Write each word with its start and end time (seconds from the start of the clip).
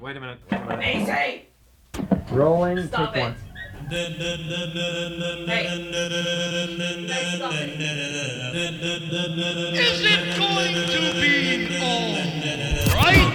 Wait 0.00 0.16
a 0.16 0.20
minute. 0.20 0.38
Macy! 0.78 1.48
Rolling. 2.30 2.86
Stop 2.86 3.14
take 3.14 3.24
it. 3.24 3.26
one. 3.26 3.34
Hey. 3.90 5.66
Hey, 5.66 7.34
stop 7.36 7.52
it. 7.52 7.80
Is 9.74 10.04
it 10.04 10.38
going 10.38 10.74
to 10.76 11.12
be 11.20 11.82
alright? 11.82 13.34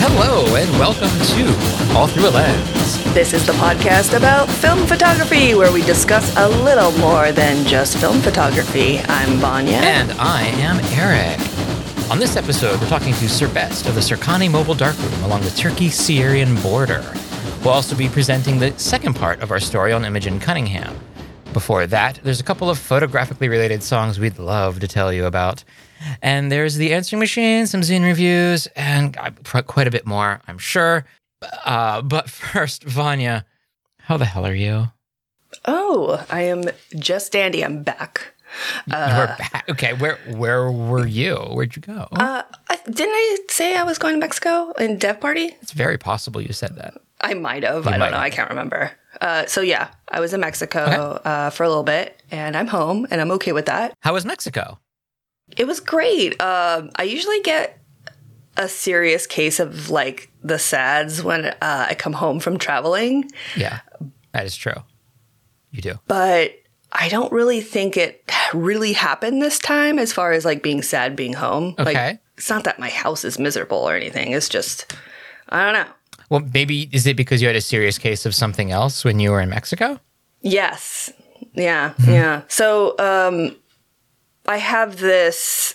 Hello 0.00 0.56
and 0.56 0.70
welcome 0.78 1.10
to 1.20 1.94
All 1.94 2.06
Through 2.06 2.28
a 2.28 2.30
Lens. 2.30 2.97
This 3.18 3.32
is 3.32 3.44
the 3.44 3.52
podcast 3.54 4.16
about 4.16 4.48
film 4.48 4.86
photography 4.86 5.52
where 5.56 5.72
we 5.72 5.82
discuss 5.82 6.32
a 6.36 6.48
little 6.48 6.92
more 6.98 7.32
than 7.32 7.66
just 7.66 7.98
film 7.98 8.20
photography. 8.20 9.00
I'm 9.08 9.38
Vanya. 9.38 9.78
And 9.78 10.12
I 10.20 10.42
am 10.42 10.78
Eric. 10.92 11.40
On 12.12 12.20
this 12.20 12.36
episode, 12.36 12.80
we're 12.80 12.88
talking 12.88 13.12
to 13.14 13.28
Sir 13.28 13.52
Best 13.52 13.86
of 13.88 13.96
the 13.96 14.00
Circani 14.00 14.48
Mobile 14.48 14.76
Darkroom 14.76 15.20
along 15.24 15.40
the 15.40 15.50
Turkey-Syrian 15.50 16.62
border. 16.62 17.04
We'll 17.64 17.74
also 17.74 17.96
be 17.96 18.08
presenting 18.08 18.60
the 18.60 18.70
second 18.78 19.16
part 19.16 19.40
of 19.40 19.50
our 19.50 19.58
story 19.58 19.92
on 19.92 20.04
Imogen 20.04 20.38
Cunningham. 20.38 20.96
Before 21.52 21.88
that, 21.88 22.20
there's 22.22 22.38
a 22.38 22.44
couple 22.44 22.70
of 22.70 22.78
photographically 22.78 23.48
related 23.48 23.82
songs 23.82 24.20
we'd 24.20 24.38
love 24.38 24.78
to 24.78 24.86
tell 24.86 25.12
you 25.12 25.24
about. 25.24 25.64
And 26.22 26.52
there's 26.52 26.76
the 26.76 26.94
answering 26.94 27.18
machine, 27.18 27.66
some 27.66 27.80
zine 27.80 28.04
reviews, 28.04 28.68
and 28.76 29.16
uh, 29.16 29.62
quite 29.62 29.88
a 29.88 29.90
bit 29.90 30.06
more, 30.06 30.40
I'm 30.46 30.58
sure. 30.58 31.04
Uh, 31.64 32.02
but 32.02 32.28
first, 32.30 32.84
Vanya, 32.84 33.44
how 34.00 34.16
the 34.16 34.24
hell 34.24 34.46
are 34.46 34.54
you? 34.54 34.88
oh, 35.64 36.24
I 36.30 36.42
am 36.42 36.64
just 36.98 37.32
dandy. 37.32 37.64
I'm 37.64 37.82
back. 37.82 38.34
You're 38.86 38.96
back. 38.96 39.64
Okay, 39.70 39.92
where 39.94 40.16
where 40.36 40.70
were 40.70 41.06
you? 41.06 41.36
Where'd 41.36 41.76
you 41.76 41.82
go? 41.82 42.08
Uh, 42.12 42.42
I, 42.68 42.76
didn't 42.86 43.12
I 43.14 43.36
say 43.50 43.76
I 43.76 43.82
was 43.82 43.98
going 43.98 44.14
to 44.14 44.20
Mexico 44.20 44.72
in 44.72 44.98
Dev 44.98 45.20
Party? 45.20 45.56
it's 45.60 45.72
very 45.72 45.98
possible 45.98 46.40
you 46.40 46.52
said 46.52 46.76
that. 46.76 46.94
I 47.20 47.34
might 47.34 47.62
have. 47.64 47.84
You 47.84 47.90
I 47.90 47.98
don't 47.98 48.10
know. 48.10 48.16
have. 48.16 48.24
I 48.24 48.30
can't 48.30 48.48
remember. 48.50 48.92
Uh, 49.20 49.46
so 49.46 49.60
yeah, 49.60 49.88
I 50.08 50.20
was 50.20 50.32
in 50.32 50.40
Mexico 50.40 50.80
Okay. 51.20 51.20
uh, 51.28 51.50
for 51.50 51.64
a 51.64 51.68
little 51.68 51.82
bit, 51.82 52.22
and 52.30 52.56
I'm 52.56 52.68
home, 52.68 53.06
and 53.10 53.20
I'm 53.20 53.30
okay 53.32 53.52
with 53.52 53.66
that. 53.66 53.94
How 54.00 54.12
was 54.14 54.24
Mexico? 54.24 54.78
It 55.56 55.66
was 55.66 55.80
great. 55.80 56.40
Um, 56.40 56.90
I 56.96 57.02
usually 57.04 57.40
get 57.40 57.77
a 58.58 58.68
serious 58.68 59.26
case 59.26 59.60
of 59.60 59.88
like 59.88 60.30
the 60.42 60.58
sads 60.58 61.22
when 61.22 61.46
uh, 61.46 61.54
I 61.88 61.94
come 61.94 62.12
home 62.12 62.40
from 62.40 62.58
traveling, 62.58 63.30
Yeah, 63.56 63.80
that 64.32 64.44
is 64.44 64.56
true. 64.56 64.82
You 65.70 65.80
do. 65.82 65.98
but 66.06 66.52
I 66.92 67.08
don't 67.10 67.30
really 67.32 67.60
think 67.60 67.96
it 67.96 68.30
really 68.54 68.92
happened 68.94 69.42
this 69.42 69.58
time 69.58 69.98
as 69.98 70.12
far 70.12 70.32
as 70.32 70.44
like 70.44 70.62
being 70.62 70.80
sad 70.82 71.14
being 71.16 71.34
home. 71.34 71.74
Okay. 71.78 71.92
Like, 71.92 72.20
it's 72.36 72.48
not 72.50 72.64
that 72.64 72.78
my 72.78 72.88
house 72.88 73.24
is 73.24 73.38
miserable 73.38 73.78
or 73.78 73.94
anything. 73.94 74.32
It's 74.32 74.48
just, 74.48 74.94
I 75.50 75.64
don't 75.64 75.74
know. 75.86 75.92
Well, 76.30 76.40
maybe 76.54 76.88
is 76.92 77.06
it 77.06 77.16
because 77.16 77.40
you 77.42 77.46
had 77.48 77.56
a 77.56 77.60
serious 77.60 77.98
case 77.98 78.24
of 78.26 78.34
something 78.34 78.70
else 78.70 79.04
when 79.04 79.18
you 79.20 79.30
were 79.30 79.40
in 79.40 79.50
Mexico? 79.50 79.98
Yes. 80.40 81.12
Yeah. 81.54 81.92
Yeah. 82.06 82.42
So 82.48 82.94
um 82.98 83.56
I 84.46 84.56
have 84.56 84.98
this 84.98 85.74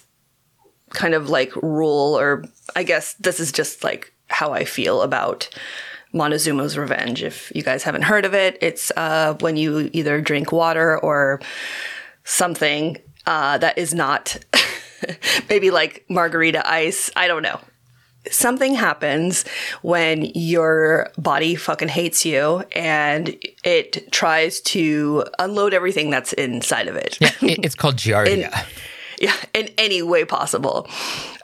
kind 0.94 1.14
of 1.14 1.30
like 1.30 1.56
rule 1.58 2.18
or 2.18 2.44
I 2.76 2.84
guess 2.84 3.14
this 3.16 3.40
is 3.40 3.52
just 3.52 3.84
like 3.84 4.14
how 4.28 4.54
I 4.54 4.66
feel 4.66 5.02
about 5.02 5.50
Montezuma's 6.14 6.78
Revenge. 6.78 7.24
If 7.24 7.52
you 7.56 7.64
guys 7.64 7.84
haven't 7.84 8.04
heard 8.04 8.26
of 8.26 8.34
it, 8.34 8.58
it's 8.62 8.92
uh 8.96 9.36
when 9.40 9.58
you 9.58 9.90
either 9.94 10.22
drink 10.22 10.52
water 10.52 10.98
or 11.00 11.42
something 12.24 12.98
uh 13.26 13.58
that 13.58 13.78
is 13.78 13.94
not 13.94 14.38
maybe 15.50 15.72
like 15.72 16.06
margarita 16.10 16.68
ice. 16.70 17.10
I 17.16 17.28
don't 17.28 17.44
know 17.44 17.60
something 18.32 18.74
happens 18.76 19.46
when 19.82 20.24
your 20.34 21.12
body 21.18 21.56
fucking 21.56 21.90
hates 21.90 22.26
you 22.26 22.64
and 22.72 23.36
it 23.64 24.12
tries 24.12 24.62
to 24.62 25.26
unload 25.40 25.74
everything 25.74 26.10
that's 26.10 26.34
inside 26.34 26.88
of 26.88 26.96
it. 26.96 27.18
Yeah, 27.20 27.32
it's 27.42 27.76
called 27.76 27.98
giardia. 27.98 28.66
yeah, 29.24 29.36
in 29.54 29.70
any 29.78 30.02
way 30.02 30.26
possible. 30.26 30.86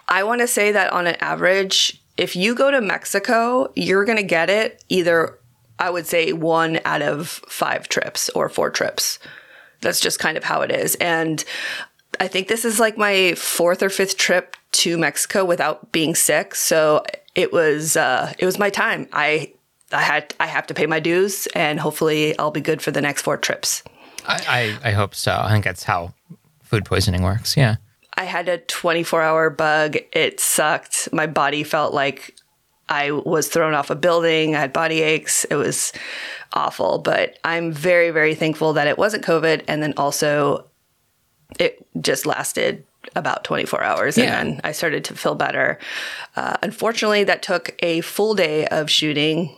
I 0.10 0.24
want 0.24 0.42
to 0.42 0.48
say 0.48 0.74
that 0.74 0.92
on 0.92 1.08
an 1.08 1.16
average, 1.22 2.02
if 2.18 2.36
you 2.36 2.54
go 2.54 2.70
to 2.70 2.82
Mexico, 2.82 3.72
you're 3.74 4.04
going 4.04 4.18
to 4.18 4.24
get 4.24 4.50
it 4.50 4.84
either, 4.90 5.40
I 5.80 5.90
would 5.90 6.06
say, 6.06 6.34
one 6.34 6.82
out 6.84 7.02
of 7.02 7.30
five 7.48 7.88
trips 7.88 8.28
or 8.30 8.50
four 8.50 8.70
trips. 8.70 9.18
That's 9.80 10.02
just 10.02 10.20
kind 10.20 10.36
of 10.36 10.44
how 10.44 10.62
it 10.62 10.72
is. 10.72 10.96
And 10.96 11.46
I 12.20 12.28
think 12.28 12.50
this 12.50 12.66
is 12.66 12.82
like 12.82 12.98
my 12.98 13.34
fourth 13.36 13.82
or 13.82 13.90
fifth 13.90 14.18
trip 14.18 14.58
to 14.72 14.98
Mexico 14.98 15.46
without 15.46 15.94
being 15.94 16.16
sick. 16.16 16.56
So 16.56 17.06
it 17.34 17.54
was 17.54 17.96
uh, 17.96 18.34
it 18.38 18.46
was 18.46 18.60
my 18.60 18.70
time. 18.70 19.08
I 19.14 19.54
I 19.94 20.02
had 20.02 20.36
I 20.38 20.48
have 20.48 20.68
to 20.68 20.74
pay 20.74 20.86
my 20.86 21.00
dues, 21.00 21.48
and 21.56 21.80
hopefully 21.80 22.38
I'll 22.38 22.52
be 22.52 22.60
good 22.60 22.82
for 22.82 22.92
the 22.92 23.00
next 23.00 23.22
four 23.22 23.38
trips. 23.38 23.84
I, 24.28 24.78
I 24.84 24.90
I 24.90 24.92
hope 24.92 25.16
so. 25.16 25.40
I 25.42 25.50
think 25.50 25.64
that's 25.64 25.84
how 25.84 26.14
food 26.70 26.86
poisoning 26.86 27.24
works. 27.24 27.58
Yeah. 27.58 27.78
I 28.14 28.26
had 28.26 28.48
a 28.48 28.60
24 28.60 29.22
hour 29.24 29.50
bug. 29.50 29.98
It 30.14 30.40
sucked. 30.40 31.10
My 31.12 31.26
body 31.26 31.64
felt 31.64 31.94
like 31.94 32.36
I 32.88 33.12
was 33.12 33.48
thrown 33.48 33.74
off 33.74 33.90
a 33.90 33.96
building. 33.96 34.56
I 34.56 34.60
had 34.60 34.74
body 34.74 35.02
aches. 35.02 35.46
It 35.46 35.56
was 35.56 35.92
awful. 36.54 37.00
But 37.00 37.40
I'm 37.44 37.72
very, 37.72 38.12
very 38.12 38.36
thankful 38.36 38.74
that 38.74 38.88
it 38.88 38.98
wasn't 38.98 39.26
COVID. 39.26 39.64
And 39.68 39.82
then 39.82 39.94
also, 39.98 40.70
it 41.58 41.86
just 42.00 42.28
lasted 42.28 42.86
about 43.16 43.44
24 43.44 43.82
hours. 43.82 44.18
Yeah. 44.18 44.40
And 44.40 44.54
then 44.54 44.62
I 44.64 44.74
started 44.74 45.04
to 45.06 45.16
feel 45.16 45.36
better. 45.36 45.80
Uh, 46.36 46.58
unfortunately, 46.62 47.24
that 47.24 47.42
took 47.42 47.76
a 47.80 48.02
full 48.02 48.36
day 48.36 48.68
of 48.68 48.92
shooting 48.92 49.56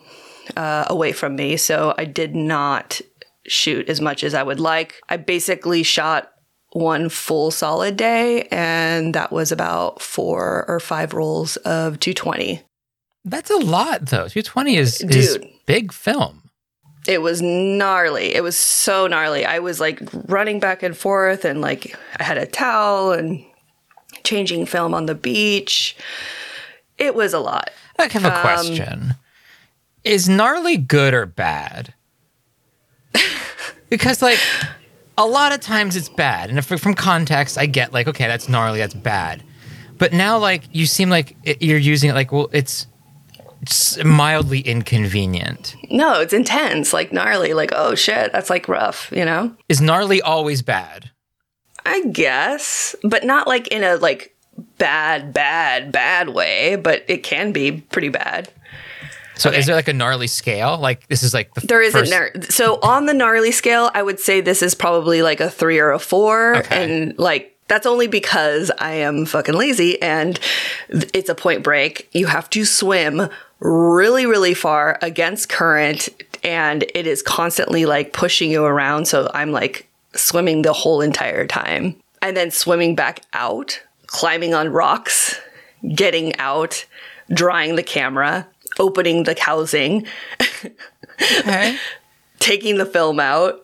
uh, 0.55 0.85
away 0.87 1.11
from 1.11 1.35
me. 1.35 1.57
So 1.57 1.93
I 1.97 2.05
did 2.05 2.35
not 2.35 3.01
shoot 3.47 3.89
as 3.89 3.99
much 3.99 4.23
as 4.23 4.33
I 4.33 4.43
would 4.43 4.59
like. 4.61 5.01
I 5.09 5.17
basically 5.17 5.83
shot 5.83 6.31
one 6.71 7.09
full 7.09 7.51
solid 7.51 7.97
day, 7.97 8.43
and 8.51 9.13
that 9.13 9.31
was 9.31 9.51
about 9.51 10.01
four 10.01 10.65
or 10.67 10.79
five 10.79 11.13
rolls 11.13 11.57
of 11.57 11.99
220. 11.99 12.61
That's 13.25 13.51
a 13.51 13.57
lot 13.57 14.07
though. 14.07 14.27
220 14.27 14.77
is, 14.77 15.01
is 15.01 15.37
big 15.65 15.91
film. 15.91 16.49
It 17.07 17.21
was 17.21 17.41
gnarly. 17.41 18.33
It 18.35 18.43
was 18.43 18.57
so 18.57 19.07
gnarly. 19.07 19.43
I 19.45 19.59
was 19.59 19.79
like 19.79 19.99
running 20.27 20.59
back 20.59 20.81
and 20.83 20.95
forth, 20.95 21.45
and 21.45 21.61
like 21.61 21.95
I 22.19 22.23
had 22.23 22.37
a 22.37 22.45
towel 22.45 23.11
and 23.11 23.43
changing 24.23 24.65
film 24.65 24.93
on 24.93 25.07
the 25.07 25.15
beach. 25.15 25.95
It 26.97 27.15
was 27.15 27.33
a 27.33 27.39
lot. 27.39 27.71
I 27.97 28.07
have 28.07 28.23
a 28.25 28.35
Um, 28.35 28.41
question. 28.41 29.15
Is 30.03 30.29
gnarly 30.29 30.77
good 30.77 31.13
or 31.13 31.25
bad? 31.25 31.93
because 33.89 34.21
like 34.21 34.39
a 35.17 35.25
lot 35.25 35.53
of 35.53 35.59
times 35.59 35.95
it's 35.95 36.09
bad. 36.09 36.49
And 36.49 36.57
if 36.57 36.65
from 36.65 36.93
context 36.93 37.57
I 37.57 37.65
get 37.65 37.93
like 37.93 38.07
okay, 38.07 38.27
that's 38.27 38.49
gnarly, 38.49 38.79
that's 38.79 38.93
bad. 38.93 39.43
But 39.97 40.13
now 40.13 40.37
like 40.37 40.63
you 40.71 40.85
seem 40.85 41.09
like 41.09 41.35
it, 41.43 41.61
you're 41.61 41.77
using 41.77 42.09
it 42.09 42.13
like 42.13 42.31
well 42.31 42.49
it's 42.51 42.87
it's 43.61 44.03
mildly 44.03 44.59
inconvenient. 44.61 45.75
No, 45.91 46.19
it's 46.19 46.33
intense, 46.33 46.93
like 46.93 47.13
gnarly, 47.13 47.53
like, 47.53 47.71
oh 47.75 47.93
shit, 47.93 48.31
that's 48.31 48.49
like 48.49 48.67
rough, 48.67 49.11
you 49.11 49.23
know? 49.23 49.55
Is 49.69 49.79
gnarly 49.79 50.19
always 50.21 50.63
bad? 50.63 51.11
I 51.85 52.05
guess, 52.05 52.95
but 53.03 53.23
not 53.23 53.47
like 53.47 53.67
in 53.67 53.83
a 53.83 53.97
like 53.97 54.35
bad, 54.77 55.31
bad, 55.33 55.91
bad 55.91 56.29
way, 56.29 56.75
but 56.75 57.03
it 57.07 57.23
can 57.23 57.51
be 57.51 57.71
pretty 57.71 58.09
bad. 58.09 58.51
So 59.41 59.49
is 59.49 59.65
there 59.65 59.75
like 59.75 59.87
a 59.87 59.93
gnarly 59.93 60.27
scale? 60.27 60.77
Like 60.77 61.07
this 61.07 61.23
is 61.23 61.33
like 61.33 61.53
the 61.55 61.61
There 61.65 61.81
isn't 61.81 61.99
first, 61.99 62.11
nar- 62.11 62.31
so 62.49 62.79
on 62.81 63.05
the 63.07 63.13
gnarly 63.13 63.51
scale, 63.51 63.89
I 63.93 64.03
would 64.03 64.19
say 64.19 64.41
this 64.41 64.61
is 64.61 64.75
probably 64.75 65.21
like 65.21 65.39
a 65.39 65.49
three 65.49 65.79
or 65.79 65.91
a 65.91 65.99
four, 65.99 66.57
Okay. 66.57 66.83
and 66.83 67.17
like 67.19 67.55
that's 67.67 67.85
only 67.85 68.07
because 68.07 68.69
I 68.79 68.93
am 68.95 69.25
fucking 69.25 69.55
lazy 69.55 70.01
and 70.01 70.39
it's 70.89 71.29
a 71.29 71.35
point 71.35 71.63
break. 71.63 72.09
You 72.11 72.27
have 72.27 72.49
to 72.51 72.65
swim 72.65 73.29
really, 73.59 74.25
really 74.25 74.53
far 74.53 74.99
against 75.01 75.49
current, 75.49 76.09
and 76.43 76.83
it 76.93 77.07
is 77.07 77.21
constantly 77.21 77.85
like 77.85 78.11
pushing 78.13 78.51
you 78.51 78.65
around. 78.65 79.05
So 79.07 79.29
I'm 79.33 79.51
like 79.51 79.87
swimming 80.13 80.63
the 80.63 80.73
whole 80.73 81.01
entire 81.01 81.47
time, 81.47 81.95
and 82.21 82.35
then 82.35 82.51
swimming 82.51 82.95
back 82.95 83.21
out, 83.33 83.81
climbing 84.07 84.53
on 84.53 84.69
rocks, 84.69 85.39
getting 85.95 86.35
out, 86.37 86.85
drying 87.33 87.75
the 87.77 87.83
camera, 87.83 88.45
opening 88.81 89.23
the 89.23 89.37
housing. 89.39 90.05
Okay. 91.39 91.77
taking 92.39 92.77
the 92.77 92.85
film 92.85 93.19
out, 93.19 93.63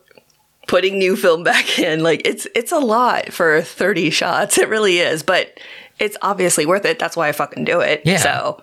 putting 0.68 0.96
new 0.96 1.16
film 1.16 1.42
back 1.42 1.78
in. 1.80 2.04
Like 2.04 2.22
it's 2.24 2.46
it's 2.54 2.70
a 2.70 2.78
lot 2.78 3.32
for 3.32 3.60
30 3.62 4.10
shots. 4.10 4.58
It 4.58 4.68
really 4.68 4.98
is, 4.98 5.24
but 5.24 5.58
it's 5.98 6.16
obviously 6.22 6.66
worth 6.66 6.84
it. 6.84 7.00
That's 7.00 7.16
why 7.16 7.28
I 7.28 7.32
fucking 7.32 7.64
do 7.64 7.80
it. 7.80 8.02
Yeah. 8.04 8.18
So 8.18 8.62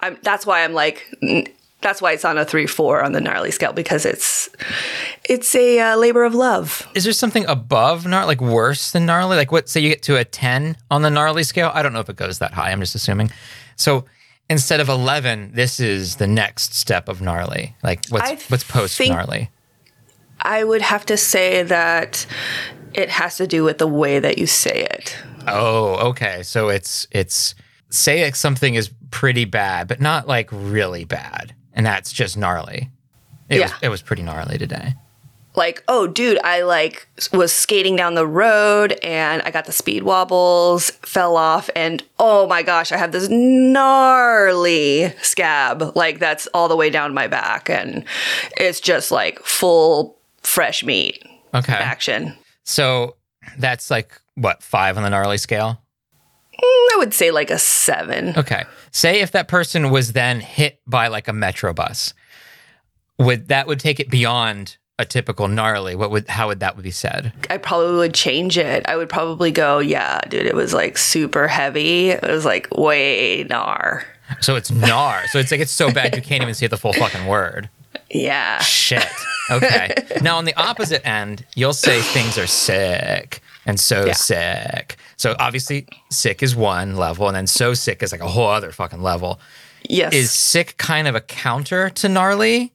I'm 0.00 0.18
that's 0.22 0.44
why 0.44 0.64
I'm 0.64 0.72
like 0.72 1.08
That's 1.82 2.00
why 2.02 2.12
it's 2.12 2.24
on 2.24 2.36
a 2.38 2.44
three 2.44 2.66
four 2.66 3.02
on 3.02 3.12
the 3.12 3.20
gnarly 3.20 3.50
scale 3.52 3.72
because 3.72 4.04
it's 4.06 4.48
it's 5.28 5.54
a 5.54 5.78
uh, 5.78 5.96
labor 5.96 6.24
of 6.24 6.34
love. 6.34 6.88
Is 6.94 7.04
there 7.04 7.12
something 7.12 7.44
above 7.46 8.06
gnarly, 8.06 8.26
like 8.28 8.40
worse 8.40 8.90
than 8.92 9.06
gnarly? 9.06 9.36
Like 9.36 9.52
what? 9.52 9.68
Say 9.68 9.80
you 9.80 9.88
get 9.88 10.02
to 10.04 10.16
a 10.16 10.24
ten 10.24 10.76
on 10.90 11.02
the 11.02 11.10
gnarly 11.10 11.44
scale. 11.44 11.70
I 11.74 11.82
don't 11.82 11.92
know 11.92 12.00
if 12.00 12.08
it 12.08 12.16
goes 12.16 12.38
that 12.38 12.52
high. 12.54 12.72
I'm 12.72 12.80
just 12.80 12.94
assuming. 12.94 13.30
So 13.76 14.04
instead 14.50 14.80
of 14.80 14.88
eleven, 14.88 15.52
this 15.54 15.80
is 15.80 16.16
the 16.16 16.26
next 16.26 16.74
step 16.74 17.08
of 17.08 17.20
gnarly. 17.20 17.76
Like 17.82 18.06
what's 18.08 18.30
I 18.30 18.38
what's 18.48 18.64
post 18.64 19.00
gnarly? 19.00 19.50
I 20.40 20.64
would 20.64 20.82
have 20.82 21.06
to 21.06 21.16
say 21.16 21.62
that 21.62 22.26
it 22.94 23.08
has 23.08 23.36
to 23.36 23.46
do 23.46 23.64
with 23.64 23.78
the 23.78 23.86
way 23.86 24.18
that 24.18 24.38
you 24.38 24.46
say 24.46 24.86
it. 24.90 25.16
Oh, 25.46 26.08
okay. 26.10 26.42
So 26.42 26.68
it's 26.68 27.06
it's 27.10 27.54
say 27.90 28.30
something 28.32 28.74
is 28.74 28.90
pretty 29.10 29.44
bad, 29.44 29.88
but 29.88 30.00
not 30.00 30.26
like 30.26 30.48
really 30.52 31.04
bad, 31.04 31.54
and 31.74 31.84
that's 31.86 32.12
just 32.12 32.36
gnarly. 32.36 32.90
It 33.48 33.60
was 33.60 33.70
Yeah. 33.70 33.76
it 33.82 33.88
was 33.88 34.02
pretty 34.02 34.22
gnarly 34.22 34.58
today. 34.58 34.94
Like, 35.54 35.82
oh, 35.88 36.06
dude, 36.06 36.38
I 36.42 36.62
like 36.62 37.06
was 37.32 37.52
skating 37.52 37.94
down 37.96 38.14
the 38.14 38.26
road 38.26 38.98
and 39.02 39.42
I 39.42 39.50
got 39.50 39.66
the 39.66 39.72
speed 39.72 40.02
wobbles, 40.02 40.90
fell 41.02 41.36
off, 41.36 41.68
and 41.76 42.02
oh 42.18 42.46
my 42.46 42.62
gosh, 42.62 42.90
I 42.92 42.96
have 42.96 43.12
this 43.12 43.28
gnarly 43.30 45.10
scab, 45.22 45.94
like 45.96 46.18
that's 46.18 46.46
all 46.48 46.68
the 46.68 46.76
way 46.76 46.90
down 46.90 47.14
my 47.14 47.26
back, 47.26 47.68
and 47.68 48.04
it's 48.56 48.80
just 48.80 49.10
like 49.10 49.38
full 49.40 50.18
fresh 50.42 50.84
meat 50.84 51.22
Okay. 51.54 51.72
action. 51.72 52.34
So 52.64 53.16
that's 53.58 53.90
like 53.90 54.20
what 54.34 54.62
five 54.62 54.96
on 54.96 55.02
the 55.02 55.10
gnarly 55.10 55.38
scale. 55.38 55.82
Mm, 56.54 56.64
I 56.64 56.94
would 56.98 57.12
say 57.14 57.30
like 57.30 57.50
a 57.50 57.58
seven. 57.58 58.34
Okay. 58.36 58.64
Say 58.90 59.20
if 59.20 59.32
that 59.32 59.48
person 59.48 59.90
was 59.90 60.12
then 60.12 60.40
hit 60.40 60.80
by 60.86 61.08
like 61.08 61.28
a 61.28 61.32
metro 61.32 61.72
bus, 61.72 62.14
would 63.18 63.48
that 63.48 63.66
would 63.66 63.80
take 63.80 64.00
it 64.00 64.08
beyond 64.10 64.76
a 64.98 65.04
typical 65.04 65.48
gnarly? 65.48 65.94
What 65.94 66.10
would 66.10 66.28
how 66.28 66.48
would 66.48 66.60
that 66.60 66.76
would 66.76 66.82
be 66.82 66.90
said? 66.90 67.32
I 67.50 67.58
probably 67.58 67.96
would 67.96 68.14
change 68.14 68.58
it. 68.58 68.84
I 68.88 68.96
would 68.96 69.08
probably 69.08 69.50
go, 69.50 69.78
yeah, 69.78 70.20
dude, 70.28 70.46
it 70.46 70.54
was 70.54 70.72
like 70.74 70.98
super 70.98 71.48
heavy. 71.48 72.10
It 72.10 72.22
was 72.22 72.44
like 72.44 72.68
way 72.76 73.44
gnar. 73.44 74.04
So 74.40 74.56
it's 74.56 74.70
gnar. 74.70 75.26
so 75.26 75.38
it's 75.38 75.50
like 75.50 75.60
it's 75.60 75.72
so 75.72 75.92
bad 75.92 76.14
you 76.16 76.22
can't 76.22 76.42
even 76.42 76.54
say 76.54 76.66
the 76.66 76.76
full 76.76 76.92
fucking 76.92 77.26
word. 77.26 77.68
Yeah. 78.10 78.58
Shit. 78.60 79.06
Okay. 79.50 79.92
now 80.22 80.36
on 80.38 80.44
the 80.44 80.54
opposite 80.54 81.06
end, 81.06 81.44
you'll 81.56 81.72
say 81.74 82.00
things 82.00 82.38
are 82.38 82.46
sick 82.46 83.42
and 83.66 83.78
so 83.78 84.06
Yeah. 84.06 84.12
sick. 84.12 84.96
So 85.16 85.34
obviously 85.38 85.86
sick 86.10 86.42
is 86.42 86.54
one 86.56 86.96
level, 86.96 87.26
and 87.28 87.36
then 87.36 87.46
so 87.46 87.74
sick 87.74 88.02
is 88.02 88.12
like 88.12 88.20
a 88.20 88.28
whole 88.28 88.48
other 88.48 88.72
fucking 88.72 89.02
level. 89.02 89.40
Yes. 89.88 90.14
Is 90.14 90.30
sick 90.30 90.76
kind 90.78 91.08
of 91.08 91.14
a 91.14 91.20
counter 91.20 91.90
to 91.90 92.08
gnarly? 92.08 92.72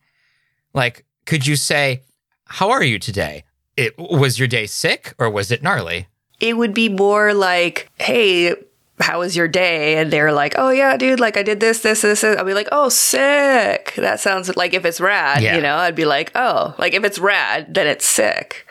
Like, 0.74 1.06
could 1.28 1.46
you 1.46 1.56
say, 1.56 2.02
How 2.46 2.72
are 2.72 2.84
you 2.84 2.98
today? 2.98 3.44
It 3.76 3.96
was 4.00 4.40
your 4.40 4.48
day 4.48 4.66
sick 4.66 5.14
or 5.20 5.30
was 5.30 5.52
it 5.52 5.62
gnarly? 5.62 6.08
it 6.40 6.56
would 6.56 6.72
be 6.74 6.88
more 6.88 7.34
like, 7.34 7.90
hey, 8.00 8.54
how 9.00 9.20
was 9.20 9.36
your 9.36 9.48
day? 9.48 9.98
And 9.98 10.14
they're 10.14 10.32
like, 10.32 10.54
oh, 10.56 10.70
yeah, 10.70 10.96
dude, 10.96 11.20
like 11.20 11.36
I 11.36 11.42
did 11.42 11.60
this, 11.60 11.80
this, 11.82 12.02
this. 12.02 12.22
this. 12.22 12.38
I'll 12.38 12.46
be 12.46 12.54
like, 12.54 12.68
oh, 12.72 12.90
sick. 12.90 13.94
That 13.98 14.20
sounds 14.20 14.56
like 14.56 14.76
if 14.76 14.86
it's 14.86 15.02
rad, 15.02 15.42
Yeah. 15.42 15.56
you 15.56 15.62
know, 15.64 15.76
I'd 15.76 15.96
be 15.96 16.06
like, 16.06 16.32
oh, 16.36 16.76
like 16.78 16.94
if 16.94 17.04
it's 17.04 17.18
rad, 17.18 17.74
then 17.74 17.88
it's 17.88 18.06
sick. 18.06 18.68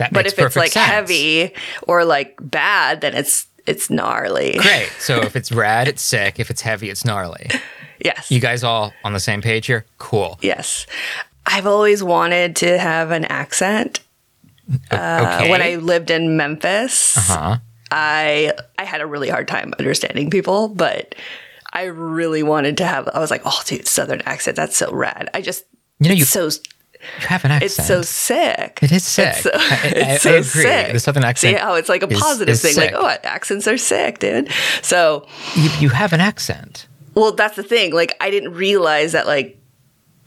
That 0.00 0.12
But 0.12 0.26
if 0.26 0.38
it's 0.40 0.56
like 0.56 0.72
sense. 0.72 0.86
heavy 0.90 1.54
or 1.86 2.04
like 2.04 2.36
bad, 2.40 3.00
then 3.00 3.14
it's 3.14 3.46
it's 3.66 3.90
gnarly. 3.90 4.54
Great. 4.58 4.90
So 4.98 5.20
if 5.22 5.36
it's 5.36 5.52
rad, 5.52 5.86
it's 5.86 6.02
sick. 6.02 6.40
If 6.40 6.50
it's 6.50 6.62
heavy, 6.62 6.90
it's 6.90 7.04
gnarly. 7.04 7.48
Yes. 8.04 8.28
You 8.30 8.40
guys 8.40 8.64
all 8.64 8.92
on 9.04 9.12
the 9.12 9.20
same 9.20 9.40
page 9.42 9.66
here? 9.66 9.84
Cool. 9.98 10.38
yes. 10.42 10.86
I've 11.48 11.66
always 11.66 12.02
wanted 12.04 12.56
to 12.56 12.78
have 12.78 13.10
an 13.10 13.24
accent. 13.24 14.00
Uh, 14.90 15.38
okay. 15.40 15.50
when 15.50 15.62
I 15.62 15.76
lived 15.76 16.10
in 16.10 16.36
Memphis, 16.36 17.14
huh? 17.16 17.56
I 17.90 18.52
I 18.78 18.84
had 18.84 19.00
a 19.00 19.06
really 19.06 19.30
hard 19.30 19.48
time 19.48 19.72
understanding 19.78 20.28
people, 20.28 20.68
but 20.68 21.14
I 21.72 21.84
really 21.84 22.42
wanted 22.42 22.76
to 22.78 22.86
have. 22.86 23.08
I 23.08 23.18
was 23.18 23.30
like, 23.30 23.40
oh, 23.46 23.62
dude, 23.64 23.86
Southern 23.88 24.20
accent, 24.22 24.56
that's 24.56 24.76
so 24.76 24.92
rad. 24.92 25.30
I 25.32 25.40
just, 25.40 25.64
You 26.00 26.10
know, 26.10 26.14
you, 26.14 26.24
so 26.26 26.44
you 26.48 27.26
have 27.28 27.46
an 27.46 27.50
accent. 27.52 27.64
it's 27.78 27.86
so 27.86 28.02
sick. 28.02 28.78
It 28.82 28.92
is 28.92 29.04
sick. 29.04 29.28
It's 29.28 29.42
so, 29.44 29.50
I- 29.54 29.58
I- 29.58 29.92
it's 29.96 30.26
I 30.26 30.30
so 30.30 30.30
agree. 30.36 30.62
sick. 30.62 30.92
The 30.92 31.00
Southern 31.00 31.24
accent 31.24 31.56
See 31.56 31.60
how 31.62 31.74
it's 31.74 31.88
like 31.88 32.02
a 32.02 32.08
is- 32.08 32.20
positive 32.20 32.52
is 32.52 32.60
thing. 32.60 32.74
sick. 32.74 32.92
Like, 32.92 33.22
oh, 33.24 33.26
accents 33.28 33.66
are 33.66 33.78
sick, 33.78 34.18
dude. 34.18 34.50
So, 34.82 35.26
you, 35.54 35.70
you 35.80 35.88
have 35.88 36.12
an 36.12 36.20
accent. 36.20 36.86
well, 37.14 37.32
that's 37.32 37.56
the 37.56 37.62
thing. 37.62 37.94
Like, 37.94 38.14
I 38.20 38.30
didn't 38.30 38.52
realize 38.52 39.12
that. 39.12 39.26
Like, 39.26 39.57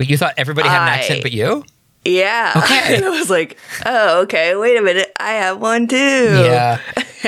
But 0.02 0.10
you 0.10 0.18
thought 0.18 0.34
everybody 0.38 0.68
had 0.68 0.82
an 0.82 0.88
I- 0.90 0.98
accent 0.98 1.22
but 1.22 1.32
you? 1.32 1.64
yeah. 2.06 2.54
Okay. 2.58 2.96
and 2.96 3.06
I 3.06 3.10
was 3.10 3.30
like, 3.30 3.56
oh, 3.86 4.22
okay. 4.22 4.56
Wait 4.56 4.76
a 4.76 4.82
minute. 4.82 5.12
I 5.20 5.34
have 5.34 5.62
one 5.62 5.86
too. 5.88 5.96
Yeah. 6.44 6.80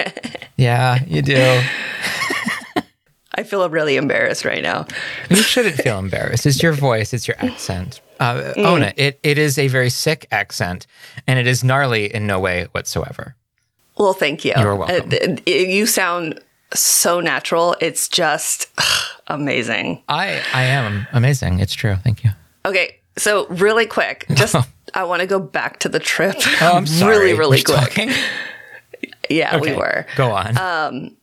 yeah, 0.57 0.97
you 1.05 1.21
do. 1.21 1.61
I 3.35 3.43
feel 3.43 3.69
really 3.69 3.95
embarrassed 3.97 4.43
right 4.43 4.63
now. 4.63 4.87
You 5.29 5.35
shouldn't 5.35 5.75
feel 5.75 5.99
embarrassed. 5.99 6.47
It's 6.47 6.63
your 6.63 6.73
voice, 6.73 7.13
it's 7.13 7.27
your 7.27 7.37
accent. 7.39 8.01
Uh, 8.19 8.53
Mm. 8.55 8.65
Own 8.65 8.81
it. 8.83 8.93
it. 8.97 9.19
It 9.21 9.37
is 9.37 9.59
a 9.59 9.67
very 9.67 9.91
sick 9.91 10.25
accent, 10.31 10.87
and 11.27 11.37
it 11.37 11.45
is 11.45 11.63
gnarly 11.63 12.11
in 12.11 12.25
no 12.25 12.39
way 12.39 12.67
whatsoever. 12.71 13.35
Well, 13.99 14.13
thank 14.13 14.43
you. 14.45 14.53
You're 14.57 14.75
welcome. 14.75 15.09
Uh, 15.11 15.37
it- 15.45 15.69
you 15.69 15.85
sound 15.85 16.39
so 16.73 17.19
natural. 17.19 17.75
It's 17.81 18.07
just 18.07 18.67
amazing. 19.27 20.01
I 20.09 20.41
I 20.53 20.63
am 20.63 21.05
amazing. 21.13 21.59
It's 21.59 21.73
true. 21.75 21.97
Thank 22.03 22.23
you. 22.23 22.31
Okay, 22.65 22.99
so 23.17 23.47
really 23.47 23.85
quick, 23.85 24.25
just 24.33 24.55
I 24.93 25.03
want 25.03 25.21
to 25.21 25.27
go 25.27 25.39
back 25.39 25.79
to 25.79 25.89
the 25.89 25.99
trip. 25.99 26.35
Oh, 26.61 26.77
I'm 26.77 26.85
sorry. 26.85 27.17
Really, 27.17 27.33
really 27.33 27.63
We're 27.67 27.75
quick. 27.77 27.89
talking? 27.89 28.09
Yeah, 29.29 29.55
Okay, 29.55 29.71
we 29.71 29.77
were. 29.77 30.05
Go 30.17 30.31
on. 30.31 30.57
Um, 30.57 31.15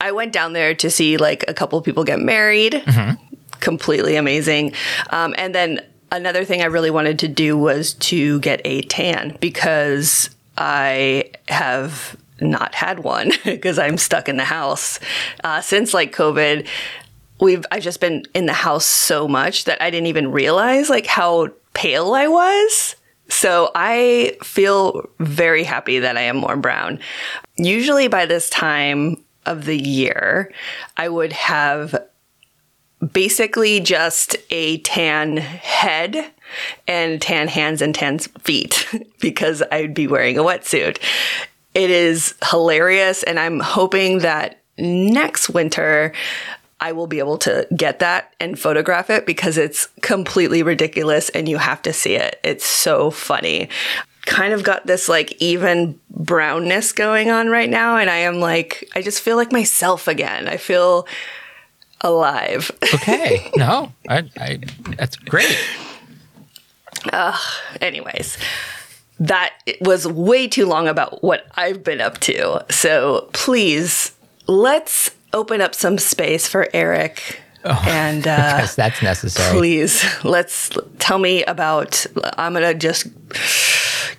I 0.00 0.12
went 0.12 0.32
down 0.32 0.52
there 0.52 0.74
to 0.76 0.88
see 0.90 1.16
like 1.16 1.44
a 1.48 1.54
couple 1.54 1.78
of 1.78 1.84
people 1.84 2.04
get 2.04 2.20
married. 2.20 2.72
Mm-hmm. 2.74 3.22
Completely 3.60 4.14
amazing. 4.16 4.72
Um, 5.10 5.34
and 5.36 5.52
then 5.54 5.80
another 6.12 6.44
thing 6.44 6.62
I 6.62 6.66
really 6.66 6.90
wanted 6.90 7.18
to 7.20 7.28
do 7.28 7.58
was 7.58 7.94
to 7.94 8.38
get 8.40 8.60
a 8.64 8.82
tan 8.82 9.36
because 9.40 10.30
I 10.56 11.32
have 11.48 12.16
not 12.40 12.74
had 12.76 13.00
one 13.00 13.32
because 13.44 13.78
I'm 13.78 13.98
stuck 13.98 14.28
in 14.28 14.36
the 14.36 14.44
house 14.44 15.00
uh, 15.44 15.60
since 15.60 15.92
like 15.92 16.14
COVID. 16.14 16.66
We've 17.42 17.66
I've 17.72 17.82
just 17.82 18.00
been 18.00 18.24
in 18.34 18.46
the 18.46 18.52
house 18.52 18.86
so 18.86 19.26
much 19.26 19.64
that 19.64 19.82
I 19.82 19.90
didn't 19.90 20.06
even 20.06 20.30
realize 20.30 20.88
like 20.88 21.06
how 21.06 21.48
pale 21.74 22.14
I 22.14 22.28
was. 22.28 22.94
So 23.28 23.72
I 23.74 24.36
feel 24.44 25.10
very 25.18 25.64
happy 25.64 25.98
that 25.98 26.16
I 26.16 26.20
am 26.20 26.36
more 26.36 26.54
brown. 26.54 27.00
Usually 27.56 28.06
by 28.06 28.26
this 28.26 28.48
time 28.48 29.24
of 29.44 29.64
the 29.64 29.76
year, 29.76 30.52
I 30.96 31.08
would 31.08 31.32
have 31.32 32.00
basically 33.12 33.80
just 33.80 34.36
a 34.50 34.78
tan 34.78 35.38
head 35.38 36.30
and 36.86 37.20
tan 37.20 37.48
hands 37.48 37.82
and 37.82 37.92
tan 37.92 38.20
feet 38.20 38.88
because 39.20 39.64
I'd 39.72 39.94
be 39.94 40.06
wearing 40.06 40.38
a 40.38 40.42
wetsuit. 40.42 40.98
It 41.74 41.90
is 41.90 42.34
hilarious, 42.50 43.24
and 43.24 43.40
I'm 43.40 43.58
hoping 43.58 44.18
that 44.18 44.60
next 44.78 45.48
winter 45.48 46.12
I 46.82 46.90
will 46.90 47.06
be 47.06 47.20
able 47.20 47.38
to 47.38 47.64
get 47.76 48.00
that 48.00 48.34
and 48.40 48.58
photograph 48.58 49.08
it 49.08 49.24
because 49.24 49.56
it's 49.56 49.86
completely 50.00 50.64
ridiculous 50.64 51.28
and 51.28 51.48
you 51.48 51.58
have 51.58 51.80
to 51.82 51.92
see 51.92 52.16
it. 52.16 52.40
It's 52.42 52.66
so 52.66 53.12
funny. 53.12 53.68
Kind 54.26 54.52
of 54.52 54.64
got 54.64 54.84
this 54.84 55.08
like 55.08 55.40
even 55.40 56.00
brownness 56.10 56.90
going 56.92 57.30
on 57.30 57.50
right 57.50 57.70
now, 57.70 57.96
and 57.96 58.10
I 58.10 58.16
am 58.16 58.40
like, 58.40 58.88
I 58.96 59.02
just 59.02 59.20
feel 59.20 59.36
like 59.36 59.52
myself 59.52 60.08
again. 60.08 60.48
I 60.48 60.56
feel 60.56 61.06
alive. 62.00 62.72
okay. 62.94 63.52
No, 63.54 63.92
I, 64.08 64.28
I, 64.36 64.58
that's 64.96 65.14
great. 65.14 65.56
Uh, 67.12 67.38
anyways, 67.80 68.38
that 69.20 69.54
was 69.80 70.04
way 70.06 70.48
too 70.48 70.66
long 70.66 70.88
about 70.88 71.22
what 71.22 71.46
I've 71.54 71.84
been 71.84 72.00
up 72.00 72.18
to. 72.20 72.64
So 72.70 73.28
please, 73.32 74.12
let's 74.48 75.12
open 75.32 75.60
up 75.60 75.74
some 75.74 75.98
space 75.98 76.46
for 76.48 76.68
Eric. 76.72 77.40
and 77.64 78.26
uh, 78.26 78.30
Yes, 78.58 78.74
that's 78.74 79.02
necessary. 79.02 79.56
please, 79.56 80.04
let's 80.24 80.70
tell 80.98 81.18
me 81.18 81.44
about. 81.44 82.04
I'm 82.36 82.54
going 82.54 82.64
to 82.64 82.74
just 82.74 83.06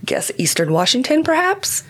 guess 0.05 0.31
Eastern 0.37 0.71
Washington, 0.71 1.23
perhaps? 1.23 1.83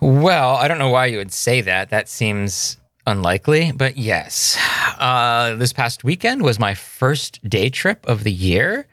Well, 0.00 0.56
I 0.56 0.68
don't 0.68 0.78
know 0.78 0.90
why 0.90 1.06
you 1.06 1.18
would 1.18 1.32
say 1.32 1.62
that. 1.62 1.90
That 1.90 2.08
seems 2.08 2.76
unlikely, 3.06 3.72
but 3.72 3.96
yes. 3.96 4.58
Uh, 4.98 5.54
this 5.54 5.72
past 5.72 6.04
weekend 6.04 6.42
was 6.42 6.58
my 6.58 6.74
first 6.74 7.46
day 7.48 7.70
trip 7.70 8.04
of 8.06 8.24
the 8.24 8.32
year. 8.32 8.86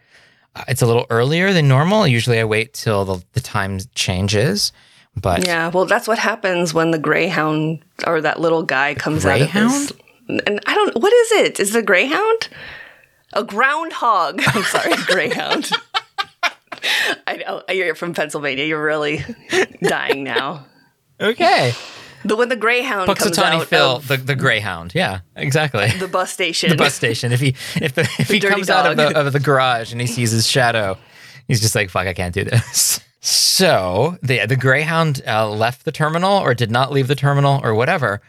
Uh, 0.55 0.63
it's 0.67 0.81
a 0.81 0.85
little 0.85 1.05
earlier 1.09 1.51
than 1.51 1.67
normal. 1.67 2.07
Usually 2.07 2.39
I 2.39 2.45
wait 2.45 2.73
till 2.73 3.05
the, 3.05 3.23
the 3.33 3.41
time 3.41 3.79
changes, 3.95 4.71
but 5.15 5.45
Yeah, 5.45 5.69
well, 5.69 5.85
that's 5.85 6.07
what 6.07 6.19
happens 6.19 6.73
when 6.73 6.91
the 6.91 6.99
Greyhound 6.99 7.83
or 8.05 8.21
that 8.21 8.39
little 8.39 8.63
guy 8.63 8.95
comes 8.95 9.25
out 9.25 9.41
of 9.41 9.49
his. 9.49 9.93
And 10.27 10.59
I 10.65 10.73
don't. 10.73 10.95
What 10.95 11.13
is 11.13 11.31
it? 11.33 11.59
Is 11.59 11.75
it 11.75 11.79
a 11.79 11.83
Greyhound? 11.83 12.49
A 13.33 13.43
groundhog. 13.43 14.41
I'm 14.47 14.63
sorry, 14.63 14.93
greyhound. 15.07 15.71
I 17.27 17.37
know 17.37 17.63
you're 17.73 17.95
from 17.95 18.13
Pennsylvania. 18.13 18.65
You're 18.65 18.83
really 18.83 19.23
dying 19.81 20.23
now. 20.23 20.65
Okay. 21.19 21.73
The 22.25 22.35
when 22.35 22.49
the 22.49 22.55
greyhound 22.55 23.07
comes 23.17 23.37
out 23.37 23.67
Phil, 23.67 23.97
of 23.97 24.07
the, 24.07 24.17
the 24.17 24.35
Greyhound. 24.35 24.93
Yeah, 24.95 25.19
exactly. 25.35 25.89
the 25.89 26.07
bus 26.07 26.31
station. 26.31 26.69
the 26.69 26.77
bus 26.77 26.93
station. 26.93 27.33
If 27.33 27.41
he 27.41 27.49
if 27.75 27.95
the, 27.95 28.01
if 28.17 28.27
the 28.29 28.33
he 28.35 28.39
comes 28.39 28.69
out 28.69 28.89
of 28.89 28.95
the 28.95 29.17
of 29.19 29.33
the 29.33 29.39
garage 29.41 29.91
and 29.91 29.99
he 29.99 30.07
sees 30.07 30.31
his 30.31 30.47
shadow, 30.47 30.97
he's 31.49 31.59
just 31.59 31.75
like, 31.75 31.89
"Fuck, 31.89 32.07
I 32.07 32.13
can't 32.13 32.33
do 32.33 32.45
this." 32.45 33.01
So 33.25 34.17
the 34.21 34.45
the 34.45 34.57
Greyhound 34.57 35.21
uh, 35.25 35.49
left 35.49 35.85
the 35.85 35.93
terminal 35.93 36.39
or 36.39 36.53
did 36.53 36.69
not 36.69 36.91
leave 36.91 37.07
the 37.07 37.15
terminal 37.15 37.61
or 37.63 37.73
whatever, 37.73 38.21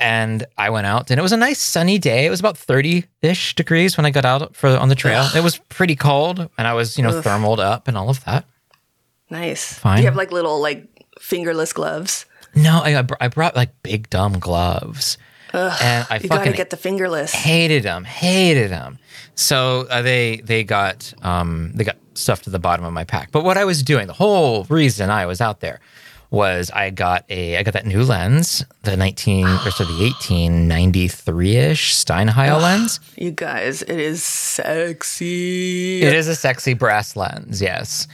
and 0.00 0.44
I 0.58 0.70
went 0.70 0.88
out 0.88 1.12
and 1.12 1.20
it 1.20 1.22
was 1.22 1.30
a 1.30 1.36
nice 1.36 1.60
sunny 1.60 1.96
day. 1.98 2.26
It 2.26 2.30
was 2.30 2.40
about 2.40 2.58
thirty 2.58 3.04
ish 3.22 3.54
degrees 3.54 3.96
when 3.96 4.04
I 4.04 4.10
got 4.10 4.24
out 4.24 4.56
for 4.56 4.68
on 4.70 4.88
the 4.88 4.96
trail. 4.96 5.28
It 5.36 5.44
was 5.44 5.58
pretty 5.68 5.94
cold, 5.94 6.48
and 6.58 6.66
I 6.66 6.74
was 6.74 6.98
you 6.98 7.04
know 7.04 7.10
Ugh. 7.18 7.22
thermaled 7.22 7.60
up 7.60 7.86
and 7.86 7.96
all 7.96 8.10
of 8.10 8.24
that. 8.24 8.44
Nice. 9.30 9.74
Fine. 9.74 9.98
Do 9.98 10.02
you 10.02 10.08
have 10.08 10.16
like 10.16 10.32
little 10.32 10.60
like 10.60 10.88
fingerless 11.20 11.72
gloves? 11.72 12.26
No, 12.56 12.80
I 12.82 12.98
I 12.98 13.02
br- 13.02 13.14
I 13.20 13.28
brought 13.28 13.54
like 13.54 13.80
big 13.84 14.10
dumb 14.10 14.40
gloves, 14.40 15.18
and 15.52 16.04
I 16.10 16.18
You 16.20 16.28
gotta 16.28 16.40
fucking 16.40 16.52
get 16.54 16.70
the 16.70 16.76
fingerless. 16.76 17.32
hated 17.32 17.84
them 17.84 18.02
hated 18.02 18.72
them 18.72 18.98
so 19.36 19.86
uh, 19.88 20.02
they 20.02 20.38
they 20.38 20.64
got 20.64 21.14
um 21.22 21.70
they 21.76 21.84
got 21.84 21.96
stuff 22.16 22.42
to 22.42 22.50
the 22.50 22.58
bottom 22.58 22.84
of 22.84 22.92
my 22.92 23.04
pack 23.04 23.30
but 23.32 23.44
what 23.44 23.56
i 23.56 23.64
was 23.64 23.82
doing 23.82 24.06
the 24.06 24.12
whole 24.12 24.64
reason 24.64 25.10
i 25.10 25.26
was 25.26 25.40
out 25.40 25.60
there 25.60 25.80
was 26.30 26.70
i 26.72 26.90
got 26.90 27.24
a 27.28 27.56
i 27.56 27.62
got 27.62 27.72
that 27.74 27.86
new 27.86 28.02
lens 28.02 28.64
the 28.82 28.96
19 28.96 29.46
or 29.46 29.70
so 29.70 29.84
the 29.84 29.92
1893ish 30.10 31.92
steinheil 32.04 32.60
lens 32.60 33.00
You 33.16 33.30
guys, 33.30 33.82
it 33.82 33.98
is 33.98 34.22
sexy. 34.22 36.02
it 36.02 36.12
is 36.14 36.28
a 36.28 36.34
sexy 36.34 36.74
brass 36.74 37.16
lens 37.16 37.60
yes 37.62 38.06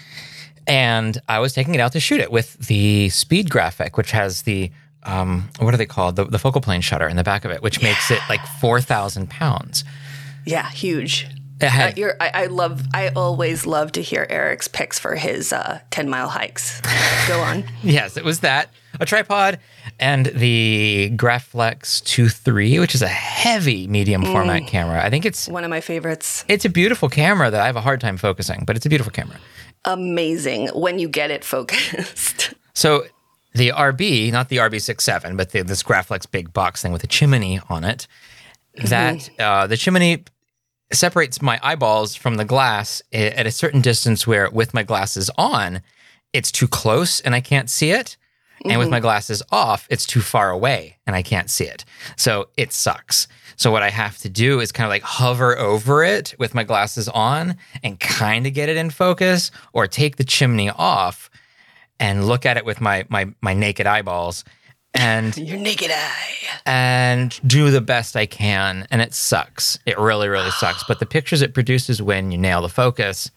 and 0.66 1.18
i 1.28 1.38
was 1.38 1.52
taking 1.52 1.74
it 1.74 1.80
out 1.80 1.92
to 1.92 2.00
shoot 2.00 2.20
it 2.20 2.30
with 2.30 2.54
the 2.66 3.08
speed 3.08 3.50
graphic 3.50 3.96
which 3.96 4.10
has 4.12 4.42
the 4.42 4.70
um, 5.04 5.48
what 5.58 5.74
are 5.74 5.76
they 5.76 5.86
called? 5.86 6.14
The, 6.14 6.26
the 6.26 6.38
focal 6.38 6.60
plane 6.60 6.80
shutter 6.80 7.08
in 7.08 7.16
the 7.16 7.24
back 7.24 7.44
of 7.44 7.50
it, 7.50 7.60
which 7.60 7.82
makes 7.82 8.12
it 8.12 8.20
like 8.28 8.38
4,000 8.60 9.28
pounds. 9.28 9.82
Yeah, 10.46 10.70
huge. 10.70 11.26
Uh, 11.62 11.92
you're, 11.96 12.16
I, 12.20 12.30
I 12.34 12.46
love. 12.46 12.82
I 12.92 13.08
always 13.10 13.66
love 13.66 13.92
to 13.92 14.02
hear 14.02 14.26
Eric's 14.28 14.68
picks 14.68 14.98
for 14.98 15.14
his 15.14 15.52
uh, 15.52 15.80
ten 15.90 16.08
mile 16.08 16.28
hikes. 16.28 16.80
Go 17.28 17.40
on. 17.40 17.64
Yes, 17.82 18.16
it 18.16 18.24
was 18.24 18.40
that. 18.40 18.70
A 19.00 19.06
tripod 19.06 19.58
and 19.98 20.26
the 20.26 21.10
Graflex 21.16 22.02
2.3, 22.02 22.78
which 22.78 22.94
is 22.94 23.00
a 23.00 23.08
heavy 23.08 23.86
medium 23.86 24.22
format 24.22 24.66
camera. 24.66 25.02
I 25.02 25.08
think 25.08 25.24
it's 25.24 25.48
One 25.48 25.64
of 25.64 25.70
my 25.70 25.80
favorites. 25.80 26.44
it's 26.46 26.66
a 26.66 26.68
beautiful 26.68 27.08
camera 27.08 27.50
that 27.50 27.60
I 27.60 27.66
have 27.66 27.76
a 27.76 27.80
hard 27.80 28.02
time 28.02 28.18
focusing, 28.18 28.64
but 28.66 28.76
it's 28.76 28.84
a 28.84 28.90
beautiful 28.90 29.10
camera. 29.10 29.38
Amazing 29.86 30.68
when 30.68 30.98
you 30.98 31.08
get 31.08 31.30
it 31.30 31.44
focused. 31.44 32.54
So 32.74 33.04
the 33.54 33.68
RB, 33.68 34.32
not 34.32 34.48
the 34.48 34.56
RB67, 34.56 35.36
but 35.36 35.50
the, 35.50 35.62
this 35.62 35.82
Graflex 35.82 36.28
big 36.30 36.54
box 36.54 36.80
thing 36.80 36.90
with 36.90 37.04
a 37.04 37.06
chimney 37.06 37.60
on 37.68 37.84
it, 37.84 38.06
that 38.84 39.28
uh, 39.38 39.66
the 39.66 39.76
chimney 39.76 40.24
separates 40.92 41.42
my 41.42 41.58
eyeballs 41.62 42.14
from 42.14 42.36
the 42.36 42.44
glass 42.44 43.02
at 43.12 43.46
a 43.46 43.50
certain 43.50 43.80
distance 43.80 44.26
where 44.26 44.50
with 44.50 44.74
my 44.74 44.82
glasses 44.82 45.30
on, 45.36 45.82
it's 46.32 46.52
too 46.52 46.68
close 46.68 47.20
and 47.20 47.34
I 47.34 47.40
can't 47.40 47.70
see 47.70 47.90
it. 47.90 48.16
And 48.64 48.78
with 48.78 48.86
mm-hmm. 48.86 48.92
my 48.92 49.00
glasses 49.00 49.42
off, 49.50 49.88
it's 49.90 50.06
too 50.06 50.20
far 50.20 50.50
away 50.50 50.98
and 51.04 51.16
I 51.16 51.22
can't 51.22 51.50
see 51.50 51.64
it. 51.64 51.84
So 52.16 52.48
it 52.56 52.72
sucks. 52.72 53.26
So 53.56 53.72
what 53.72 53.82
I 53.82 53.90
have 53.90 54.18
to 54.18 54.28
do 54.28 54.60
is 54.60 54.70
kind 54.70 54.84
of 54.84 54.90
like 54.90 55.02
hover 55.02 55.58
over 55.58 56.04
it 56.04 56.34
with 56.38 56.54
my 56.54 56.62
glasses 56.62 57.08
on 57.08 57.56
and 57.82 57.98
kind 57.98 58.46
of 58.46 58.54
get 58.54 58.68
it 58.68 58.76
in 58.76 58.90
focus 58.90 59.50
or 59.72 59.88
take 59.88 60.16
the 60.16 60.24
chimney 60.24 60.70
off 60.70 61.28
and 61.98 62.26
look 62.26 62.46
at 62.46 62.56
it 62.56 62.64
with 62.64 62.80
my 62.80 63.04
my 63.08 63.32
my 63.40 63.54
naked 63.54 63.86
eyeballs 63.86 64.44
and 64.94 65.36
Your 65.38 65.58
naked 65.58 65.90
eye. 65.90 66.26
and 66.66 67.38
do 67.46 67.70
the 67.70 67.80
best 67.80 68.14
I 68.16 68.26
can 68.26 68.86
and 68.90 69.00
it 69.00 69.14
sucks. 69.14 69.78
It 69.86 69.98
really 69.98 70.28
really 70.28 70.50
sucks, 70.58 70.84
but 70.84 70.98
the 71.00 71.06
pictures 71.06 71.42
it 71.42 71.54
produces 71.54 72.00
when 72.02 72.30
you 72.30 72.38
nail 72.38 72.62
the 72.62 72.68
focus 72.68 73.30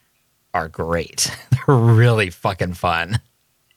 are 0.53 0.67
great. 0.69 1.35
They're 1.51 1.75
really 1.75 2.29
fucking 2.29 2.73
fun. 2.73 3.19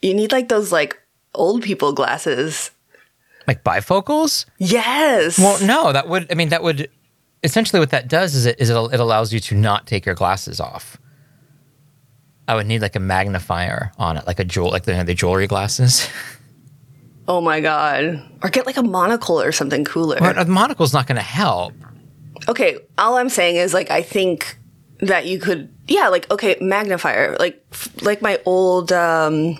You 0.02 0.14
need 0.14 0.32
like 0.32 0.48
those 0.48 0.70
like 0.72 1.00
old 1.34 1.62
people 1.62 1.92
glasses. 1.92 2.70
Like 3.46 3.64
bifocals? 3.64 4.44
Yes. 4.58 5.38
Well, 5.38 5.64
no, 5.66 5.92
that 5.92 6.08
would 6.08 6.30
I 6.30 6.34
mean 6.34 6.50
that 6.50 6.62
would 6.62 6.90
essentially 7.42 7.80
what 7.80 7.90
that 7.90 8.08
does 8.08 8.34
is 8.34 8.46
it 8.46 8.56
is 8.60 8.68
it, 8.70 8.74
it 8.76 9.00
allows 9.00 9.32
you 9.32 9.40
to 9.40 9.54
not 9.54 9.86
take 9.86 10.04
your 10.04 10.14
glasses 10.14 10.60
off. 10.60 10.98
I 12.46 12.54
would 12.54 12.66
need 12.66 12.80
like 12.80 12.96
a 12.96 13.00
magnifier 13.00 13.92
on 13.98 14.16
it, 14.16 14.26
like 14.26 14.38
a 14.40 14.44
jewel, 14.44 14.70
like 14.70 14.84
the, 14.84 15.02
the 15.04 15.14
jewelry 15.14 15.46
glasses. 15.46 16.08
oh 17.28 17.40
my 17.40 17.60
god. 17.60 18.20
Or 18.42 18.50
get 18.50 18.66
like 18.66 18.78
a 18.78 18.82
monocle 18.82 19.40
or 19.40 19.52
something 19.52 19.84
cooler. 19.84 20.16
But 20.18 20.38
a 20.38 20.46
monocle's 20.46 20.92
not 20.92 21.06
going 21.06 21.16
to 21.16 21.22
help. 21.22 21.74
Okay, 22.48 22.78
all 22.96 23.16
I'm 23.16 23.28
saying 23.28 23.56
is 23.56 23.74
like 23.74 23.90
I 23.90 24.02
think 24.02 24.58
that 25.00 25.26
you 25.26 25.38
could 25.38 25.72
yeah, 25.86 26.08
like 26.08 26.28
okay, 26.30 26.56
magnifier, 26.60 27.36
like 27.38 27.64
f- 27.70 28.02
like 28.02 28.22
my 28.22 28.40
old 28.44 28.90
um 28.90 29.58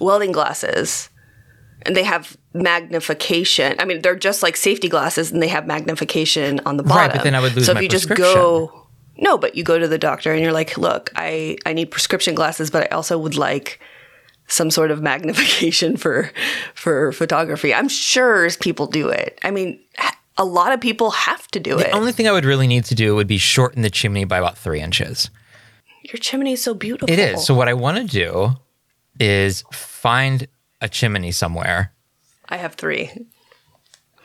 welding 0.00 0.32
glasses. 0.32 1.10
And 1.82 1.94
they 1.94 2.02
have 2.02 2.36
magnification. 2.54 3.76
I 3.78 3.84
mean, 3.84 4.02
they're 4.02 4.16
just 4.16 4.42
like 4.42 4.56
safety 4.56 4.88
glasses 4.88 5.30
and 5.30 5.40
they 5.40 5.48
have 5.48 5.66
magnification 5.66 6.60
on 6.66 6.76
the 6.76 6.82
bottom. 6.82 6.98
Right, 6.98 7.12
but 7.12 7.22
then 7.22 7.36
I 7.36 7.40
would 7.40 7.54
lose 7.54 7.66
So 7.66 7.74
my 7.74 7.78
if 7.78 7.82
you 7.84 7.88
just 7.88 8.08
go 8.08 8.86
No, 9.16 9.38
but 9.38 9.54
you 9.54 9.62
go 9.62 9.78
to 9.78 9.86
the 9.86 9.98
doctor 9.98 10.32
and 10.32 10.42
you're 10.42 10.52
like, 10.52 10.76
"Look, 10.76 11.10
I 11.16 11.56
I 11.66 11.72
need 11.72 11.90
prescription 11.90 12.34
glasses, 12.34 12.70
but 12.70 12.84
I 12.84 12.96
also 12.96 13.16
would 13.16 13.36
like 13.36 13.80
some 14.48 14.70
sort 14.70 14.90
of 14.90 15.02
magnification 15.02 15.96
for 16.02 16.32
for 16.74 17.12
photography." 17.12 17.72
I'm 17.72 17.88
sure 17.88 18.48
people 18.60 18.86
do 18.86 19.08
it. 19.08 19.38
I 19.42 19.50
mean, 19.50 19.80
a 20.36 20.44
lot 20.44 20.72
of 20.72 20.80
people 20.80 21.10
have 21.10 21.48
to 21.48 21.60
do 21.60 21.78
it. 21.78 21.90
The 21.90 21.96
only 21.96 22.12
thing 22.12 22.28
I 22.28 22.32
would 22.32 22.44
really 22.44 22.66
need 22.66 22.84
to 22.86 22.94
do 22.94 23.14
would 23.14 23.26
be 23.26 23.38
shorten 23.38 23.82
the 23.82 23.90
chimney 23.90 24.24
by 24.24 24.38
about 24.38 24.56
three 24.56 24.80
inches. 24.80 25.30
Your 26.04 26.18
chimney 26.18 26.52
is 26.52 26.62
so 26.62 26.74
beautiful. 26.74 27.12
It 27.12 27.18
is. 27.18 27.44
So 27.44 27.54
what 27.54 27.68
I 27.68 27.74
want 27.74 27.98
to 27.98 28.04
do 28.04 28.54
is 29.20 29.64
find 29.72 30.46
a 30.80 30.88
chimney 30.88 31.32
somewhere. 31.32 31.92
I 32.48 32.56
have 32.56 32.74
three. 32.74 33.10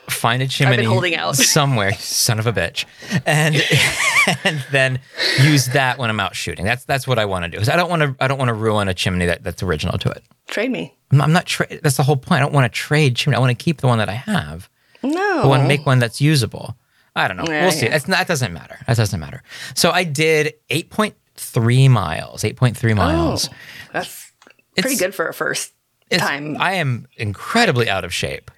Find 0.09 0.41
a 0.43 0.47
chimney 0.47 0.83
holding 0.83 1.15
out. 1.15 1.35
somewhere, 1.37 1.93
son 1.93 2.39
of 2.39 2.45
a 2.47 2.53
bitch, 2.53 2.85
and 3.25 3.55
and 4.43 4.65
then 4.71 4.99
use 5.41 5.67
that 5.67 5.97
when 5.97 6.09
I'm 6.09 6.19
out 6.19 6.35
shooting. 6.35 6.65
That's 6.65 6.83
that's 6.85 7.07
what 7.07 7.19
I 7.19 7.25
want 7.25 7.45
to 7.45 7.57
do. 7.59 7.71
I 7.71 7.75
don't 7.75 7.89
want 7.89 8.01
to 8.01 8.15
I 8.19 8.27
don't 8.27 8.37
want 8.37 8.49
to 8.49 8.53
ruin 8.53 8.87
a 8.89 8.93
chimney 8.93 9.25
that, 9.27 9.43
that's 9.43 9.63
original 9.63 9.97
to 9.99 10.09
it. 10.09 10.23
Trade 10.47 10.71
me. 10.71 10.93
I'm 11.11 11.17
not, 11.17 11.29
not 11.29 11.45
tra- 11.45 11.67
that's 11.81 11.97
the 11.97 12.03
whole 12.03 12.17
point. 12.17 12.39
I 12.41 12.43
don't 12.43 12.53
want 12.53 12.71
to 12.71 12.77
trade 12.77 13.15
chimney. 13.15 13.37
I 13.37 13.39
want 13.39 13.57
to 13.57 13.63
keep 13.63 13.81
the 13.81 13.87
one 13.87 13.97
that 13.99 14.09
I 14.09 14.13
have. 14.13 14.69
No. 15.03 15.41
I 15.43 15.47
want 15.47 15.61
to 15.63 15.67
make 15.67 15.85
one 15.85 15.99
that's 15.99 16.19
usable. 16.21 16.75
I 17.15 17.27
don't 17.27 17.37
know. 17.37 17.45
Yeah, 17.47 17.63
we'll 17.63 17.71
see. 17.71 17.85
yeah. 17.85 17.95
It's 17.95 18.07
not, 18.07 18.17
that 18.19 18.27
doesn't 18.27 18.51
matter. 18.53 18.77
That 18.87 18.97
doesn't 18.97 19.19
matter. 19.19 19.43
So 19.75 19.91
I 19.91 20.03
did 20.03 20.53
8.3 20.71 21.89
miles. 21.89 22.41
8.3 22.43 22.95
miles. 22.95 23.49
Oh, 23.51 23.55
that's 23.93 24.31
pretty 24.73 24.89
It's- 24.95 24.99
good 24.99 25.13
for 25.13 25.27
a 25.27 25.33
first 25.33 25.73
time. 26.11 26.57
I 26.59 26.73
am 26.73 27.07
incredibly 27.17 27.89
out 27.89 28.03
of 28.03 28.13
shape. 28.13 28.49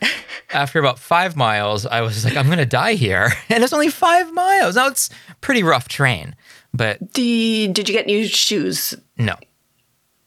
After 0.52 0.78
about 0.78 0.98
five 0.98 1.36
miles, 1.36 1.84
I 1.86 2.00
was 2.00 2.24
like, 2.24 2.36
I'm 2.36 2.46
going 2.46 2.58
to 2.58 2.66
die 2.66 2.94
here. 2.94 3.32
And 3.50 3.62
it's 3.64 3.72
only 3.72 3.90
five 3.90 4.32
miles. 4.32 4.76
Now 4.76 4.86
it's 4.88 5.10
pretty 5.40 5.62
rough 5.62 5.88
terrain, 5.88 6.34
but 6.72 6.98
you- 7.18 7.68
did 7.68 7.88
you 7.88 7.94
get 7.94 8.06
new 8.06 8.26
shoes? 8.26 8.94
no. 9.16 9.34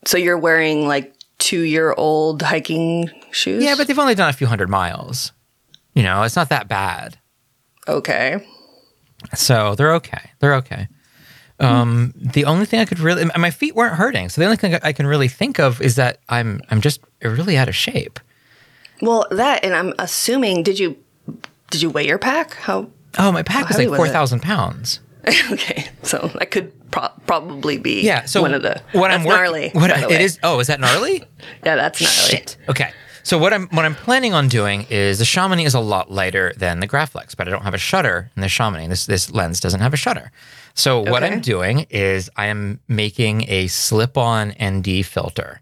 So 0.05 0.17
you're 0.17 0.37
wearing 0.37 0.87
like 0.87 1.13
two 1.37 1.61
year 1.61 1.93
old 1.95 2.41
hiking 2.41 3.09
shoes? 3.31 3.63
Yeah, 3.63 3.75
but 3.77 3.87
they've 3.87 3.99
only 3.99 4.15
done 4.15 4.29
a 4.29 4.33
few 4.33 4.47
hundred 4.47 4.67
miles. 4.69 5.31
You 5.93 6.01
know, 6.03 6.23
it's 6.23 6.35
not 6.35 6.49
that 6.49 6.67
bad. 6.67 7.19
okay. 7.87 8.47
So 9.35 9.75
they're 9.75 9.93
okay. 9.95 10.31
They're 10.39 10.55
okay. 10.55 10.87
Um, 11.59 12.13
the 12.15 12.45
only 12.45 12.65
thing 12.65 12.79
I 12.79 12.85
could 12.85 12.97
really, 12.99 13.25
my 13.37 13.51
feet 13.51 13.75
weren't 13.75 13.93
hurting. 13.93 14.29
So 14.29 14.41
the 14.41 14.45
only 14.45 14.57
thing 14.57 14.73
I 14.81 14.93
can 14.93 15.05
really 15.05 15.27
think 15.27 15.59
of 15.59 15.79
is 15.79 15.95
that 15.97 16.17
I'm, 16.27 16.61
I'm 16.71 16.81
just 16.81 17.01
really 17.21 17.55
out 17.55 17.69
of 17.69 17.75
shape. 17.75 18.19
Well, 19.01 19.27
that 19.31 19.63
and 19.63 19.75
I'm 19.75 19.93
assuming 20.00 20.63
did 20.63 20.79
you 20.79 20.98
did 21.70 21.81
you 21.81 21.89
weigh 21.89 22.08
your 22.08 22.17
pack? 22.20 22.53
How 22.55 22.89
Oh, 23.20 23.31
my 23.31 23.43
pack 23.43 23.67
was 23.67 23.77
like 23.77 23.88
4,000 23.89 24.41
pounds. 24.41 25.00
okay, 25.51 25.88
so 26.01 26.31
that 26.39 26.50
could 26.50 26.72
pro- 26.91 27.10
probably 27.27 27.77
be 27.77 28.01
Yeah. 28.01 28.25
So 28.25 28.41
one 28.41 28.53
of 28.53 28.62
the 28.63 28.81
what 28.93 29.12
I'm 29.12 29.24
working, 29.24 29.43
gnarly. 29.43 29.70
what 29.74 29.91
I- 29.91 30.08
way. 30.08 30.24
is. 30.24 30.39
Oh, 30.43 30.60
is 30.60 30.67
that 30.67 30.79
gnarly? 30.79 31.24
Yeah, 31.65 31.75
that's 31.75 32.01
gnarly. 32.01 32.15
Shit. 32.38 32.58
Okay. 32.70 32.91
So 33.24 33.38
what 33.38 33.53
I'm 33.53 33.67
what 33.67 33.86
I'm 33.86 33.93
planning 33.93 34.34
on 34.34 34.48
doing 34.48 34.88
is 34.89 35.20
the 35.20 35.25
Chamonix 35.25 35.65
is 35.65 35.75
a 35.75 35.79
lot 35.79 36.10
lighter 36.12 36.53
than 36.58 36.79
the 36.79 36.88
Graflex, 36.88 37.38
but 37.38 37.48
I 37.48 37.51
don't 37.51 37.62
have 37.63 37.75
a 37.75 37.77
shutter 37.77 38.31
in 38.36 38.41
the 38.41 38.50
Chamonix. 38.50 38.88
This 38.88 39.05
this 39.05 39.29
lens 39.31 39.60
doesn't 39.60 39.79
have 39.81 39.93
a 39.93 39.98
shutter. 39.98 40.31
So 40.74 41.01
what 41.01 41.24
I'm 41.24 41.39
doing 41.41 41.86
is 41.91 42.29
I 42.36 42.48
am 42.48 42.79
making 42.88 43.46
a 43.50 43.67
slip-on 43.67 44.53
ND 44.60 45.05
filter 45.05 45.62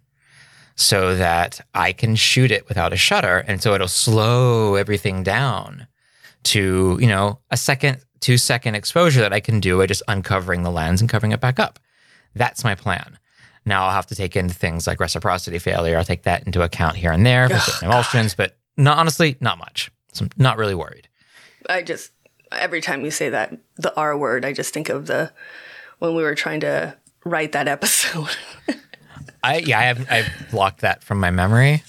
so 0.79 1.13
that 1.13 1.59
I 1.74 1.91
can 1.91 2.15
shoot 2.15 2.51
it 2.51 2.67
without 2.69 2.93
a 2.93 2.98
shutter, 2.98 3.39
and 3.39 3.62
so 3.62 3.74
it'll 3.74 3.89
slow 3.89 4.75
everything 4.75 5.24
down 5.24 5.88
to 6.43 6.98
you 7.01 7.07
know 7.07 7.39
a 7.51 7.57
second 7.57 8.00
two 8.21 8.38
second 8.38 8.75
exposure 8.75 9.19
that 9.19 9.33
I 9.33 9.41
can 9.41 9.59
do 9.59 9.77
by 9.77 9.88
just 9.88 10.03
uncovering 10.07 10.63
the 10.63 10.71
lens 10.71 11.01
and 11.01 11.09
covering 11.09 11.33
it 11.33 11.41
back 11.41 11.59
up. 11.59 11.79
That's 12.33 12.63
my 12.63 12.75
plan. 12.75 13.19
Now 13.65 13.86
I'll 13.86 13.91
have 13.91 14.07
to 14.07 14.15
take 14.15 14.38
into 14.38 14.53
things 14.53 14.88
like 14.88 15.01
reciprocity 15.01 15.59
failure. 15.59 15.98
I'll 15.98 16.05
take 16.05 16.24
that 16.24 16.43
into 16.45 16.62
account 16.62 16.95
here 16.95 17.12
and 17.12 17.25
there 17.25 17.50
for 17.50 17.59
certain 17.59 17.89
emulsions, 17.89 18.33
but 18.33 18.57
not 18.77 18.98
honestly, 18.98 19.36
not 19.41 19.57
much. 19.57 19.91
So 20.13 20.25
I'm 20.25 20.31
not 20.38 20.57
really 20.57 20.75
worried. 20.75 21.09
I 21.69 21.83
just 21.83 22.13
every 22.53 22.79
time 22.79 23.03
you 23.03 23.12
say 23.12 23.29
that 23.29 23.55
the 23.75 23.93
R 23.95 24.17
word, 24.17 24.45
I 24.45 24.53
just 24.53 24.74
think 24.74 24.88
of 24.88 25.07
the 25.07 25.33
when 26.00 26.15
we 26.15 26.24
were 26.24 26.36
trying 26.36 26.62
to 26.62 26.95
write 27.25 27.51
that 27.51 27.67
episode. 27.67 28.29
I 29.43 29.58
yeah, 29.58 29.79
I 29.79 29.84
have 29.84 30.12
I've 30.12 30.51
blocked 30.51 30.81
that 30.81 31.03
from 31.03 31.19
my 31.19 31.31
memory. 31.31 31.84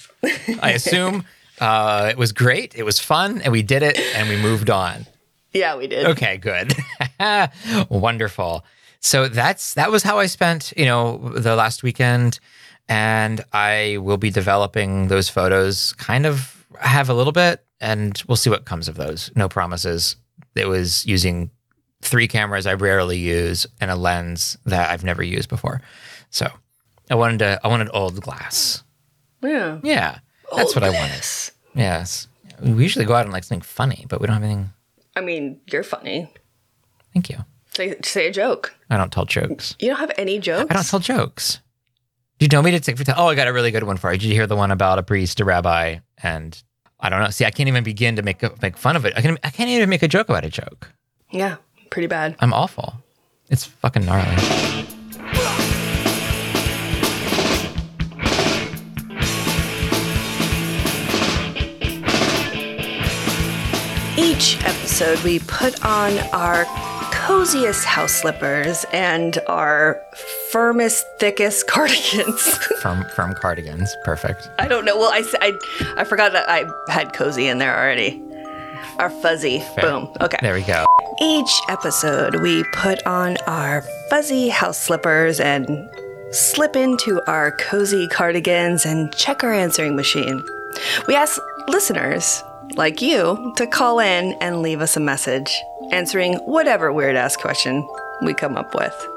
I 0.61 0.71
assume 0.75 1.23
uh, 1.59 2.07
it 2.11 2.17
was 2.17 2.31
great. 2.31 2.75
It 2.75 2.83
was 2.83 2.99
fun, 2.99 3.41
and 3.41 3.51
we 3.51 3.61
did 3.63 3.83
it, 3.83 3.99
and 4.15 4.29
we 4.29 4.37
moved 4.37 4.69
on. 4.69 5.05
yeah, 5.53 5.75
we 5.77 5.87
did. 5.87 6.05
Okay, 6.07 6.37
good. 6.37 6.73
Wonderful. 7.89 8.65
So 8.99 9.27
that's 9.27 9.73
that 9.73 9.91
was 9.91 10.03
how 10.03 10.19
I 10.19 10.27
spent, 10.27 10.73
you 10.77 10.85
know, 10.85 11.17
the 11.35 11.55
last 11.55 11.81
weekend 11.83 12.39
and 12.87 13.43
I 13.51 13.97
will 13.99 14.17
be 14.17 14.29
developing 14.29 15.07
those 15.07 15.27
photos 15.29 15.93
kind 15.93 16.25
of 16.25 16.65
have 16.79 17.09
a 17.09 17.13
little 17.13 17.33
bit 17.33 17.63
and 17.79 18.21
we'll 18.27 18.35
see 18.35 18.49
what 18.49 18.65
comes 18.65 18.87
of 18.87 18.95
those. 18.95 19.31
No 19.35 19.49
promises. 19.49 20.17
It 20.55 20.67
was 20.67 21.05
using 21.05 21.49
three 22.01 22.27
cameras 22.27 22.67
I 22.67 22.73
rarely 22.75 23.17
use 23.17 23.65
and 23.79 23.89
a 23.89 23.95
lens 23.95 24.57
that 24.65 24.89
I've 24.91 25.03
never 25.03 25.23
used 25.23 25.49
before. 25.49 25.81
So 26.29 26.47
I 27.11 27.15
wanted 27.15 27.39
to 27.39 27.59
I 27.63 27.67
wanted 27.67 27.89
old 27.93 28.21
glass. 28.21 28.83
Yeah. 29.43 29.79
Yeah. 29.83 30.19
That's 30.55 30.73
what 30.75 30.83
I 30.83 30.89
wanted. 30.89 31.09
Yes. 31.09 31.51
Yes. 31.75 32.27
We 32.61 32.83
usually 32.83 33.05
go 33.05 33.13
out 33.13 33.25
and 33.25 33.33
like 33.33 33.43
something 33.43 33.61
funny, 33.61 34.05
but 34.07 34.21
we 34.21 34.27
don't 34.27 34.35
have 34.35 34.43
anything. 34.43 34.69
I 35.15 35.21
mean, 35.21 35.59
you're 35.71 35.83
funny. 35.83 36.31
Thank 37.13 37.29
you. 37.29 37.37
Say 37.75 37.95
say 38.03 38.27
a 38.27 38.31
joke. 38.31 38.73
I 38.89 38.97
don't 38.97 39.11
tell 39.11 39.25
jokes. 39.25 39.75
You 39.79 39.89
don't 39.89 39.99
have 39.99 40.11
any 40.17 40.39
jokes. 40.39 40.67
I 40.69 40.73
don't 40.73 40.87
tell 40.87 40.99
jokes. 40.99 41.59
Do 42.39 42.45
you 42.45 42.49
know 42.49 42.61
me 42.61 42.71
to 42.71 42.79
take? 42.79 42.97
For 42.97 43.03
oh, 43.17 43.27
I 43.27 43.35
got 43.35 43.47
a 43.47 43.53
really 43.53 43.71
good 43.71 43.83
one 43.83 43.97
for 43.97 44.11
you. 44.11 44.17
Did 44.17 44.27
you 44.27 44.33
hear 44.33 44.47
the 44.47 44.55
one 44.55 44.71
about 44.71 44.97
a 44.97 45.03
priest, 45.03 45.39
a 45.41 45.45
rabbi, 45.45 45.97
and 46.23 46.61
I 46.99 47.09
don't 47.09 47.21
know. 47.21 47.29
See, 47.29 47.45
I 47.45 47.51
can't 47.51 47.67
even 47.67 47.83
begin 47.83 48.15
to 48.15 48.21
make 48.21 48.41
make 48.61 48.77
fun 48.77 48.95
of 48.95 49.05
it. 49.05 49.13
I 49.17 49.21
can. 49.21 49.37
I 49.43 49.49
can't 49.49 49.69
even 49.69 49.89
make 49.89 50.03
a 50.03 50.07
joke 50.07 50.29
about 50.29 50.45
a 50.45 50.49
joke. 50.49 50.91
Yeah, 51.29 51.57
pretty 51.89 52.07
bad. 52.07 52.35
I'm 52.39 52.53
awful. 52.53 52.93
It's 53.49 53.65
fucking 53.65 54.05
gnarly. 54.05 54.87
Each 64.41 64.57
episode, 64.65 65.19
we 65.19 65.37
put 65.37 65.85
on 65.85 66.17
our 66.33 66.65
coziest 67.11 67.85
house 67.85 68.11
slippers 68.11 68.87
and 68.91 69.37
our 69.45 70.01
firmest, 70.51 71.03
thickest 71.19 71.67
cardigans. 71.67 72.41
Firm, 72.81 73.05
firm 73.15 73.35
cardigans. 73.35 73.95
Perfect. 74.03 74.49
I 74.57 74.67
don't 74.67 74.83
know. 74.83 74.97
Well, 74.97 75.11
I, 75.13 75.23
I, 75.41 76.01
I 76.01 76.03
forgot 76.05 76.31
that 76.31 76.49
I 76.49 76.65
had 76.91 77.13
cozy 77.13 77.49
in 77.49 77.59
there 77.59 77.77
already. 77.77 78.19
Our 78.97 79.11
fuzzy. 79.11 79.63
Boom. 79.79 80.11
Okay. 80.21 80.39
There 80.41 80.55
we 80.55 80.63
go. 80.63 80.85
Each 81.21 81.61
episode, 81.69 82.41
we 82.41 82.63
put 82.73 83.05
on 83.05 83.37
our 83.45 83.83
fuzzy 84.09 84.49
house 84.49 84.79
slippers 84.79 85.39
and 85.39 85.87
slip 86.31 86.75
into 86.75 87.21
our 87.29 87.51
cozy 87.57 88.07
cardigans 88.07 88.87
and 88.87 89.13
check 89.13 89.43
our 89.43 89.53
answering 89.53 89.95
machine. 89.95 90.43
We 91.07 91.13
ask 91.13 91.39
listeners 91.67 92.43
like 92.75 93.01
you 93.01 93.53
to 93.57 93.67
call 93.67 93.99
in 93.99 94.33
and 94.41 94.61
leave 94.61 94.81
us 94.81 94.95
a 94.97 94.99
message 94.99 95.51
answering 95.91 96.35
whatever 96.45 96.91
weird 96.91 97.15
ass 97.15 97.35
question 97.35 97.87
we 98.23 98.33
come 98.33 98.57
up 98.57 98.73
with. 98.75 99.07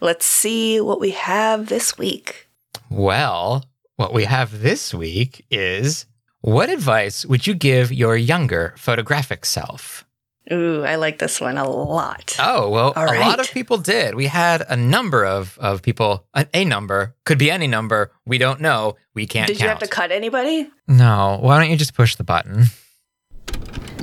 Let's 0.00 0.26
see 0.26 0.80
what 0.80 1.00
we 1.00 1.12
have 1.12 1.68
this 1.68 1.96
week. 1.96 2.48
Well, 2.90 3.64
what 3.96 4.12
we 4.12 4.24
have 4.24 4.60
this 4.62 4.92
week 4.92 5.44
is 5.50 6.06
what 6.40 6.68
advice 6.70 7.24
would 7.24 7.46
you 7.46 7.54
give 7.54 7.92
your 7.92 8.16
younger 8.16 8.74
photographic 8.76 9.44
self? 9.46 10.04
Ooh, 10.50 10.82
I 10.82 10.96
like 10.96 11.20
this 11.20 11.40
one 11.40 11.56
a 11.56 11.68
lot. 11.68 12.34
Oh, 12.40 12.68
well, 12.68 12.92
All 12.96 13.04
a 13.04 13.14
lot 13.20 13.38
of 13.38 13.48
people 13.52 13.78
did. 13.78 14.16
We 14.16 14.26
had 14.26 14.64
a 14.68 14.76
number 14.76 15.24
of, 15.24 15.56
of 15.60 15.82
people, 15.82 16.26
a, 16.34 16.46
a 16.52 16.64
number, 16.64 17.14
could 17.24 17.38
be 17.38 17.48
any 17.48 17.68
number. 17.68 18.10
We 18.26 18.38
don't 18.38 18.60
know. 18.60 18.96
We 19.14 19.26
can't 19.26 19.46
Did 19.46 19.60
you 19.60 19.68
have 19.68 19.78
to 19.78 19.86
cut 19.86 20.10
anybody? 20.10 20.68
no. 20.88 21.38
Why 21.40 21.60
don't 21.60 21.70
you 21.70 21.76
just 21.76 21.94
push 21.94 22.16
the 22.16 22.24
button? 22.24 22.64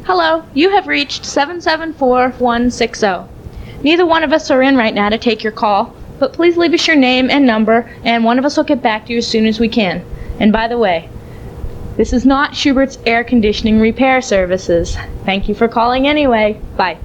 Hello, 0.05 0.43
you 0.55 0.71
have 0.71 0.87
reached 0.87 1.23
774160. 1.23 3.31
Neither 3.83 4.07
one 4.07 4.23
of 4.23 4.33
us 4.33 4.49
are 4.49 4.63
in 4.63 4.75
right 4.75 4.95
now 4.95 5.09
to 5.09 5.19
take 5.19 5.43
your 5.43 5.51
call, 5.51 5.95
but 6.17 6.33
please 6.33 6.57
leave 6.57 6.73
us 6.73 6.87
your 6.87 6.95
name 6.95 7.29
and 7.29 7.45
number, 7.45 7.87
and 8.03 8.23
one 8.23 8.39
of 8.39 8.45
us 8.45 8.57
will 8.57 8.63
get 8.63 8.81
back 8.81 9.05
to 9.05 9.13
you 9.13 9.19
as 9.19 9.27
soon 9.27 9.45
as 9.45 9.59
we 9.59 9.69
can. 9.69 10.03
And 10.39 10.51
by 10.51 10.67
the 10.67 10.79
way, 10.79 11.07
this 11.95 12.11
is 12.11 12.25
not 12.25 12.55
Schubert's 12.55 12.97
air 13.05 13.23
conditioning 13.23 13.79
repair 13.79 14.21
services. 14.21 14.97
Thank 15.25 15.47
you 15.47 15.53
for 15.53 15.67
calling 15.67 16.07
anyway. 16.07 16.59
Bye. 16.75 16.97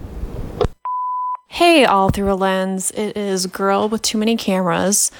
Hey, 1.49 1.85
all 1.85 2.09
through 2.09 2.33
a 2.33 2.35
lens. 2.35 2.90
It 2.92 3.16
is 3.16 3.47
girl 3.47 3.88
with 3.88 4.01
too 4.01 4.18
many 4.18 4.37
cameras. 4.37 5.11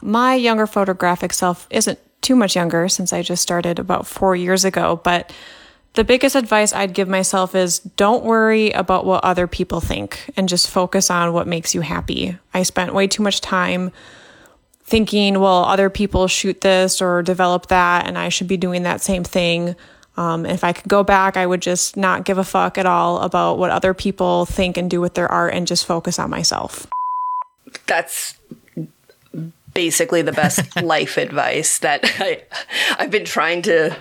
My 0.00 0.34
younger 0.34 0.66
photographic 0.66 1.32
self 1.32 1.66
isn't 1.68 1.98
too 2.22 2.36
much 2.36 2.56
younger 2.56 2.88
since 2.88 3.12
I 3.12 3.20
just 3.20 3.42
started 3.42 3.78
about 3.78 4.06
four 4.06 4.34
years 4.34 4.64
ago, 4.64 5.00
but 5.04 5.30
the 5.94 6.04
biggest 6.04 6.34
advice 6.34 6.72
I'd 6.72 6.92
give 6.92 7.08
myself 7.08 7.54
is 7.54 7.78
don't 7.78 8.24
worry 8.24 8.72
about 8.72 9.06
what 9.06 9.24
other 9.24 9.46
people 9.46 9.80
think 9.80 10.30
and 10.36 10.48
just 10.48 10.68
focus 10.68 11.08
on 11.08 11.32
what 11.32 11.46
makes 11.46 11.74
you 11.74 11.82
happy. 11.82 12.36
I 12.52 12.64
spent 12.64 12.94
way 12.94 13.06
too 13.06 13.22
much 13.22 13.40
time 13.40 13.92
thinking, 14.82 15.38
well, 15.38 15.64
other 15.64 15.88
people 15.88 16.26
shoot 16.26 16.60
this 16.60 17.00
or 17.00 17.22
develop 17.22 17.68
that, 17.68 18.06
and 18.06 18.18
I 18.18 18.28
should 18.28 18.48
be 18.48 18.56
doing 18.56 18.82
that 18.82 19.00
same 19.00 19.24
thing. 19.24 19.76
Um, 20.16 20.46
if 20.46 20.62
I 20.62 20.72
could 20.72 20.88
go 20.88 21.02
back, 21.02 21.36
I 21.36 21.46
would 21.46 21.62
just 21.62 21.96
not 21.96 22.24
give 22.24 22.38
a 22.38 22.44
fuck 22.44 22.76
at 22.76 22.86
all 22.86 23.20
about 23.20 23.58
what 23.58 23.70
other 23.70 23.94
people 23.94 24.46
think 24.46 24.76
and 24.76 24.90
do 24.90 25.00
with 25.00 25.14
their 25.14 25.30
art 25.30 25.54
and 25.54 25.66
just 25.66 25.86
focus 25.86 26.18
on 26.18 26.28
myself. 26.28 26.86
that's 27.86 28.38
basically 29.72 30.22
the 30.22 30.32
best 30.32 30.76
life 30.82 31.16
advice 31.16 31.78
that 31.80 32.00
I, 32.20 32.42
I've 32.96 33.10
been 33.10 33.24
trying 33.24 33.62
to 33.62 33.96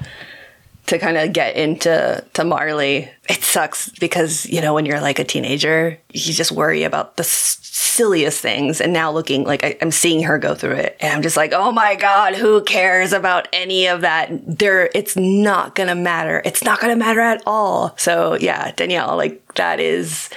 to 0.94 1.00
kind 1.00 1.18
of 1.18 1.34
get 1.34 1.56
into 1.56 2.24
to 2.34 2.44
Marley. 2.44 3.10
It 3.28 3.44
sucks 3.44 3.90
because 4.00 4.46
you 4.46 4.62
know 4.62 4.74
when 4.74 4.86
you're 4.86 5.02
like 5.02 5.20
a 5.20 5.24
teenager, 5.24 6.00
you 6.14 6.34
just 6.34 6.52
worry 6.52 6.84
about 6.84 7.18
the 7.18 7.24
s- 7.24 7.60
silliest 7.62 8.42
things. 8.42 8.80
And 8.80 8.94
now 8.94 9.12
looking 9.12 9.44
like 9.44 9.64
I, 9.64 9.78
I'm 9.82 9.92
seeing 9.92 10.24
her 10.24 10.38
go 10.38 10.56
through 10.56 10.76
it, 10.76 10.98
and 11.00 11.14
I'm 11.14 11.22
just 11.22 11.38
like, 11.38 11.52
oh 11.54 11.72
my 11.72 11.96
god, 11.96 12.36
who 12.36 12.64
cares 12.64 13.12
about 13.12 13.48
any 13.52 13.88
of 13.88 14.02
that? 14.02 14.30
There, 14.60 14.90
it's 14.94 15.16
not 15.16 15.76
gonna 15.76 15.96
matter. 15.96 16.42
It's 16.46 16.64
not 16.64 16.80
gonna 16.80 16.96
matter 16.96 17.22
at 17.22 17.42
all. 17.46 17.96
So 17.98 18.36
yeah, 18.40 18.72
Danielle, 18.72 19.18
like 19.18 19.56
that 19.56 19.80
is 19.80 20.30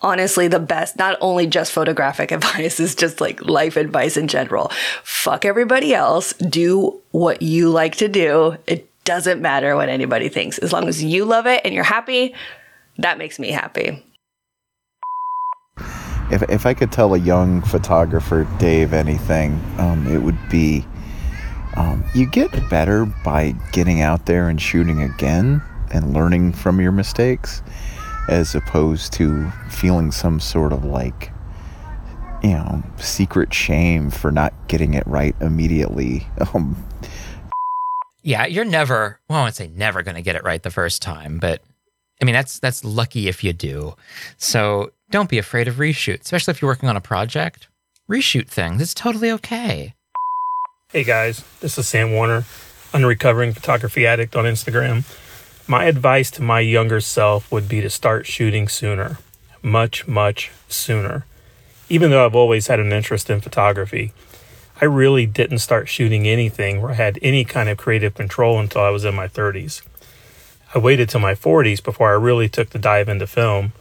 honestly 0.00 0.48
the 0.48 0.60
best 0.60 0.98
not 0.98 1.16
only 1.22 1.46
just 1.46 1.72
photographic 1.72 2.30
advice 2.32 2.78
is 2.78 2.94
just 2.94 3.22
like 3.22 3.42
life 3.42 3.76
advice 3.78 4.18
in 4.18 4.28
general 4.28 4.70
fuck 5.02 5.46
everybody 5.46 5.94
else 5.94 6.34
do 6.34 7.00
what 7.12 7.40
you 7.40 7.70
like 7.70 7.96
to 7.96 8.06
do 8.06 8.54
it 8.66 8.86
doesn't 9.04 9.40
matter 9.40 9.76
what 9.76 9.88
anybody 9.88 10.28
thinks 10.28 10.58
as 10.58 10.72
long 10.72 10.88
as 10.88 11.02
you 11.02 11.24
love 11.24 11.46
it 11.46 11.60
and 11.64 11.74
you're 11.74 11.84
happy 11.84 12.34
that 12.98 13.18
makes 13.18 13.38
me 13.38 13.50
happy 13.50 14.02
if, 16.30 16.42
if 16.44 16.66
I 16.66 16.74
could 16.74 16.90
tell 16.90 17.14
a 17.14 17.18
young 17.18 17.60
photographer, 17.62 18.48
Dave, 18.58 18.92
anything, 18.92 19.60
um, 19.78 20.06
it 20.06 20.22
would 20.22 20.38
be 20.48 20.84
um, 21.76 22.04
you 22.14 22.26
get 22.26 22.50
better 22.70 23.04
by 23.24 23.54
getting 23.72 24.00
out 24.00 24.26
there 24.26 24.48
and 24.48 24.60
shooting 24.60 25.02
again 25.02 25.62
and 25.92 26.14
learning 26.14 26.52
from 26.52 26.80
your 26.80 26.92
mistakes 26.92 27.62
as 28.28 28.54
opposed 28.54 29.12
to 29.14 29.50
feeling 29.70 30.10
some 30.10 30.40
sort 30.40 30.72
of 30.72 30.84
like, 30.84 31.30
you 32.42 32.50
know, 32.50 32.82
secret 32.96 33.52
shame 33.52 34.10
for 34.10 34.30
not 34.30 34.54
getting 34.68 34.94
it 34.94 35.06
right 35.06 35.34
immediately. 35.40 36.26
Um, 36.54 36.76
Yeah, 38.24 38.46
you're 38.46 38.64
never, 38.64 39.20
well, 39.28 39.40
I 39.40 39.42
won't 39.42 39.54
say 39.54 39.68
never 39.68 40.02
going 40.02 40.14
to 40.14 40.22
get 40.22 40.34
it 40.34 40.42
right 40.44 40.62
the 40.62 40.70
first 40.70 41.02
time, 41.02 41.38
but 41.38 41.60
I 42.22 42.24
mean, 42.24 42.32
that's 42.32 42.58
that's 42.58 42.82
lucky 42.82 43.28
if 43.28 43.44
you 43.44 43.52
do. 43.52 43.96
So 44.38 44.92
don't 45.10 45.28
be 45.28 45.36
afraid 45.36 45.68
of 45.68 45.74
reshoot, 45.74 46.22
especially 46.22 46.52
if 46.52 46.62
you're 46.62 46.70
working 46.70 46.88
on 46.88 46.96
a 46.96 47.02
project. 47.02 47.68
Reshoot 48.08 48.48
things. 48.48 48.80
It's 48.80 48.94
totally 48.94 49.30
okay. 49.32 49.94
Hey 50.90 51.04
guys, 51.04 51.44
this 51.60 51.76
is 51.76 51.86
Sam 51.86 52.12
Warner, 52.12 52.44
unrecovering 52.94 53.52
photography 53.52 54.06
addict 54.06 54.34
on 54.34 54.46
Instagram. 54.46 55.04
My 55.68 55.84
advice 55.84 56.30
to 56.32 56.42
my 56.42 56.60
younger 56.60 57.02
self 57.02 57.52
would 57.52 57.68
be 57.68 57.82
to 57.82 57.90
start 57.90 58.26
shooting 58.26 58.68
sooner, 58.68 59.18
much, 59.62 60.08
much 60.08 60.50
sooner. 60.66 61.26
Even 61.90 62.10
though 62.10 62.24
I've 62.24 62.34
always 62.34 62.68
had 62.68 62.80
an 62.80 62.90
interest 62.90 63.28
in 63.28 63.42
photography, 63.42 64.14
I 64.84 64.86
really 64.86 65.24
didn't 65.24 65.60
start 65.60 65.88
shooting 65.88 66.28
anything 66.28 66.82
where 66.82 66.90
I 66.90 66.96
had 66.96 67.18
any 67.22 67.46
kind 67.46 67.70
of 67.70 67.78
creative 67.78 68.12
control 68.12 68.60
until 68.60 68.82
I 68.82 68.90
was 68.90 69.06
in 69.06 69.14
my 69.14 69.28
30s. 69.28 69.80
I 70.74 70.78
waited 70.78 71.08
till 71.08 71.20
my 71.20 71.32
40s 71.34 71.82
before 71.82 72.10
I 72.10 72.16
really 72.16 72.50
took 72.50 72.68
the 72.68 72.78
dive 72.78 73.08
into 73.08 73.26
film, 73.26 73.72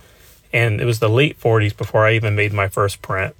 And 0.53 0.79
it 0.79 0.85
was 0.85 0.99
the 0.99 1.09
late 1.09 1.37
40s 1.37 1.75
before 1.75 2.07
I 2.07 2.13
even 2.13 2.35
made 2.35 2.53
my 2.53 2.69
first 2.69 3.01
print. 3.01 3.35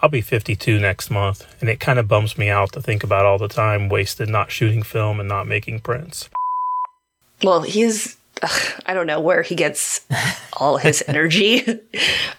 I'll 0.00 0.08
be 0.08 0.20
52 0.20 0.78
next 0.78 1.10
month, 1.10 1.44
and 1.60 1.68
it 1.68 1.80
kind 1.80 1.98
of 1.98 2.06
bums 2.06 2.38
me 2.38 2.48
out 2.48 2.70
to 2.74 2.80
think 2.80 3.02
about 3.02 3.26
all 3.26 3.38
the 3.38 3.48
time 3.48 3.88
wasted 3.88 4.28
not 4.28 4.52
shooting 4.52 4.84
film 4.84 5.18
and 5.18 5.28
not 5.28 5.48
making 5.48 5.80
prints. 5.80 6.30
Well, 7.42 7.62
he's 7.62 8.16
ugh, 8.40 8.82
I 8.86 8.94
don't 8.94 9.08
know 9.08 9.18
where 9.18 9.42
he 9.42 9.56
gets 9.56 10.02
all 10.52 10.76
his 10.76 11.02
energy. 11.08 11.64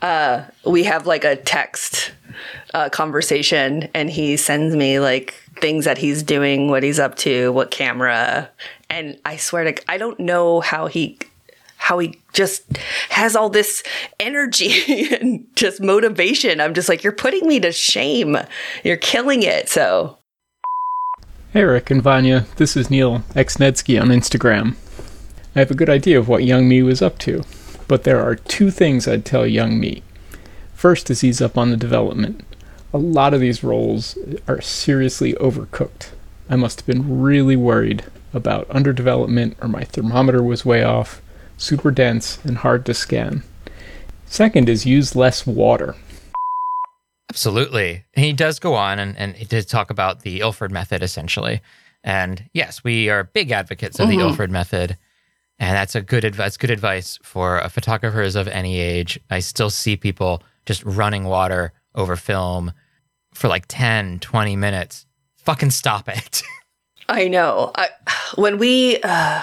Uh, 0.02 0.46
we 0.66 0.84
have 0.84 1.06
like 1.06 1.26
a 1.26 1.36
text 1.36 2.14
uh, 2.74 2.90
conversation, 2.90 3.90
and 3.94 4.10
he 4.10 4.38
sends 4.38 4.76
me 4.76 5.00
like 5.00 5.34
things 5.62 5.86
that 5.86 5.98
he's 5.98 6.24
doing, 6.24 6.70
what 6.70 6.84
he's 6.84 7.00
up 7.00 7.16
to, 7.16 7.52
what 7.52 7.72
camera, 7.72 8.50
and 8.90 9.20
I 9.26 9.38
swear 9.38 9.64
to 9.64 9.92
I 9.92 9.98
don't 9.98 10.20
know 10.20 10.62
how 10.62 10.88
he 10.88 11.18
how 11.78 12.00
he 12.00 12.20
just 12.34 12.78
has 13.10 13.36
all 13.36 13.50
this 13.50 13.84
energy 14.20 15.14
and 15.22 15.46
just 15.56 15.82
motivation. 15.82 16.60
I'm 16.60 16.74
just 16.74 16.90
like, 16.90 17.04
you're 17.04 17.14
putting 17.14 17.48
me 17.48 17.60
to 17.60 17.72
shame. 17.72 18.38
You're 18.84 18.98
killing 18.98 19.44
it. 19.44 19.70
So 19.70 20.18
Hey 21.56 21.64
Rick 21.64 21.90
and 21.90 22.02
Vanya, 22.02 22.48
this 22.58 22.76
is 22.76 22.90
Neil 22.90 23.20
Xnetsky 23.30 24.02
on 24.02 24.10
Instagram. 24.10 24.76
I 25.56 25.60
have 25.60 25.72
a 25.72 25.74
good 25.74 25.90
idea 25.90 26.20
of 26.20 26.28
what 26.28 26.44
young 26.44 26.68
me 26.68 26.84
was 26.84 27.02
up 27.02 27.18
to, 27.20 27.46
but 27.88 28.04
there 28.04 28.22
are 28.22 28.36
two 28.36 28.72
things 28.72 29.08
I'd 29.08 29.24
tell 29.24 29.48
young 29.48 29.80
me. 29.80 30.04
First 30.76 31.10
is 31.10 31.24
ease 31.24 31.42
up 31.42 31.58
on 31.58 31.72
the 31.72 31.78
development. 31.78 32.44
A 32.94 32.98
lot 32.98 33.34
of 33.34 33.40
these 33.40 33.64
roles 33.64 34.18
are 34.48 34.62
seriously 34.62 35.34
overcooked. 35.34 36.10
I 36.50 36.58
must 36.58 36.82
have 36.82 36.86
been 36.86 37.22
really 37.22 37.56
worried 37.56 38.04
about 38.34 38.68
underdevelopment 38.70 39.56
or 39.62 39.68
my 39.68 39.86
thermometer 39.86 40.44
was 40.44 40.66
way 40.66 40.84
off, 40.84 41.22
super 41.58 41.92
dense 41.92 42.44
and 42.44 42.58
hard 42.58 42.86
to 42.86 42.94
scan. 42.94 43.42
Second 44.26 44.70
is 44.70 44.86
use 44.86 45.16
less 45.16 45.48
water. 45.48 45.96
Absolutely. 47.32 48.04
He 48.14 48.34
does 48.34 48.60
go 48.60 48.76
on 48.76 49.00
and, 49.00 49.18
and 49.18 49.36
he 49.36 49.46
did 49.46 49.68
talk 49.68 49.90
about 49.90 50.22
the 50.22 50.42
Ilford 50.42 50.72
method 50.72 51.02
essentially. 51.02 51.62
And 52.04 52.48
yes, 52.54 52.84
we 52.84 53.10
are 53.10 53.24
big 53.24 53.52
advocates 53.52 54.00
of 54.00 54.10
the 54.10 54.18
mm-hmm. 54.18 54.28
Ilford 54.30 54.52
method. 54.52 54.98
And 55.58 55.76
that's 55.76 55.96
a 55.96 56.02
good 56.02 56.26
advice 56.26 56.58
good 56.58 56.70
advice 56.70 57.18
for 57.24 57.62
photographers 57.70 58.36
of 58.36 58.50
any 58.50 58.78
age. 58.78 59.20
I 59.32 59.40
still 59.40 59.70
see 59.70 59.96
people 59.96 60.44
just 60.66 60.84
running 60.84 61.24
water 61.26 61.74
over 61.94 62.16
film 62.16 62.72
for 63.34 63.48
like 63.48 63.66
10, 63.68 64.20
20 64.20 64.56
minutes. 64.56 65.06
Fucking 65.38 65.72
stop 65.72 66.08
it. 66.10 66.42
I 67.10 67.28
know. 67.28 67.72
I, 67.76 67.90
when 68.36 68.58
we 68.58 69.00
uh, 69.04 69.42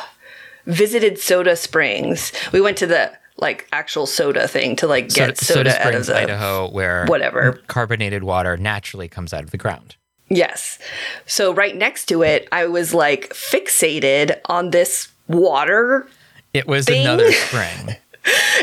visited 0.67 1.19
Soda 1.19 1.55
Springs, 1.57 2.33
we 2.53 2.61
went 2.61 2.77
to 2.79 2.87
the 2.87 3.13
like 3.39 3.67
actual 3.73 4.07
soda 4.07 4.47
thing 4.47 4.77
to 4.77 4.87
like 4.87 5.09
get 5.09 5.39
soda, 5.39 5.71
out 5.71 5.81
Springs, 5.81 6.09
of 6.09 6.15
the 6.15 6.21
Idaho, 6.23 6.71
where 6.71 7.07
whatever. 7.07 7.53
carbonated 7.67 8.23
water 8.25 8.57
naturally 8.57 9.09
comes 9.09 9.33
out 9.33 9.43
of 9.43 9.51
the 9.51 9.57
ground. 9.59 9.97
Yes. 10.29 10.79
So 11.27 11.53
right 11.55 11.77
next 11.77 12.07
to 12.07 12.23
it, 12.23 12.49
I 12.53 12.67
was 12.67 12.95
like 12.95 13.31
fixated 13.31 14.39
on 14.47 14.71
this 14.71 15.09
water 15.29 16.09
It 16.55 16.67
was 16.67 16.87
Bing. 16.87 17.03
another 17.03 17.31
spring. 17.33 17.97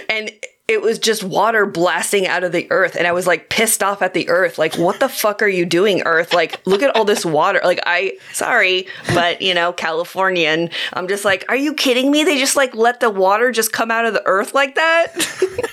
and 0.10 0.32
it 0.70 0.82
was 0.82 1.00
just 1.00 1.24
water 1.24 1.66
blasting 1.66 2.28
out 2.28 2.44
of 2.44 2.52
the 2.52 2.68
earth 2.72 2.96
and 2.96 3.06
i 3.08 3.12
was 3.12 3.28
like 3.28 3.50
pissed 3.50 3.84
off 3.84 4.02
at 4.02 4.14
the 4.14 4.30
earth 4.30 4.58
like 4.58 4.76
what 4.76 5.00
the 5.00 5.10
fuck 5.10 5.42
are 5.42 5.48
you 5.48 5.66
doing 5.66 6.02
earth 6.04 6.34
like 6.34 6.62
look 6.66 6.82
at 6.82 6.96
all 6.96 7.04
this 7.04 7.26
water 7.26 7.60
like 7.64 7.80
i 7.86 8.16
sorry 8.32 8.88
but 9.14 9.42
you 9.42 9.54
know 9.54 9.74
californian 9.74 10.70
i'm 10.94 11.08
just 11.08 11.26
like 11.26 11.44
are 11.50 11.58
you 11.58 11.74
kidding 11.74 12.12
me 12.12 12.24
they 12.24 12.38
just 12.38 12.56
like 12.56 12.74
let 12.76 13.00
the 13.02 13.10
water 13.10 13.52
just 13.52 13.74
come 13.74 13.92
out 13.92 14.06
of 14.06 14.14
the 14.14 14.26
earth 14.26 14.54
like 14.54 14.76
that 14.76 15.14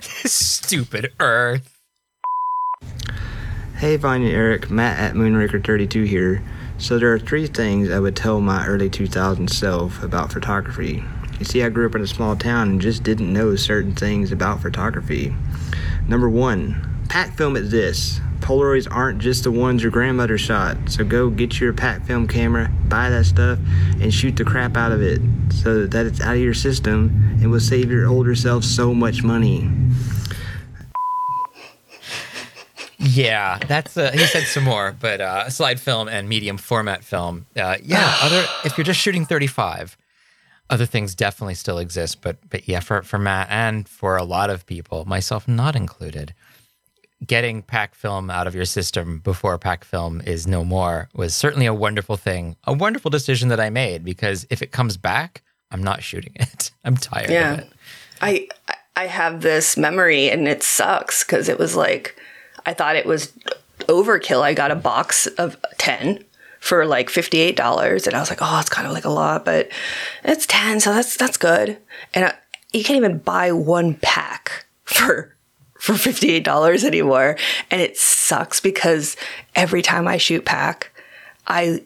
Stupid 0.00 1.12
Earth. 1.20 1.78
Hey 3.76 3.96
Vanya 3.96 4.30
Eric, 4.30 4.70
Matt 4.70 4.98
at 4.98 5.14
Moonraker32 5.14 6.06
here. 6.06 6.42
So 6.78 6.98
there 6.98 7.12
are 7.12 7.18
three 7.18 7.46
things 7.46 7.90
I 7.90 8.00
would 8.00 8.16
tell 8.16 8.40
my 8.40 8.66
early 8.66 8.90
2000s 8.90 9.50
self 9.50 10.02
about 10.02 10.32
photography. 10.32 11.04
You 11.38 11.44
see, 11.44 11.62
I 11.62 11.68
grew 11.68 11.86
up 11.86 11.94
in 11.94 12.00
a 12.00 12.06
small 12.06 12.36
town 12.36 12.70
and 12.70 12.80
just 12.80 13.02
didn't 13.02 13.32
know 13.32 13.56
certain 13.56 13.94
things 13.94 14.32
about 14.32 14.62
photography. 14.62 15.34
Number 16.08 16.28
one, 16.28 17.04
pack 17.08 17.36
film 17.36 17.56
exists. 17.56 18.20
Polaroids 18.40 18.86
aren't 18.90 19.20
just 19.20 19.44
the 19.44 19.50
ones 19.50 19.82
your 19.82 19.90
grandmother 19.90 20.36
shot, 20.36 20.76
so 20.86 21.02
go 21.02 21.30
get 21.30 21.60
your 21.60 21.72
pack 21.72 22.04
film 22.04 22.28
camera, 22.28 22.70
buy 22.88 23.08
that 23.08 23.24
stuff, 23.24 23.58
and 24.00 24.12
shoot 24.12 24.36
the 24.36 24.44
crap 24.44 24.76
out 24.76 24.92
of 24.92 25.00
it 25.00 25.20
so 25.50 25.86
that 25.86 26.04
it's 26.06 26.20
out 26.20 26.34
of 26.34 26.40
your 26.40 26.52
system 26.54 27.10
and 27.40 27.50
will 27.50 27.58
save 27.58 27.90
your 27.90 28.06
older 28.06 28.34
self 28.34 28.62
so 28.62 28.92
much 28.92 29.22
money. 29.22 29.70
Yeah, 32.98 33.58
that's 33.58 33.96
uh, 33.96 34.12
he 34.12 34.26
said 34.26 34.44
some 34.44 34.64
more, 34.64 34.96
but 34.98 35.20
uh, 35.20 35.50
slide 35.50 35.80
film 35.80 36.08
and 36.08 36.28
medium 36.28 36.56
format 36.56 37.04
film. 37.04 37.46
Uh, 37.56 37.76
yeah, 37.82 38.16
other 38.20 38.44
if 38.64 38.78
you're 38.78 38.84
just 38.84 39.00
shooting 39.00 39.24
35, 39.24 39.96
other 40.70 40.86
things 40.86 41.14
definitely 41.14 41.54
still 41.54 41.78
exist. 41.78 42.20
But 42.22 42.36
but 42.48 42.68
yeah, 42.68 42.80
for 42.80 43.02
for 43.02 43.18
Matt 43.18 43.48
and 43.50 43.88
for 43.88 44.16
a 44.16 44.24
lot 44.24 44.50
of 44.50 44.66
people, 44.66 45.04
myself 45.04 45.46
not 45.48 45.76
included, 45.76 46.34
getting 47.26 47.62
pack 47.62 47.94
film 47.94 48.30
out 48.30 48.46
of 48.46 48.54
your 48.54 48.64
system 48.64 49.18
before 49.20 49.56
pack 49.58 49.84
film 49.84 50.20
is 50.22 50.46
no 50.46 50.64
more 50.64 51.08
was 51.14 51.34
certainly 51.34 51.66
a 51.66 51.74
wonderful 51.74 52.16
thing, 52.16 52.56
a 52.64 52.72
wonderful 52.72 53.10
decision 53.10 53.48
that 53.48 53.60
I 53.60 53.70
made 53.70 54.04
because 54.04 54.46
if 54.50 54.62
it 54.62 54.72
comes 54.72 54.96
back, 54.96 55.42
I'm 55.70 55.82
not 55.82 56.02
shooting 56.02 56.32
it. 56.36 56.70
I'm 56.84 56.96
tired 56.96 57.30
Yeah. 57.30 57.52
of 57.54 57.58
it. 57.60 57.72
I 58.20 58.48
I 58.96 59.06
have 59.06 59.40
this 59.42 59.76
memory 59.76 60.30
and 60.30 60.46
it 60.48 60.62
sucks 60.62 61.24
because 61.24 61.48
it 61.48 61.58
was 61.58 61.74
like 61.76 62.16
I 62.66 62.72
thought 62.74 62.96
it 62.96 63.06
was 63.06 63.32
overkill. 63.80 64.40
I 64.40 64.54
got 64.54 64.70
a 64.70 64.76
box 64.76 65.26
of 65.26 65.56
ten 65.78 66.24
for 66.64 66.86
like 66.86 67.10
fifty 67.10 67.40
eight 67.40 67.56
dollars, 67.56 68.06
and 68.06 68.16
I 68.16 68.20
was 68.20 68.30
like, 68.30 68.38
oh, 68.40 68.58
it's 68.58 68.70
kind 68.70 68.86
of 68.86 68.94
like 68.94 69.04
a 69.04 69.10
lot, 69.10 69.44
but 69.44 69.68
it's 70.24 70.46
ten, 70.46 70.80
so 70.80 70.94
that's 70.94 71.14
that's 71.14 71.36
good. 71.36 71.76
And 72.14 72.24
I, 72.24 72.34
you 72.72 72.82
can't 72.82 72.96
even 72.96 73.18
buy 73.18 73.52
one 73.52 73.96
pack 74.00 74.64
for 74.84 75.36
for 75.78 75.92
fifty 75.92 76.30
eight 76.30 76.42
dollars 76.42 76.82
anymore, 76.82 77.36
and 77.70 77.82
it 77.82 77.98
sucks 77.98 78.60
because 78.60 79.14
every 79.54 79.82
time 79.82 80.08
I 80.08 80.16
shoot 80.16 80.46
pack, 80.46 80.90
I 81.46 81.82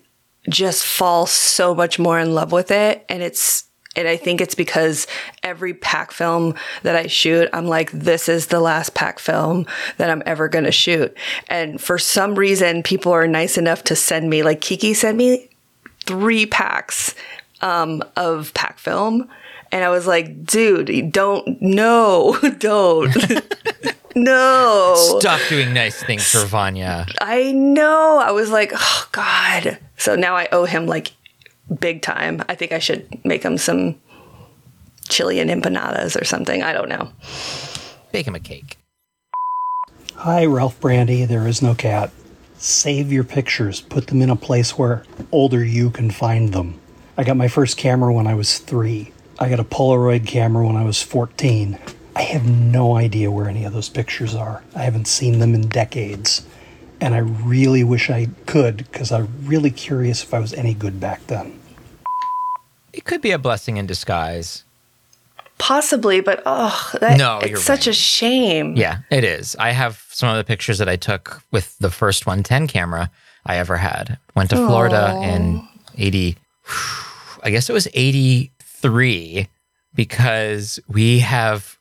just 0.48 0.86
fall 0.86 1.26
so 1.26 1.74
much 1.74 1.98
more 1.98 2.20
in 2.20 2.32
love 2.32 2.52
with 2.52 2.70
it. 2.70 3.04
And 3.08 3.20
it's 3.20 3.64
and 3.98 4.06
I 4.06 4.16
think 4.16 4.40
it's 4.40 4.54
because 4.54 5.08
every 5.42 5.74
pack 5.74 6.12
film 6.12 6.54
that 6.84 6.94
I 6.94 7.08
shoot, 7.08 7.48
I'm 7.52 7.66
like, 7.66 7.90
this 7.90 8.28
is 8.28 8.46
the 8.46 8.60
last 8.60 8.94
pack 8.94 9.18
film 9.18 9.66
that 9.96 10.08
I'm 10.08 10.22
ever 10.24 10.48
going 10.48 10.66
to 10.66 10.72
shoot. 10.72 11.16
And 11.48 11.80
for 11.80 11.98
some 11.98 12.36
reason, 12.36 12.84
people 12.84 13.10
are 13.10 13.26
nice 13.26 13.58
enough 13.58 13.82
to 13.84 13.96
send 13.96 14.30
me, 14.30 14.44
like 14.44 14.60
Kiki 14.60 14.94
sent 14.94 15.16
me 15.16 15.48
three 16.06 16.46
packs 16.46 17.16
um, 17.60 18.04
of 18.14 18.54
pack 18.54 18.78
film. 18.78 19.28
And 19.72 19.82
I 19.82 19.88
was 19.88 20.06
like, 20.06 20.46
dude, 20.46 21.10
don't, 21.10 21.60
no, 21.60 22.38
don't, 22.58 23.16
no. 24.14 24.94
Stop 25.18 25.40
doing 25.48 25.74
nice 25.74 26.00
things 26.00 26.30
for 26.30 26.46
Vanya. 26.46 27.04
I 27.20 27.50
know. 27.50 28.22
I 28.24 28.30
was 28.30 28.50
like, 28.50 28.70
oh 28.76 29.08
God. 29.10 29.78
So 29.96 30.14
now 30.14 30.36
I 30.36 30.46
owe 30.52 30.66
him 30.66 30.86
like 30.86 31.10
big 31.80 32.02
time. 32.02 32.42
I 32.48 32.54
think 32.54 32.72
I 32.72 32.78
should 32.78 33.24
make 33.24 33.42
him 33.42 33.58
some 33.58 34.00
chili 35.08 35.40
and 35.40 35.50
empanadas 35.50 36.20
or 36.20 36.24
something. 36.24 36.62
I 36.62 36.72
don't 36.72 36.88
know. 36.88 37.10
Bake 38.12 38.26
him 38.26 38.34
a 38.34 38.40
cake. 38.40 38.78
Hi, 40.14 40.44
Ralph 40.46 40.80
Brandy. 40.80 41.24
There 41.24 41.46
is 41.46 41.62
no 41.62 41.74
cat. 41.74 42.10
Save 42.56 43.12
your 43.12 43.24
pictures. 43.24 43.80
Put 43.80 44.08
them 44.08 44.20
in 44.20 44.30
a 44.30 44.36
place 44.36 44.76
where 44.76 45.04
older 45.30 45.64
you 45.64 45.90
can 45.90 46.10
find 46.10 46.52
them. 46.52 46.80
I 47.16 47.24
got 47.24 47.36
my 47.36 47.48
first 47.48 47.76
camera 47.76 48.12
when 48.12 48.26
I 48.26 48.34
was 48.34 48.58
three. 48.58 49.12
I 49.38 49.48
got 49.48 49.60
a 49.60 49.64
Polaroid 49.64 50.26
camera 50.26 50.66
when 50.66 50.76
I 50.76 50.84
was 50.84 51.00
14. 51.00 51.78
I 52.16 52.22
have 52.22 52.48
no 52.48 52.96
idea 52.96 53.30
where 53.30 53.48
any 53.48 53.64
of 53.64 53.72
those 53.72 53.88
pictures 53.88 54.34
are. 54.34 54.64
I 54.74 54.82
haven't 54.82 55.06
seen 55.06 55.38
them 55.38 55.54
in 55.54 55.68
decades. 55.68 56.44
And 57.00 57.14
I 57.14 57.18
really 57.18 57.84
wish 57.84 58.10
I 58.10 58.28
could 58.46 58.78
because 58.78 59.12
I'm 59.12 59.28
really 59.44 59.70
curious 59.70 60.22
if 60.22 60.34
I 60.34 60.40
was 60.40 60.52
any 60.52 60.74
good 60.74 60.98
back 61.00 61.26
then. 61.28 61.58
It 62.92 63.04
could 63.04 63.20
be 63.20 63.30
a 63.30 63.38
blessing 63.38 63.76
in 63.76 63.86
disguise. 63.86 64.64
Possibly, 65.58 66.20
but 66.20 66.42
oh, 66.46 66.90
that, 67.00 67.18
No, 67.18 67.38
it's 67.38 67.50
you're 67.50 67.58
such 67.58 67.86
a 67.86 67.92
shame. 67.92 68.76
Yeah, 68.76 68.98
it 69.10 69.24
is. 69.24 69.56
I 69.58 69.70
have 69.70 70.04
some 70.10 70.28
of 70.28 70.36
the 70.36 70.44
pictures 70.44 70.78
that 70.78 70.88
I 70.88 70.96
took 70.96 71.42
with 71.50 71.76
the 71.78 71.90
first 71.90 72.26
110 72.26 72.66
camera 72.68 73.10
I 73.44 73.56
ever 73.58 73.76
had. 73.76 74.18
Went 74.34 74.50
to 74.50 74.56
Florida 74.56 75.20
in 75.22 75.66
80, 75.96 76.36
I 77.42 77.50
guess 77.50 77.68
it 77.68 77.72
was 77.72 77.88
83, 77.94 79.48
because 79.94 80.80
we 80.88 81.20
have 81.20 81.77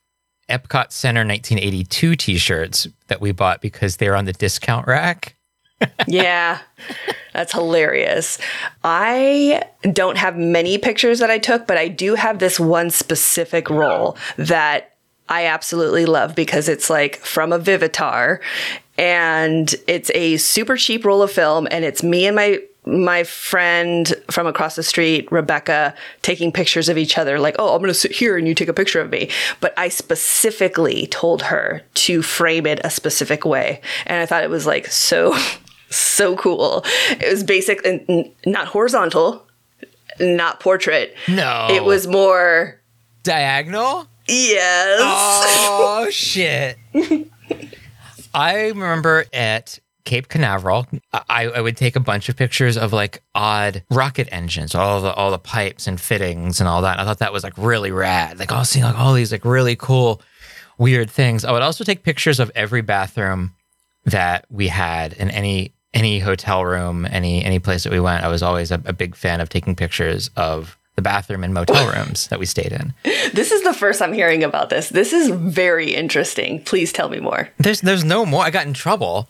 Epcot 0.50 0.92
Center 0.92 1.22
1982 1.22 2.16
t 2.16 2.38
shirts 2.38 2.88
that 3.08 3.22
we 3.22 3.32
bought 3.32 3.62
because 3.62 3.98
they're 3.98 4.16
on 4.16 4.26
the 4.26 4.34
discount 4.34 4.88
rack. 4.88 5.36
yeah, 6.08 6.60
that's 7.34 7.52
hilarious. 7.52 8.40
I 8.84 9.64
don't 9.94 10.18
have 10.18 10.36
many 10.36 10.78
pictures 10.78 11.20
that 11.20 11.30
I 11.30 11.38
took, 11.38 11.68
but 11.68 11.78
I 11.78 11.88
do 11.88 12.16
have 12.16 12.40
this 12.40 12.60
one 12.60 12.90
specific 12.90 13.70
roll 13.70 14.18
that 14.38 14.96
I 15.30 15.46
absolutely 15.46 16.06
love 16.06 16.36
because 16.36 16.70
it's 16.70 16.90
like 16.90 17.18
from 17.18 17.52
a 17.52 17.60
Vivitar 17.60 18.40
and 18.98 19.74
it's 19.88 20.10
a 20.16 20.38
super 20.38 20.78
cheap 20.78 21.06
roll 21.06 21.22
of 21.22 21.32
film 21.32 21.68
and 21.70 21.86
it's 21.86 22.02
me 22.02 22.26
and 22.26 22.36
my 22.36 22.60
my 22.88 23.24
friend 23.24 24.14
from 24.32 24.48
across 24.48 24.76
the 24.76 24.84
street, 24.84 25.30
Rebecca, 25.32 25.94
taking 26.22 26.52
pictures 26.52 26.88
of 26.88 26.98
each 26.98 27.18
other, 27.18 27.40
like, 27.40 27.56
oh, 27.60 27.74
I'm 27.74 27.82
going 27.82 27.90
to 27.90 27.94
sit 27.94 28.12
here 28.12 28.38
and 28.38 28.48
you 28.48 28.56
take 28.56 28.70
a 28.70 28.74
picture 28.74 29.02
of 29.02 29.12
me. 29.12 29.30
But 29.60 29.74
I 29.78 29.90
specifically 29.90 31.08
told 31.08 31.44
her 31.44 31.82
to 31.96 32.22
frame 32.22 32.66
it 32.66 32.80
a 32.84 32.90
specific 32.90 33.46
way. 33.46 33.82
And 34.06 34.22
I 34.22 34.26
thought 34.26 34.44
it 34.44 34.50
was 34.50 34.66
like 34.66 34.88
so, 34.88 35.38
so 35.90 36.38
cool. 36.38 36.84
It 37.10 37.30
was 37.30 37.44
basic 37.44 37.86
and 37.86 38.32
not 38.46 38.68
horizontal, 38.68 39.46
not 40.20 40.60
portrait. 40.60 41.14
No. 41.28 41.68
It 41.70 41.84
was 41.84 42.08
more 42.08 42.80
diagonal. 43.24 44.08
Yes. 44.28 45.00
Oh 45.02 46.08
shit. 46.10 46.78
I 48.34 48.68
remember 48.68 49.26
at 49.34 49.80
Cape 50.08 50.30
Canaveral, 50.30 50.88
I, 51.12 51.48
I 51.48 51.60
would 51.60 51.76
take 51.76 51.98
a 51.98 52.00
bunch 52.00 52.30
of 52.30 52.38
pictures 52.38 52.78
of 52.78 52.94
like 52.94 53.22
odd 53.36 53.84
rocket 53.92 54.30
engines, 54.32 54.74
all 54.74 55.02
the 55.02 55.14
all 55.14 55.32
the 55.32 55.38
pipes 55.38 55.86
and 55.86 56.00
fittings 56.00 56.62
and 56.62 56.70
all 56.70 56.82
that. 56.84 56.98
I 56.98 57.04
thought 57.04 57.20
that 57.20 57.34
was 57.34 57.44
like 57.44 57.58
really 57.58 57.92
rad. 57.92 58.40
Like 58.40 58.54
I 58.54 58.60
was 58.60 58.70
seeing 58.70 58.86
like 58.86 58.98
all 58.98 59.14
these 59.14 59.34
like 59.34 59.44
really 59.44 59.76
cool, 59.76 60.22
weird 60.78 61.12
things. 61.12 61.44
I 61.44 61.52
would 61.52 61.62
also 61.62 61.84
take 61.84 62.04
pictures 62.04 62.40
of 62.40 62.50
every 62.56 62.82
bathroom 62.82 63.54
that 64.06 64.46
we 64.50 64.70
had 64.70 65.12
in 65.12 65.30
any 65.30 65.74
any 65.94 66.20
hotel 66.20 66.64
room, 66.64 67.06
any 67.06 67.44
any 67.44 67.60
place 67.60 67.84
that 67.84 67.92
we 67.92 68.00
went. 68.00 68.24
I 68.24 68.30
was 68.30 68.42
always 68.42 68.72
a, 68.72 68.82
a 68.86 68.94
big 68.94 69.14
fan 69.14 69.42
of 69.42 69.50
taking 69.50 69.76
pictures 69.76 70.30
of 70.38 70.78
the 70.96 71.02
bathroom 71.02 71.44
and 71.44 71.54
motel 71.54 71.86
rooms 71.94 72.28
that 72.30 72.40
we 72.40 72.46
stayed 72.46 72.72
in. 72.72 72.94
This 73.34 73.52
is 73.52 73.62
the 73.64 73.74
first 73.74 74.02
I'm 74.02 74.14
hearing 74.14 74.46
about 74.46 74.70
this. 74.70 74.88
This 74.88 75.12
is 75.12 75.28
very 75.28 75.94
interesting. 75.94 76.64
Please 76.64 76.94
tell 76.94 77.10
me 77.10 77.20
more. 77.20 77.50
There's 77.58 77.82
there's 77.82 78.06
no 78.06 78.26
more. 78.26 78.46
I 78.46 78.52
got 78.52 78.66
in 78.68 78.74
trouble. 78.74 79.28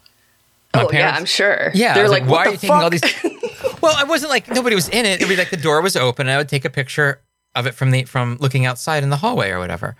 My 0.78 0.84
oh 0.86 0.90
yeah, 0.92 1.16
I'm 1.16 1.26
sure. 1.26 1.72
Yeah, 1.74 1.94
they're 1.94 2.04
was 2.04 2.12
like, 2.12 2.24
like, 2.24 2.32
why 2.32 2.46
are 2.46 2.52
you 2.52 2.58
taking 2.58 2.72
all 2.72 2.90
these? 2.90 3.02
well, 3.82 3.96
I 3.96 4.04
wasn't 4.04 4.30
like 4.30 4.48
nobody 4.50 4.76
was 4.76 4.90
in 4.90 5.06
it. 5.06 5.16
It'd 5.16 5.30
be 5.30 5.36
like 5.36 5.50
the 5.50 5.58
door 5.58 5.82
was 5.82 5.96
open, 5.96 6.28
and 6.28 6.34
I 6.34 6.38
would 6.38 6.50
take 6.50 6.66
a 6.66 6.70
picture 6.70 7.22
of 7.56 7.66
it 7.66 7.74
from 7.74 7.92
the 7.92 8.04
from 8.04 8.38
looking 8.40 8.66
outside 8.66 9.04
in 9.04 9.10
the 9.10 9.18
hallway 9.18 9.50
or 9.50 9.60
whatever. 9.60 9.96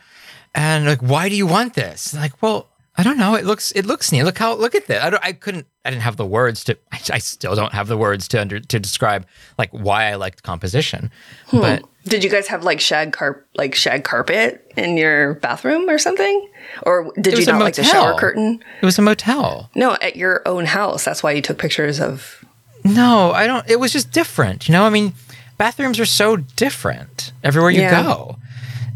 And 0.54 0.86
like, 0.86 1.02
why 1.02 1.30
do 1.30 1.36
you 1.36 1.48
want 1.48 1.74
this? 1.74 2.14
Like, 2.14 2.42
well, 2.42 2.68
I 2.98 3.04
don't 3.04 3.18
know. 3.18 3.36
It 3.36 3.46
looks 3.46 3.72
it 3.74 3.86
looks 3.86 4.12
neat. 4.12 4.24
Look 4.24 4.38
how 4.38 4.56
look 4.56 4.74
at 4.74 4.88
this. 4.88 5.04
I 5.04 5.10
don't. 5.10 5.24
I 5.24 5.34
couldn't. 5.34 5.68
I 5.86 5.92
didn't 5.92 6.02
have 6.02 6.18
the 6.18 6.26
words 6.26 6.64
to. 6.66 6.78
I, 6.92 7.00
I 7.14 7.18
still 7.20 7.56
don't 7.56 7.74
have 7.74 7.88
the 7.88 7.98
words 7.98 8.28
to 8.30 8.42
under 8.42 8.60
to 8.60 8.80
describe 8.80 9.28
like 9.58 9.70
why 9.72 10.06
I 10.06 10.16
liked 10.16 10.44
composition. 10.44 11.12
Hmm. 11.48 11.60
But 11.60 11.84
did 12.08 12.24
you 12.24 12.30
guys 12.30 12.48
have 12.48 12.64
like 12.64 12.80
shag 12.80 13.12
carp 13.14 13.48
like 13.56 13.76
shag 13.76 14.04
carpet 14.04 14.72
in 14.78 14.98
your 14.98 15.36
bathroom 15.36 15.90
or 15.90 15.98
something? 15.98 16.50
Or 16.84 17.12
did 17.20 17.38
you 17.38 17.46
not 17.46 17.60
like 17.62 17.76
the 17.76 17.84
shower 17.84 18.16
curtain? 18.18 18.64
it 18.82 18.86
was 18.86 18.98
a 18.98 19.02
motel. 19.02 19.70
No, 19.76 19.94
at 20.02 20.16
your 20.16 20.42
own 20.48 20.66
house. 20.66 21.04
That's 21.06 21.24
why 21.24 21.32
you 21.32 21.42
took 21.42 21.58
pictures 21.58 22.00
of 22.00 22.44
No, 22.84 23.32
I 23.32 23.48
don't. 23.48 23.68
It 23.70 23.80
was 23.80 23.92
just 23.92 24.12
different. 24.12 24.68
You 24.68 24.74
know, 24.74 24.84
I 24.86 24.90
mean, 24.90 25.14
bathrooms 25.58 26.00
are 26.00 26.06
so 26.06 26.38
different 26.38 27.32
everywhere 27.44 27.72
you 27.72 27.82
Yeah. 27.82 28.04
go. 28.04 28.38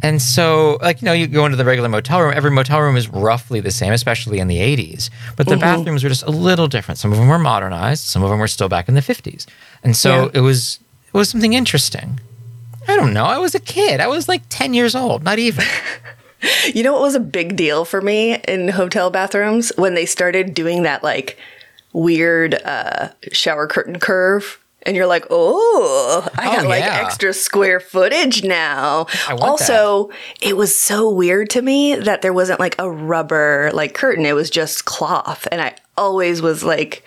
And 0.04 0.20
so, 0.20 0.80
like, 0.82 1.02
you 1.02 1.06
know, 1.06 1.14
you 1.14 1.28
go 1.28 1.46
into 1.46 1.58
the 1.58 1.66
regular 1.66 1.88
motel 1.88 2.22
room, 2.22 2.34
every 2.36 2.50
motel 2.50 2.82
room 2.82 2.98
is 2.98 3.08
roughly 3.08 3.60
the 3.60 3.70
same, 3.70 3.94
especially 3.94 4.40
in 4.40 4.48
the 4.48 4.58
80s. 4.60 5.12
But 5.36 5.46
the 5.48 5.56
Mhm. 5.56 5.60
bathrooms 5.62 6.04
were 6.04 6.10
just 6.10 6.24
a 6.24 6.32
little 6.32 6.68
different. 6.68 6.98
Some 6.98 7.12
of 7.12 7.20
them 7.20 7.28
were 7.28 7.38
modernized, 7.38 8.06
some 8.06 8.24
of 8.24 8.32
them 8.32 8.40
were 8.40 8.48
still 8.48 8.68
back 8.68 8.90
in 8.90 8.96
the 8.96 9.02
50s. 9.04 9.46
And 9.84 9.96
so 9.96 10.24
Yeah. 10.24 10.30
it 10.40 10.42
was 10.42 10.80
it 11.14 11.18
was 11.18 11.30
something 11.30 11.54
interesting. 11.54 12.20
I 12.88 12.96
don't 12.96 13.14
know. 13.14 13.26
I 13.26 13.38
was 13.38 13.56
a 13.56 13.60
kid. 13.60 14.00
I 14.00 14.08
was 14.08 14.28
like 14.28 14.42
10 14.50 14.74
years 14.74 14.96
old, 14.96 15.24
not 15.24 15.40
even. 15.40 15.66
You 16.74 16.82
know 16.82 16.94
what 16.94 17.04
was 17.04 17.14
a 17.14 17.20
big 17.20 17.56
deal 17.56 17.86
for 17.86 18.02
me 18.02 18.34
in 18.48 18.68
hotel 18.70 19.12
bathrooms 19.12 19.72
when 19.76 19.94
they 19.94 20.08
started 20.08 20.56
doing 20.56 20.82
that 20.82 21.04
like 21.04 21.38
weird 21.94 22.56
uh, 22.56 23.10
shower 23.32 23.68
curtain 23.68 24.00
curve. 24.00 24.60
And 24.82 24.96
you're 24.96 25.06
like, 25.06 25.28
oh, 25.30 26.28
I 26.36 26.48
Oh, 26.48 26.56
got 26.56 26.66
like 26.68 26.84
extra 26.84 27.34
square 27.34 27.80
footage 27.80 28.44
now. 28.44 29.06
I 29.28 29.36
want 29.36 29.44
also, 29.44 30.10
it 30.42 30.58
was 30.58 30.76
so 30.76 31.12
weird 31.12 31.52
to 31.52 31.62
me 31.62 31.94
that 31.94 32.24
there 32.24 32.34
wasn't 32.34 32.60
like 32.60 32.74
a 32.80 32.90
rubber 32.90 33.70
like 33.76 33.94
curtain. 33.94 34.26
It 34.26 34.34
was 34.34 34.50
just 34.50 34.86
cloth. 34.86 35.48
And 35.52 35.62
I 35.62 35.76
always 35.96 36.42
was 36.42 36.64
like, 36.64 37.04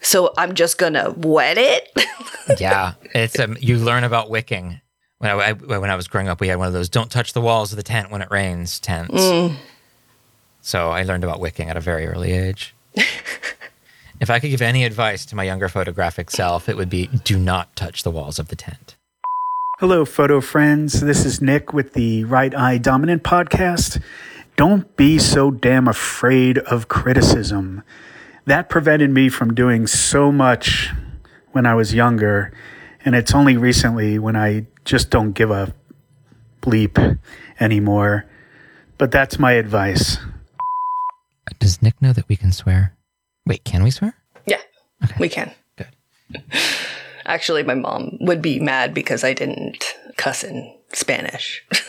so 0.00 0.32
I'm 0.38 0.54
just 0.54 0.78
gonna 0.78 1.10
wet 1.10 1.58
it. 1.58 1.90
yeah, 2.60 2.92
it's 3.16 3.36
um, 3.40 3.56
you 3.58 3.78
learn 3.78 4.04
about 4.04 4.30
wicking. 4.30 4.80
When 5.18 5.30
I, 5.30 5.34
I 5.34 5.52
when 5.52 5.90
I 5.90 5.96
was 5.96 6.08
growing 6.08 6.28
up, 6.28 6.40
we 6.40 6.48
had 6.48 6.58
one 6.58 6.66
of 6.66 6.72
those 6.72 6.88
"don't 6.88 7.10
touch 7.10 7.32
the 7.32 7.40
walls 7.40 7.72
of 7.72 7.76
the 7.76 7.82
tent 7.82 8.10
when 8.10 8.22
it 8.22 8.30
rains" 8.30 8.78
tents. 8.78 9.14
Mm. 9.14 9.56
So 10.60 10.90
I 10.90 11.04
learned 11.04 11.24
about 11.24 11.40
wicking 11.40 11.70
at 11.70 11.76
a 11.76 11.80
very 11.80 12.06
early 12.06 12.32
age. 12.32 12.74
if 12.94 14.30
I 14.30 14.40
could 14.40 14.50
give 14.50 14.62
any 14.62 14.84
advice 14.84 15.24
to 15.26 15.36
my 15.36 15.44
younger 15.44 15.68
photographic 15.68 16.30
self, 16.30 16.68
it 16.68 16.76
would 16.76 16.90
be: 16.90 17.06
do 17.24 17.38
not 17.38 17.74
touch 17.76 18.02
the 18.02 18.10
walls 18.10 18.38
of 18.38 18.48
the 18.48 18.56
tent. 18.56 18.96
Hello, 19.78 20.04
photo 20.04 20.40
friends. 20.40 21.00
This 21.00 21.24
is 21.24 21.40
Nick 21.40 21.72
with 21.72 21.92
the 21.92 22.24
Right 22.24 22.54
Eye 22.54 22.78
Dominant 22.78 23.22
podcast. 23.22 24.02
Don't 24.56 24.96
be 24.96 25.18
so 25.18 25.50
damn 25.50 25.86
afraid 25.86 26.58
of 26.58 26.88
criticism. 26.88 27.82
That 28.46 28.68
prevented 28.70 29.10
me 29.10 29.28
from 29.28 29.54
doing 29.54 29.86
so 29.86 30.32
much 30.32 30.92
when 31.52 31.66
I 31.66 31.74
was 31.74 31.92
younger, 31.92 32.52
and 33.06 33.14
it's 33.14 33.32
only 33.32 33.56
recently 33.56 34.18
when 34.18 34.36
I 34.36 34.66
just 34.84 35.10
don't 35.10 35.32
give 35.32 35.50
a 35.50 35.72
bleep 36.60 37.18
anymore. 37.60 38.26
But 38.98 39.12
that's 39.12 39.38
my 39.38 39.52
advice. 39.52 40.18
Does 41.60 41.80
Nick 41.80 42.02
know 42.02 42.12
that 42.12 42.28
we 42.28 42.36
can 42.36 42.52
swear? 42.52 42.94
Wait, 43.46 43.64
can 43.64 43.84
we 43.84 43.90
swear? 43.90 44.14
Yeah, 44.46 44.60
we 45.18 45.28
can. 45.28 45.52
Good. 45.76 45.88
Actually, 47.26 47.62
my 47.62 47.74
mom 47.74 48.18
would 48.20 48.42
be 48.42 48.58
mad 48.58 48.92
because 48.92 49.22
I 49.22 49.32
didn't 49.32 49.84
cuss 50.16 50.42
in 50.42 50.74
Spanish. 50.92 51.64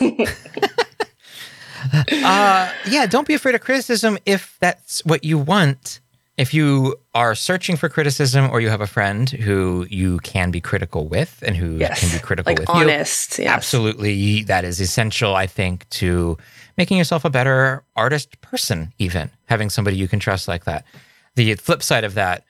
uh, 1.92 2.72
yeah, 2.88 3.06
don't 3.06 3.26
be 3.26 3.34
afraid 3.34 3.54
of 3.54 3.60
criticism 3.60 4.18
if 4.24 4.56
that's 4.60 5.04
what 5.04 5.24
you 5.24 5.38
want. 5.38 6.00
If 6.38 6.54
you 6.54 6.94
are 7.14 7.34
searching 7.34 7.76
for 7.76 7.88
criticism 7.88 8.48
or 8.50 8.60
you 8.60 8.68
have 8.70 8.80
a 8.80 8.86
friend 8.86 9.28
who 9.28 9.86
you 9.90 10.18
can 10.20 10.50
be 10.52 10.60
critical 10.60 11.08
with 11.08 11.42
and 11.44 11.56
who 11.56 11.76
Yes, 11.78 11.98
can 12.00 12.16
be 12.16 12.22
critical 12.22 12.52
like 12.52 12.60
with 12.60 12.70
honest, 12.70 13.38
you, 13.38 13.44
yes. 13.44 13.52
absolutely, 13.54 14.44
that 14.44 14.64
is 14.64 14.80
essential, 14.80 15.34
I 15.34 15.46
think, 15.48 15.88
to 15.90 16.38
making 16.76 16.96
yourself 16.96 17.24
a 17.24 17.30
better 17.30 17.82
artist 17.96 18.40
person, 18.40 18.92
even 18.98 19.30
having 19.46 19.68
somebody 19.68 19.96
you 19.96 20.06
can 20.06 20.20
trust 20.20 20.46
like 20.46 20.64
that. 20.64 20.84
The 21.34 21.54
flip 21.56 21.82
side 21.82 22.04
of 22.04 22.14
that 22.14 22.44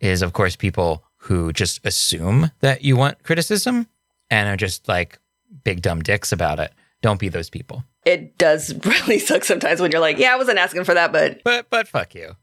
is, 0.00 0.20
of 0.22 0.34
course, 0.34 0.54
people 0.54 1.02
who 1.16 1.50
just 1.52 1.84
assume 1.86 2.50
that 2.60 2.84
you 2.84 2.94
want 2.96 3.22
criticism 3.24 3.86
and 4.30 4.48
are 4.50 4.56
just 4.56 4.86
like 4.86 5.18
big 5.64 5.80
dumb 5.82 6.02
dicks 6.02 6.30
about 6.30 6.60
it. 6.60 6.72
Don't 7.02 7.18
be 7.18 7.30
those 7.30 7.48
people. 7.50 7.84
it 8.04 8.36
does 8.36 8.74
really 8.84 9.18
suck 9.18 9.44
sometimes 9.44 9.80
when 9.80 9.90
you're 9.92 10.00
like, 10.00 10.18
yeah, 10.18 10.34
I 10.34 10.36
wasn't 10.36 10.58
asking 10.58 10.84
for 10.84 10.92
that, 10.94 11.10
but 11.10 11.42
But 11.42 11.70
but 11.70 11.88
fuck 11.88 12.14
you. 12.14 12.36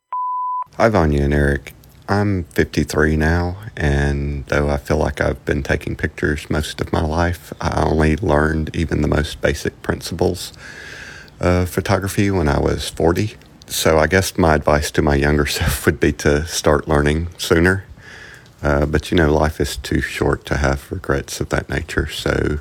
Hi, 0.77 0.89
Vanya 0.89 1.23
and 1.23 1.33
Eric. 1.33 1.73
I'm 2.07 2.43
53 2.43 3.17
now, 3.17 3.57
and 3.75 4.45
though 4.45 4.69
I 4.69 4.77
feel 4.77 4.97
like 4.97 5.19
I've 5.19 5.43
been 5.43 5.63
taking 5.63 5.95
pictures 5.95 6.51
most 6.51 6.79
of 6.79 6.93
my 6.93 7.01
life, 7.01 7.51
I 7.59 7.83
only 7.83 8.15
learned 8.15 8.75
even 8.75 9.01
the 9.01 9.07
most 9.07 9.41
basic 9.41 9.81
principles 9.81 10.53
of 11.39 11.67
photography 11.67 12.29
when 12.29 12.47
I 12.47 12.59
was 12.59 12.91
40. 12.91 13.33
So 13.65 13.97
I 13.97 14.05
guess 14.05 14.37
my 14.37 14.53
advice 14.53 14.91
to 14.91 15.01
my 15.01 15.15
younger 15.15 15.45
self 15.57 15.87
would 15.87 15.99
be 15.99 16.11
to 16.13 16.45
start 16.45 16.87
learning 16.87 17.29
sooner. 17.39 17.85
Uh, 18.61 18.85
but 18.85 19.09
you 19.09 19.17
know, 19.17 19.33
life 19.33 19.59
is 19.59 19.77
too 19.77 19.99
short 19.99 20.45
to 20.45 20.57
have 20.57 20.91
regrets 20.91 21.41
of 21.41 21.49
that 21.49 21.69
nature. 21.69 22.07
So 22.07 22.59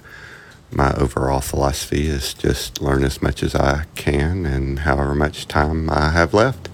my 0.70 0.94
overall 0.94 1.42
philosophy 1.42 2.06
is 2.06 2.32
just 2.32 2.80
learn 2.80 3.04
as 3.04 3.20
much 3.20 3.42
as 3.42 3.54
I 3.54 3.84
can 3.94 4.46
and 4.46 4.78
however 4.78 5.14
much 5.14 5.46
time 5.46 5.90
I 5.90 6.12
have 6.12 6.32
left. 6.32 6.70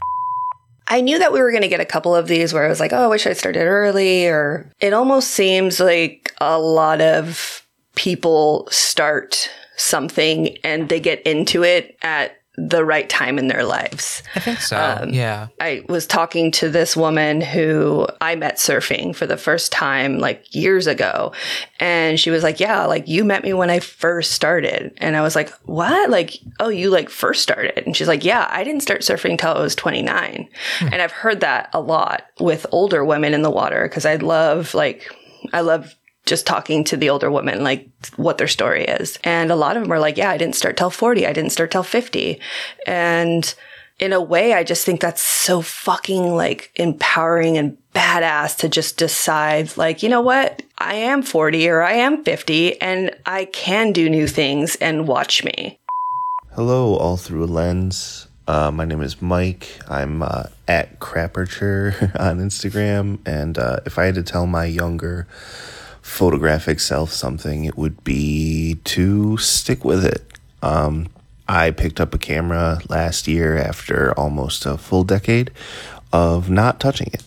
I 0.93 1.01
knew 1.01 1.19
that 1.21 1.33
we 1.33 1.41
were 1.41 1.51
going 1.51 1.63
to 1.63 1.69
get 1.69 1.81
a 1.81 1.87
couple 1.87 2.15
of 2.15 2.29
these 2.29 2.53
where 2.53 2.67
I 2.67 2.69
was 2.69 2.79
like, 2.79 2.93
oh, 2.93 3.05
I 3.05 3.07
wish 3.07 3.27
I 3.27 3.33
started 3.33 3.65
early, 3.65 4.27
or 4.27 4.71
it 4.79 4.93
almost 4.93 5.31
seems 5.31 5.81
like 5.81 6.35
a 6.39 6.59
lot 6.59 7.01
of 7.01 7.67
people 7.95 8.69
start 8.71 9.49
something 9.79 10.59
and 10.63 10.91
they 10.91 11.01
get 11.01 11.23
into 11.23 11.65
it 11.65 11.97
at 12.03 12.42
the 12.57 12.85
right 12.85 13.09
time 13.09 13.39
in 13.39 13.49
their 13.49 13.65
lives. 13.65 14.23
I 14.35 14.41
think 14.41 14.61
so. 14.61 14.77
Um, 14.77 15.11
yeah. 15.11 15.49
I 15.59 15.85
was 15.89 16.07
talking 16.07 16.51
to 16.53 16.69
this 16.69 16.95
woman 16.95 17.41
who 17.41 18.07
I 18.21 18.35
met 18.35 18.57
surfing 18.57 19.17
for 19.17 19.27
the 19.27 19.39
first 19.39 19.73
time 19.73 20.19
like 20.19 20.55
years 20.55 20.87
ago. 20.87 21.33
And 21.81 22.21
she 22.21 22.31
was 22.31 22.43
like, 22.43 22.61
Yeah, 22.61 22.85
like 22.85 23.09
you 23.09 23.25
met 23.25 23.43
me 23.43 23.55
when 23.55 23.71
I 23.71 23.81
first 23.81 24.33
started. 24.33 24.93
And 24.99 25.17
I 25.17 25.23
was 25.23 25.35
like, 25.35 25.51
What? 25.65 26.11
Like, 26.11 26.37
oh, 26.61 26.69
you 26.69 26.91
like 26.91 27.09
first 27.09 27.43
started? 27.43 27.85
And 27.87 27.97
she's 27.97 28.09
like, 28.09 28.25
Yeah, 28.25 28.47
I 28.51 28.65
didn't 28.65 28.83
start 28.83 29.01
surfing 29.01 29.39
till 29.39 29.55
I 29.55 29.61
was 29.61 29.75
29. 29.75 30.49
And 30.81 30.95
I've 30.95 31.13
heard 31.13 31.41
that 31.41 31.71
a 31.73 31.81
lot 31.81 32.25
with 32.39 32.67
older 32.71 33.03
women 33.03 33.33
in 33.33 33.43
the 33.43 33.51
water 33.51 33.89
because 33.89 34.05
I 34.05 34.17
love 34.17 34.75
like, 34.75 35.11
I 35.55 35.63
love 35.63 35.97
just 36.27 36.47
talking 36.47 36.85
to 36.85 36.97
the 36.97 37.11
older 37.11 37.31
women, 37.31 37.65
like 37.65 37.89
what 38.17 38.39
their 38.39 38.49
story 38.49 38.85
is. 38.85 39.19
And 39.25 39.51
a 39.51 39.57
lot 39.57 39.77
of 39.77 39.83
them 39.83 39.93
are 39.93 39.99
like, 39.99 40.17
yeah, 40.17 40.31
I 40.31 40.39
didn't 40.39 40.57
start 40.57 40.77
till 40.77 40.91
40. 40.91 41.27
I 41.27 41.33
didn't 41.33 41.51
start 41.51 41.71
till 41.71 41.83
50. 41.83 42.41
And 42.87 43.55
in 43.99 44.13
a 44.13 44.21
way, 44.21 44.55
I 44.55 44.65
just 44.65 44.85
think 44.85 45.01
that's 45.01 45.23
so 45.23 45.63
fucking 45.63 46.35
like 46.35 46.71
empowering 46.77 47.59
and 47.59 47.77
badass 47.95 48.57
to 48.59 48.69
just 48.69 48.97
decide, 48.97 49.77
like, 49.77 50.03
you 50.03 50.09
know 50.09 50.21
what? 50.21 50.63
I 50.79 50.95
am 50.95 51.23
40 51.23 51.69
or 51.69 51.83
I 51.83 51.95
am 51.95 52.25
50 52.25 52.81
and 52.81 53.15
I 53.27 53.47
can 53.47 53.93
do 53.93 54.09
new 54.09 54.27
things 54.27 54.77
and 54.77 55.07
watch 55.07 55.45
me. 55.45 55.79
Hello, 56.55 56.97
all 56.97 57.17
through 57.17 57.45
a 57.45 57.47
lens. 57.47 58.29
Uh, 58.49 58.71
my 58.71 58.85
name 58.85 59.01
is 59.01 59.23
Mike. 59.23 59.69
I'm 59.89 60.23
uh, 60.23 60.45
at 60.67 60.99
Crapperture 60.99 62.15
on 62.21 62.39
Instagram, 62.41 63.21
and 63.25 63.57
uh, 63.57 63.79
if 63.87 63.99
I 63.99 64.05
had 64.05 64.17
to 64.17 64.23
tell 64.23 64.47
my 64.47 64.65
younger 64.65 65.29
photographic 66.13 66.79
self 66.79 67.11
something, 67.11 67.65
it 67.65 67.77
would 67.77 68.05
be 68.05 68.79
to 68.85 69.39
stick 69.39 69.85
with 69.85 70.05
it. 70.05 70.23
Um, 70.63 71.09
I 71.49 71.71
picked 71.71 72.01
up 72.01 72.15
a 72.15 72.19
camera 72.19 72.81
last 72.89 73.27
year 73.27 73.57
after 73.57 74.13
almost 74.19 74.67
a 74.67 74.77
full 74.77 75.05
decade 75.05 75.51
of 76.13 76.51
not 76.51 76.79
touching 76.79 77.09
it. 77.13 77.23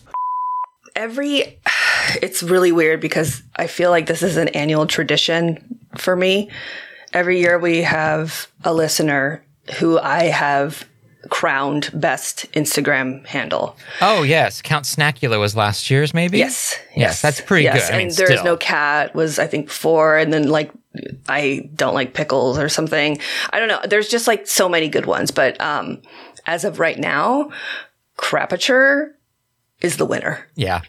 Every, 0.94 1.58
it's 2.22 2.42
really 2.42 2.72
weird 2.72 3.00
because 3.00 3.42
I 3.56 3.66
feel 3.66 3.90
like 3.90 4.06
this 4.06 4.22
is 4.22 4.36
an 4.36 4.48
annual 4.48 4.86
tradition 4.86 5.80
for 5.96 6.14
me. 6.14 6.48
Every 7.12 7.40
year 7.40 7.58
we 7.58 7.82
have 7.82 8.46
a 8.64 8.72
listener 8.72 9.42
who 9.78 9.98
I 9.98 10.24
have 10.24 10.86
crowned 11.30 11.90
best 11.94 12.50
Instagram 12.52 13.24
handle. 13.26 13.76
Oh 14.00 14.22
yes, 14.22 14.62
Count 14.62 14.84
Snackula 14.84 15.38
was 15.38 15.56
last 15.56 15.90
year's, 15.90 16.14
maybe. 16.14 16.38
Yes, 16.38 16.78
yes, 16.94 17.22
that's 17.22 17.40
pretty 17.40 17.64
yes, 17.64 17.88
good. 17.88 17.94
I 17.94 17.98
mean, 17.98 18.08
and 18.08 18.16
there 18.16 18.32
is 18.32 18.42
no 18.42 18.56
cat 18.56 19.14
was 19.14 19.38
I 19.38 19.46
think 19.46 19.70
four, 19.70 20.16
and 20.16 20.32
then 20.32 20.48
like 20.48 20.70
I 21.28 21.68
don't 21.74 21.94
like 21.94 22.14
pickles 22.14 22.58
or 22.58 22.68
something. 22.68 23.18
I 23.50 23.58
don't 23.58 23.68
know. 23.68 23.80
There's 23.84 24.08
just 24.08 24.26
like 24.26 24.46
so 24.46 24.68
many 24.68 24.88
good 24.88 25.06
ones, 25.06 25.30
but 25.30 25.60
um, 25.60 26.02
as 26.46 26.64
of 26.64 26.78
right 26.78 26.98
now, 26.98 27.50
Crapature 28.16 29.14
is 29.80 29.96
the 29.96 30.06
winner. 30.06 30.46
Yeah, 30.54 30.82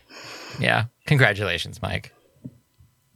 yeah. 0.60 0.86
Congratulations, 1.06 1.82
Mike. 1.82 2.14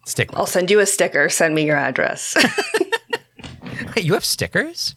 Stick. 0.06 0.30
I'll 0.34 0.46
send 0.46 0.72
you 0.72 0.80
a 0.80 0.86
sticker. 0.86 1.30
Send 1.30 1.54
me 1.54 1.66
your 1.66 1.78
address. 1.78 2.36
Wait, 3.96 4.06
you 4.06 4.14
have 4.14 4.26
stickers? 4.26 4.96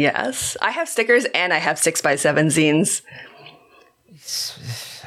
Yes, 0.00 0.56
I 0.62 0.70
have 0.70 0.88
stickers 0.88 1.26
and 1.34 1.52
I 1.52 1.58
have 1.58 1.78
six 1.78 2.00
by 2.00 2.16
seven 2.16 2.46
zines. 2.46 3.02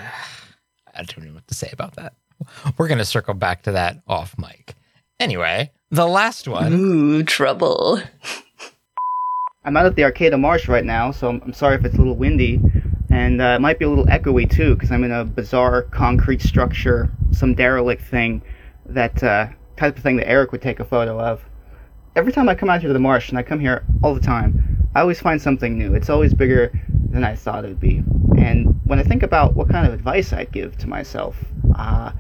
I 0.93 1.01
don't 1.01 1.25
know 1.25 1.34
what 1.34 1.47
to 1.47 1.56
say 1.56 1.71
about 1.73 1.95
that. 1.95 2.13
We're 2.77 2.88
gonna 2.88 3.03
circle 3.03 3.34
back 3.34 3.63
to 3.63 3.71
that 3.71 4.03
off 4.08 4.36
mic. 4.38 4.75
Anyway, 5.19 5.71
the 5.89 6.06
last 6.06 6.47
one. 6.47 6.73
Ooh, 6.73 7.23
trouble. 7.23 8.01
I'm 9.65 9.75
out 9.75 9.88
at 9.88 9.95
the 9.95 10.03
Arcata 10.03 10.38
Marsh 10.38 10.67
right 10.67 10.86
now, 10.86 11.10
so 11.10 11.27
I'm, 11.27 11.41
I'm 11.41 11.53
sorry 11.53 11.73
if 11.73 11.86
it's 11.86 11.95
a 11.95 11.97
little 11.97 12.15
windy. 12.15 12.62
And 13.10 13.41
uh, 13.41 13.56
it 13.58 13.62
might 13.62 13.79
be 13.79 13.86
a 13.86 13.89
little 13.89 14.06
echoey 14.06 14.47
too, 14.47 14.75
because 14.75 14.91
I'm 14.91 15.03
in 15.03 15.12
a 15.12 15.25
bizarre 15.25 15.82
concrete 15.82 16.43
structure, 16.43 17.10
some 17.32 17.56
derelict 17.56 18.03
thing, 18.03 18.43
that 18.86 19.23
uh, 19.23 19.47
type 19.75 19.97
of 19.97 20.03
thing 20.03 20.17
that 20.17 20.29
Eric 20.29 20.51
would 20.51 20.62
take 20.62 20.79
a 20.79 20.86
photo 20.86 21.19
of. 21.19 21.43
Every 22.15 22.32
time 22.32 22.47
I 22.47 22.53
come 22.53 22.69
out 22.69 22.82
here 22.82 22.89
to 22.89 22.93
the 22.93 22.99
marsh, 22.99 23.29
and 23.29 23.39
I 23.39 23.41
come 23.41 23.60
here 23.60 23.84
all 24.03 24.13
the 24.13 24.21
time, 24.21 24.73
I 24.95 25.01
always 25.01 25.19
find 25.19 25.41
something 25.41 25.77
new. 25.77 25.95
It's 25.95 26.10
always 26.10 26.34
bigger 26.34 26.71
than 27.10 27.23
I 27.23 27.36
thought 27.36 27.65
it 27.65 27.69
would 27.69 27.79
be. 27.79 28.03
And 28.38 28.79
when 28.86 28.99
I 28.99 29.03
think 29.03 29.23
about 29.23 29.56
what 29.56 29.69
kind 29.69 29.88
of 29.88 29.93
advice 29.93 30.34
I'd 30.34 30.51
give 30.51 30.77
to 30.79 30.88
myself, 30.88 31.36
uh, 31.75 32.12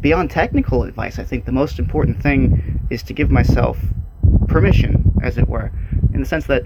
beyond 0.00 0.30
technical 0.30 0.84
advice, 0.84 1.18
I 1.18 1.24
think 1.24 1.44
the 1.44 1.52
most 1.52 1.78
important 1.78 2.22
thing 2.22 2.80
is 2.90 3.02
to 3.04 3.12
give 3.12 3.30
myself 3.30 3.78
permission, 4.46 5.12
as 5.22 5.38
it 5.38 5.48
were, 5.48 5.72
in 6.12 6.20
the 6.20 6.26
sense 6.26 6.46
that 6.46 6.64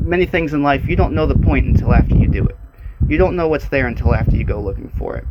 many 0.00 0.24
things 0.24 0.54
in 0.54 0.62
life 0.62 0.86
you 0.86 0.96
don't 0.96 1.14
know 1.14 1.26
the 1.26 1.38
point 1.38 1.66
until 1.66 1.92
after 1.92 2.14
you 2.14 2.28
do 2.28 2.44
it. 2.44 2.56
You 3.08 3.18
don't 3.18 3.36
know 3.36 3.48
what's 3.48 3.68
there 3.68 3.86
until 3.86 4.14
after 4.14 4.36
you 4.36 4.44
go 4.44 4.60
looking 4.60 4.88
for 4.90 5.16
it. 5.16 5.24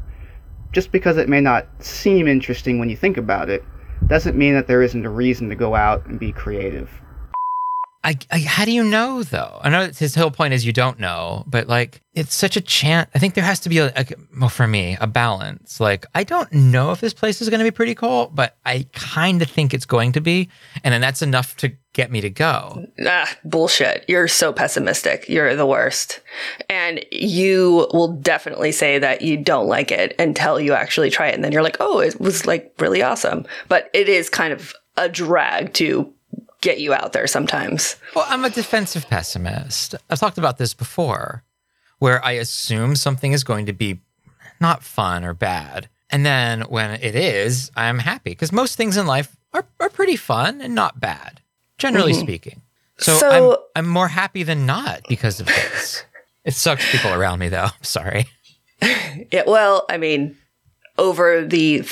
Just 0.72 0.92
because 0.92 1.18
it 1.18 1.30
may 1.30 1.42
not 1.42 1.68
seem 1.80 2.28
interesting 2.28 2.78
when 2.78 2.90
you 2.90 2.98
think 2.98 3.18
about 3.18 3.50
it, 3.50 3.64
doesn't 4.08 4.38
mean 4.38 4.54
that 4.54 4.68
there 4.68 4.82
isn't 4.82 5.06
a 5.06 5.10
reason 5.10 5.50
to 5.50 5.56
go 5.56 5.74
out 5.74 6.06
and 6.06 6.20
be 6.20 6.32
creative. 6.32 6.90
I, 8.06 8.16
I, 8.32 8.40
how 8.40 8.66
do 8.66 8.72
you 8.72 8.84
know 8.84 9.24
though? 9.24 9.60
I 9.64 9.70
know 9.70 9.88
his 9.88 10.14
whole 10.14 10.30
point 10.30 10.54
is 10.54 10.64
you 10.64 10.72
don't 10.72 11.00
know, 11.00 11.44
but 11.48 11.68
like 11.68 12.04
it's 12.14 12.36
such 12.36 12.56
a 12.56 12.62
chance. 12.62 13.10
I 13.16 13.20
think 13.20 13.34
there 13.34 13.44
has 13.44 13.60
to 13.62 13.70
be 13.70 13.80
a, 13.80 13.92
a 13.96 14.06
well 14.40 14.50
for 14.50 14.68
me 14.68 14.96
a 15.02 15.08
balance. 15.08 15.80
Like 15.80 16.06
I 16.14 16.24
don't 16.24 16.52
know 16.54 16.92
if 16.92 17.02
this 17.02 17.16
place 17.16 17.42
is 17.42 17.50
going 17.50 17.60
to 17.60 17.64
be 17.64 17.72
pretty 17.72 17.96
cool, 17.96 18.32
but 18.32 18.58
I 18.64 18.86
kind 18.94 19.42
of 19.42 19.50
think 19.50 19.74
it's 19.74 19.88
going 19.88 20.12
to 20.12 20.22
be, 20.22 20.50
and 20.84 20.94
then 20.94 21.02
that's 21.02 21.24
enough 21.24 21.58
to 21.58 21.72
get 21.94 22.12
me 22.12 22.22
to 22.22 22.30
go. 22.30 22.86
Ah, 23.04 23.36
bullshit. 23.44 24.06
You're 24.08 24.28
so 24.28 24.54
pessimistic. 24.54 25.28
You're 25.28 25.56
the 25.56 25.66
worst. 25.66 26.20
And 26.70 27.04
you 27.12 27.88
will 27.92 28.12
definitely 28.18 28.72
say 28.72 29.00
that 29.00 29.24
you 29.24 29.38
don't 29.38 29.68
like 29.68 29.92
it 29.92 30.14
until 30.20 30.60
you 30.60 30.74
actually 30.74 31.10
try 31.10 31.30
it. 31.30 31.36
And 31.36 31.44
then 31.44 31.54
you're 31.54 31.64
like, 31.64 31.78
oh, 31.80 32.02
it 32.02 32.20
was 32.20 32.46
like 32.46 32.74
really 32.80 33.02
awesome. 33.02 33.46
But 33.68 33.90
it 33.94 34.10
is 34.10 34.30
kind 34.30 34.54
of 34.54 34.76
a 34.98 35.10
drag 35.10 35.74
to 35.74 36.14
get 36.62 36.80
you 36.80 36.94
out 36.94 37.14
there 37.14 37.28
sometimes. 37.28 37.96
Well, 38.16 38.26
I'm 38.28 38.44
a 38.46 38.50
defensive 38.50 39.08
pessimist. 39.10 39.96
I've 40.10 40.20
talked 40.20 40.38
about 40.38 40.58
this 40.58 40.74
before, 40.74 41.44
where 42.00 42.24
I 42.26 42.32
assume 42.34 42.96
something 42.96 43.32
is 43.34 43.44
going 43.44 43.66
to 43.68 43.74
be 43.74 44.00
not 44.60 44.84
fun 44.84 45.24
or 45.24 45.34
bad. 45.34 45.90
And 46.10 46.26
then 46.26 46.62
when 46.62 46.92
it 47.02 47.16
is, 47.16 47.72
I'm 47.76 48.00
happy 48.00 48.32
because 48.32 48.52
most 48.52 48.76
things 48.78 48.98
in 48.98 49.06
life 49.08 49.36
are, 49.54 49.66
are 49.80 49.90
pretty 49.90 50.16
fun 50.16 50.62
and 50.62 50.74
not 50.76 51.00
bad, 51.00 51.42
generally 51.78 52.14
Mhm. 52.14 52.22
speaking. 52.22 52.62
So, 52.98 53.18
So- 53.18 53.30
I'm, 53.76 53.86
I'm 53.86 53.88
more 53.88 54.08
happy 54.08 54.44
than 54.44 54.66
not 54.66 55.02
because 55.10 55.40
of 55.40 55.48
this. 55.48 56.04
it 56.46 56.54
sucks 56.54 56.90
people 56.92 57.14
around 57.14 57.40
me, 57.40 57.50
though. 57.50 57.66
I'm 57.66 57.72
sorry. 57.84 58.26
Yeah, 59.32 59.44
well, 59.48 59.86
I 59.90 59.98
mean, 59.98 60.36
over 60.98 61.46
the 61.46 61.84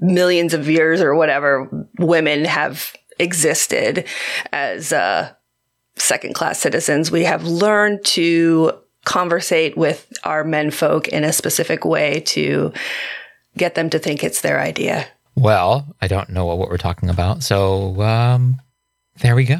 millions 0.00 0.52
of 0.52 0.68
years 0.68 1.00
or 1.00 1.14
whatever, 1.14 1.68
women 1.98 2.44
have 2.44 2.92
existed 3.20 4.06
as 4.52 4.92
uh, 4.92 5.32
second 5.96 6.34
class 6.34 6.58
citizens. 6.58 7.10
We 7.10 7.24
have 7.24 7.44
learned 7.44 8.04
to 8.06 8.72
conversate 9.04 9.76
with 9.76 10.12
our 10.24 10.44
menfolk 10.44 11.08
in 11.08 11.24
a 11.24 11.32
specific 11.32 11.84
way 11.84 12.20
to 12.20 12.72
get 13.56 13.74
them 13.74 13.90
to 13.90 13.98
think 13.98 14.22
it's 14.22 14.40
their 14.40 14.60
idea. 14.60 15.06
Well, 15.36 15.94
I 16.00 16.08
don't 16.08 16.30
know 16.30 16.44
what, 16.44 16.58
what 16.58 16.68
we're 16.68 16.78
talking 16.78 17.08
about. 17.08 17.42
So 17.42 18.00
um, 18.02 18.60
there 19.20 19.34
we 19.34 19.44
go. 19.44 19.58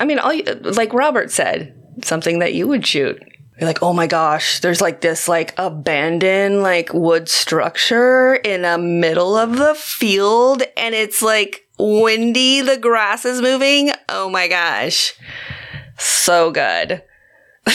I 0.00 0.04
mean, 0.04 0.18
all 0.18 0.32
you, 0.32 0.44
like 0.44 0.92
Robert 0.92 1.30
said, 1.30 1.74
something 2.02 2.38
that 2.40 2.54
you 2.54 2.68
would 2.68 2.86
shoot. 2.86 3.20
You're 3.58 3.66
like, 3.66 3.82
oh 3.82 3.92
my 3.92 4.06
gosh, 4.06 4.60
there's 4.60 4.80
like 4.80 5.00
this 5.00 5.26
like 5.26 5.52
abandoned 5.58 6.62
like 6.62 6.94
wood 6.94 7.28
structure 7.28 8.34
in 8.34 8.62
the 8.62 8.78
middle 8.78 9.36
of 9.36 9.56
the 9.56 9.74
field, 9.74 10.62
and 10.76 10.94
it's 10.94 11.22
like 11.22 11.67
windy. 11.78 12.60
The 12.60 12.76
grass 12.76 13.24
is 13.24 13.40
moving. 13.40 13.90
Oh 14.08 14.28
my 14.28 14.48
gosh, 14.48 15.14
so 15.98 16.50
good. 16.50 17.02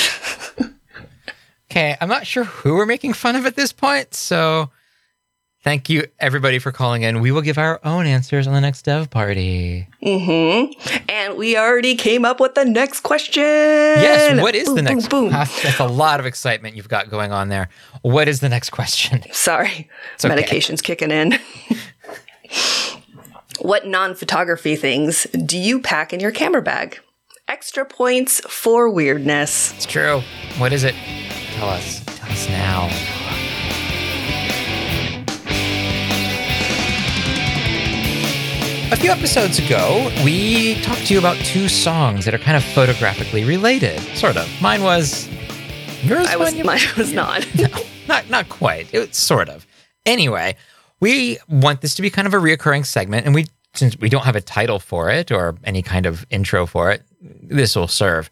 Okay, 1.72 1.98
I'm 2.00 2.08
not 2.08 2.28
sure 2.28 2.44
who 2.44 2.76
we're 2.76 2.86
making 2.86 3.14
fun 3.14 3.36
of 3.36 3.48
at 3.48 3.56
this 3.56 3.74
point. 3.74 4.14
So 4.14 4.70
thank 5.64 5.90
you, 5.90 6.06
everybody, 6.20 6.60
for 6.60 6.72
calling 6.72 7.02
in. 7.02 7.20
We 7.20 7.32
will 7.32 7.42
give 7.42 7.58
our 7.58 7.80
own 7.84 8.06
answers 8.06 8.46
on 8.46 8.54
the 8.54 8.62
next 8.62 8.84
dev 8.84 9.10
party. 9.10 9.88
Mm-hmm. 10.06 11.02
And 11.10 11.36
we 11.36 11.58
already 11.58 11.96
came 11.96 12.26
up 12.26 12.40
with 12.40 12.54
the 12.54 12.64
next 12.64 13.00
question. 13.00 13.42
Yes, 13.42 14.40
what 14.40 14.54
is 14.54 14.68
Boom, 14.68 14.76
the 14.76 14.82
next? 14.84 15.08
boom, 15.08 15.24
boom. 15.26 15.32
That's 15.32 15.80
a 15.80 15.88
lot 15.88 16.20
of 16.20 16.28
excitement 16.28 16.76
you've 16.76 16.90
got 16.90 17.10
going 17.10 17.32
on 17.32 17.50
there. 17.50 17.70
What 18.04 18.28
is 18.28 18.40
the 18.40 18.50
next 18.50 18.70
question? 18.70 19.24
Sorry, 19.32 19.90
It's 20.14 20.24
okay. 20.26 20.36
medication's 20.36 20.84
kicking 20.84 21.10
in. 21.10 21.40
what 23.60 23.88
non 23.88 24.16
photography 24.16 24.76
things 24.76 25.24
do 25.46 25.58
you 25.58 25.80
pack 25.80 26.14
in 26.14 26.20
your 26.20 26.32
camera 26.32 26.62
bag? 26.62 27.00
Extra 27.48 27.86
points 27.86 28.40
for 28.42 28.90
weirdness. 28.90 29.74
It's 29.74 29.86
true. 29.86 30.22
What 30.58 30.74
is 30.74 30.84
it? 30.84 30.96
Tell 31.56 31.70
us. 31.70 32.04
Tell 32.06 32.32
us 32.32 32.50
now. 32.50 32.90
A 38.92 38.96
few 38.96 39.10
episodes 39.10 39.60
ago, 39.60 40.12
we 40.24 40.76
talked 40.82 41.08
to 41.08 41.14
you 41.14 41.20
about 41.20 41.36
two 41.38 41.68
songs 41.68 42.26
that 42.26 42.34
are 42.34 42.38
kind 42.40 42.56
of 42.56 42.64
photographically 42.64 43.44
related. 43.44 44.00
Sort 44.16 44.38
of. 44.38 44.50
Mine 44.62 44.84
was. 44.84 45.28
Yours 46.04 46.28
I 46.28 46.36
was, 46.38 46.50
Vanya? 46.50 46.64
mine 46.66 46.80
was 46.98 47.12
not. 47.12 47.46
not 48.08 48.30
not 48.30 48.50
quite. 48.50 48.94
It's 48.94 49.18
sort 49.18 49.50
of. 49.50 49.66
Anyway, 50.06 50.56
we 51.04 51.38
want 51.50 51.82
this 51.82 51.96
to 51.96 52.02
be 52.02 52.10
kind 52.10 52.28
of 52.28 52.34
a 52.34 52.38
reoccurring 52.38 52.86
segment, 52.86 53.26
and 53.26 53.36
we 53.36 53.48
since 53.74 53.98
we 54.00 54.10
don't 54.10 54.26
have 54.26 54.36
a 54.36 54.42
title 54.42 54.80
for 54.80 55.10
it 55.10 55.32
or 55.32 55.56
any 55.64 55.82
kind 55.82 56.06
of 56.06 56.26
intro 56.30 56.66
for 56.66 56.92
it, 56.92 57.02
this 57.22 57.76
will 57.76 57.88
serve. 57.88 58.30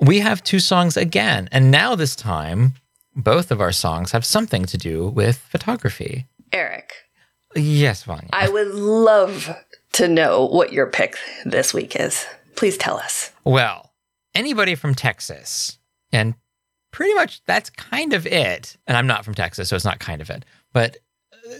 We 0.00 0.20
have 0.20 0.42
two 0.42 0.58
songs 0.58 0.96
again, 0.96 1.48
and 1.52 1.70
now 1.70 1.94
this 1.94 2.14
time, 2.16 2.74
both 3.14 3.50
of 3.50 3.60
our 3.60 3.72
songs 3.72 4.12
have 4.12 4.24
something 4.24 4.64
to 4.66 4.76
do 4.76 5.08
with 5.08 5.38
photography. 5.38 6.26
Eric, 6.52 6.92
Yes, 7.54 8.02
Vanya. 8.04 8.28
I 8.32 8.48
would 8.48 8.68
love 8.74 9.54
to 9.92 10.08
know 10.08 10.46
what 10.46 10.72
your 10.72 10.86
pick 10.86 11.16
this 11.44 11.74
week 11.74 11.96
is. 11.96 12.26
Please 12.56 12.76
tell 12.76 12.96
us. 12.96 13.30
Well, 13.44 13.92
anybody 14.34 14.74
from 14.74 14.94
Texas, 14.94 15.78
and 16.12 16.34
pretty 16.90 17.14
much 17.14 17.42
that's 17.44 17.70
kind 17.70 18.12
of 18.12 18.26
it. 18.26 18.76
And 18.86 18.96
I'm 18.96 19.06
not 19.06 19.24
from 19.24 19.34
Texas, 19.34 19.68
so 19.68 19.76
it's 19.76 19.84
not 19.84 19.98
kind 19.98 20.20
of 20.20 20.30
it. 20.30 20.44
But 20.72 20.98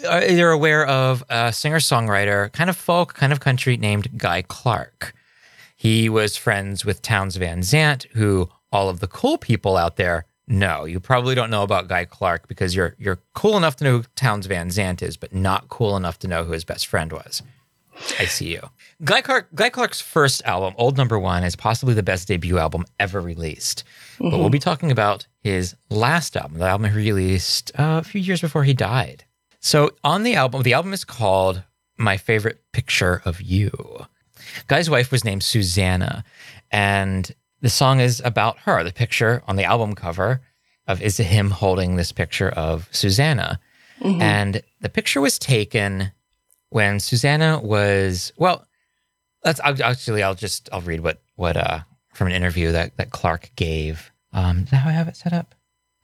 uh, 0.06 0.20
they're 0.20 0.50
aware 0.50 0.86
of 0.86 1.22
a 1.28 1.52
singer 1.52 1.78
songwriter, 1.78 2.52
kind 2.52 2.70
of 2.70 2.76
folk, 2.76 3.14
kind 3.14 3.32
of 3.32 3.40
country, 3.40 3.76
named 3.76 4.16
Guy 4.18 4.42
Clark. 4.42 5.14
He 5.76 6.08
was 6.08 6.36
friends 6.36 6.84
with 6.84 7.02
Townes 7.02 7.36
Van 7.36 7.62
Zandt, 7.62 8.04
who 8.12 8.48
all 8.70 8.88
of 8.88 9.00
the 9.00 9.08
cool 9.08 9.36
people 9.38 9.76
out 9.76 9.96
there 9.96 10.26
know. 10.48 10.84
You 10.84 11.00
probably 11.00 11.34
don't 11.34 11.50
know 11.50 11.62
about 11.62 11.88
Guy 11.88 12.04
Clark 12.04 12.48
because 12.48 12.74
you're 12.74 12.94
you're 12.98 13.18
cool 13.34 13.56
enough 13.56 13.76
to 13.76 13.84
know 13.84 13.98
who 13.98 14.04
Townes 14.16 14.46
Van 14.46 14.70
Zandt 14.70 15.02
is, 15.02 15.16
but 15.16 15.34
not 15.34 15.68
cool 15.68 15.96
enough 15.96 16.18
to 16.20 16.28
know 16.28 16.44
who 16.44 16.52
his 16.52 16.64
best 16.64 16.86
friend 16.86 17.12
was. 17.12 17.42
I 18.18 18.24
see 18.24 18.52
you. 18.52 18.60
Guy 19.04 19.20
Clark 19.20 19.48
Guy 19.54 19.68
Clark's 19.70 20.00
first 20.00 20.42
album, 20.44 20.74
Old 20.78 20.96
Number 20.96 21.18
One, 21.18 21.44
is 21.44 21.54
possibly 21.56 21.94
the 21.94 22.02
best 22.02 22.26
debut 22.28 22.58
album 22.58 22.84
ever 22.98 23.20
released. 23.20 23.84
But 24.18 24.38
we'll 24.38 24.48
Mhm. 24.48 24.52
be 24.52 24.58
talking 24.58 24.90
about 24.90 25.26
his 25.42 25.74
last 25.90 26.36
album, 26.36 26.58
the 26.58 26.66
album 26.66 26.90
he 26.90 26.96
released 26.96 27.70
uh, 27.78 28.00
a 28.00 28.04
few 28.04 28.20
years 28.20 28.40
before 28.40 28.64
he 28.64 28.72
died. 28.72 29.24
So 29.62 29.92
on 30.02 30.24
the 30.24 30.34
album, 30.34 30.62
the 30.62 30.72
album 30.72 30.92
is 30.92 31.04
called 31.04 31.62
My 31.96 32.16
Favorite 32.16 32.60
Picture 32.72 33.22
of 33.24 33.40
You. 33.40 33.70
Guy's 34.66 34.90
wife 34.90 35.12
was 35.12 35.24
named 35.24 35.44
Susanna, 35.44 36.24
and 36.72 37.30
the 37.60 37.70
song 37.70 38.00
is 38.00 38.20
about 38.24 38.58
her. 38.60 38.82
The 38.82 38.92
picture 38.92 39.40
on 39.46 39.54
the 39.54 39.62
album 39.64 39.94
cover 39.94 40.40
of 40.88 41.00
is 41.00 41.16
him 41.18 41.50
holding 41.50 41.94
this 41.94 42.10
picture 42.10 42.48
of 42.50 42.88
Susanna. 42.90 43.60
Mhm. 44.00 44.20
And 44.20 44.62
the 44.80 44.88
picture 44.88 45.20
was 45.20 45.38
taken 45.38 46.10
when 46.70 46.98
Susanna 46.98 47.60
was 47.60 48.32
well. 48.36 48.66
Let's 49.44 49.60
I'll, 49.60 49.80
actually 49.80 50.24
I'll 50.24 50.34
just 50.34 50.68
I'll 50.72 50.80
read 50.80 51.00
what 51.00 51.22
what 51.36 51.56
uh 51.56 51.80
from 52.12 52.26
an 52.26 52.32
interview 52.32 52.72
that 52.72 52.96
that 52.96 53.10
Clark 53.10 53.52
gave. 53.54 54.10
Um, 54.32 54.64
is 54.64 54.70
that 54.70 54.78
how 54.78 54.90
I 54.90 54.92
have 54.92 55.06
it 55.06 55.16
set 55.16 55.32
up? 55.32 55.54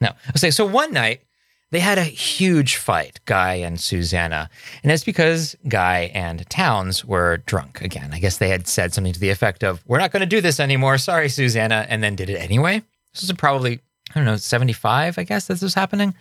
No. 0.00 0.10
I'll 0.28 0.36
say 0.36 0.52
so. 0.52 0.64
One 0.64 0.92
night 0.92 1.22
they 1.70 1.80
had 1.80 1.98
a 1.98 2.02
huge 2.04 2.76
fight, 2.76 3.20
Guy 3.26 3.54
and 3.54 3.78
Susanna, 3.78 4.48
and 4.82 4.90
it's 4.90 5.04
because 5.04 5.54
Guy 5.68 6.10
and 6.14 6.48
Townes 6.48 7.04
were 7.04 7.38
drunk 7.46 7.80
again. 7.82 8.10
I 8.12 8.20
guess 8.20 8.38
they 8.38 8.48
had 8.48 8.66
said 8.66 8.94
something 8.94 9.12
to 9.12 9.20
the 9.20 9.30
effect 9.30 9.62
of, 9.62 9.82
"We're 9.86 9.98
not 9.98 10.10
going 10.12 10.20
to 10.20 10.26
do 10.26 10.40
this 10.40 10.60
anymore. 10.60 10.98
Sorry, 10.98 11.28
Susanna," 11.28 11.86
and 11.88 12.02
then 12.02 12.14
did 12.16 12.30
it 12.30 12.36
anyway. 12.36 12.82
This 13.12 13.22
is 13.22 13.32
probably 13.32 13.80
I 14.10 14.14
don't 14.14 14.24
know 14.24 14.36
seventy 14.36 14.72
five. 14.72 15.18
I 15.18 15.24
guess 15.24 15.46
this 15.46 15.60
was 15.62 15.74
happening, 15.74 16.14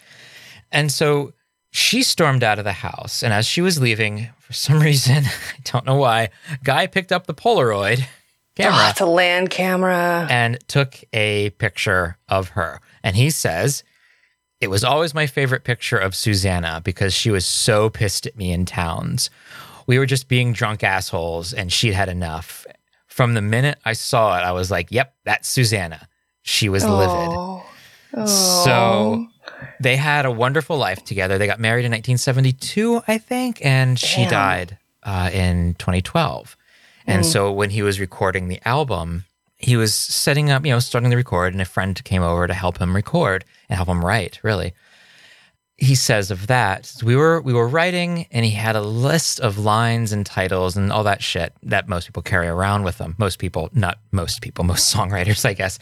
and 0.72 0.92
so 0.92 1.34
she 1.72 2.04
stormed 2.04 2.44
out 2.44 2.60
of 2.60 2.66
the 2.66 2.72
house. 2.74 3.24
And 3.24 3.32
as 3.34 3.46
she 3.46 3.62
was 3.62 3.80
leaving, 3.80 4.30
for 4.40 4.54
some 4.54 4.80
reason, 4.90 5.24
I 5.26 5.60
don't 5.64 5.86
know 5.86 5.96
why, 5.98 6.30
Guy 6.64 6.88
picked 6.88 7.12
up 7.12 7.28
the 7.28 7.34
Polaroid 7.34 8.04
camera 8.56 8.80
Oh, 8.82 8.90
it's 8.90 9.02
a 9.02 9.06
land 9.06 9.50
camera. 9.50 10.28
and 10.30 10.58
took 10.68 10.98
a 11.14 11.52
picture 11.52 12.18
of 12.28 12.50
her. 12.50 12.82
And 13.04 13.16
he 13.16 13.30
says, 13.30 13.84
It 14.60 14.70
was 14.70 14.84
always 14.84 15.14
my 15.14 15.28
favorite 15.28 15.64
picture 15.64 15.98
of 15.98 16.16
Susanna 16.16 16.82
because 16.84 17.14
she 17.14 17.30
was 17.30 17.46
so 17.46 17.90
pissed 17.90 18.26
at 18.26 18.36
me 18.36 18.52
in 18.52 18.66
Townes. 18.66 19.30
We 19.86 20.00
were 20.00 20.06
just 20.08 20.28
being 20.28 20.52
drunk 20.52 20.84
assholes 20.84 21.54
and 21.54 21.72
she'd 21.72 21.94
had 21.94 22.10
enough. 22.10 22.66
From 23.08 23.34
the 23.36 23.42
minute 23.42 23.78
I 23.86 23.94
saw 23.94 24.38
it, 24.38 24.42
I 24.42 24.52
was 24.52 24.72
like, 24.72 24.92
Yep, 24.92 25.14
that's 25.26 25.48
Susanna. 25.48 26.08
She 26.42 26.70
was 26.70 26.88
livid. 26.88 27.38
So 28.26 29.28
they 29.80 29.96
had 29.96 30.26
a 30.26 30.32
wonderful 30.32 30.78
life 30.78 31.04
together. 31.04 31.38
They 31.38 31.48
got 31.48 31.60
married 31.60 31.86
in 31.86 31.92
1972, 31.92 33.02
I 33.08 33.18
think, 33.18 33.64
and 33.64 34.00
she 34.00 34.22
Damn. 34.24 34.30
died 34.30 34.78
uh, 35.04 35.30
in 35.32 35.76
2012. 35.76 36.58
And 37.06 37.24
Mm. 37.24 37.26
so 37.32 37.52
when 37.52 37.70
he 37.70 37.82
was 37.82 38.00
recording 38.00 38.48
the 38.48 38.60
album, 38.68 39.26
he 39.58 39.76
was 39.76 39.94
setting 39.94 40.52
up, 40.52 40.66
you 40.66 40.72
know, 40.72 40.80
starting 40.80 41.10
to 41.10 41.18
record, 41.18 41.54
and 41.54 41.62
a 41.62 41.66
friend 41.66 42.02
came 42.04 42.22
over 42.22 42.48
to 42.48 42.54
help 42.54 42.78
him 42.78 42.96
record 42.96 43.44
and 43.70 43.76
help 43.76 43.90
him 43.90 44.06
write, 44.06 44.40
really. 44.44 44.74
He 45.80 45.94
says 45.94 46.32
of 46.32 46.48
that, 46.48 46.92
we 47.04 47.16
were 47.16 47.40
we 47.40 47.54
were 47.54 47.68
writing 47.68 48.26
and 48.32 48.44
he 48.44 48.52
had 48.52 48.76
a 48.76 48.82
list 48.82 49.40
of 49.40 49.60
lines 49.60 50.12
and 50.12 50.26
titles 50.26 50.76
and 50.76 50.92
all 50.92 51.04
that 51.04 51.22
shit 51.22 51.54
that 51.62 51.88
most 51.88 52.08
people 52.08 52.24
carry 52.24 52.48
around 52.48 52.84
with 52.84 52.98
them. 52.98 53.14
Most 53.20 53.38
people, 53.38 53.70
not 53.74 54.00
most 54.12 54.42
people, 54.42 54.64
most 54.64 54.94
songwriters, 54.96 55.46
I 55.46 55.54
guess. 55.54 55.78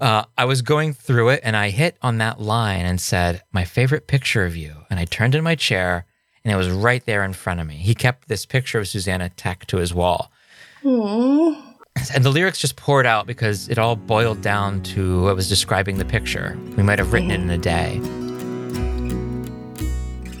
Uh, 0.00 0.24
I 0.36 0.46
was 0.46 0.62
going 0.62 0.94
through 0.94 1.28
it 1.28 1.40
and 1.44 1.56
I 1.56 1.70
hit 1.70 1.96
on 2.02 2.18
that 2.18 2.40
line 2.40 2.86
and 2.86 3.00
said, 3.00 3.42
My 3.52 3.64
favorite 3.64 4.08
picture 4.08 4.44
of 4.44 4.56
you. 4.56 4.74
And 4.90 4.98
I 4.98 5.04
turned 5.04 5.36
in 5.36 5.44
my 5.44 5.54
chair 5.54 6.06
and 6.44 6.52
it 6.52 6.56
was 6.56 6.68
right 6.70 7.04
there 7.06 7.22
in 7.22 7.32
front 7.32 7.60
of 7.60 7.68
me. 7.68 7.76
He 7.76 7.94
kept 7.94 8.26
this 8.26 8.46
picture 8.46 8.80
of 8.80 8.88
Susanna 8.88 9.28
tacked 9.28 9.68
to 9.68 9.76
his 9.76 9.94
wall. 9.94 10.32
And 12.14 12.24
the 12.24 12.30
lyrics 12.30 12.58
just 12.58 12.76
poured 12.76 13.06
out 13.06 13.26
because 13.26 13.68
it 13.68 13.78
all 13.78 13.96
boiled 13.96 14.40
down 14.40 14.82
to 14.94 15.22
what 15.24 15.36
was 15.36 15.48
describing 15.48 15.98
the 15.98 16.04
picture. 16.04 16.58
We 16.76 16.82
might 16.82 16.98
have 16.98 17.12
written 17.12 17.30
it 17.30 17.40
in 17.40 17.50
a 17.50 17.58
day. 17.58 17.98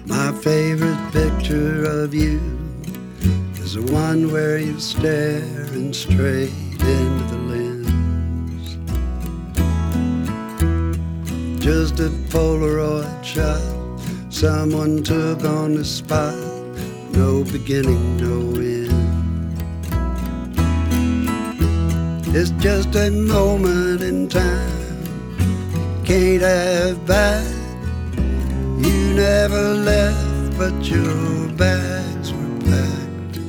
My 0.06 0.32
favorite 0.32 1.12
picture 1.12 1.84
of 1.84 2.14
you 2.14 2.40
is 3.58 3.74
the 3.74 3.82
one 3.92 4.30
where 4.30 4.58
you're 4.58 4.78
staring 4.78 5.92
straight 5.92 6.52
into 6.72 7.24
the 7.30 7.38
lens. 7.50 8.76
Just 11.62 11.98
a 12.00 12.10
Polaroid 12.30 13.24
shot 13.24 13.60
someone 14.36 15.02
took 15.02 15.44
on 15.44 15.74
the 15.74 15.84
spot. 15.84 16.34
No 17.12 17.42
beginning, 17.44 18.18
no 18.18 18.60
end. 18.60 18.85
It's 22.38 22.50
just 22.62 22.94
a 22.94 23.10
moment 23.10 24.02
in 24.02 24.28
time. 24.28 26.04
Can't 26.04 26.42
have 26.42 27.06
back. 27.06 27.46
You 28.14 29.14
never 29.14 29.72
left, 29.72 30.58
but 30.58 30.74
your 30.84 31.48
bags 31.52 32.34
were 32.34 32.60
packed 32.60 33.40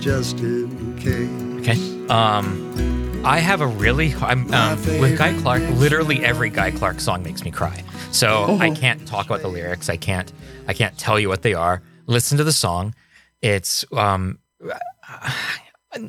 just 0.00 0.40
in 0.40 0.98
case. 0.98 1.60
Okay. 1.60 2.08
Um, 2.08 3.22
I 3.24 3.38
have 3.38 3.60
a 3.60 3.68
really 3.68 4.12
I'm 4.14 4.52
um, 4.52 4.76
with 5.00 5.16
Guy 5.16 5.40
Clark. 5.40 5.62
Literally 5.70 6.24
every 6.24 6.50
Guy 6.50 6.72
Clark 6.72 6.98
song 6.98 7.22
makes 7.22 7.44
me 7.44 7.52
cry. 7.52 7.84
So 8.10 8.58
I 8.60 8.70
can't 8.70 9.06
talk 9.06 9.26
about 9.26 9.42
the 9.42 9.48
lyrics. 9.48 9.88
I 9.88 9.96
can't. 9.96 10.32
I 10.66 10.74
can't 10.74 10.98
tell 10.98 11.20
you 11.20 11.28
what 11.28 11.42
they 11.42 11.54
are. 11.54 11.82
Listen 12.08 12.36
to 12.38 12.42
the 12.42 12.52
song. 12.52 12.96
It's 13.42 13.84
um, 13.92 14.40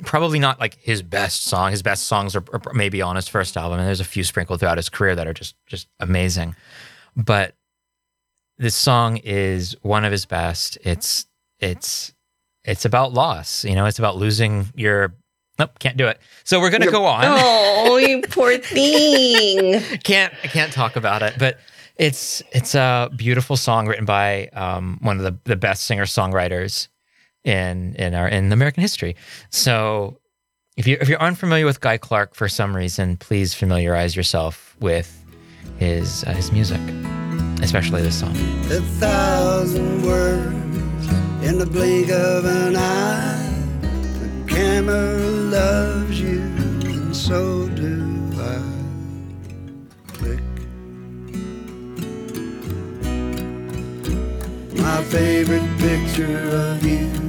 probably 0.03 0.39
not 0.39 0.59
like 0.59 0.75
his 0.75 1.01
best 1.01 1.43
song. 1.45 1.71
His 1.71 1.81
best 1.81 2.07
songs 2.07 2.35
are, 2.35 2.43
are 2.53 2.73
maybe 2.73 3.01
on 3.01 3.15
his 3.15 3.27
first 3.27 3.57
album, 3.57 3.79
and 3.79 3.87
there's 3.87 3.99
a 3.99 4.05
few 4.05 4.23
sprinkled 4.23 4.59
throughout 4.59 4.77
his 4.77 4.89
career 4.89 5.15
that 5.15 5.27
are 5.27 5.33
just 5.33 5.55
just 5.67 5.87
amazing. 5.99 6.55
But 7.15 7.55
this 8.57 8.75
song 8.75 9.17
is 9.17 9.75
one 9.81 10.05
of 10.05 10.11
his 10.11 10.25
best. 10.25 10.77
It's 10.83 11.25
it's 11.59 12.13
it's 12.63 12.85
about 12.85 13.13
loss. 13.13 13.65
You 13.65 13.75
know, 13.75 13.85
it's 13.85 13.99
about 13.99 14.17
losing 14.17 14.67
your. 14.75 15.15
Nope, 15.59 15.77
can't 15.77 15.97
do 15.97 16.07
it. 16.07 16.19
So 16.43 16.59
we're 16.59 16.71
gonna 16.71 16.89
go 16.89 17.05
on. 17.05 17.25
Oh, 17.25 17.97
you 17.97 18.21
poor 18.29 18.57
thing. 18.57 19.79
can't 20.03 20.33
I 20.43 20.47
can't 20.47 20.73
talk 20.73 20.95
about 20.95 21.21
it, 21.21 21.35
but 21.37 21.59
it's 21.95 22.41
it's 22.51 22.73
a 22.73 23.11
beautiful 23.15 23.55
song 23.55 23.87
written 23.87 24.05
by 24.05 24.47
um, 24.47 24.97
one 25.01 25.17
of 25.17 25.23
the, 25.23 25.37
the 25.43 25.55
best 25.55 25.83
singer 25.83 26.05
songwriters 26.05 26.87
in 27.43 27.95
in 27.95 28.13
our 28.13 28.27
in 28.27 28.51
American 28.51 28.81
history. 28.81 29.15
So 29.49 30.19
if 30.77 30.87
you 30.87 30.97
if 30.99 31.09
you're 31.09 31.21
unfamiliar 31.21 31.65
with 31.65 31.81
Guy 31.81 31.97
Clark 31.97 32.35
for 32.35 32.47
some 32.49 32.75
reason, 32.75 33.17
please 33.17 33.53
familiarize 33.53 34.15
yourself 34.15 34.75
with 34.79 35.23
his 35.77 36.23
uh, 36.23 36.33
his 36.33 36.51
music, 36.51 36.81
especially 37.61 38.01
this 38.01 38.19
song. 38.19 38.35
A 38.71 38.81
thousand 38.99 40.03
words 40.03 40.53
in 41.43 41.57
the 41.57 41.65
blink 41.65 42.09
of 42.09 42.45
an 42.45 42.75
eye. 42.75 43.49
The 43.81 44.53
camera 44.53 45.17
loves 45.17 46.19
you, 46.19 46.39
and 46.39 47.15
so 47.15 47.67
do 47.69 48.31
I. 48.37 48.61
Click. 50.13 50.39
My 54.75 55.03
favorite 55.03 55.77
picture 55.77 56.49
of 56.49 56.83
you 56.83 57.22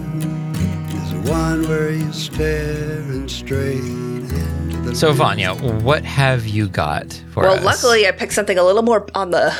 one 1.24 1.66
where 1.68 1.90
you 1.90 2.12
staring 2.12 3.28
straight 3.28 3.78
into 3.78 4.76
the 4.82 4.94
So 4.94 5.12
Vanya, 5.12 5.54
what 5.54 6.04
have 6.04 6.46
you 6.46 6.68
got 6.68 7.12
for 7.32 7.42
well, 7.42 7.52
us? 7.54 7.58
Well, 7.58 7.66
luckily 7.66 8.06
I 8.06 8.12
picked 8.12 8.32
something 8.32 8.58
a 8.58 8.62
little 8.62 8.82
more 8.82 9.06
on 9.14 9.30
the 9.30 9.56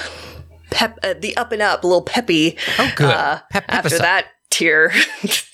pep, 0.70 0.98
uh, 1.02 1.14
the 1.18 1.36
up 1.36 1.52
and 1.52 1.62
up, 1.62 1.82
a 1.82 1.86
little 1.86 2.02
peppy. 2.02 2.56
Oh, 2.78 2.92
good. 2.96 3.06
Uh, 3.10 3.40
Pep- 3.50 3.64
after 3.68 3.98
that 3.98 4.26
tier. 4.50 4.92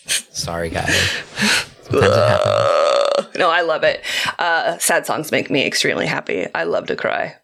Sorry, 0.06 0.70
guys. 0.70 0.94
Uh, 1.92 3.24
no, 3.36 3.50
I 3.50 3.62
love 3.62 3.82
it. 3.82 4.04
Uh, 4.38 4.78
sad 4.78 5.06
songs 5.06 5.32
make 5.32 5.50
me 5.50 5.66
extremely 5.66 6.06
happy. 6.06 6.46
I 6.54 6.62
love 6.62 6.86
to 6.86 6.94
cry. 6.94 7.34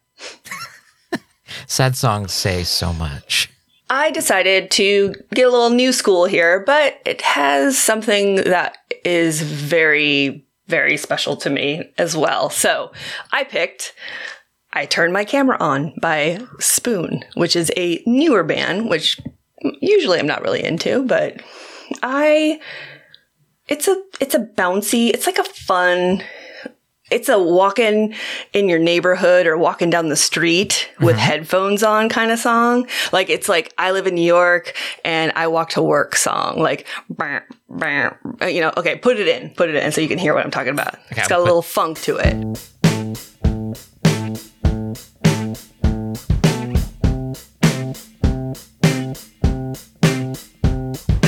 Sad 1.67 1.97
songs 1.97 2.33
say 2.33 2.63
so 2.63 2.93
much. 2.93 3.51
I 3.89 4.11
decided 4.11 4.71
to 4.73 5.15
get 5.33 5.47
a 5.47 5.51
little 5.51 5.71
new 5.71 5.93
school 5.93 6.25
here, 6.25 6.63
but 6.67 7.01
it 7.05 7.21
has 7.23 7.79
something 7.79 8.37
that 8.37 8.79
is 9.05 9.41
very, 9.41 10.45
very 10.67 10.97
special 10.97 11.37
to 11.37 11.51
me 11.51 11.93
as 11.97 12.17
well. 12.17 12.51
So 12.51 12.93
I 13.33 13.45
picked 13.45 13.95
I 14.73 14.87
Turned 14.87 15.13
My 15.13 15.25
Camera 15.25 15.57
On 15.59 15.95
by 16.03 16.39
Spoon, 16.59 17.25
which 17.35 17.57
is 17.57 17.73
a 17.77 18.03
newer 18.07 18.43
band, 18.43 18.91
which 18.91 19.21
usually 19.81 20.19
I'm 20.19 20.27
not 20.27 20.43
really 20.43 20.63
into, 20.63 21.03
but 21.05 21.41
I 22.03 22.61
it's 23.69 23.89
a 23.89 24.03
it's 24.21 24.35
a 24.35 24.41
bouncy, 24.41 25.11
it's 25.11 25.27
like 25.27 25.39
a 25.39 25.45
fun 25.45 26.23
it's 27.11 27.29
a 27.29 27.39
walking 27.39 28.15
in 28.53 28.69
your 28.69 28.79
neighborhood 28.79 29.47
or 29.47 29.57
walking 29.57 29.91
down 29.91 30.09
the 30.09 30.17
street 30.17 30.91
with 31.01 31.17
mm-hmm. 31.17 31.19
headphones 31.19 31.83
on 31.83 32.09
kind 32.09 32.31
of 32.31 32.39
song. 32.39 32.89
Like 33.13 33.31
it's 33.31 33.49
like 33.49 33.73
I 33.79 33.93
live 33.93 34.07
in 34.07 34.15
New 34.15 34.27
York 34.27 34.75
and 35.05 35.33
I 35.37 35.47
walk 35.47 35.71
to 35.71 35.83
work 35.83 36.17
song. 36.17 36.59
Like, 36.59 36.87
bah, 37.09 37.41
bah, 37.69 38.11
you 38.47 38.61
know, 38.61 38.73
okay, 38.77 38.97
put 38.97 39.19
it 39.19 39.29
in, 39.29 39.51
put 39.51 39.69
it 39.69 39.77
in 39.77 39.93
so 39.93 40.01
you 40.01 40.09
can 40.09 40.19
hear 40.19 40.35
what 40.35 40.45
I'm 40.45 40.51
talking 40.51 40.73
about. 40.73 40.95
Okay, 41.13 41.21
it's 41.21 41.29
got 41.29 41.39
a 41.39 41.45
little 41.45 41.63
funk 41.63 42.01
to 42.03 42.17
it. 42.17 43.23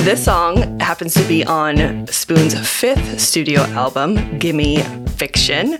This 0.03 0.23
song 0.23 0.79
happens 0.79 1.13
to 1.13 1.23
be 1.27 1.43
on 1.43 2.07
Spoon's 2.07 2.57
fifth 2.67 3.19
studio 3.19 3.61
album, 3.61 4.39
Gimme 4.39 4.81
Fiction, 5.09 5.77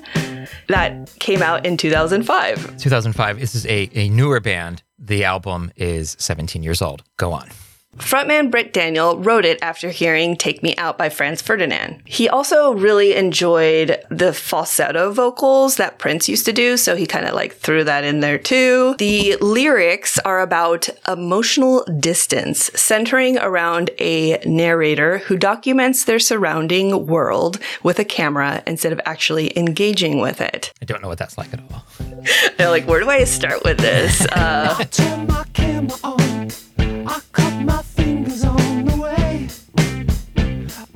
that 0.68 1.10
came 1.20 1.42
out 1.42 1.66
in 1.66 1.78
2005. 1.78 2.78
2005. 2.78 3.40
This 3.40 3.56
is 3.56 3.66
a, 3.66 3.90
a 3.94 4.10
newer 4.10 4.40
band. 4.40 4.84
The 5.00 5.24
album 5.24 5.72
is 5.78 6.16
17 6.20 6.62
years 6.62 6.82
old. 6.82 7.04
Go 7.18 7.32
on. 7.32 7.50
Frontman 7.98 8.50
Britt 8.50 8.72
Daniel 8.72 9.20
wrote 9.20 9.46
it 9.46 9.60
after 9.62 9.90
hearing 9.90 10.36
Take 10.36 10.64
Me 10.64 10.76
Out 10.78 10.98
by 10.98 11.10
Franz 11.10 11.42
Ferdinand. 11.42 12.02
He 12.06 12.30
also 12.30 12.74
really 12.74 13.16
enjoyed 13.16 14.04
the 14.10 14.32
falsetto 14.34 15.12
vocals 15.12 15.76
that 15.76 16.00
Prince 16.00 16.30
used 16.30 16.46
to 16.46 16.54
do, 16.54 16.78
so 16.78 16.96
he 16.96 17.06
kind 17.06 17.26
of 17.26 17.34
like 17.34 17.56
threw 17.56 17.84
that 17.84 18.04
in 18.04 18.20
there 18.20 18.38
too. 18.38 18.96
The 19.00 19.36
lyrics 19.42 20.18
are 20.20 20.40
about 20.40 20.90
emotional 21.08 21.84
distance, 22.00 22.72
centering 22.74 23.38
around 23.38 23.90
a 24.00 24.40
narrator 24.46 25.20
who 25.20 25.36
documents 25.36 26.06
their 26.06 26.20
surrounding 26.20 27.06
world 27.06 27.60
with 27.84 28.00
a 28.00 28.06
camera 28.06 28.64
instead 28.66 28.94
of 28.94 29.02
actually 29.06 29.58
engaging 29.58 30.20
with 30.20 30.42
it. 30.42 30.72
I 30.82 30.86
don't 30.86 31.02
know 31.02 31.10
what 31.10 31.18
that's 31.18 31.38
like 31.38 31.54
at 31.54 31.60
all. 31.72 31.86
They're 32.58 32.70
like, 32.70 32.88
where 32.88 33.00
do 33.00 33.10
I 33.10 33.24
start 33.26 33.64
with 33.64 33.78
this? 33.78 34.26
Uh, 34.40 34.86
Turn 37.10 37.16
my 37.16 37.16
camera 37.16 37.16
on. 37.16 37.16
I 37.16 37.20
cut 37.32 37.66
my 37.66 37.82
fingers 37.82 38.44
on 38.46 38.86
the 38.86 38.98
way. 38.98 39.48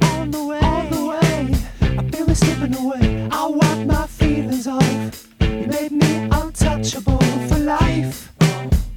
On 0.02 0.32
the 0.32 0.46
way. 0.46 0.60
On 0.60 0.90
the 0.90 1.06
way. 1.06 1.56
I 1.82 2.04
feel 2.12 2.30
it 2.30 2.36
slipping 2.36 2.76
away. 2.76 3.28
I 3.32 3.48
wipe 3.48 3.88
my 3.88 4.08
feelings 4.08 4.68
off. 4.68 5.28
You 5.42 5.68
made 5.68 5.92
me 5.92 6.30
untouchable 6.32 7.22
for 7.48 7.60
life. 7.60 8.32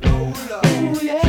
Oh 0.04 1.00
yeah. 1.02 1.26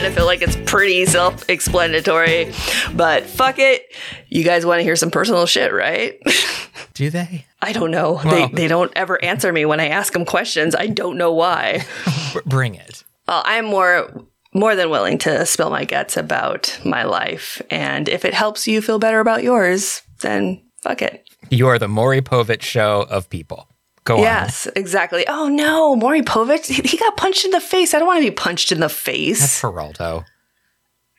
Kind 0.00 0.08
of 0.08 0.16
feel 0.16 0.24
like 0.24 0.40
it's 0.40 0.56
pretty 0.64 1.04
self 1.04 1.46
explanatory, 1.50 2.50
but 2.94 3.24
fuck 3.26 3.58
it. 3.58 3.84
You 4.28 4.42
guys 4.44 4.64
want 4.64 4.78
to 4.78 4.82
hear 4.82 4.96
some 4.96 5.10
personal 5.10 5.44
shit, 5.44 5.74
right? 5.74 6.18
Do 6.94 7.10
they? 7.10 7.44
I 7.60 7.72
don't 7.72 7.90
know. 7.90 8.14
Well- 8.24 8.48
they, 8.48 8.62
they 8.62 8.68
don't 8.68 8.90
ever 8.96 9.22
answer 9.22 9.52
me 9.52 9.66
when 9.66 9.78
I 9.78 9.88
ask 9.88 10.14
them 10.14 10.24
questions. 10.24 10.74
I 10.74 10.86
don't 10.86 11.18
know 11.18 11.32
why. 11.32 11.84
Bring 12.46 12.76
it. 12.76 13.04
Well, 13.28 13.42
I'm 13.44 13.66
more 13.66 14.24
more 14.54 14.74
than 14.74 14.88
willing 14.88 15.18
to 15.18 15.44
spill 15.44 15.68
my 15.68 15.84
guts 15.84 16.16
about 16.16 16.80
my 16.82 17.02
life, 17.04 17.60
and 17.68 18.08
if 18.08 18.24
it 18.24 18.32
helps 18.32 18.66
you 18.66 18.80
feel 18.80 18.98
better 18.98 19.20
about 19.20 19.42
yours, 19.42 20.00
then 20.20 20.62
fuck 20.80 21.02
it. 21.02 21.28
You 21.50 21.68
are 21.68 21.78
the 21.78 21.88
Maury 21.88 22.22
Povich 22.22 22.62
show 22.62 23.06
of 23.10 23.28
people. 23.28 23.68
Go 24.04 24.16
on. 24.16 24.22
yes, 24.22 24.66
exactly. 24.74 25.24
Oh 25.28 25.48
no, 25.48 25.94
Maury 25.94 26.22
Povich, 26.22 26.66
he, 26.66 26.82
he 26.82 26.96
got 26.96 27.16
punched 27.16 27.44
in 27.44 27.50
the 27.50 27.60
face. 27.60 27.92
I 27.94 27.98
don't 27.98 28.08
want 28.08 28.22
to 28.22 28.30
be 28.30 28.34
punched 28.34 28.72
in 28.72 28.80
the 28.80 28.88
face. 28.88 29.40
That's 29.40 29.62
Geraldo. 29.62 30.24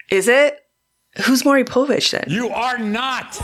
Is 0.10 0.28
it? 0.28 0.60
Who's 1.26 1.46
Maury 1.46 1.64
Povich 1.64 2.12
then? 2.12 2.26
You 2.28 2.50
are 2.50 2.78
not. 2.78 3.38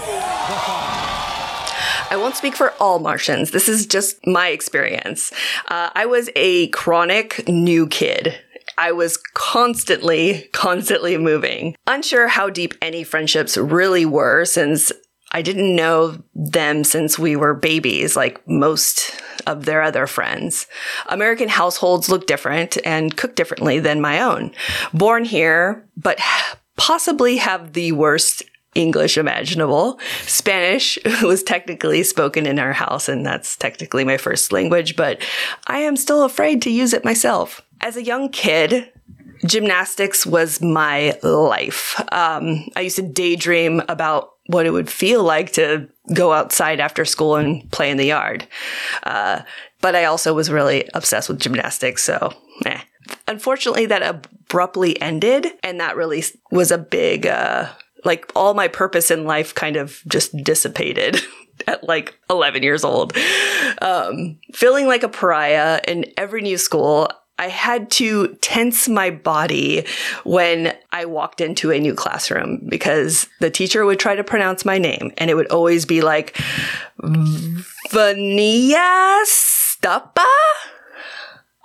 I 2.10 2.16
won't 2.16 2.36
speak 2.36 2.56
for 2.56 2.72
all 2.80 3.00
Martians. 3.00 3.52
This 3.52 3.68
is 3.68 3.86
just 3.86 4.26
my 4.26 4.48
experience. 4.48 5.32
Uh, 5.68 5.90
I 5.94 6.06
was 6.06 6.30
a 6.36 6.68
chronic 6.70 7.48
new 7.48 7.88
kid. 7.88 8.40
I 8.78 8.92
was 8.92 9.18
constantly, 9.34 10.50
constantly 10.54 11.18
moving. 11.18 11.76
Unsure 11.88 12.28
how 12.28 12.50
deep 12.50 12.76
any 12.82 13.04
friendships 13.04 13.58
really 13.58 14.06
were 14.06 14.46
since 14.46 14.92
I 15.38 15.44
didn't 15.44 15.76
know 15.76 16.18
them 16.34 16.84
since 16.84 17.20
we 17.20 17.36
were 17.36 17.54
babies, 17.54 18.16
like 18.16 18.42
most 18.48 19.22
of 19.46 19.66
their 19.66 19.84
other 19.84 20.08
friends. 20.08 20.66
American 21.10 21.48
households 21.48 22.10
look 22.10 22.26
different 22.26 22.76
and 22.84 23.16
cook 23.16 23.36
differently 23.36 23.78
than 23.80 24.02
my 24.02 24.20
own. 24.20 24.52
Born 24.96 25.26
here, 25.26 25.88
but 25.96 26.20
possibly 26.76 27.38
have 27.38 27.74
the 27.74 27.92
worst 27.92 28.42
English 28.74 29.16
imaginable. 29.16 30.00
Spanish 30.24 30.98
was 31.22 31.44
technically 31.44 32.02
spoken 32.02 32.48
in 32.48 32.58
our 32.58 32.74
house, 32.74 33.08
and 33.08 33.24
that's 33.24 33.56
technically 33.56 34.04
my 34.04 34.18
first 34.18 34.52
language, 34.52 34.96
but 34.96 35.22
I 35.68 35.82
am 35.82 35.98
still 35.98 36.24
afraid 36.24 36.64
to 36.64 36.72
use 36.72 36.94
it 36.94 37.06
myself. 37.06 37.62
As 37.80 37.96
a 37.96 38.04
young 38.04 38.30
kid, 38.30 38.92
gymnastics 39.46 40.26
was 40.26 40.64
my 40.64 41.16
life. 41.22 42.02
Um, 42.12 42.68
I 42.76 42.82
used 42.82 42.96
to 42.96 43.04
daydream 43.04 43.84
about 43.88 44.32
what 44.48 44.66
it 44.66 44.72
would 44.72 44.90
feel 44.90 45.24
like 45.24 45.54
to 45.54 45.88
go 46.14 46.34
outside 46.34 46.80
after 46.80 47.06
school 47.06 47.36
and 47.36 47.70
play 47.72 47.92
in 47.92 47.98
the 47.98 48.06
yard. 48.06 48.48
Uh, 49.04 49.42
but 49.82 49.96
I 49.96 50.06
also 50.06 50.34
was 50.34 50.50
really 50.50 50.90
obsessed 50.94 51.30
with 51.30 51.40
gymnastics, 51.40 52.04
so 52.04 52.34
eh. 52.66 52.82
Unfortunately, 53.28 53.86
that 53.86 54.02
abruptly 54.02 55.00
ended, 55.02 55.48
and 55.64 55.80
that 55.80 55.96
really 55.96 56.24
was 56.52 56.72
a 56.72 56.78
big, 56.78 57.26
uh, 57.26 57.70
like 58.04 58.30
all 58.36 58.54
my 58.54 58.68
purpose 58.68 59.12
in 59.12 59.26
life 59.26 59.54
kind 59.54 59.76
of 59.76 60.02
just 60.08 60.36
dissipated 60.44 61.22
at 61.68 61.84
like 61.84 62.16
11 62.30 62.64
years 62.64 62.84
old. 62.84 63.16
Um, 63.82 64.40
feeling 64.54 64.88
like 64.88 65.04
a 65.04 65.10
pariah 65.10 65.80
in 65.88 66.06
every 66.18 66.42
new 66.42 66.58
school, 66.58 67.10
I 67.40 67.50
had 67.50 67.92
to 67.92 68.36
tense 68.42 68.88
my 68.88 69.12
body 69.12 69.86
when 70.24 70.76
I 70.92 71.06
walked 71.06 71.40
into 71.40 71.72
a 71.72 71.80
new 71.80 71.94
classroom 71.94 72.66
because 72.68 73.28
the 73.40 73.52
teacher 73.52 73.86
would 73.86 74.00
try 74.00 74.16
to 74.16 74.24
pronounce 74.24 74.66
my 74.66 74.78
name 74.78 75.12
and 75.18 75.30
it 75.30 75.36
would 75.36 75.52
always 75.52 75.86
be 75.86 76.02
like 76.02 76.36
Vania 77.92 78.76
Stuppa. 79.26 80.26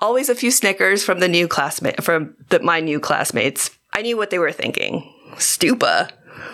Always 0.01 0.29
a 0.29 0.35
few 0.35 0.51
snickers 0.51 1.05
from 1.05 1.21
the 1.21 1.29
new 1.29 1.49
classmate 1.49 2.03
from 2.03 2.35
the, 2.51 2.61
my 2.61 2.81
new 2.81 3.01
classmates. 3.01 3.71
I 3.95 4.03
knew 4.03 4.17
what 4.17 4.31
they 4.31 4.39
were 4.39 4.53
thinking. 4.53 5.11
Stupa 5.37 6.11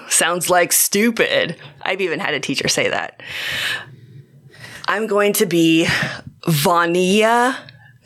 sounds 0.09 0.49
like 0.51 0.73
stupid. 0.73 1.57
I've 1.83 2.01
even 2.01 2.21
had 2.21 2.35
a 2.35 2.41
teacher 2.41 2.69
say 2.69 2.89
that. 2.89 3.23
I'm 4.87 5.07
going 5.07 5.33
to 5.35 5.47
be 5.47 5.87
Vania 6.47 7.57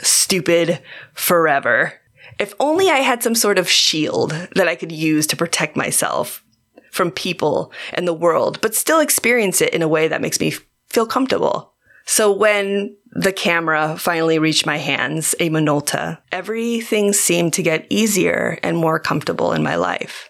stupid 0.02 0.80
forever. 1.14 1.94
If 2.38 2.54
only 2.60 2.90
I 2.90 2.98
had 2.98 3.22
some 3.22 3.34
sort 3.34 3.58
of 3.58 3.68
shield 3.68 4.30
that 4.54 4.68
I 4.68 4.74
could 4.74 4.92
use 4.92 5.26
to 5.28 5.36
protect 5.36 5.76
myself 5.76 6.44
from 6.90 7.10
people 7.10 7.72
and 7.94 8.06
the 8.06 8.14
world, 8.14 8.60
but 8.60 8.74
still 8.74 9.00
experience 9.00 9.60
it 9.60 9.74
in 9.74 9.82
a 9.82 9.88
way 9.88 10.08
that 10.08 10.20
makes 10.20 10.40
me 10.40 10.54
feel 10.88 11.06
comfortable. 11.06 11.72
So 12.04 12.32
when 12.32 12.96
the 13.12 13.32
camera 13.32 13.96
finally 13.98 14.38
reached 14.38 14.66
my 14.66 14.78
hands, 14.78 15.34
a 15.38 15.50
Minolta, 15.50 16.18
everything 16.30 17.12
seemed 17.12 17.52
to 17.54 17.62
get 17.62 17.86
easier 17.90 18.58
and 18.62 18.76
more 18.76 18.98
comfortable 18.98 19.52
in 19.52 19.62
my 19.62 19.76
life. 19.76 20.28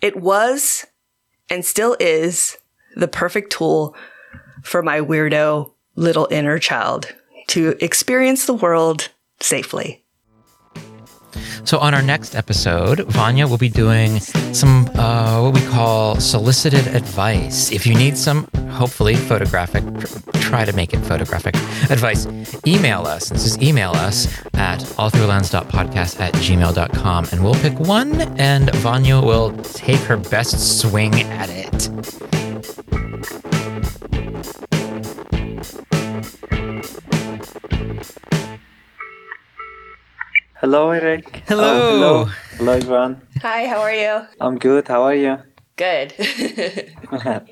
It 0.00 0.16
was 0.16 0.86
and 1.48 1.64
still 1.64 1.96
is 1.98 2.56
the 2.94 3.08
perfect 3.08 3.52
tool 3.52 3.94
for 4.62 4.82
my 4.82 5.00
weirdo 5.00 5.72
little 5.96 6.28
inner 6.30 6.58
child 6.58 7.12
to 7.50 7.76
experience 7.84 8.46
the 8.46 8.54
world 8.54 9.08
safely. 9.40 10.04
So, 11.64 11.78
on 11.78 11.94
our 11.94 12.02
next 12.02 12.34
episode, 12.34 13.00
Vanya 13.08 13.46
will 13.46 13.58
be 13.58 13.68
doing 13.68 14.18
some 14.20 14.88
uh, 14.94 15.42
what 15.42 15.54
we 15.54 15.66
call 15.68 16.18
solicited 16.18 16.86
advice. 16.88 17.70
If 17.70 17.86
you 17.86 17.94
need 17.94 18.16
some, 18.16 18.48
hopefully, 18.70 19.14
photographic, 19.14 19.84
try 20.40 20.64
to 20.64 20.72
make 20.72 20.94
it 20.94 20.98
photographic 20.98 21.54
advice, 21.90 22.26
email 22.66 23.02
us. 23.02 23.28
This 23.28 23.44
is 23.44 23.58
email 23.62 23.90
us 23.92 24.26
at 24.54 24.80
allthroughlens.podcast 24.80 26.20
at 26.20 26.34
gmail.com 26.34 27.28
and 27.30 27.44
we'll 27.44 27.54
pick 27.54 27.78
one 27.78 28.20
and 28.38 28.74
Vanya 28.76 29.20
will 29.20 29.56
take 29.62 30.00
her 30.00 30.16
best 30.16 30.80
swing 30.80 31.14
at 31.14 31.50
it. 31.50 31.90
Hello, 40.60 40.90
Eric. 40.90 41.42
Hello. 41.46 41.64
Oh, 41.64 41.92
hello. 41.92 42.24
Hello, 42.58 42.72
everyone. 42.72 43.22
Hi, 43.40 43.66
how 43.66 43.80
are 43.80 43.94
you? 43.94 44.26
I'm 44.40 44.58
good. 44.58 44.88
How 44.88 45.02
are 45.04 45.14
you? 45.14 45.38
Good. 45.76 46.12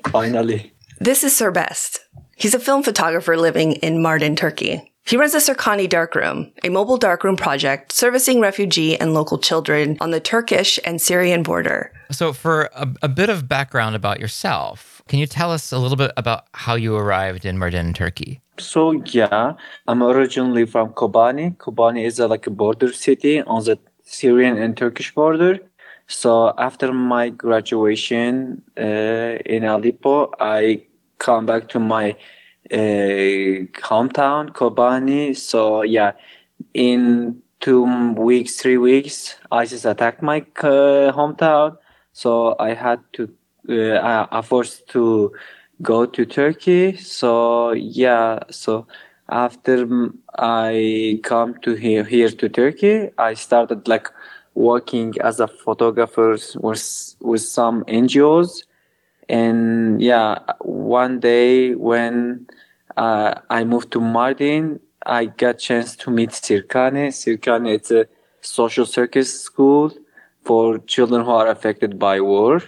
Finally. 0.11 0.73
This 0.99 1.23
is 1.23 1.35
Serbest. 1.35 2.01
He's 2.35 2.53
a 2.53 2.59
film 2.59 2.83
photographer 2.83 3.35
living 3.35 3.73
in 3.73 3.97
Mardin, 4.03 4.37
Turkey. 4.37 4.93
He 5.05 5.17
runs 5.17 5.31
the 5.31 5.39
Sirkhane 5.39 5.89
Darkroom, 5.89 6.51
a 6.63 6.69
mobile 6.69 6.97
darkroom 6.97 7.35
project 7.35 7.91
servicing 7.91 8.39
refugee 8.39 8.95
and 8.95 9.15
local 9.15 9.39
children 9.39 9.97
on 9.99 10.11
the 10.11 10.19
Turkish 10.19 10.79
and 10.85 11.01
Syrian 11.01 11.41
border. 11.41 11.91
So, 12.11 12.31
for 12.31 12.69
a, 12.75 12.87
a 13.01 13.09
bit 13.09 13.29
of 13.29 13.49
background 13.49 13.95
about 13.95 14.19
yourself, 14.19 14.98
can 15.09 15.19
you 15.19 15.25
tell 15.25 15.51
us 15.51 15.71
a 15.71 15.79
little 15.79 15.97
bit 15.97 16.11
about 16.17 16.45
how 16.53 16.75
you 16.75 16.95
arrived 16.95 17.43
in 17.43 17.57
Mardin, 17.57 17.93
Turkey? 17.95 18.41
So 18.59 18.91
yeah, 18.91 19.55
I'm 19.87 20.03
originally 20.03 20.65
from 20.65 20.89
Kobani. 20.93 21.57
Kobani 21.57 22.05
is 22.05 22.19
a, 22.19 22.27
like 22.27 22.45
a 22.45 22.51
border 22.51 22.93
city 22.93 23.41
on 23.41 23.63
the 23.63 23.79
Syrian 24.03 24.57
and 24.57 24.77
Turkish 24.77 25.13
border. 25.13 25.59
So 26.07 26.53
after 26.57 26.93
my 26.93 27.29
graduation 27.29 28.61
uh, 28.77 29.37
in 29.45 29.63
Aleppo, 29.63 30.31
I 30.39 30.83
come 31.17 31.45
back 31.45 31.69
to 31.69 31.79
my 31.79 32.11
uh, 32.71 33.65
hometown, 33.89 34.51
Kobani. 34.51 35.35
So 35.35 35.81
yeah, 35.81 36.11
in 36.73 37.41
two 37.61 38.13
weeks, 38.13 38.57
three 38.57 38.77
weeks, 38.77 39.35
ISIS 39.51 39.85
attacked 39.85 40.21
my 40.21 40.39
uh, 40.61 41.11
hometown. 41.11 41.77
So 42.13 42.55
I 42.59 42.73
had 42.73 42.99
to, 43.13 43.29
uh, 43.67 43.73
I, 43.73 44.39
I 44.39 44.41
forced 44.41 44.87
to 44.89 45.31
go 45.81 46.05
to 46.05 46.25
Turkey. 46.25 46.97
So 46.97 47.71
yeah, 47.71 48.39
so 48.49 48.87
after 49.29 49.87
I 50.37 51.19
come 51.23 51.55
to 51.61 51.73
here 51.73 52.03
here 52.03 52.29
to 52.29 52.49
Turkey, 52.49 53.09
I 53.17 53.33
started 53.33 53.87
like 53.87 54.07
working 54.55 55.13
as 55.21 55.39
a 55.39 55.47
photographer 55.47 56.37
with 56.55 57.15
with 57.21 57.41
some 57.41 57.83
NGOs, 57.85 58.63
and 59.27 60.01
yeah, 60.01 60.39
one 60.59 61.19
day 61.19 61.75
when 61.75 62.47
uh, 62.97 63.35
I 63.49 63.63
moved 63.63 63.91
to 63.91 63.99
Mardin, 63.99 64.79
I 65.05 65.25
got 65.25 65.59
chance 65.59 65.95
to 65.97 66.11
meet 66.11 66.31
Sirkhane. 66.31 67.09
Sirkhane 67.09 67.73
it's 67.73 67.91
a 67.91 68.07
social 68.41 68.85
circus 68.85 69.41
school 69.41 69.91
for 70.43 70.79
children 70.79 71.23
who 71.23 71.31
are 71.31 71.47
affected 71.47 71.99
by 71.99 72.19
war. 72.21 72.61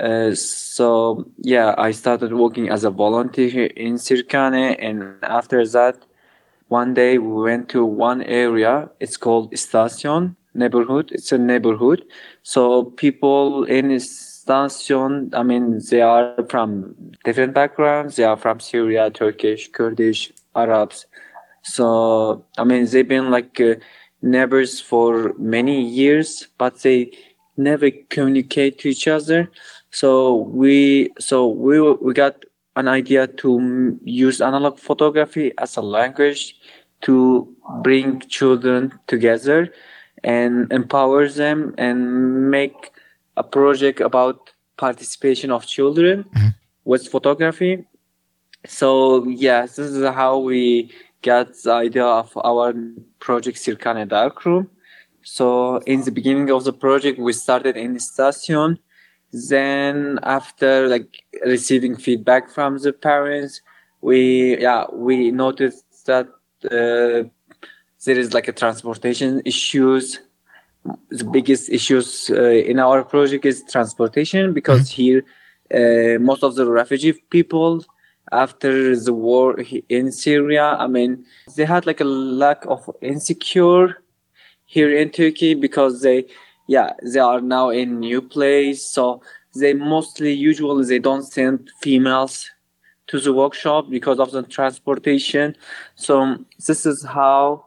Uh, 0.00 0.34
so 0.34 1.26
yeah, 1.38 1.74
I 1.76 1.90
started 1.90 2.32
working 2.32 2.70
as 2.70 2.84
a 2.84 2.90
volunteer 2.90 3.66
in 3.66 3.94
Sirkhane, 3.94 4.76
and 4.78 5.22
after 5.22 5.66
that, 5.66 6.06
one 6.68 6.94
day 6.94 7.18
we 7.18 7.42
went 7.42 7.68
to 7.70 7.84
one 7.84 8.22
area. 8.22 8.88
It's 8.98 9.18
called 9.18 9.56
Station 9.58 10.36
neighborhood. 10.54 11.10
It's 11.12 11.32
a 11.32 11.38
neighborhood. 11.38 12.04
So 12.42 12.84
people 12.84 13.64
in 13.64 14.00
Station, 14.00 15.30
I 15.34 15.42
mean, 15.42 15.80
they 15.90 16.00
are 16.00 16.34
from 16.48 17.12
different 17.24 17.52
backgrounds. 17.52 18.16
They 18.16 18.24
are 18.24 18.38
from 18.38 18.58
Syria, 18.58 19.10
Turkish, 19.10 19.70
Kurdish, 19.70 20.32
Arabs. 20.56 21.06
So 21.62 22.46
I 22.56 22.64
mean, 22.64 22.86
they've 22.86 23.06
been 23.06 23.30
like 23.30 23.60
uh, 23.60 23.74
neighbors 24.22 24.80
for 24.80 25.34
many 25.38 25.86
years, 25.86 26.48
but 26.56 26.80
they 26.80 27.12
never 27.58 27.90
communicate 28.08 28.78
to 28.78 28.88
each 28.88 29.06
other 29.06 29.50
so 29.90 30.36
we 30.36 31.10
so 31.18 31.48
we 31.48 31.80
we 31.80 32.12
got 32.14 32.44
an 32.76 32.88
idea 32.88 33.26
to 33.26 33.98
use 34.04 34.40
analog 34.40 34.78
photography 34.78 35.52
as 35.58 35.76
a 35.76 35.80
language 35.80 36.56
to 37.02 37.48
bring 37.82 38.20
children 38.20 38.92
together 39.06 39.72
and 40.22 40.70
empower 40.72 41.28
them 41.28 41.74
and 41.78 42.50
make 42.50 42.92
a 43.36 43.42
project 43.42 44.00
about 44.00 44.50
participation 44.76 45.50
of 45.50 45.66
children 45.66 46.24
mm-hmm. 46.24 46.48
with 46.84 47.08
photography 47.08 47.84
so 48.66 49.24
yes 49.26 49.76
this 49.76 49.90
is 49.90 50.04
how 50.14 50.38
we 50.38 50.90
got 51.22 51.54
the 51.62 51.72
idea 51.72 52.04
of 52.04 52.36
our 52.44 52.74
project 53.18 53.58
Sirkhane 53.58 54.08
Darkroom. 54.08 54.70
So 55.22 55.78
in 55.78 56.02
the 56.02 56.10
beginning 56.10 56.50
of 56.50 56.64
the 56.64 56.72
project, 56.72 57.18
we 57.18 57.32
started 57.32 57.76
in 57.76 57.94
the 57.94 58.00
station. 58.00 58.78
Then 59.32 60.18
after 60.22 60.88
like 60.88 61.22
receiving 61.44 61.96
feedback 61.96 62.50
from 62.50 62.78
the 62.78 62.92
parents, 62.92 63.60
we 64.00 64.60
yeah 64.60 64.86
we 64.92 65.30
noticed 65.30 66.06
that 66.06 66.26
uh, 66.64 67.28
there 68.04 68.18
is 68.18 68.34
like 68.34 68.48
a 68.48 68.52
transportation 68.52 69.42
issues. 69.44 70.20
The 71.10 71.24
biggest 71.24 71.68
issues 71.68 72.30
uh, 72.30 72.42
in 72.42 72.78
our 72.78 73.04
project 73.04 73.44
is 73.44 73.62
transportation 73.70 74.54
because 74.54 74.88
here 74.88 75.22
uh, 75.74 76.18
most 76.18 76.42
of 76.42 76.54
the 76.54 76.66
refugee 76.66 77.12
people 77.30 77.84
after 78.32 78.96
the 78.96 79.12
war 79.12 79.56
in 79.88 80.12
Syria, 80.12 80.76
I 80.78 80.86
mean, 80.86 81.24
they 81.56 81.64
had 81.64 81.86
like 81.86 82.00
a 82.00 82.04
lack 82.04 82.64
of 82.66 82.88
insecure 83.00 84.02
here 84.66 84.96
in 84.96 85.10
Turkey 85.10 85.54
because 85.54 86.02
they, 86.02 86.26
yeah, 86.74 86.90
they 87.12 87.18
are 87.18 87.40
now 87.40 87.70
in 87.70 87.98
new 87.98 88.22
place. 88.22 88.80
So 88.96 89.22
they 89.60 89.74
mostly, 89.74 90.32
usually, 90.32 90.84
they 90.86 91.00
don't 91.00 91.24
send 91.24 91.70
females 91.82 92.34
to 93.08 93.18
the 93.18 93.32
workshop 93.32 93.90
because 93.90 94.18
of 94.20 94.30
the 94.30 94.42
transportation. 94.44 95.56
So 95.96 96.36
this 96.66 96.86
is 96.86 96.98
how 97.04 97.66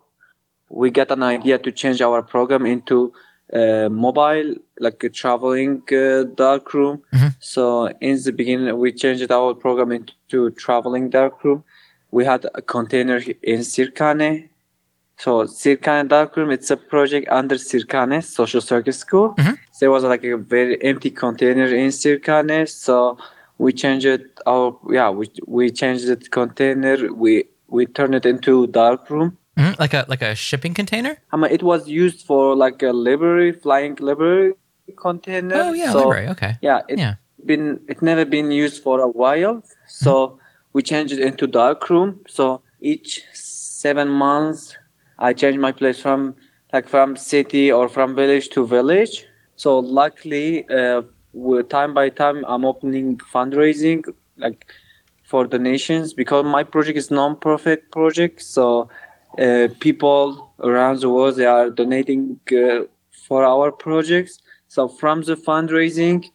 we 0.70 0.90
get 0.90 1.12
an 1.12 1.22
idea 1.24 1.58
to 1.60 1.72
change 1.72 2.02
our 2.02 2.22
program 2.24 2.66
into 2.66 3.12
uh, 3.54 3.90
mobile, 3.90 4.56
like 4.80 5.04
a 5.04 5.10
traveling 5.10 5.84
uh, 5.92 6.24
darkroom. 6.44 7.02
So 7.40 7.90
in 8.00 8.16
the 8.24 8.32
beginning, 8.32 8.78
we 8.84 8.94
changed 8.94 9.32
our 9.32 9.54
program 9.54 9.92
into 9.92 10.52
traveling 10.52 11.10
dark 11.10 11.44
room 11.44 11.64
We 12.12 12.26
had 12.26 12.46
a 12.56 12.62
container 12.62 13.20
in 13.42 13.60
Sirkhane. 13.74 14.50
So 15.18 15.44
Sirkhane 15.44 16.10
Darkroom, 16.10 16.52
it's 16.52 16.70
a 16.72 16.78
project 16.78 17.28
under 17.30 17.56
Sirkhane 17.56 18.24
Social 18.24 18.62
Circus 18.62 18.98
School. 19.00 19.36
There 19.80 19.92
was 19.92 20.04
like 20.04 20.24
a 20.24 20.38
very 20.38 20.82
empty 20.84 21.12
container 21.12 21.66
in 21.66 21.90
Sirkhane. 21.90 22.68
So 22.70 23.18
we 23.58 23.72
changed 23.74 24.06
it 24.06 24.22
our 24.46 24.78
yeah, 24.90 25.10
we 25.10 25.30
we 25.48 25.72
changed 25.72 26.08
the 26.08 26.16
container. 26.18 27.14
We 27.14 27.46
we 27.68 27.86
turned 27.86 28.16
it 28.16 28.26
into 28.26 28.68
darkroom. 28.68 29.38
Mhm, 29.58 29.78
Like 29.80 29.94
a 29.94 30.06
like 30.08 30.22
a 30.24 30.34
shipping 30.36 30.74
container? 30.74 31.18
I 31.32 31.38
mean, 31.38 31.52
it 31.52 31.62
was 31.64 31.88
used 31.88 32.26
for 32.26 32.56
like 32.56 32.82
a 32.82 32.92
library, 32.92 33.52
flying 33.52 33.96
library 34.00 34.54
container. 34.98 35.56
Oh, 35.56 35.74
yeah, 35.74 35.92
So, 35.92 36.00
library, 36.00 36.28
okay. 36.30 36.58
Yeah, 36.62 36.82
it 36.90 36.98
Yeah. 37.00 37.16
been 37.46 37.80
it 37.88 38.02
never 38.02 38.26
been 38.26 38.52
used 38.52 38.82
for 38.84 39.00
a 39.00 39.08
while. 39.08 39.64
So 39.88 40.40
we 40.74 40.82
changed 40.82 41.14
it 41.14 41.20
into 41.20 41.46
dark 41.48 41.90
room. 41.90 42.22
So 42.28 42.62
each 42.82 43.22
seven 43.34 44.10
months, 44.10 44.76
I 45.24 45.32
change 45.32 45.58
my 45.58 45.72
place 45.72 46.00
from 46.06 46.36
like 46.74 46.88
from 46.94 47.16
city 47.16 47.72
or 47.72 47.88
from 47.88 48.16
village 48.16 48.50
to 48.56 48.66
village. 48.68 49.26
So 49.56 49.80
luckily, 49.80 50.68
uh, 50.70 51.04
time 51.70 51.94
by 51.94 52.10
time, 52.10 52.44
I'm 52.48 52.66
opening 52.66 53.18
fundraising 53.34 54.04
like 54.38 54.66
for 55.24 55.46
donations 55.48 56.14
because 56.14 56.44
my 56.46 56.64
project 56.64 56.98
is 56.98 57.10
non-profit 57.10 57.90
project. 57.92 58.42
So 58.42 58.90
uh, 59.40 59.70
people 59.80 60.54
around 60.60 61.00
the 61.00 61.10
world 61.10 61.38
they 61.38 61.46
are 61.46 61.70
donating 61.70 62.40
uh, 62.52 62.82
for 63.28 63.46
our 63.46 63.72
projects. 63.72 64.40
So 64.68 64.88
from 64.88 65.22
the 65.22 65.36
fundraising, 65.36 66.26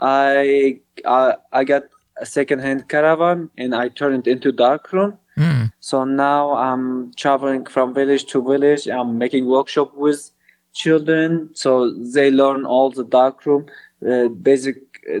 I 0.00 0.80
I, 1.04 1.34
I 1.52 1.64
got 1.64 1.82
a 2.20 2.26
second-hand 2.26 2.88
caravan 2.88 3.50
and 3.58 3.74
I 3.74 3.88
turned 3.88 4.26
it 4.26 4.30
into 4.30 4.52
darkroom. 4.52 5.18
Mm. 5.38 5.72
So 5.80 6.04
now 6.04 6.54
I'm 6.54 7.12
traveling 7.14 7.64
from 7.64 7.94
village 7.94 8.24
to 8.32 8.42
village. 8.42 8.88
I'm 8.88 9.16
making 9.18 9.46
workshop 9.46 9.94
with 9.94 10.30
children, 10.74 11.50
so 11.54 11.92
they 11.92 12.30
learn 12.30 12.66
all 12.66 12.90
the 12.90 13.04
darkroom, 13.04 13.66
uh, 14.08 14.28
basic 14.28 14.76
uh, 15.10 15.20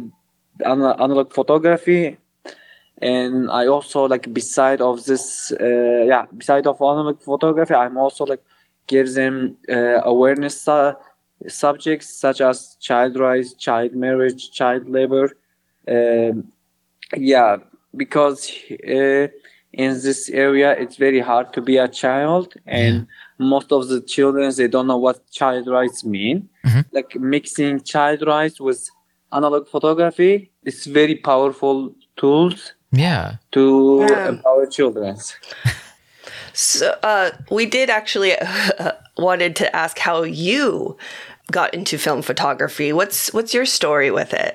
analog 0.64 1.32
photography, 1.32 2.18
and 3.00 3.50
I 3.50 3.66
also 3.66 4.06
like 4.06 4.32
beside 4.32 4.80
of 4.80 5.04
this, 5.04 5.52
uh, 5.52 6.04
yeah, 6.04 6.26
beside 6.36 6.66
of 6.66 6.80
analog 6.82 7.20
photography, 7.20 7.74
I'm 7.74 7.96
also 7.96 8.24
like 8.26 8.42
give 8.86 9.14
them 9.14 9.56
uh, 9.68 10.00
awareness 10.02 10.60
su- 10.60 10.94
subjects 11.46 12.12
such 12.12 12.40
as 12.40 12.76
child 12.80 13.16
rights, 13.18 13.54
child 13.54 13.94
marriage, 13.94 14.50
child 14.50 14.88
labor. 14.88 15.30
Um, 15.86 16.52
yeah, 17.16 17.58
because 17.96 18.50
uh, 18.88 19.28
in 19.78 19.92
this 20.02 20.28
area 20.28 20.72
it's 20.82 20.96
very 20.96 21.20
hard 21.20 21.52
to 21.54 21.60
be 21.62 21.76
a 21.78 21.88
child, 21.88 22.54
and 22.66 23.06
most 23.38 23.72
of 23.72 23.88
the 23.88 24.00
children 24.14 24.52
they 24.56 24.68
don't 24.68 24.88
know 24.88 24.98
what 25.06 25.18
child 25.30 25.68
rights 25.68 26.04
mean. 26.04 26.48
Like 26.92 27.10
mixing 27.36 27.80
child 27.82 28.20
rights 28.26 28.60
with 28.60 28.80
analog 29.32 29.68
photography, 29.68 30.50
it's 30.64 30.84
very 30.86 31.14
powerful 31.14 31.94
tools 32.16 32.72
Yeah. 32.92 33.36
to 33.52 33.64
Yeah. 34.10 34.28
empower 34.28 34.66
children. 34.66 35.16
So 36.52 36.96
uh, 37.02 37.30
we 37.50 37.66
did 37.66 37.88
actually 37.90 38.34
wanted 39.18 39.54
to 39.56 39.66
ask 39.76 39.98
how 39.98 40.22
you 40.24 40.96
got 41.52 41.72
into 41.74 41.98
film 41.98 42.22
photography. 42.22 42.92
What's 42.92 43.32
what's 43.32 43.54
your 43.54 43.66
story 43.66 44.10
with 44.10 44.32
it? 44.34 44.54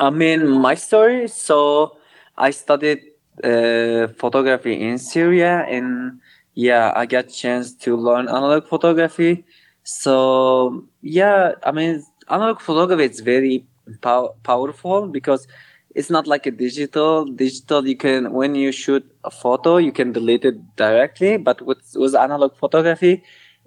I 0.00 0.10
mean, 0.10 0.48
my 0.48 0.74
story. 0.74 1.28
So 1.28 1.96
I 2.38 2.50
studied 2.52 3.00
uh, 3.42 4.08
photography 4.18 4.80
in 4.80 4.98
Syria, 4.98 5.64
and 5.68 6.20
yeah, 6.54 6.92
I 6.94 7.06
got 7.06 7.28
chance 7.28 7.74
to 7.84 7.96
learn 7.96 8.28
analog 8.28 8.66
photography. 8.66 9.44
So 9.82 10.86
yeah, 11.02 11.52
I 11.64 11.72
mean, 11.72 12.02
analog 12.28 12.60
photography 12.60 13.04
is 13.04 13.20
very 13.20 13.66
pow- 14.00 14.34
powerful 14.42 15.08
because 15.08 15.46
it's 15.94 16.10
not 16.10 16.26
like 16.26 16.46
a 16.46 16.50
digital. 16.50 17.24
Digital, 17.24 17.86
you 17.86 17.96
can 17.96 18.32
when 18.32 18.54
you 18.54 18.72
shoot 18.72 19.04
a 19.24 19.30
photo, 19.30 19.76
you 19.78 19.92
can 19.92 20.12
delete 20.12 20.44
it 20.44 20.76
directly. 20.76 21.36
But 21.36 21.62
with 21.62 21.78
with 21.96 22.14
analog 22.14 22.56
photography, 22.56 23.22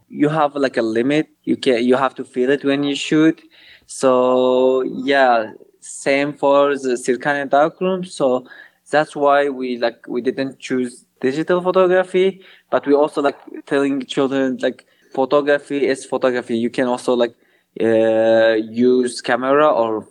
you 0.09 0.29
have 0.29 0.55
like 0.55 0.77
a 0.77 0.81
limit. 0.81 1.27
You 1.43 1.57
can 1.57 1.83
you 1.85 1.95
have 1.95 2.15
to 2.15 2.23
feel 2.23 2.49
it 2.49 2.63
when 2.63 2.83
you 2.83 2.95
shoot. 2.95 3.41
So 3.85 4.81
yeah, 4.83 5.51
same 5.79 6.33
for 6.33 6.77
the 6.77 6.95
Sirkhane 7.03 7.49
darkroom. 7.49 8.03
So 8.03 8.45
that's 8.89 9.15
why 9.15 9.49
we 9.49 9.77
like 9.77 10.07
we 10.07 10.21
didn't 10.21 10.59
choose 10.59 11.05
digital 11.21 11.61
photography, 11.61 12.41
but 12.69 12.85
we 12.87 12.93
also 12.93 13.21
like 13.21 13.37
telling 13.65 14.05
children 14.05 14.57
like 14.61 14.85
photography 15.13 15.85
is 15.85 16.05
photography. 16.05 16.57
You 16.57 16.69
can 16.69 16.87
also 16.87 17.13
like 17.13 17.35
uh, 17.81 18.53
use 18.53 19.21
camera 19.21 19.67
or 19.67 20.07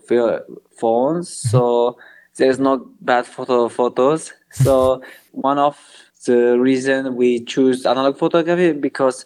phones. 0.78 1.28
So 1.28 1.96
there's 2.36 2.58
no 2.58 2.88
bad 3.00 3.26
photo 3.26 3.68
photos. 3.68 4.32
So 4.50 5.02
one 5.32 5.58
of 5.58 5.78
the 6.26 6.58
reason 6.58 7.16
we 7.16 7.44
choose 7.44 7.86
analog 7.86 8.18
photography 8.18 8.72
because 8.72 9.24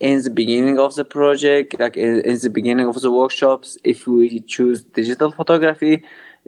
in 0.00 0.22
the 0.22 0.30
beginning 0.30 0.78
of 0.78 0.94
the 0.94 1.04
project, 1.04 1.78
like 1.78 1.96
in, 1.96 2.20
in 2.20 2.38
the 2.38 2.50
beginning 2.50 2.86
of 2.86 3.00
the 3.00 3.10
workshops, 3.10 3.76
if 3.84 4.06
we 4.06 4.40
choose 4.40 4.82
digital 4.82 5.32
photography, 5.32 6.04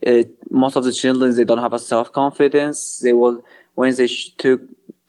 uh, 0.07 0.23
most 0.51 0.77
of 0.77 0.85
the 0.85 0.93
children 0.93 1.35
they 1.35 1.45
don't 1.45 1.59
have 1.59 1.73
a 1.73 1.79
self 1.79 2.13
confidence. 2.13 2.99
They 3.01 3.13
will 3.13 3.43
when 3.75 3.95
they 3.95 4.07
sh- 4.07 4.31
took 4.39 4.61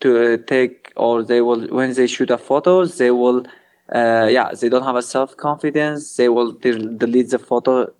to 0.01 0.33
uh, 0.33 0.37
take 0.47 0.91
or 0.95 1.23
they 1.23 1.41
will 1.41 1.67
when 1.67 1.93
they 1.93 2.07
shoot 2.07 2.29
a 2.31 2.37
photo, 2.37 2.85
they 2.85 3.11
will 3.11 3.45
uh, 3.93 4.27
yeah 4.29 4.51
they 4.59 4.69
don't 4.69 4.83
have 4.83 4.95
a 4.95 5.01
self 5.03 5.35
confidence. 5.37 6.15
They 6.17 6.29
will 6.29 6.51
de- 6.53 6.95
delete 6.97 7.29
the 7.31 7.39
photo 7.39 7.91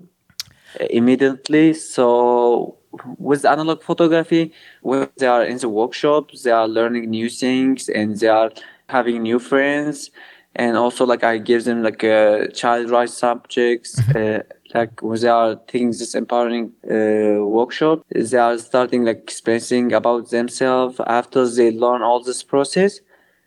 immediately. 0.90 1.74
So 1.74 2.78
with 3.18 3.46
analog 3.46 3.84
photography, 3.84 4.54
when 4.82 5.10
they 5.18 5.28
are 5.28 5.44
in 5.44 5.58
the 5.58 5.70
workshops, 5.70 6.44
they 6.44 6.52
are 6.52 6.68
learning 6.68 7.10
new 7.10 7.30
things 7.30 7.90
and 7.90 8.18
they 8.18 8.28
are 8.28 8.52
having 8.88 9.22
new 9.24 9.40
friends. 9.40 10.12
And 10.56 10.76
also, 10.78 11.06
like 11.06 11.24
I 11.24 11.38
give 11.38 11.64
them 11.64 11.84
like 11.84 12.04
uh, 12.04 12.48
child 12.48 12.90
rights 12.90 13.14
subjects. 13.14 14.04
Uh, 14.14 14.44
like 14.74 15.02
when 15.02 15.20
they 15.20 15.28
are 15.28 15.56
taking 15.68 15.90
this 15.90 16.16
empowering 16.16 16.72
uh, 16.90 17.46
workshop, 17.46 18.04
they 18.10 18.38
are 18.38 18.58
starting 18.58 19.06
like 19.06 19.18
expressing 19.18 19.94
about 19.94 20.30
themselves 20.30 21.00
after 21.08 21.48
they 21.48 21.72
learn 21.72 22.02
all 22.02 22.22
this 22.24 22.44
process. 22.44 23.00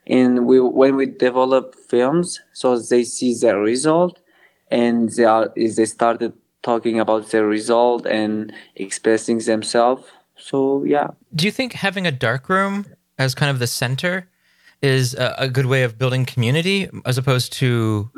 And 0.06 0.46
we 0.46 0.60
when 0.60 0.96
we 0.96 1.06
develop 1.06 1.74
films, 1.74 2.40
so 2.52 2.78
they 2.78 3.04
see 3.04 3.34
the 3.34 3.56
result, 3.56 4.18
and 4.70 5.10
they 5.10 5.24
are 5.24 5.50
they 5.56 5.86
started 5.86 6.34
talking 6.62 7.00
about 7.00 7.30
their 7.30 7.46
result 7.46 8.06
and 8.06 8.52
expressing 8.74 9.38
themselves. 9.38 10.04
So 10.36 10.84
yeah. 10.84 11.08
Do 11.34 11.46
you 11.46 11.52
think 11.52 11.72
having 11.72 12.06
a 12.06 12.12
dark 12.12 12.48
room 12.48 12.86
as 13.18 13.34
kind 13.34 13.50
of 13.50 13.60
the 13.60 13.66
center 13.66 14.28
is 14.82 15.14
a, 15.14 15.34
a 15.38 15.48
good 15.48 15.66
way 15.66 15.84
of 15.84 15.96
building 15.96 16.26
community 16.26 16.88
as 17.06 17.16
opposed 17.16 17.52
to 17.54 18.10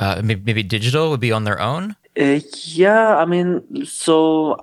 uh, 0.00 0.22
maybe, 0.24 0.42
maybe 0.44 0.62
digital 0.62 1.10
would 1.10 1.20
be 1.20 1.32
on 1.32 1.44
their 1.44 1.60
own? 1.60 1.96
Uh, 2.18 2.40
yeah, 2.64 3.16
I 3.16 3.24
mean, 3.26 3.84
so 3.84 4.56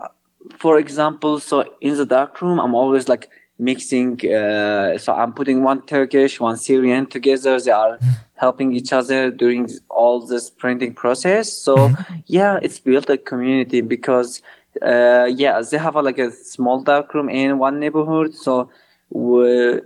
for 0.58 0.78
example, 0.80 1.40
so 1.40 1.64
in 1.82 1.96
the 1.98 2.06
dark 2.06 2.42
room, 2.42 2.60
I'm 2.60 2.74
always 2.76 3.08
like 3.08 3.30
mixing. 3.60 4.20
Uh, 4.30 4.98
so 4.98 5.14
I'm 5.14 5.34
putting 5.34 5.64
one 5.64 5.82
Turkish, 5.86 6.40
one 6.40 6.58
Syrian 6.58 7.06
together. 7.06 7.60
They 7.60 7.72
are 7.72 8.00
helping 8.36 8.74
each 8.74 8.92
other 8.92 9.32
during 9.32 9.70
all 9.90 10.26
this 10.26 10.50
printing 10.50 10.94
process. 10.94 11.54
So 11.54 11.94
yeah, 12.26 12.60
it's 12.62 12.80
built 12.80 13.10
a 13.10 13.18
community 13.18 13.82
because 13.82 14.42
uh, 14.82 15.30
yeah, 15.34 15.62
they 15.62 15.78
have 15.78 15.96
a, 15.96 16.02
like 16.02 16.18
a 16.18 16.32
small 16.32 16.82
dark 16.82 17.14
room 17.14 17.30
in 17.30 17.60
one 17.60 17.80
neighborhood. 17.80 18.34
So 18.34 18.70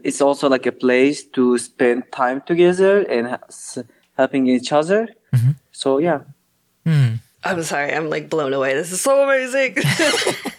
it's 0.03 0.22
also 0.22 0.47
like 0.49 0.65
a 0.65 0.72
place 0.72 1.24
to 1.24 1.57
spend 1.57 2.03
time 2.13 2.41
together 2.47 3.01
and 3.01 3.38
helping 4.15 4.47
each 4.47 4.72
other. 4.72 5.09
So 5.72 5.97
yeah. 5.99 6.22
I'm 7.47 7.63
sorry, 7.63 7.93
I'm 7.93 8.09
like 8.09 8.29
blown 8.29 8.53
away. 8.53 8.73
This 8.73 8.91
is 8.91 9.01
so 9.01 9.23
amazing. 9.23 9.75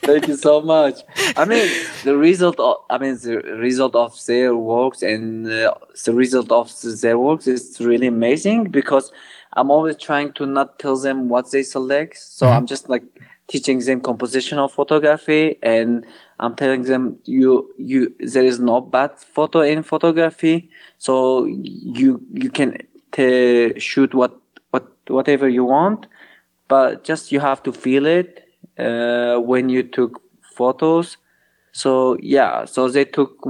Thank 0.09 0.27
you 0.27 0.37
so 0.37 0.63
much. 0.63 1.01
I 1.37 1.45
mean, 1.45 1.69
the 2.05 2.17
result. 2.17 2.59
Of, 2.59 2.77
I 2.89 2.97
mean, 2.97 3.19
the 3.21 3.39
result 3.59 3.95
of 3.95 4.19
their 4.25 4.57
works 4.57 5.03
and 5.03 5.47
uh, 5.47 5.75
the 6.05 6.15
result 6.15 6.51
of 6.51 6.73
their 7.03 7.19
works 7.19 7.47
is 7.47 7.79
really 7.81 8.07
amazing 8.07 8.71
because 8.71 9.13
I'm 9.53 9.71
always 9.71 9.97
trying 9.97 10.33
to 10.35 10.47
not 10.47 10.79
tell 10.79 10.97
them 10.97 11.29
what 11.29 11.51
they 11.51 11.63
select. 11.63 12.17
So 12.17 12.49
I'm 12.49 12.67
just 12.67 12.89
like 12.89 13.05
teaching 13.49 13.81
them 13.81 14.01
compositional 14.01 14.71
photography, 14.71 15.59
and 15.63 16.07
I'm 16.41 16.57
telling 16.57 16.85
them 16.85 17.19
you 17.25 17.75
you 17.77 18.15
there 18.19 18.45
is 18.45 18.59
no 18.59 18.81
bad 18.81 19.19
photo 19.19 19.61
in 19.61 19.83
photography. 19.83 20.71
So 20.97 21.45
you 21.45 22.23
you 22.33 22.51
can 22.51 22.79
t- 23.13 23.79
shoot 23.79 24.15
what 24.15 24.33
what 24.71 24.89
whatever 25.09 25.51
you 25.51 25.67
want 25.67 26.07
but 26.69 27.05
just 27.05 27.33
you 27.33 27.41
have 27.41 27.63
to 27.63 27.73
feel 27.73 28.07
it 28.07 28.49
uh, 28.79 29.37
when 29.39 29.69
you 29.69 29.83
took 29.83 30.23
photos. 30.43 31.17
So 31.73 32.17
yeah, 32.21 32.65
so 32.65 32.89
they 32.89 33.05
took 33.05 33.43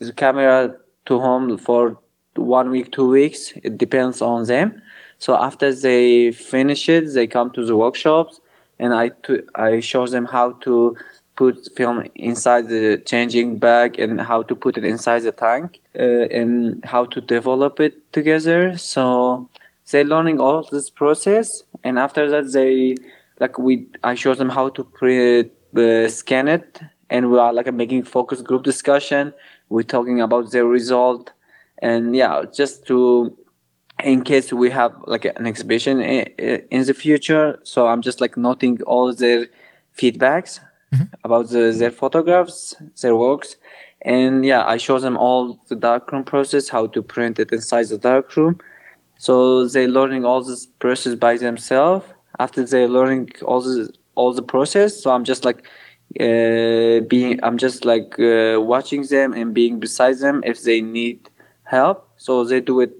the 0.00 0.12
camera 0.12 0.76
to 1.06 1.20
home 1.20 1.56
for 1.58 1.98
one 2.36 2.70
week, 2.70 2.92
two 2.92 3.08
weeks. 3.08 3.52
It 3.62 3.78
depends 3.78 4.20
on 4.20 4.44
them. 4.44 4.82
So 5.18 5.36
after 5.36 5.72
they 5.72 6.32
finish 6.32 6.88
it, 6.88 7.12
they 7.14 7.26
come 7.26 7.50
to 7.52 7.64
the 7.64 7.76
workshops, 7.76 8.40
and 8.78 8.92
I 8.92 9.10
to, 9.24 9.46
I 9.54 9.80
show 9.80 10.06
them 10.06 10.26
how 10.26 10.52
to 10.62 10.96
put 11.36 11.68
film 11.76 12.06
inside 12.14 12.68
the 12.68 13.02
changing 13.04 13.58
bag 13.58 13.98
and 13.98 14.20
how 14.20 14.42
to 14.42 14.54
put 14.54 14.78
it 14.78 14.84
inside 14.84 15.20
the 15.20 15.32
tank 15.32 15.80
uh, 15.98 16.02
and 16.30 16.84
how 16.84 17.04
to 17.06 17.20
develop 17.20 17.80
it 17.80 18.12
together. 18.12 18.76
So 18.78 19.48
they 19.90 20.04
learning 20.04 20.40
all 20.40 20.66
this 20.70 20.90
process 20.90 21.62
and 21.82 21.98
after 21.98 22.28
that 22.30 22.52
they 22.52 22.94
like 23.40 23.58
we 23.58 23.86
i 24.02 24.14
show 24.14 24.34
them 24.34 24.48
how 24.48 24.68
to 24.68 24.84
pre 24.84 25.40
uh, 25.76 26.08
scan 26.08 26.48
it 26.48 26.80
and 27.10 27.30
we 27.30 27.38
are 27.38 27.52
like 27.52 27.72
making 27.72 28.02
focus 28.02 28.42
group 28.42 28.62
discussion. 28.62 29.32
We're 29.68 29.82
talking 29.82 30.20
about 30.20 30.50
their 30.52 30.66
result. 30.66 31.32
And 31.78 32.16
yeah 32.16 32.44
just 32.52 32.86
to 32.86 33.36
in 34.02 34.22
case 34.22 34.52
we 34.52 34.70
have 34.70 34.92
like 35.06 35.24
an 35.24 35.46
exhibition 35.46 36.00
in, 36.00 36.24
in 36.70 36.84
the 36.84 36.94
future 36.94 37.60
so 37.62 37.86
i'm 37.86 38.02
just 38.02 38.20
like 38.20 38.36
noting 38.36 38.82
all 38.82 39.14
their 39.14 39.46
feedbacks 39.96 40.58
mm-hmm. 40.92 41.04
about 41.22 41.50
the, 41.50 41.72
their 41.78 41.92
photographs 41.92 42.74
their 43.02 43.14
works. 43.14 43.56
And 44.02 44.44
yeah 44.44 44.64
i 44.66 44.76
show 44.76 44.98
them 44.98 45.16
all 45.16 45.60
the 45.68 45.76
darkroom 45.76 46.24
process 46.24 46.68
how 46.68 46.86
to 46.88 47.02
print 47.02 47.38
it 47.38 47.52
inside 47.52 47.86
the 47.88 47.98
darkroom 47.98 48.58
so 49.18 49.66
they 49.66 49.86
learning 49.86 50.24
all 50.24 50.42
this 50.42 50.66
process 50.66 51.14
by 51.14 51.36
themselves. 51.36 52.06
After 52.38 52.64
they 52.64 52.86
learning 52.86 53.30
all 53.44 53.60
the 53.60 53.92
all 54.16 54.32
the 54.32 54.42
process, 54.42 55.00
so 55.02 55.12
I'm 55.12 55.24
just 55.24 55.44
like 55.44 55.66
uh, 56.20 57.00
being 57.08 57.38
I'm 57.42 57.58
just 57.58 57.84
like 57.84 58.18
uh, 58.18 58.60
watching 58.60 59.02
them 59.04 59.32
and 59.32 59.54
being 59.54 59.78
beside 59.80 60.18
them 60.18 60.42
if 60.44 60.62
they 60.62 60.80
need 60.80 61.28
help. 61.64 62.08
So 62.16 62.44
they 62.44 62.60
do 62.60 62.80
it 62.80 62.92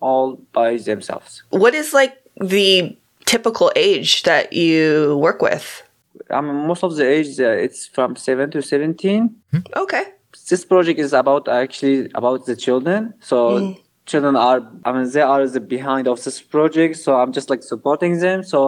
all 0.00 0.36
by 0.52 0.76
themselves. 0.76 1.42
what 1.50 1.74
is 1.74 1.92
like 1.92 2.16
the 2.40 2.96
typical 3.26 3.70
age 3.76 4.22
that 4.24 4.52
you 4.52 5.16
work 5.18 5.42
with? 5.42 5.82
I 6.30 6.40
mean, 6.40 6.66
most 6.66 6.82
of 6.82 6.96
the 6.96 7.06
age 7.06 7.38
uh, 7.38 7.50
it's 7.50 7.86
from 7.86 8.16
seven 8.16 8.50
to 8.50 8.62
seventeen. 8.62 9.36
Okay. 9.76 10.04
This 10.48 10.64
project 10.64 10.98
is 10.98 11.12
about 11.12 11.48
actually 11.48 12.10
about 12.14 12.46
the 12.46 12.56
children. 12.56 13.14
So 13.20 13.76
children 14.10 14.34
are 14.36 14.60
I 14.86 14.88
mean 14.94 15.06
they 15.14 15.24
are 15.32 15.42
the 15.56 15.60
behind 15.76 16.04
of 16.12 16.16
this 16.24 16.38
project. 16.54 16.92
So 17.04 17.08
I'm 17.20 17.32
just 17.38 17.48
like 17.52 17.62
supporting 17.72 18.12
them. 18.24 18.38
So 18.52 18.58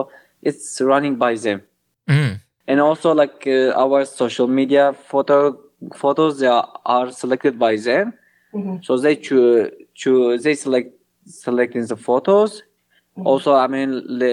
it's 0.49 0.81
running 0.91 1.15
by 1.25 1.33
them. 1.45 1.59
And 2.71 2.77
also 2.87 3.07
like 3.23 3.37
uh, 3.47 3.83
our 3.83 3.99
social 4.21 4.47
media 4.59 4.83
photo 5.11 5.37
photos 6.01 6.31
they 6.39 6.47
are, 6.57 6.67
are 6.95 7.07
selected 7.21 7.53
by 7.65 7.73
them. 7.87 8.05
So 8.87 8.91
they 9.03 9.15
choose 9.27 9.71
choose 10.01 10.43
they 10.45 10.55
select 10.65 10.89
selecting 11.45 11.83
the 11.91 11.97
photos. 12.07 12.51
Also, 13.31 13.49
I 13.65 13.67
mean, 13.75 13.89
le, 14.19 14.31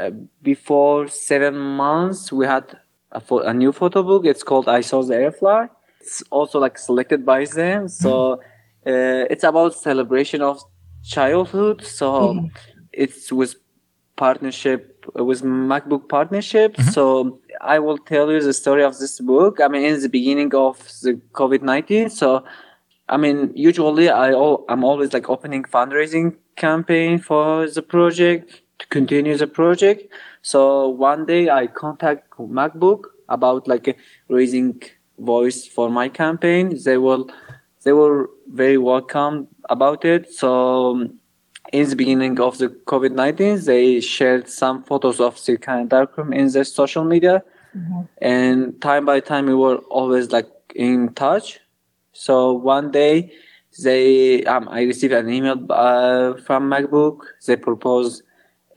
uh, 0.00 0.10
before 0.42 0.98
seven 1.30 1.54
months, 1.84 2.20
we 2.38 2.44
had 2.54 2.64
a, 3.18 3.20
pho- 3.26 3.44
a 3.52 3.52
new 3.62 3.72
photo 3.80 4.02
book. 4.02 4.22
It's 4.32 4.44
called 4.50 4.66
"I 4.78 4.82
Saw 4.90 5.02
the 5.08 5.14
Airfly." 5.14 5.60
It's 6.00 6.22
also 6.30 6.56
like 6.66 6.76
selected 6.78 7.20
by 7.32 7.40
them. 7.58 7.88
So 7.88 8.12
uh, 8.86 9.26
it's 9.30 9.44
about 9.44 9.74
celebration 9.74 10.42
of 10.42 10.62
childhood. 11.02 11.84
So 11.84 12.34
mm-hmm. 12.34 12.46
it 12.92 13.32
was 13.32 13.56
partnership 14.16 14.94
uh, 15.06 15.20
it 15.20 15.22
was 15.22 15.42
MacBook 15.42 16.08
partnership. 16.08 16.76
Mm-hmm. 16.76 16.90
So 16.90 17.40
I 17.60 17.78
will 17.78 17.98
tell 17.98 18.30
you 18.30 18.40
the 18.40 18.52
story 18.52 18.84
of 18.84 18.98
this 18.98 19.20
book. 19.20 19.60
I 19.60 19.68
mean, 19.68 19.84
in 19.84 20.00
the 20.00 20.08
beginning 20.08 20.54
of 20.54 20.78
the 21.02 21.20
COVID 21.32 21.62
nineteen. 21.62 22.10
So 22.10 22.44
I 23.08 23.16
mean, 23.16 23.52
usually 23.54 24.08
I 24.08 24.30
al- 24.30 24.64
I'm 24.68 24.84
always 24.84 25.12
like 25.12 25.28
opening 25.28 25.64
fundraising 25.64 26.36
campaign 26.56 27.18
for 27.18 27.68
the 27.68 27.82
project 27.82 28.62
to 28.78 28.86
continue 28.86 29.36
the 29.36 29.46
project. 29.46 30.12
So 30.42 30.88
one 30.88 31.26
day 31.26 31.48
I 31.48 31.66
contact 31.66 32.30
MacBook 32.38 33.04
about 33.28 33.68
like 33.68 33.96
raising 34.28 34.82
voice 35.18 35.66
for 35.66 35.90
my 35.90 36.08
campaign. 36.08 36.78
They 36.84 36.96
will 36.98 37.30
they 37.84 37.92
were 37.92 38.30
very 38.48 38.78
welcome 38.78 39.48
about 39.70 40.04
it. 40.04 40.32
So 40.32 40.92
um, 40.92 41.18
in 41.72 41.88
the 41.88 41.96
beginning 41.96 42.40
of 42.40 42.58
the 42.58 42.68
COVID 42.68 43.12
nineteen, 43.12 43.58
they 43.64 44.00
shared 44.00 44.48
some 44.48 44.82
photos 44.84 45.20
of 45.20 45.42
the 45.44 45.56
kind 45.56 45.82
of 45.82 45.88
darkroom 45.88 46.32
in 46.32 46.48
their 46.48 46.64
social 46.64 47.04
media, 47.04 47.42
and 48.18 48.80
time 48.80 49.04
by 49.04 49.20
time 49.20 49.46
we 49.46 49.54
were 49.54 49.78
always 49.90 50.30
like 50.30 50.48
in 50.74 51.12
touch. 51.14 51.60
So 52.12 52.52
one 52.52 52.90
day, 52.90 53.32
they 53.82 54.44
um, 54.44 54.68
I 54.68 54.82
received 54.82 55.12
an 55.14 55.28
email 55.30 55.58
uh, 55.70 56.34
from 56.46 56.70
MacBook. 56.70 57.20
They 57.46 57.56
proposed 57.56 58.22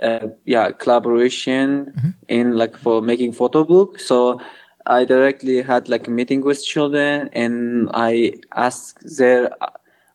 uh, 0.02 0.28
yeah 0.46 0.72
collaboration 0.72 1.94
in 2.28 2.58
like 2.58 2.78
for 2.78 3.02
making 3.02 3.34
photo 3.34 3.64
book. 3.64 4.00
So 4.00 4.42
I 4.88 5.06
directly 5.06 5.62
had 5.62 5.90
like 5.90 6.08
a 6.08 6.12
meeting 6.12 6.42
with 6.42 6.64
children 6.66 7.30
and 7.34 7.90
I 7.94 8.34
asked 8.56 9.18
their 9.18 9.52
uh, 9.62 9.70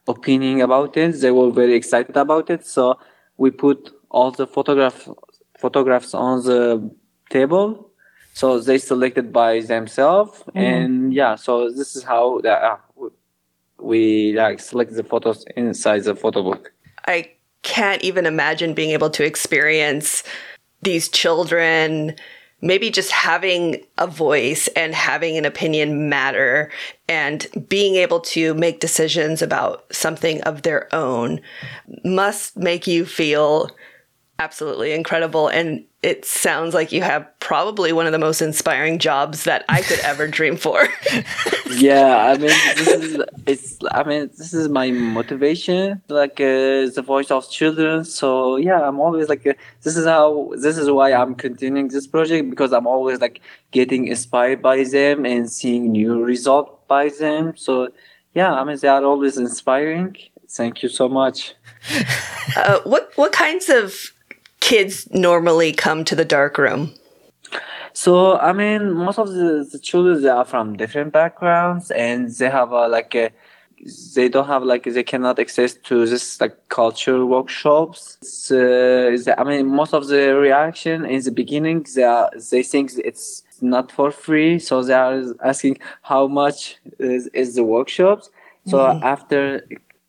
opinion 0.08 0.60
about 0.60 0.96
it. 0.96 1.20
They 1.20 1.30
were 1.30 1.50
very 1.50 1.74
excited 1.74 2.16
about 2.16 2.50
it. 2.50 2.66
So 2.66 2.98
we 3.36 3.50
put 3.50 3.92
all 4.10 4.30
the 4.30 4.46
photograph 4.46 5.08
photographs 5.58 6.12
on 6.14 6.42
the 6.44 6.90
table. 7.30 7.90
So 8.34 8.58
they 8.58 8.78
selected 8.78 9.32
by 9.32 9.60
themselves, 9.60 10.42
Mhm. 10.54 10.62
and 10.70 11.14
yeah. 11.14 11.34
So 11.36 11.70
this 11.70 11.94
is 11.96 12.02
how 12.02 12.40
the, 12.40 12.52
uh, 12.52 12.76
we 13.78 14.32
like 14.32 14.60
select 14.60 14.94
the 14.94 15.04
photos 15.04 15.44
inside 15.56 16.04
the 16.04 16.14
photo 16.14 16.42
book. 16.42 16.72
I 17.06 17.30
can't 17.62 18.02
even 18.02 18.26
imagine 18.26 18.74
being 18.74 18.90
able 18.90 19.10
to 19.10 19.24
experience 19.24 20.24
these 20.82 21.08
children 21.08 22.16
maybe 22.62 22.90
just 22.90 23.10
having 23.10 23.84
a 23.98 24.06
voice 24.06 24.68
and 24.68 24.94
having 24.94 25.36
an 25.36 25.44
opinion 25.44 26.08
matter 26.08 26.70
and 27.08 27.46
being 27.68 27.96
able 27.96 28.20
to 28.20 28.54
make 28.54 28.80
decisions 28.80 29.42
about 29.42 29.84
something 29.92 30.40
of 30.42 30.62
their 30.62 30.92
own 30.94 31.40
must 32.04 32.56
make 32.56 32.86
you 32.86 33.04
feel 33.04 33.68
absolutely 34.38 34.92
incredible 34.92 35.48
and 35.48 35.84
it 36.02 36.24
sounds 36.24 36.74
like 36.74 36.90
you 36.90 37.00
have 37.00 37.26
probably 37.38 37.92
one 37.92 38.06
of 38.06 38.12
the 38.12 38.18
most 38.18 38.42
inspiring 38.42 38.98
jobs 38.98 39.44
that 39.44 39.64
I 39.68 39.82
could 39.82 40.00
ever 40.00 40.26
dream 40.38 40.56
for. 40.56 40.88
yeah 41.70 42.26
i 42.26 42.36
mean 42.36 42.50
this 42.76 42.88
is 42.88 43.22
it's 43.46 43.78
i 43.92 44.02
mean 44.02 44.28
this 44.36 44.52
is 44.52 44.68
my 44.68 44.90
motivation 44.90 46.02
like 46.08 46.38
uh, 46.38 46.90
the 46.96 47.02
voice 47.06 47.30
of 47.30 47.48
children. 47.50 48.04
So 48.04 48.56
yeah 48.56 48.80
i'm 48.86 49.00
always 49.00 49.28
like 49.28 49.46
uh, 49.46 49.54
this 49.82 49.96
is 49.96 50.04
how 50.04 50.52
this 50.56 50.76
is 50.76 50.90
why 50.90 51.12
i'm 51.12 51.34
continuing 51.34 51.88
this 51.88 52.06
project 52.06 52.50
because 52.50 52.72
i'm 52.72 52.86
always 52.86 53.20
like 53.20 53.40
getting 53.70 54.08
inspired 54.08 54.60
by 54.60 54.84
them 54.84 55.24
and 55.24 55.50
seeing 55.50 55.92
new 55.92 56.22
result 56.22 56.86
by 56.88 57.08
them. 57.08 57.56
So 57.56 57.88
yeah 58.34 58.52
i 58.52 58.64
mean 58.64 58.76
they 58.76 58.88
are 58.88 59.04
always 59.04 59.38
inspiring. 59.38 60.16
Thank 60.48 60.82
you 60.82 60.88
so 60.88 61.08
much. 61.08 61.54
Uh, 62.56 62.80
what 62.84 63.12
what 63.14 63.32
kinds 63.32 63.68
of 63.70 64.12
kids 64.62 65.08
normally 65.10 65.72
come 65.72 66.04
to 66.04 66.14
the 66.14 66.24
dark 66.24 66.56
room? 66.56 66.94
So 67.92 68.38
I 68.38 68.52
mean, 68.52 68.92
most 68.92 69.18
of 69.18 69.28
the, 69.28 69.68
the 69.70 69.78
children 69.78 70.22
they 70.22 70.28
are 70.28 70.44
from 70.46 70.76
different 70.76 71.12
backgrounds, 71.12 71.90
and 71.90 72.30
they 72.38 72.48
have 72.48 72.70
a, 72.72 72.88
like 72.88 73.14
a, 73.14 73.30
they 74.14 74.28
don't 74.28 74.46
have 74.46 74.62
like 74.62 74.84
they 74.84 75.02
cannot 75.02 75.38
access 75.38 75.74
to 75.88 76.06
this 76.06 76.40
like 76.40 76.56
culture 76.68 77.26
workshops. 77.26 78.18
It's, 78.22 78.50
uh, 78.50 79.34
I 79.36 79.44
mean, 79.44 79.66
most 79.66 79.92
of 79.92 80.06
the 80.06 80.34
reaction 80.36 81.04
in 81.04 81.20
the 81.22 81.32
beginning 81.32 81.84
they 81.94 82.04
are, 82.04 82.30
they 82.50 82.62
think 82.62 82.92
it's 83.04 83.42
not 83.60 83.92
for 83.92 84.10
free, 84.10 84.58
so 84.58 84.82
they 84.82 84.94
are 84.94 85.22
asking 85.44 85.78
how 86.02 86.26
much 86.28 86.76
is, 86.98 87.26
is 87.42 87.54
the 87.56 87.64
workshops. 87.64 88.30
So 88.64 88.78
Mhm. 88.78 89.02
after 89.02 89.40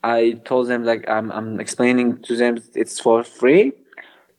I 0.04 0.20
told 0.45 0.68
them 0.68 0.84
like 0.91 1.04
I'm 1.10 1.32
I'm 1.38 1.60
explaining 1.60 2.22
to 2.28 2.36
them 2.41 2.54
it's 2.76 2.99
for 3.06 3.24
free 3.24 3.74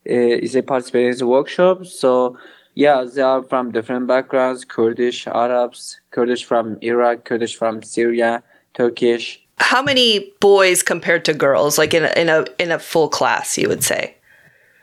uh, 0.09 0.47
they 0.53 0.63
participate 0.63 1.23
workshop. 1.23 1.87
So 1.87 2.39
yeah, 2.75 3.05
they 3.05 3.23
are 3.23 3.43
from 3.43 3.73
different 3.73 4.07
backgrounds: 4.07 4.65
Kurdish, 4.65 5.27
Arabs, 5.27 6.01
Kurdish 6.11 6.45
from 6.45 6.79
Iraq, 6.83 7.25
Kurdish 7.25 7.57
from 7.57 7.83
Syria, 7.83 8.43
Turkish. 8.75 9.41
How 9.59 9.83
many 9.83 10.33
boys 10.41 10.83
compared 10.83 11.25
to 11.27 11.35
girls 11.35 11.79
like 11.79 11.95
in 11.95 12.05
a, 12.05 12.13
in 12.17 12.29
a 12.29 12.45
in 12.59 12.73
a 12.73 12.79
full 12.79 13.09
class 13.09 13.57
you 13.57 13.69
would 13.69 13.85
say? 13.85 14.17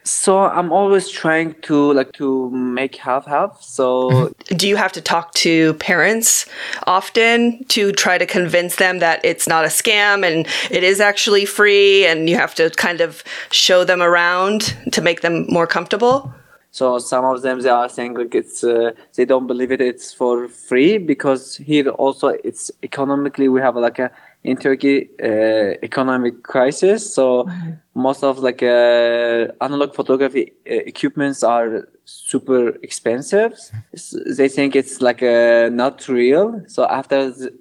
So 0.03 0.39
I'm 0.39 0.71
always 0.71 1.09
trying 1.09 1.53
to 1.61 1.93
like 1.93 2.11
to 2.13 2.49
make 2.49 2.95
half 2.95 3.25
half. 3.25 3.61
So 3.61 4.33
Do 4.47 4.67
you 4.67 4.75
have 4.75 4.91
to 4.93 5.01
talk 5.01 5.33
to 5.35 5.75
parents 5.75 6.47
often 6.87 7.63
to 7.65 7.91
try 7.91 8.17
to 8.17 8.25
convince 8.25 8.77
them 8.77 8.99
that 8.99 9.23
it's 9.23 9.47
not 9.47 9.63
a 9.63 9.67
scam 9.67 10.25
and 10.25 10.47
it 10.71 10.83
is 10.83 10.99
actually 10.99 11.45
free 11.45 12.05
and 12.05 12.29
you 12.29 12.35
have 12.35 12.55
to 12.55 12.69
kind 12.71 13.01
of 13.01 13.23
show 13.51 13.83
them 13.83 14.01
around 14.01 14.75
to 14.91 15.01
make 15.01 15.21
them 15.21 15.45
more 15.49 15.67
comfortable? 15.67 16.33
So 16.73 16.99
some 16.99 17.25
of 17.25 17.41
them 17.41 17.59
they 17.59 17.69
are 17.69 17.89
saying 17.89 18.13
like 18.13 18.33
it's 18.33 18.63
uh, 18.63 18.91
they 19.15 19.25
don't 19.25 19.45
believe 19.45 19.71
it 19.71 19.81
it's 19.81 20.13
for 20.13 20.47
free 20.47 20.97
because 20.97 21.57
here 21.57 21.89
also 21.89 22.29
it's 22.29 22.71
economically 22.81 23.49
we 23.49 23.59
have 23.59 23.75
like 23.75 23.99
a 23.99 24.09
in 24.43 24.57
Turkey 24.57 25.09
uh, 25.21 25.75
economic 25.83 26.43
crisis. 26.43 27.13
So 27.13 27.47
most 27.93 28.23
of 28.23 28.39
like 28.39 28.63
uh, 28.63 29.47
analog 29.61 29.93
photography 29.93 30.53
uh, 30.69 30.73
equipments 30.85 31.43
are 31.43 31.87
super 32.05 32.69
expensive. 32.81 33.53
S- 33.93 34.15
They 34.37 34.47
think 34.49 34.75
it's 34.75 35.01
like 35.01 35.21
uh, 35.23 35.69
not 35.71 36.07
real. 36.07 36.63
So 36.67 36.85
after 36.87 37.31
th- 37.31 37.53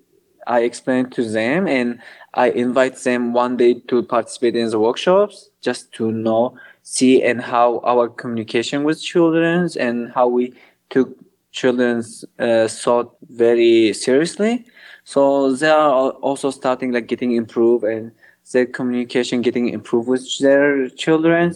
I 0.46 0.60
explained 0.60 1.12
to 1.12 1.24
them 1.28 1.66
and 1.68 2.00
I 2.34 2.50
invite 2.50 2.96
them 2.96 3.32
one 3.32 3.56
day 3.56 3.74
to 3.88 4.02
participate 4.02 4.56
in 4.56 4.68
the 4.70 4.78
workshops 4.80 5.50
just 5.60 5.92
to 5.94 6.10
know, 6.10 6.56
see, 6.82 7.22
and 7.22 7.40
how 7.40 7.80
our 7.84 8.08
communication 8.08 8.84
with 8.84 9.02
children 9.02 9.68
and 9.78 10.10
how 10.12 10.28
we 10.28 10.54
took 10.88 11.10
children's 11.52 12.24
uh, 12.38 12.68
thought 12.68 13.14
very 13.28 13.92
seriously. 13.92 14.64
So 15.10 15.52
they 15.52 15.68
are 15.68 16.10
also 16.22 16.52
starting 16.52 16.92
like 16.92 17.08
getting 17.08 17.32
improved 17.32 17.82
and 17.82 18.12
their 18.52 18.64
communication 18.64 19.42
getting 19.42 19.68
improved 19.68 20.06
with 20.06 20.38
their 20.38 20.88
children. 20.90 21.52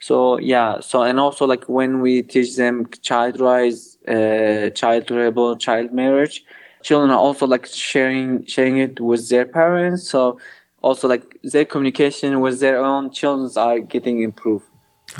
So 0.00 0.38
yeah, 0.38 0.80
so 0.80 1.02
and 1.02 1.18
also 1.18 1.46
like 1.46 1.64
when 1.66 2.02
we 2.02 2.20
teach 2.20 2.56
them 2.56 2.86
child 3.00 3.40
rights, 3.40 3.96
uh, 4.06 4.68
child 4.74 5.10
rebel, 5.10 5.56
child 5.56 5.94
marriage, 5.94 6.44
children 6.82 7.10
are 7.10 7.18
also 7.18 7.46
like 7.46 7.64
sharing 7.64 8.44
sharing 8.44 8.76
it 8.76 9.00
with 9.00 9.30
their 9.30 9.46
parents. 9.46 10.06
So 10.06 10.38
also 10.82 11.08
like 11.08 11.38
their 11.42 11.64
communication 11.64 12.40
with 12.40 12.60
their 12.60 12.84
own 12.84 13.10
children 13.10 13.50
are 13.56 13.78
getting 13.78 14.20
improved. 14.20 14.66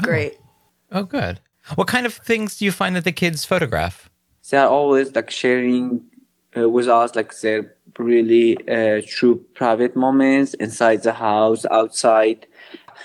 Great. 0.02 0.36
Oh, 0.92 1.04
good. 1.04 1.40
What 1.76 1.88
kind 1.88 2.04
of 2.04 2.12
things 2.12 2.58
do 2.58 2.66
you 2.66 2.72
find 2.72 2.94
that 2.94 3.04
the 3.04 3.12
kids 3.12 3.46
photograph? 3.46 4.10
They 4.50 4.58
are 4.58 4.68
always 4.68 5.14
like 5.14 5.30
sharing 5.30 6.04
with 6.56 6.88
us 6.88 7.14
like 7.14 7.38
their 7.40 7.74
really 7.98 8.56
uh, 8.68 9.02
true 9.06 9.44
private 9.54 9.96
moments 9.96 10.54
inside 10.54 11.02
the 11.02 11.12
house, 11.12 11.66
outside. 11.70 12.46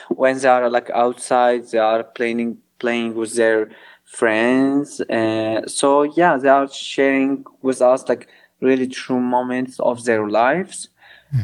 When 0.10 0.38
they 0.40 0.48
are 0.48 0.70
like 0.70 0.90
outside, 0.92 1.68
they 1.72 1.78
are 1.78 2.04
playing 2.04 2.58
playing 2.80 3.16
with 3.16 3.36
their 3.36 3.70
friends. 4.06 5.02
Uh, 5.02 5.68
so 5.68 6.04
yeah, 6.04 6.38
they 6.38 6.50
are 6.50 6.68
sharing 6.72 7.46
with 7.62 7.82
us 7.82 8.08
like 8.10 8.28
really 8.62 8.88
true 8.88 9.20
moments 9.20 9.80
of 9.80 10.04
their 10.06 10.28
lives. 10.28 10.90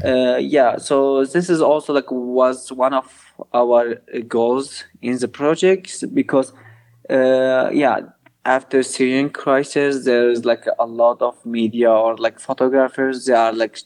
Uh, 0.04 0.38
yeah, 0.38 0.78
so 0.78 1.24
this 1.26 1.50
is 1.50 1.62
also 1.62 1.94
like 1.94 2.12
was 2.12 2.72
one 2.72 2.94
of 2.94 3.34
our 3.54 4.02
uh, 4.14 4.20
goals 4.28 4.84
in 5.02 5.18
the 5.18 5.28
project 5.28 6.04
because 6.14 6.54
uh, 7.10 7.70
yeah, 7.72 8.00
after 8.46 8.84
Syrian 8.84 9.30
crisis, 9.30 10.06
there's 10.06 10.46
like 10.46 10.66
a 10.80 10.86
lot 10.86 11.22
of 11.22 11.44
media 11.46 11.92
or 11.92 12.16
like 12.18 12.40
photographers. 12.40 13.26
They 13.26 13.34
are 13.34 13.52
like 13.52 13.80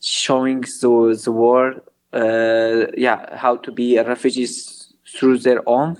showing 0.00 0.62
the 0.62 1.20
the 1.24 1.32
world, 1.32 1.80
uh, 2.12 2.86
yeah, 2.96 3.36
how 3.36 3.56
to 3.56 3.72
be 3.72 3.96
a 3.96 4.04
refugees 4.04 4.92
through 5.16 5.38
their 5.38 5.60
own 5.68 5.96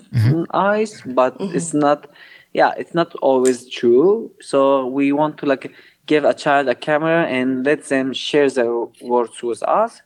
eyes, 0.53 1.03
but 1.07 1.37
it's 1.41 1.75
not, 1.75 2.09
yeah, 2.53 2.73
it's 2.77 2.95
not 2.95 3.15
always 3.17 3.69
true. 3.69 4.31
So 4.41 4.87
we 4.87 5.13
want 5.13 5.39
to 5.39 5.47
like 5.47 5.73
give 6.07 6.25
a 6.25 6.35
child 6.35 6.69
a 6.69 6.75
camera 6.75 7.27
and 7.27 7.65
let 7.65 7.85
them 7.85 8.13
share 8.13 8.51
their 8.51 8.75
words 9.03 9.43
with 9.43 9.63
us. 9.63 10.03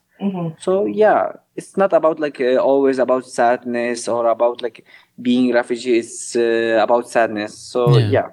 So 0.59 0.85
yeah, 0.85 1.33
it's 1.55 1.77
not 1.77 1.93
about 1.93 2.19
like 2.19 2.41
uh, 2.41 2.57
always 2.57 2.99
about 2.99 3.25
sadness 3.25 4.07
or 4.07 4.27
about 4.27 4.61
like 4.61 4.85
being 5.21 5.53
refugee. 5.53 5.99
It's 5.99 6.35
uh, 6.35 6.79
about 6.81 7.07
sadness. 7.09 7.57
So 7.57 7.97
Yeah. 7.97 8.09
yeah. 8.11 8.27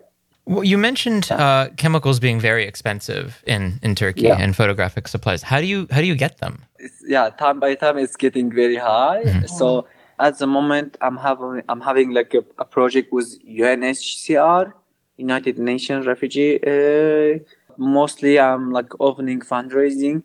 Well, 0.46 0.64
you 0.64 0.76
mentioned 0.76 1.30
uh, 1.32 1.70
chemicals 1.78 2.20
being 2.20 2.38
very 2.38 2.64
expensive 2.66 3.42
in, 3.46 3.78
in 3.82 3.94
Turkey 3.94 4.22
Yeah. 4.22 4.36
and 4.38 4.54
photographic 4.54 5.08
supplies. 5.08 5.42
How 5.42 5.58
do 5.60 5.66
you 5.66 5.86
how 5.90 6.00
do 6.00 6.06
you 6.06 6.16
get 6.16 6.38
them? 6.38 6.54
it's, 6.78 7.02
yeah 7.06 7.30
time 7.30 7.60
by 7.60 7.74
time 7.74 7.96
it's 7.98 8.16
getting 8.16 8.50
very 8.52 8.76
high 8.76 9.22
so 9.46 9.86
at 10.18 10.38
the 10.38 10.46
moment 10.46 10.96
i'm 11.00 11.16
having 11.16 11.62
i'm 11.68 11.80
having 11.80 12.10
like 12.12 12.34
a, 12.34 12.42
a 12.58 12.64
project 12.64 13.12
with 13.12 13.28
unhcr 13.46 14.72
united 15.16 15.58
nations 15.58 16.06
refugee 16.06 16.52
uh, 16.72 17.38
mostly 17.78 18.38
i'm 18.38 18.70
like 18.72 18.90
opening 19.00 19.40
fundraising 19.40 20.22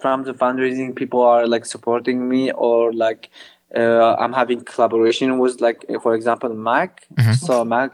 from 0.00 0.24
the 0.24 0.32
fundraising 0.34 0.94
people 0.94 1.22
are 1.22 1.46
like 1.46 1.64
supporting 1.64 2.28
me 2.28 2.50
or 2.52 2.92
like 2.92 3.30
uh, 3.76 4.14
i'm 4.16 4.32
having 4.32 4.60
collaboration 4.64 5.38
with 5.38 5.60
like 5.60 5.84
for 6.02 6.14
example 6.14 6.54
mac 6.54 7.06
so 7.34 7.64
mac 7.64 7.90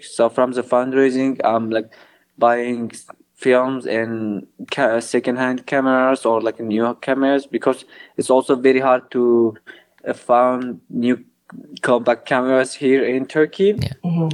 so 0.00 0.28
from 0.28 0.52
the 0.52 0.62
fundraising 0.62 1.40
i'm 1.44 1.70
like 1.70 1.92
buying 2.38 2.90
films 3.34 3.86
and 3.86 4.46
ca- 4.70 5.00
second-hand 5.00 5.66
cameras 5.66 6.24
or 6.24 6.40
like 6.40 6.58
new 6.58 6.94
cameras 7.02 7.46
because 7.46 7.84
it's 8.16 8.30
also 8.30 8.56
very 8.56 8.80
hard 8.80 9.10
to 9.10 9.54
uh, 10.06 10.12
find 10.12 10.80
new 10.88 11.22
compact 11.82 12.26
cameras 12.26 12.74
here 12.74 13.04
in 13.04 13.26
Turkey. 13.26 13.78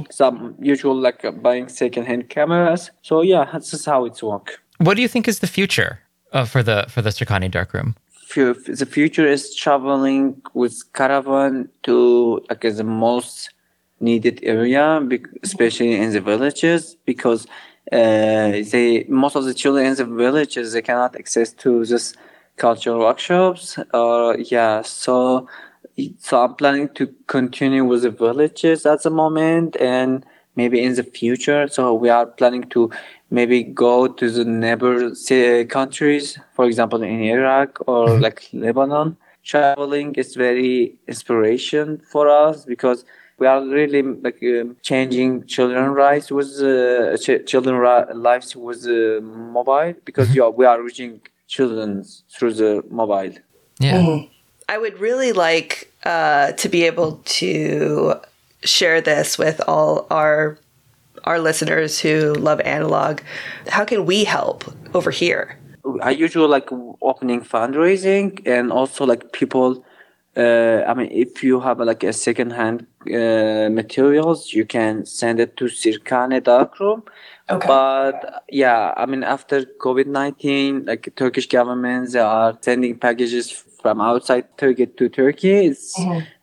So 0.09 0.27
I'm 0.29 0.55
usually 0.59 0.99
like 1.01 1.23
uh, 1.25 1.31
buying 1.31 1.67
second-hand 1.67 2.29
cameras. 2.29 2.91
So 3.01 3.21
yeah, 3.21 3.49
that's 3.51 3.71
just 3.71 3.85
how 3.85 4.05
it's 4.05 4.23
work. 4.23 4.61
What 4.77 4.95
do 4.95 5.01
you 5.01 5.07
think 5.07 5.27
is 5.27 5.39
the 5.39 5.47
future 5.47 5.99
uh, 6.33 6.45
for 6.45 6.61
the 6.63 6.85
for 6.89 7.01
the 7.01 7.09
Sirkhane 7.09 7.49
darkroom? 7.49 7.95
Fu- 8.27 8.53
The 8.53 8.85
future 8.85 9.27
is 9.27 9.55
traveling 9.55 10.41
with 10.53 10.91
caravan 10.93 11.69
to 11.83 12.41
like 12.49 12.61
the 12.61 12.83
most 12.83 13.51
needed 13.99 14.39
area, 14.43 15.01
especially 15.43 15.95
in 15.95 16.11
the 16.11 16.19
villages, 16.21 16.97
because 17.05 17.45
uh, 17.91 18.51
they 18.71 19.05
most 19.07 19.35
of 19.35 19.45
the 19.45 19.53
children 19.53 19.85
in 19.85 19.95
the 19.95 20.05
villages 20.05 20.73
they 20.73 20.81
cannot 20.81 21.15
access 21.15 21.53
to 21.53 21.85
this 21.85 22.13
cultural 22.57 22.99
workshops. 22.99 23.77
Uh, 23.93 24.35
yeah, 24.37 24.81
so 24.81 25.47
so 26.19 26.43
I'm 26.43 26.55
planning 26.55 26.89
to 26.95 27.13
continue 27.27 27.85
with 27.85 28.01
the 28.01 28.09
villages 28.09 28.85
at 28.85 29.03
the 29.03 29.11
moment 29.11 29.75
and 29.79 30.25
maybe 30.55 30.81
in 30.81 30.95
the 30.95 31.03
future. 31.03 31.67
So 31.67 31.93
we 31.93 32.09
are 32.09 32.25
planning 32.25 32.63
to 32.69 32.91
maybe 33.29 33.63
go 33.63 34.07
to 34.07 34.29
the 34.29 34.45
neighbor 34.45 35.11
countries, 35.65 36.37
for 36.55 36.65
example, 36.65 37.01
in 37.01 37.23
Iraq 37.23 37.79
or 37.87 38.19
like 38.19 38.49
Lebanon. 38.53 39.17
Traveling 39.43 40.15
is 40.15 40.35
very 40.35 40.95
inspiration 41.07 42.01
for 42.11 42.29
us 42.29 42.63
because 42.63 43.03
we 43.39 43.47
are 43.47 43.61
really 43.65 44.01
like 44.01 44.39
um 44.43 44.77
changing 44.81 45.45
children 45.47 45.91
rights 45.91 46.31
with 46.31 46.51
uh, 46.61 47.17
ch- 47.17 47.45
children 47.45 47.75
ri- 47.75 48.13
lives 48.13 48.55
with 48.55 48.85
uh, 48.85 49.19
mobile 49.21 49.93
because 50.05 50.33
yeah, 50.33 50.47
we 50.47 50.65
are 50.65 50.81
reaching 50.81 51.19
children 51.47 52.05
through 52.33 52.53
the 52.53 52.83
mobile. 52.89 53.33
Yeah. 53.79 54.21
I 54.69 54.77
would 54.77 54.99
really 54.99 55.33
like 55.33 55.91
uh, 56.05 56.53
to 56.53 56.69
be 56.69 56.83
able 56.83 57.21
to 57.41 58.15
share 58.63 59.01
this 59.01 59.37
with 59.37 59.61
all 59.67 60.07
our 60.09 60.57
our 61.23 61.39
listeners 61.39 61.99
who 61.99 62.33
love 62.33 62.59
analog. 62.61 63.21
How 63.67 63.85
can 63.85 64.05
we 64.05 64.25
help 64.25 64.63
over 64.93 65.11
here? 65.11 65.57
I 66.01 66.11
usually 66.11 66.47
like 66.47 66.69
opening 67.01 67.41
fundraising 67.41 68.41
and 68.45 68.71
also 68.71 69.05
like 69.05 69.31
people. 69.31 69.85
Uh, 70.35 70.81
I 70.87 70.93
mean, 70.95 71.09
if 71.11 71.43
you 71.43 71.59
have 71.59 71.79
like 71.79 72.03
a 72.03 72.11
second-hand 72.11 72.87
uh, 73.05 73.69
materials, 73.69 74.51
you 74.51 74.65
can 74.65 75.05
send 75.05 75.39
it 75.39 75.55
to 75.57 75.65
Sirkhane 75.65 76.41
Darkroom. 76.43 77.03
Okay. 77.49 77.67
But 77.67 78.43
yeah, 78.49 78.93
I 78.97 79.05
mean, 79.05 79.23
after 79.23 79.61
COVID 79.61 80.07
nineteen, 80.07 80.85
like 80.85 81.13
Turkish 81.15 81.47
governments 81.47 82.15
are 82.15 82.57
sending 82.61 82.97
packages 82.97 83.63
from 83.83 84.01
outside 84.01 84.45
Turkey 84.57 84.87
to 84.87 85.09
Turkey. 85.09 85.67
It's 85.67 85.93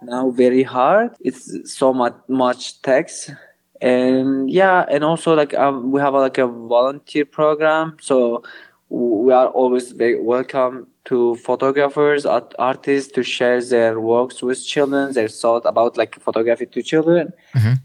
now 0.02 0.30
very 0.30 0.62
hard. 0.62 1.10
It's 1.20 1.42
so 1.64 1.92
much 1.92 2.14
much 2.28 2.80
tax. 2.82 3.32
And 3.80 4.50
yeah 4.50 4.84
and 4.90 5.02
also 5.02 5.34
like 5.34 5.54
um, 5.54 5.90
we 5.90 6.00
have 6.00 6.14
like 6.14 6.38
a 6.38 6.46
volunteer 6.46 7.24
program. 7.24 7.96
So 8.00 8.44
we 8.90 9.32
are 9.32 9.48
always 9.48 9.92
very 9.92 10.20
welcome 10.20 10.86
to 11.06 11.34
photographers 11.36 12.26
art- 12.26 12.54
artists 12.58 13.10
to 13.12 13.22
share 13.22 13.62
their 13.64 14.00
works 14.00 14.42
with 14.42 14.64
children 14.64 15.14
their 15.14 15.28
thought 15.28 15.64
about 15.64 15.96
like 15.96 16.20
photography 16.20 16.66
to 16.66 16.82
children 16.82 17.32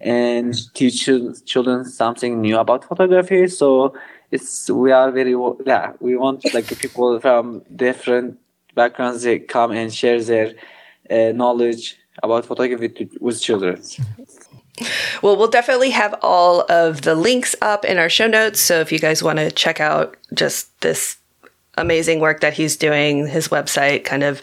and 0.02 0.54
teach 0.74 1.06
children 1.46 1.86
something 1.86 2.42
new 2.42 2.58
about 2.58 2.84
photography. 2.84 3.48
So 3.48 3.94
it's 4.32 4.70
we 4.70 4.92
are 4.92 5.12
very 5.12 5.36
yeah 5.66 5.94
we 6.02 6.18
want 6.18 6.44
like 6.54 6.68
people 6.78 7.20
from 7.22 7.64
different 7.74 8.38
backgrounds 8.76 9.24
they 9.24 9.40
come 9.40 9.72
and 9.72 9.94
share 9.94 10.22
their 10.22 10.54
uh, 11.10 11.32
knowledge 11.34 11.98
about 12.24 12.46
photography 12.46 12.90
to, 12.90 13.10
with 13.20 13.42
children 13.42 13.82
Well, 15.22 15.38
we'll 15.38 15.48
definitely 15.48 15.92
have 15.92 16.16
all 16.22 16.66
of 16.70 17.04
the 17.04 17.16
links 17.16 17.56
up 17.62 17.86
in 17.86 17.98
our 17.98 18.10
show 18.10 18.28
notes. 18.28 18.60
So 18.60 18.82
if 18.82 18.92
you 18.92 19.00
guys 19.00 19.24
want 19.24 19.40
to 19.40 19.50
check 19.50 19.80
out 19.80 20.18
just 20.34 20.82
this 20.82 21.18
amazing 21.78 22.20
work 22.20 22.42
that 22.42 22.54
he's 22.54 22.76
doing, 22.76 23.28
his 23.28 23.48
website 23.50 24.04
kind 24.04 24.24
of 24.24 24.42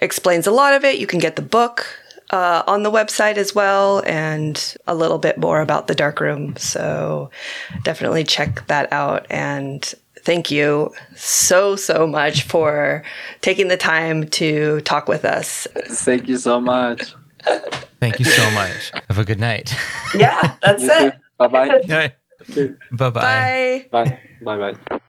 explains 0.00 0.46
a 0.46 0.52
lot 0.52 0.74
of 0.74 0.84
it. 0.84 0.98
You 0.98 1.06
can 1.06 1.18
get 1.18 1.36
the 1.36 1.42
book 1.42 1.86
uh, 2.30 2.62
on 2.66 2.82
the 2.82 2.90
website 2.90 3.36
as 3.36 3.54
well 3.54 4.02
and 4.06 4.76
a 4.86 4.94
little 4.94 5.18
bit 5.18 5.38
more 5.38 5.60
about 5.60 5.86
the 5.86 5.94
darkroom. 5.94 6.56
So 6.56 7.30
definitely 7.82 8.24
check 8.24 8.66
that 8.68 8.92
out. 8.92 9.26
And 9.30 9.94
thank 10.22 10.50
you 10.50 10.92
so, 11.14 11.76
so 11.76 12.06
much 12.06 12.42
for 12.42 13.02
taking 13.40 13.68
the 13.68 13.76
time 13.76 14.26
to 14.30 14.80
talk 14.82 15.08
with 15.08 15.24
us. 15.24 15.66
Thank 15.86 16.28
you 16.28 16.36
so 16.36 16.60
much. 16.60 17.14
Thank 18.00 18.18
you 18.18 18.24
so 18.24 18.50
much. 18.52 18.92
Have 19.08 19.18
a 19.18 19.24
good 19.24 19.40
night. 19.40 19.74
Yeah, 20.16 20.56
that's 20.62 20.82
it. 20.84 21.14
Bye 21.38 21.48
bye. 21.48 21.80
Bye 22.90 23.10
bye. 23.10 23.10
Bye. 23.10 23.86
Bye. 23.90 24.18
Bye 24.42 24.72
bye. 24.88 25.00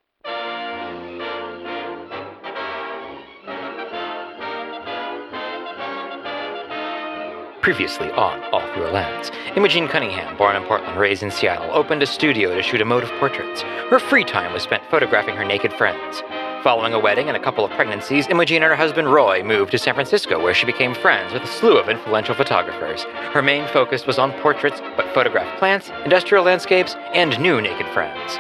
Previously 7.64 8.12
on 8.12 8.44
All 8.52 8.60
Through 8.74 8.90
Lands, 8.90 9.32
Imogen 9.56 9.88
Cunningham, 9.88 10.36
born 10.36 10.58
in 10.58 10.64
Portland, 10.64 11.00
raised 11.00 11.24
in 11.24 11.32
Seattle, 11.32 11.72
opened 11.72 12.04
a 12.04 12.06
studio 12.06 12.54
to 12.54 12.62
shoot 12.62 12.82
emotive 12.82 13.10
portraits. 13.22 13.62
Her 13.62 14.00
free 14.00 14.26
time 14.26 14.52
was 14.52 14.64
spent 14.64 14.84
photographing 14.92 15.38
her 15.38 15.46
naked 15.46 15.72
friends. 15.72 16.22
Following 16.62 16.94
a 16.94 17.00
wedding 17.00 17.30
and 17.30 17.38
a 17.38 17.40
couple 17.40 17.64
of 17.64 17.72
pregnancies, 17.72 18.28
Imogen 18.28 18.64
and 18.64 18.70
her 18.70 18.76
husband 18.76 19.14
Roy 19.14 19.44
moved 19.44 19.72
to 19.72 19.78
San 19.78 19.94
Francisco, 19.94 20.44
where 20.44 20.54
she 20.54 20.66
became 20.66 20.94
friends 20.94 21.32
with 21.32 21.44
a 21.44 21.48
slew 21.48 21.78
of 21.78 21.88
influential 21.88 22.36
photographers. 22.36 23.06
Her 23.32 23.42
main 23.42 23.66
focus 23.70 24.06
was 24.06 24.20
on 24.20 24.34
portraits, 24.42 24.82
but 24.98 25.14
photographed 25.14 25.58
plants, 25.58 25.90
industrial 26.04 26.44
landscapes, 26.44 26.96
and 27.14 27.40
new 27.40 27.62
naked 27.62 27.88
friends. 27.94 28.40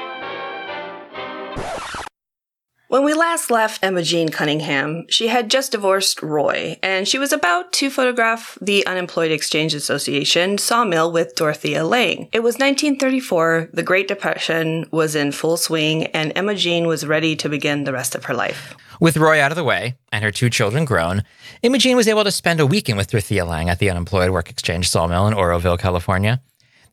When 2.94 3.04
we 3.04 3.16
last 3.16 3.50
left 3.50 3.84
Emma 3.84 4.04
Jean 4.04 4.30
Cunningham, 4.30 5.08
she 5.10 5.28
had 5.28 5.50
just 5.50 5.72
divorced 5.72 6.22
Roy, 6.22 6.78
and 6.84 7.08
she 7.08 7.18
was 7.18 7.34
about 7.34 7.74
to 7.74 7.89
photograph 7.89 8.56
the 8.62 8.86
Unemployed 8.86 9.32
Exchange 9.32 9.74
Association 9.74 10.60
sawmill 10.60 11.12
with 11.12 11.34
Dorothea 11.34 11.86
Lange. 11.86 12.30
It 12.32 12.41
was 12.41 12.60
1934, 12.60 13.70
the 13.74 13.82
Great 13.82 14.08
Depression 14.08 14.86
was 14.91 15.16
in 15.16 15.32
full 15.32 15.58
swing, 15.58 16.06
and 16.14 16.34
Emma 16.36 16.54
Jean 16.54 16.86
was 16.86 17.04
ready 17.04 17.36
to 17.38 17.50
begin 17.50 17.86
the 17.86 17.94
rest 17.94 18.14
of 18.14 18.26
her 18.26 18.36
life. 18.36 18.76
With 19.00 19.18
Roy 19.18 19.41
out 19.41 19.52
of 19.52 19.56
the 19.56 19.64
way 19.64 19.96
and 20.12 20.24
her 20.24 20.32
two 20.32 20.52
children 20.52 20.86
grown, 20.86 21.24
Imogen 21.64 21.96
was 21.96 22.08
able 22.08 22.24
to 22.24 22.32
spend 22.32 22.60
a 22.60 22.68
weekend 22.68 23.00
with 23.00 23.10
Dorothea 23.10 23.44
Lange 23.44 23.72
at 23.72 23.80
the 23.80 23.89
Unemployed 23.89 24.30
Work 24.30 24.52
Exchange 24.52 24.88
sawmill 24.88 25.26
in 25.26 25.34
Oroville, 25.34 25.78
California. 25.78 26.44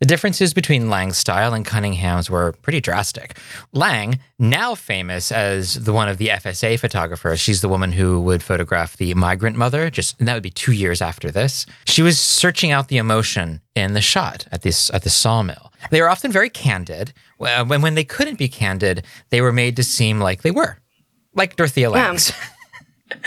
The 0.01 0.07
differences 0.07 0.55
between 0.55 0.89
Lange's 0.89 1.19
style 1.19 1.53
and 1.53 1.65
Cunningham's 1.65 2.31
were 2.31 2.53
pretty 2.63 2.81
drastic. 2.81 3.37
Lange, 3.73 4.19
now 4.39 4.75
famous 4.75 5.31
as 5.31 5.75
the 5.85 5.93
one 5.93 6.09
of 6.09 6.17
the 6.17 6.29
FSA 6.29 6.81
photographers, 6.81 7.39
she's 7.39 7.61
the 7.61 7.69
woman 7.69 7.93
who 7.93 8.19
would 8.23 8.43
photograph 8.43 8.97
the 8.97 9.13
migrant 9.13 9.57
mother, 9.57 9.91
just 9.91 10.19
and 10.19 10.27
that 10.27 10.33
would 10.33 10.43
be 10.43 10.51
two 10.51 10.73
years 10.73 11.03
after 11.03 11.31
this. 11.31 11.67
She 11.85 12.01
was 12.01 12.19
searching 12.19 12.71
out 12.71 12.89
the 12.89 12.97
emotion 12.97 13.61
in 13.77 13.93
the 13.93 14.01
shot 14.01 14.47
at 14.51 14.63
this 14.63 14.91
at 14.95 15.03
the 15.03 15.11
sawmill. 15.11 15.71
They 15.91 16.01
were 16.01 16.09
often 16.09 16.33
very 16.33 16.49
candid. 16.49 17.13
When 17.37 17.83
when 17.83 17.95
they 17.95 18.05
couldn't 18.05 18.39
be 18.39 18.49
candid, 18.49 19.05
they 19.29 19.43
were 19.43 19.53
made 19.53 19.77
to 19.77 19.85
seem 19.85 20.19
like 20.19 20.41
they 20.41 20.51
were, 20.51 20.79
like 21.35 21.57
Dorothea 21.57 21.91
Lange's. 21.91 22.33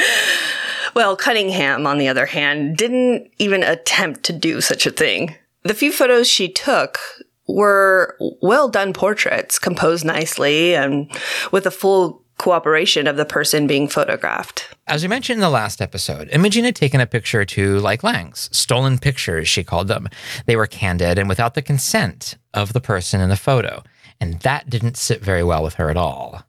Well, 0.95 1.15
Cunningham, 1.15 1.87
on 1.87 1.97
the 1.97 2.07
other 2.07 2.27
hand, 2.27 2.77
didn't 2.77 3.31
even 3.39 3.63
attempt 3.63 4.21
to 4.25 4.33
do 4.33 4.61
such 4.61 4.85
a 4.85 4.91
thing. 4.91 5.35
The 5.63 5.73
few 5.73 5.91
photos 5.91 6.27
she 6.27 6.49
took 6.49 6.99
were 7.47 8.17
well 8.41 8.69
done 8.69 8.93
portraits, 8.93 9.59
composed 9.59 10.05
nicely 10.05 10.75
and 10.75 11.11
with 11.51 11.65
a 11.65 11.71
full 11.71 12.23
cooperation 12.37 13.07
of 13.07 13.15
the 13.15 13.25
person 13.25 13.67
being 13.67 13.87
photographed. 13.87 14.67
As 14.87 15.03
we 15.03 15.07
mentioned 15.07 15.37
in 15.37 15.41
the 15.41 15.49
last 15.49 15.81
episode, 15.81 16.29
Imogen 16.31 16.65
had 16.65 16.75
taken 16.75 16.99
a 16.99 17.05
picture 17.05 17.41
or 17.41 17.45
two 17.45 17.79
like 17.79 18.03
Lange's, 18.03 18.49
stolen 18.51 18.97
pictures, 18.97 19.47
she 19.47 19.63
called 19.63 19.87
them. 19.87 20.09
They 20.45 20.55
were 20.55 20.67
candid 20.67 21.17
and 21.17 21.29
without 21.29 21.53
the 21.53 21.61
consent 21.61 22.37
of 22.53 22.73
the 22.73 22.81
person 22.81 23.21
in 23.21 23.29
the 23.29 23.37
photo, 23.37 23.83
and 24.19 24.39
that 24.41 24.69
didn't 24.69 24.97
sit 24.97 25.21
very 25.21 25.43
well 25.43 25.63
with 25.63 25.75
her 25.75 25.89
at 25.89 25.97
all. 25.97 26.43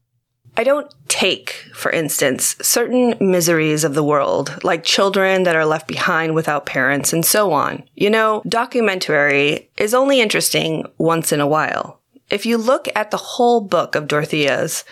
I 0.56 0.64
don't 0.64 0.92
take, 1.08 1.50
for 1.74 1.90
instance, 1.90 2.56
certain 2.62 3.16
miseries 3.20 3.82
of 3.82 3.94
the 3.94 4.04
world, 4.04 4.58
like 4.62 4.84
children 4.84 5.42
that 5.44 5.56
are 5.56 5.66
left 5.66 5.88
behind 5.88 6.34
without 6.34 6.66
parents 6.66 7.12
and 7.12 7.24
so 7.24 7.52
on. 7.52 7.82
You 7.94 8.10
know, 8.10 8.42
documentary 8.48 9.68
is 9.76 9.94
only 9.94 10.20
interesting 10.20 10.86
once 10.98 11.32
in 11.32 11.40
a 11.40 11.46
while. 11.46 12.00
If 12.30 12.46
you 12.46 12.56
look 12.56 12.88
at 12.94 13.10
the 13.10 13.16
whole 13.16 13.60
book 13.60 13.94
of 13.94 14.06
Dorothea's, 14.06 14.84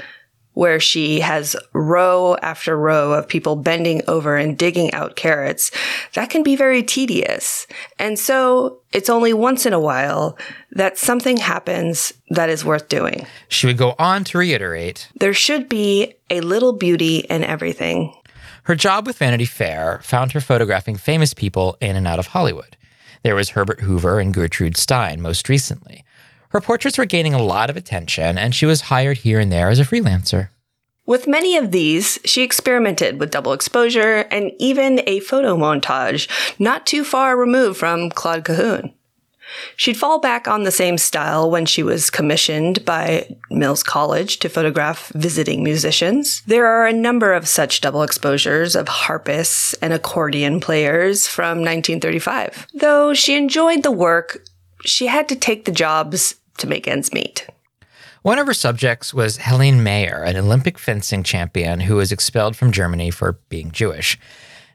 where 0.55 0.78
she 0.78 1.20
has 1.20 1.57
row 1.72 2.36
after 2.42 2.76
row 2.76 3.12
of 3.12 3.28
people 3.28 3.57
bending 3.57 4.03
over 4.09 4.36
and 4.36 4.59
digging 4.59 4.92
out 4.92 5.16
carrots, 5.16 5.70
that 6.14 6.30
can 6.30 6.42
be 6.42 6.57
very 6.57 6.82
tedious. 6.82 7.66
And 7.98 8.18
so 8.18 8.80
it's 8.92 9.11
only 9.11 9.32
once 9.32 9.66
in 9.66 9.72
a 9.72 9.80
while 9.80 10.36
that 10.72 10.98
something 10.98 11.38
happens 11.38 12.12
that 12.30 12.48
is 12.48 12.64
worth 12.64 12.88
doing. 12.88 13.26
She 13.48 13.66
would 13.66 13.78
go 13.78 13.94
on 13.98 14.24
to 14.24 14.38
reiterate 14.38 15.09
There 15.16 15.34
should 15.34 15.68
be 15.68 16.14
a 16.30 16.40
little 16.40 16.72
beauty 16.72 17.18
in 17.18 17.44
everything. 17.44 18.14
Her 18.64 18.74
job 18.74 19.07
with 19.07 19.18
Vanity 19.18 19.44
Fair 19.44 20.00
found 20.05 20.32
her 20.32 20.40
photographing 20.40 20.96
famous 20.96 21.34
people 21.34 21.76
in 21.80 21.96
and 21.96 22.07
out 22.07 22.18
of 22.18 22.28
Hollywood. 22.28 22.76
There 23.24 23.34
was 23.34 23.50
Herbert 23.50 23.80
Hoover 23.80 24.20
and 24.20 24.34
Gertrude 24.34 24.76
Stein 24.76 25.20
most 25.20 25.48
recently. 25.48 26.01
Her 26.53 26.61
portraits 26.61 26.98
were 26.98 27.07
gaining 27.07 27.32
a 27.32 27.42
lot 27.42 27.70
of 27.70 27.78
attention, 27.78 28.36
and 28.36 28.55
she 28.55 28.66
was 28.66 28.82
hired 28.82 29.18
here 29.18 29.40
and 29.40 29.50
there 29.50 29.70
as 29.70 29.80
a 29.80 29.84
freelancer. 29.84 30.50
With 31.07 31.26
many 31.26 31.57
of 31.57 31.70
these, 31.70 32.18
she 32.26 32.42
experimented 32.42 33.18
with 33.18 33.30
double 33.30 33.55
exposure 33.55 34.26
and 34.30 34.53
even 34.59 35.00
a 35.07 35.20
photo 35.20 35.57
montage 35.57 36.28
not 36.61 36.86
too 36.86 37.05
far 37.05 37.38
removed 37.38 37.78
from 37.78 38.11
Claude 38.11 38.44
Cahun. 38.44 38.92
She'd 39.76 39.96
fall 39.96 40.20
back 40.20 40.46
on 40.46 40.64
the 40.64 40.70
same 40.70 40.98
style 40.98 41.50
when 41.50 41.64
she 41.64 41.82
was 41.82 42.11
commissioned 42.11 42.84
by 42.84 43.34
Mills 43.50 43.82
College 43.82 44.38
to 44.40 44.50
photograph 44.50 45.11
visiting 45.14 45.62
musicians. 45.62 46.42
There 46.46 46.66
are 46.66 46.86
a 46.86 46.92
number 46.92 47.32
of 47.32 47.48
such 47.48 47.80
double 47.80 48.03
exposures 48.03 48.76
of 48.76 48.88
harpists 48.88 49.72
and 49.74 49.94
accordion 49.94 50.61
players 50.61 51.26
from 51.26 51.59
1935. 51.59 52.68
Though 52.74 53.14
she 53.14 53.36
enjoyed 53.36 53.82
the 53.82 53.90
work, 53.90 54.44
she 54.84 55.07
had 55.07 55.28
to 55.28 55.36
take 55.36 55.64
the 55.64 55.72
jobs 55.72 56.36
to 56.59 56.66
make 56.66 56.88
ends 56.88 57.12
meet. 57.12 57.46
One 58.22 58.38
of 58.38 58.46
her 58.46 58.55
subjects 58.55 59.12
was 59.12 59.38
Helene 59.38 59.82
Mayer, 59.82 60.22
an 60.22 60.36
Olympic 60.36 60.78
fencing 60.78 61.24
champion 61.24 61.80
who 61.80 61.96
was 61.96 62.12
expelled 62.12 62.57
from 62.57 62.70
Germany 62.70 63.11
for 63.11 63.32
being 63.48 63.72
Jewish. 63.72 64.18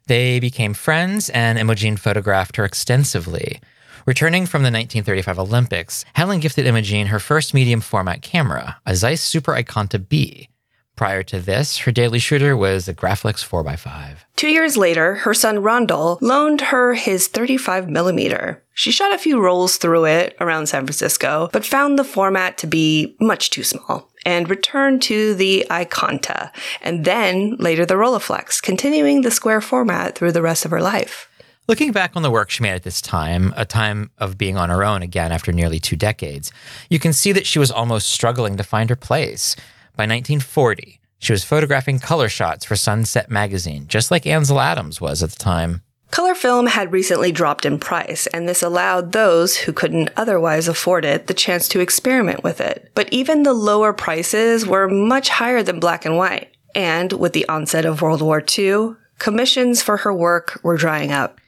They 0.08 0.40
became 0.40 0.74
friends, 0.74 1.30
and 1.30 1.58
Imogen 1.58 1.96
photographed 1.96 2.58
her 2.58 2.66
extensively. 2.66 3.62
Returning 4.06 4.46
from 4.46 4.64
the 4.64 4.72
1935 4.72 5.40
Olympics, 5.40 6.06
Helen 6.14 6.40
gifted 6.40 6.66
Imogen 6.66 7.08
her 7.08 7.20
first 7.20 7.54
medium 7.54 7.82
format 7.82 8.22
camera, 8.22 8.80
a 8.86 8.96
Zeiss 8.96 9.22
Super 9.22 9.54
Ikonta 9.54 10.08
B. 10.08 10.50
Prior 10.98 11.22
to 11.22 11.40
this, 11.40 11.78
her 11.78 11.92
daily 11.92 12.18
shooter 12.18 12.58
was 12.58 12.88
a 12.88 12.94
Graflex 12.94 13.48
4x5. 13.48 14.18
Two 14.36 14.50
years 14.50 14.76
later, 14.76 15.14
her 15.14 15.34
son 15.36 15.58
Rondal 15.58 16.20
loaned 16.22 16.60
her 16.60 16.96
his 16.96 17.28
35 17.28 17.88
millimeter. 17.88 18.64
She 18.74 18.90
shot 18.90 19.14
a 19.14 19.20
few 19.20 19.40
rolls 19.40 19.78
through 19.78 20.06
it 20.06 20.36
around 20.42 20.66
San 20.66 20.88
Francisco, 20.88 21.50
but 21.54 21.64
found 21.64 22.00
the 22.00 22.04
format 22.04 22.58
to 22.58 22.68
be 22.68 23.16
much 23.22 23.52
too 23.52 23.64
small 23.64 24.10
and 24.26 24.50
returned 24.50 25.04
to 25.04 25.36
the 25.36 25.68
Ikonta 25.70 26.52
and 26.82 27.06
then 27.06 27.56
later 27.58 27.86
the 27.86 27.94
Rolleiflex, 27.94 28.60
continuing 28.60 29.22
the 29.22 29.30
square 29.30 29.62
format 29.62 30.16
through 30.16 30.32
the 30.32 30.42
rest 30.42 30.66
of 30.66 30.72
her 30.72 30.82
life. 30.82 31.30
Looking 31.68 31.92
back 31.92 32.14
on 32.16 32.24
the 32.24 32.32
work 32.32 32.50
she 32.50 32.64
made 32.64 32.74
at 32.74 32.84
this 32.84 33.02
time, 33.02 33.54
a 33.56 33.66
time 33.66 34.10
of 34.18 34.36
being 34.36 34.58
on 34.58 34.70
her 34.70 34.84
own 34.84 35.04
again 35.04 35.32
after 35.32 35.52
nearly 35.52 35.80
two 35.80 35.96
decades, 35.96 36.52
you 36.90 36.98
can 36.98 37.14
see 37.14 37.32
that 37.34 37.46
she 37.46 37.60
was 37.60 37.70
almost 37.70 38.10
struggling 38.10 38.58
to 38.58 38.64
find 38.64 38.90
her 38.90 38.96
place. 38.96 39.56
By 39.98 40.04
1940, 40.04 41.00
she 41.18 41.34
was 41.34 41.44
photographing 41.44 41.98
color 41.98 42.30
shots 42.30 42.64
for 42.64 42.76
Sunset 42.76 43.32
magazine, 43.32 43.88
just 43.88 44.12
like 44.12 44.28
Ansel 44.28 44.60
Adams 44.60 45.02
was 45.02 45.24
at 45.24 45.32
the 45.32 45.40
time. 45.40 45.82
Color 46.12 46.36
film 46.36 46.68
had 46.68 46.94
recently 46.94 47.32
dropped 47.32 47.66
in 47.66 47.80
price, 47.80 48.28
and 48.28 48.48
this 48.48 48.62
allowed 48.62 49.12
those 49.12 49.58
who 49.58 49.74
couldn't 49.74 50.12
otherwise 50.16 50.68
afford 50.68 51.04
it 51.04 51.26
the 51.26 51.34
chance 51.34 51.68
to 51.70 51.80
experiment 51.80 52.44
with 52.44 52.62
it. 52.62 52.92
But 52.94 53.12
even 53.12 53.42
the 53.42 53.54
lower 53.54 53.92
prices 53.92 54.68
were 54.68 54.88
much 54.88 55.30
higher 55.30 55.64
than 55.64 55.80
black 55.80 56.06
and 56.06 56.16
white. 56.16 56.56
And 56.76 57.12
with 57.14 57.34
the 57.34 57.50
onset 57.50 57.84
of 57.84 58.04
World 58.04 58.22
War 58.22 58.44
II, 58.56 58.98
commissions 59.18 59.82
for 59.82 59.98
her 59.98 60.14
work 60.14 60.60
were 60.62 60.78
drying 60.78 61.12
up. 61.12 61.42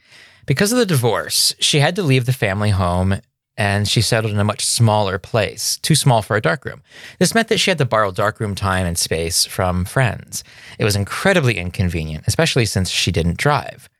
Because 0.44 0.72
of 0.72 0.78
the 0.78 0.86
divorce, 0.86 1.54
she 1.60 1.78
had 1.78 1.94
to 1.94 2.02
leave 2.02 2.26
the 2.26 2.32
family 2.32 2.70
home 2.70 3.20
and 3.60 3.86
she 3.86 4.00
settled 4.00 4.32
in 4.32 4.38
a 4.38 4.44
much 4.44 4.64
smaller 4.64 5.18
place, 5.18 5.76
too 5.82 5.94
small 5.94 6.22
for 6.22 6.34
a 6.34 6.40
darkroom. 6.40 6.80
This 7.18 7.34
meant 7.34 7.48
that 7.48 7.60
she 7.60 7.70
had 7.70 7.76
to 7.76 7.84
borrow 7.84 8.10
darkroom 8.10 8.54
time 8.54 8.86
and 8.86 8.96
space 8.96 9.44
from 9.44 9.84
friends. 9.84 10.42
It 10.78 10.84
was 10.86 10.96
incredibly 10.96 11.58
inconvenient, 11.58 12.24
especially 12.26 12.64
since 12.64 12.88
she 12.88 13.12
didn't 13.12 13.36
drive. 13.36 13.90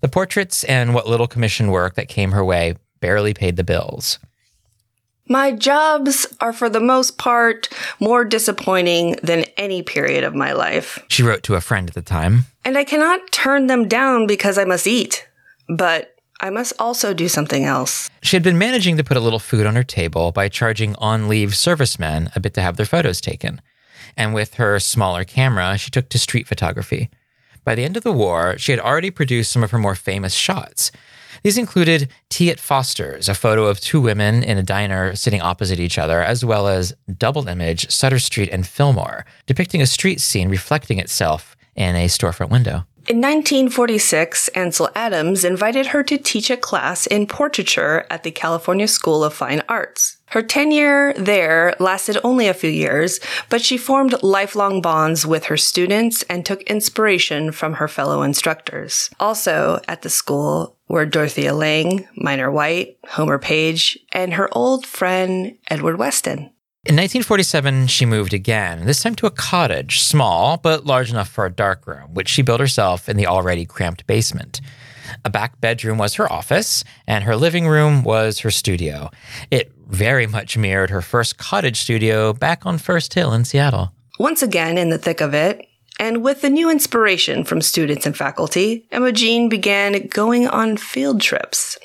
The 0.00 0.08
portraits 0.08 0.64
and 0.64 0.92
what 0.92 1.08
little 1.08 1.28
commission 1.28 1.70
work 1.70 1.94
that 1.94 2.08
came 2.08 2.32
her 2.32 2.44
way 2.44 2.74
barely 2.98 3.32
paid 3.32 3.54
the 3.54 3.62
bills. 3.62 4.18
My 5.28 5.52
jobs 5.52 6.26
are 6.40 6.52
for 6.52 6.68
the 6.68 6.80
most 6.80 7.16
part 7.16 7.68
more 8.00 8.24
disappointing 8.24 9.18
than 9.22 9.44
any 9.56 9.84
period 9.84 10.24
of 10.24 10.34
my 10.34 10.52
life. 10.52 10.98
She 11.06 11.22
wrote 11.22 11.44
to 11.44 11.54
a 11.54 11.60
friend 11.60 11.88
at 11.88 11.94
the 11.94 12.02
time. 12.02 12.46
And 12.64 12.76
I 12.76 12.82
cannot 12.82 13.30
turn 13.30 13.68
them 13.68 13.86
down 13.86 14.26
because 14.26 14.58
I 14.58 14.64
must 14.64 14.88
eat. 14.88 15.28
But 15.68 16.15
I 16.40 16.50
must 16.50 16.74
also 16.78 17.14
do 17.14 17.28
something 17.28 17.64
else. 17.64 18.10
She 18.22 18.36
had 18.36 18.42
been 18.42 18.58
managing 18.58 18.96
to 18.96 19.04
put 19.04 19.16
a 19.16 19.20
little 19.20 19.38
food 19.38 19.66
on 19.66 19.76
her 19.76 19.82
table 19.82 20.32
by 20.32 20.48
charging 20.48 20.94
on 20.96 21.28
leave 21.28 21.56
servicemen 21.56 22.30
a 22.34 22.40
bit 22.40 22.54
to 22.54 22.62
have 22.62 22.76
their 22.76 22.86
photos 22.86 23.20
taken. 23.20 23.60
And 24.16 24.34
with 24.34 24.54
her 24.54 24.78
smaller 24.78 25.24
camera, 25.24 25.78
she 25.78 25.90
took 25.90 26.08
to 26.10 26.18
street 26.18 26.46
photography. 26.46 27.10
By 27.64 27.74
the 27.74 27.84
end 27.84 27.96
of 27.96 28.04
the 28.04 28.12
war, 28.12 28.56
she 28.58 28.72
had 28.72 28.80
already 28.80 29.10
produced 29.10 29.50
some 29.50 29.64
of 29.64 29.70
her 29.70 29.78
more 29.78 29.94
famous 29.94 30.34
shots. 30.34 30.92
These 31.42 31.58
included 31.58 32.08
Tea 32.30 32.50
at 32.50 32.60
Foster's, 32.60 33.28
a 33.28 33.34
photo 33.34 33.66
of 33.66 33.80
two 33.80 34.00
women 34.00 34.42
in 34.42 34.58
a 34.58 34.62
diner 34.62 35.14
sitting 35.14 35.40
opposite 35.40 35.80
each 35.80 35.98
other, 35.98 36.22
as 36.22 36.44
well 36.44 36.68
as 36.68 36.94
double 37.18 37.48
image 37.48 37.90
Sutter 37.90 38.18
Street 38.18 38.48
and 38.50 38.66
Fillmore, 38.66 39.24
depicting 39.46 39.82
a 39.82 39.86
street 39.86 40.20
scene 40.20 40.48
reflecting 40.48 40.98
itself 40.98 41.56
in 41.74 41.94
a 41.94 42.06
storefront 42.06 42.50
window. 42.50 42.84
In 43.08 43.18
1946, 43.18 44.48
Ansel 44.48 44.88
Adams 44.96 45.44
invited 45.44 45.88
her 45.88 46.02
to 46.02 46.18
teach 46.18 46.50
a 46.50 46.56
class 46.56 47.06
in 47.06 47.28
portraiture 47.28 48.04
at 48.10 48.24
the 48.24 48.32
California 48.32 48.88
School 48.88 49.22
of 49.22 49.32
Fine 49.32 49.62
Arts. 49.68 50.16
Her 50.30 50.42
tenure 50.42 51.12
there 51.12 51.76
lasted 51.78 52.18
only 52.24 52.48
a 52.48 52.54
few 52.54 52.68
years, 52.68 53.20
but 53.48 53.62
she 53.62 53.78
formed 53.78 54.20
lifelong 54.24 54.82
bonds 54.82 55.24
with 55.24 55.44
her 55.44 55.56
students 55.56 56.24
and 56.24 56.44
took 56.44 56.62
inspiration 56.62 57.52
from 57.52 57.74
her 57.74 57.86
fellow 57.86 58.22
instructors. 58.22 59.08
Also 59.20 59.80
at 59.86 60.02
the 60.02 60.10
school 60.10 60.76
were 60.88 61.06
Dorothea 61.06 61.54
Lange, 61.54 62.08
Minor 62.16 62.50
White, 62.50 62.98
Homer 63.10 63.38
Page, 63.38 64.00
and 64.10 64.34
her 64.34 64.48
old 64.50 64.84
friend 64.84 65.56
Edward 65.70 65.98
Weston. 65.98 66.50
In 66.86 66.94
1947, 66.94 67.88
she 67.88 68.06
moved 68.06 68.32
again, 68.32 68.86
this 68.86 69.02
time 69.02 69.16
to 69.16 69.26
a 69.26 69.30
cottage, 69.32 70.02
small 70.02 70.56
but 70.56 70.86
large 70.86 71.10
enough 71.10 71.28
for 71.28 71.44
a 71.44 71.50
darkroom, 71.50 72.14
which 72.14 72.28
she 72.28 72.42
built 72.42 72.60
herself 72.60 73.08
in 73.08 73.16
the 73.16 73.26
already 73.26 73.64
cramped 73.64 74.06
basement. 74.06 74.60
A 75.24 75.30
back 75.30 75.60
bedroom 75.60 75.98
was 75.98 76.14
her 76.14 76.32
office, 76.32 76.84
and 77.08 77.24
her 77.24 77.34
living 77.34 77.66
room 77.66 78.04
was 78.04 78.38
her 78.38 78.52
studio. 78.52 79.10
It 79.50 79.72
very 79.88 80.28
much 80.28 80.56
mirrored 80.56 80.90
her 80.90 81.02
first 81.02 81.38
cottage 81.38 81.80
studio 81.80 82.32
back 82.32 82.64
on 82.64 82.78
First 82.78 83.14
Hill 83.14 83.32
in 83.32 83.44
Seattle. 83.44 83.92
Once 84.20 84.40
again, 84.40 84.78
in 84.78 84.90
the 84.90 84.98
thick 84.98 85.20
of 85.20 85.34
it, 85.34 85.66
and 85.98 86.22
with 86.22 86.40
the 86.40 86.50
new 86.50 86.70
inspiration 86.70 87.42
from 87.42 87.62
students 87.62 88.06
and 88.06 88.16
faculty, 88.16 88.86
Imogen 88.92 89.48
began 89.48 90.06
going 90.06 90.46
on 90.46 90.76
field 90.76 91.20
trips. 91.20 91.78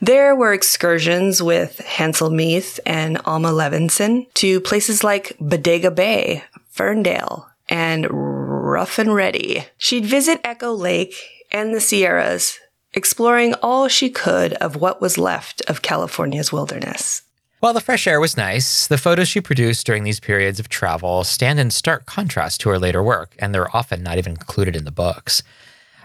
There 0.00 0.34
were 0.34 0.52
excursions 0.52 1.42
with 1.42 1.78
Hansel 1.78 2.30
Mieth 2.30 2.80
and 2.84 3.18
Alma 3.24 3.50
Lavenson 3.50 4.32
to 4.34 4.60
places 4.60 5.04
like 5.04 5.36
Bodega 5.40 5.90
Bay, 5.90 6.44
Ferndale, 6.68 7.48
and 7.68 8.06
Rough 8.10 8.98
and 8.98 9.14
Ready. 9.14 9.66
She'd 9.78 10.06
visit 10.06 10.40
Echo 10.44 10.72
Lake 10.72 11.14
and 11.50 11.74
the 11.74 11.80
Sierras, 11.80 12.58
exploring 12.94 13.54
all 13.62 13.88
she 13.88 14.10
could 14.10 14.54
of 14.54 14.76
what 14.76 15.00
was 15.00 15.18
left 15.18 15.62
of 15.68 15.82
California's 15.82 16.52
wilderness. 16.52 17.22
While 17.60 17.74
the 17.74 17.80
fresh 17.80 18.08
air 18.08 18.18
was 18.18 18.36
nice, 18.36 18.88
the 18.88 18.98
photos 18.98 19.28
she 19.28 19.40
produced 19.40 19.86
during 19.86 20.02
these 20.02 20.18
periods 20.18 20.58
of 20.58 20.68
travel 20.68 21.22
stand 21.22 21.60
in 21.60 21.70
stark 21.70 22.06
contrast 22.06 22.60
to 22.62 22.70
her 22.70 22.78
later 22.78 23.02
work, 23.04 23.36
and 23.38 23.54
they're 23.54 23.74
often 23.76 24.02
not 24.02 24.18
even 24.18 24.32
included 24.32 24.74
in 24.74 24.84
the 24.84 24.90
books. 24.90 25.44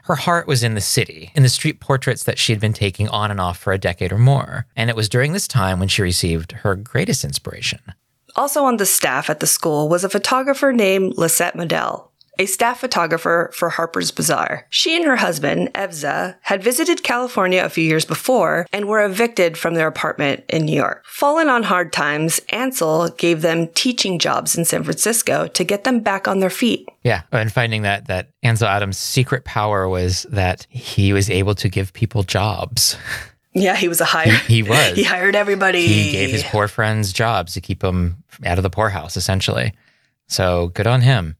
Her 0.07 0.15
heart 0.15 0.47
was 0.47 0.63
in 0.63 0.73
the 0.73 0.79
city, 0.79 1.33
in 1.35 1.43
the 1.43 1.49
street 1.49 1.81
portraits 1.81 2.23
that 2.23 2.39
she 2.39 2.53
had 2.53 2.61
been 2.61 2.71
taking 2.71 3.09
on 3.09 3.29
and 3.29 3.41
off 3.41 3.57
for 3.57 3.73
a 3.73 3.77
decade 3.77 4.13
or 4.13 4.17
more, 4.17 4.65
and 4.73 4.89
it 4.89 4.95
was 4.95 5.09
during 5.09 5.33
this 5.33 5.49
time 5.49 5.79
when 5.79 5.89
she 5.89 6.01
received 6.01 6.53
her 6.53 6.77
greatest 6.77 7.25
inspiration. 7.25 7.81
Also 8.37 8.63
on 8.63 8.77
the 8.77 8.85
staff 8.85 9.29
at 9.29 9.41
the 9.41 9.45
school 9.45 9.89
was 9.89 10.05
a 10.05 10.09
photographer 10.09 10.71
named 10.71 11.17
Lisette 11.17 11.57
Model, 11.57 12.13
a 12.39 12.45
staff 12.45 12.79
photographer 12.79 13.51
for 13.53 13.69
Harper's 13.69 14.11
Bazaar. 14.11 14.65
She 14.69 14.95
and 14.95 15.05
her 15.05 15.15
husband, 15.15 15.73
Evsa, 15.73 16.35
had 16.41 16.63
visited 16.63 17.03
California 17.03 17.63
a 17.63 17.69
few 17.69 17.83
years 17.83 18.05
before 18.05 18.65
and 18.71 18.87
were 18.87 19.03
evicted 19.03 19.57
from 19.57 19.73
their 19.73 19.87
apartment 19.87 20.43
in 20.49 20.65
New 20.65 20.75
York. 20.75 21.03
Fallen 21.05 21.49
on 21.49 21.63
hard 21.63 21.91
times, 21.93 22.39
Ansel 22.49 23.09
gave 23.17 23.41
them 23.41 23.67
teaching 23.69 24.19
jobs 24.19 24.57
in 24.57 24.65
San 24.65 24.83
Francisco 24.83 25.47
to 25.47 25.63
get 25.63 25.83
them 25.83 25.99
back 25.99 26.27
on 26.27 26.39
their 26.39 26.49
feet. 26.49 26.87
Yeah, 27.03 27.23
and 27.31 27.51
finding 27.51 27.83
that 27.83 28.07
that 28.07 28.29
Ansel 28.43 28.67
Adams' 28.67 28.97
secret 28.97 29.45
power 29.45 29.87
was 29.87 30.25
that 30.29 30.67
he 30.69 31.13
was 31.13 31.29
able 31.29 31.55
to 31.55 31.69
give 31.69 31.93
people 31.93 32.23
jobs. 32.23 32.97
Yeah, 33.53 33.75
he 33.75 33.87
was 33.87 34.01
a 34.01 34.05
hire. 34.05 34.33
He 34.47 34.61
was. 34.61 34.91
He 34.95 35.03
hired 35.03 35.35
everybody. 35.35 35.87
He 35.87 36.11
gave 36.11 36.29
his 36.29 36.43
poor 36.43 36.67
friends 36.67 37.11
jobs 37.11 37.53
to 37.53 37.61
keep 37.61 37.79
them 37.79 38.23
out 38.45 38.59
of 38.59 38.63
the 38.63 38.69
poorhouse, 38.69 39.17
essentially. 39.17 39.73
So 40.27 40.67
good 40.75 40.85
on 40.85 41.01
him. 41.01 41.37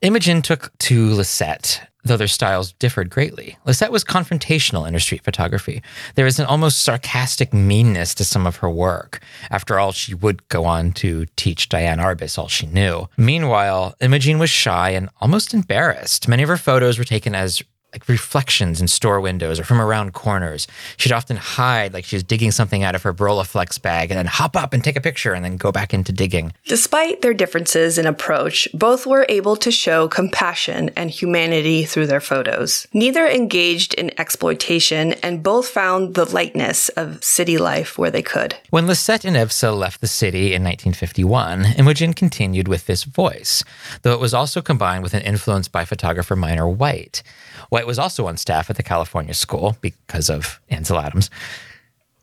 Imogen 0.00 0.42
took 0.42 0.70
to 0.78 1.12
Lisette, 1.12 1.88
though 2.04 2.16
their 2.16 2.28
styles 2.28 2.72
differed 2.74 3.10
greatly. 3.10 3.58
Lisette 3.64 3.90
was 3.90 4.04
confrontational 4.04 4.86
in 4.86 4.94
her 4.94 5.00
street 5.00 5.24
photography. 5.24 5.82
There 6.14 6.24
was 6.24 6.38
an 6.38 6.46
almost 6.46 6.84
sarcastic 6.84 7.52
meanness 7.52 8.14
to 8.14 8.24
some 8.24 8.46
of 8.46 8.56
her 8.56 8.70
work. 8.70 9.20
After 9.50 9.76
all, 9.78 9.90
she 9.90 10.14
would 10.14 10.48
go 10.48 10.64
on 10.64 10.92
to 10.92 11.26
teach 11.34 11.68
Diane 11.68 11.98
Arbus 11.98 12.38
all 12.38 12.46
she 12.46 12.66
knew. 12.66 13.08
Meanwhile, 13.16 13.96
Imogen 14.00 14.38
was 14.38 14.50
shy 14.50 14.90
and 14.90 15.08
almost 15.20 15.52
embarrassed. 15.52 16.28
Many 16.28 16.44
of 16.44 16.48
her 16.48 16.56
photos 16.56 16.96
were 16.96 17.04
taken 17.04 17.34
as 17.34 17.60
like 17.92 18.08
reflections 18.08 18.80
in 18.80 18.88
store 18.88 19.20
windows 19.20 19.58
or 19.58 19.64
from 19.64 19.80
around 19.80 20.12
corners. 20.12 20.66
She'd 20.96 21.12
often 21.12 21.36
hide 21.36 21.94
like 21.94 22.04
she 22.04 22.16
was 22.16 22.22
digging 22.22 22.50
something 22.50 22.82
out 22.82 22.94
of 22.94 23.02
her 23.02 23.14
Rolleiflex 23.14 23.80
bag 23.80 24.10
and 24.10 24.18
then 24.18 24.26
hop 24.26 24.56
up 24.56 24.72
and 24.72 24.84
take 24.84 24.96
a 24.96 25.00
picture 25.00 25.32
and 25.32 25.44
then 25.44 25.56
go 25.56 25.72
back 25.72 25.94
into 25.94 26.12
digging. 26.12 26.52
Despite 26.66 27.22
their 27.22 27.34
differences 27.34 27.98
in 27.98 28.06
approach, 28.06 28.68
both 28.74 29.06
were 29.06 29.26
able 29.28 29.56
to 29.56 29.70
show 29.70 30.06
compassion 30.08 30.90
and 30.96 31.10
humanity 31.10 31.84
through 31.84 32.08
their 32.08 32.20
photos. 32.20 32.86
Neither 32.92 33.26
engaged 33.26 33.94
in 33.94 34.12
exploitation, 34.18 35.14
and 35.22 35.42
both 35.42 35.68
found 35.68 36.14
the 36.14 36.24
lightness 36.24 36.88
of 36.90 37.22
city 37.24 37.58
life 37.58 37.96
where 37.96 38.10
they 38.10 38.22
could. 38.22 38.56
When 38.70 38.86
Lisette 38.86 39.24
and 39.24 39.36
Evsa 39.36 39.76
left 39.76 40.00
the 40.00 40.06
city 40.06 40.54
in 40.54 40.62
1951, 40.62 41.74
Imogen 41.78 42.12
continued 42.12 42.68
with 42.68 42.86
this 42.86 43.04
voice, 43.04 43.64
though 44.02 44.12
it 44.12 44.20
was 44.20 44.34
also 44.34 44.60
combined 44.60 45.02
with 45.02 45.14
an 45.14 45.22
influence 45.22 45.68
by 45.68 45.84
photographer 45.84 46.36
Minor 46.36 46.68
White. 46.68 47.22
White 47.68 47.86
was 47.86 47.98
also 47.98 48.26
on 48.26 48.36
staff 48.36 48.70
at 48.70 48.76
the 48.76 48.82
California 48.82 49.34
School 49.34 49.76
because 49.80 50.30
of 50.30 50.60
Ansel 50.70 50.98
Adams, 50.98 51.30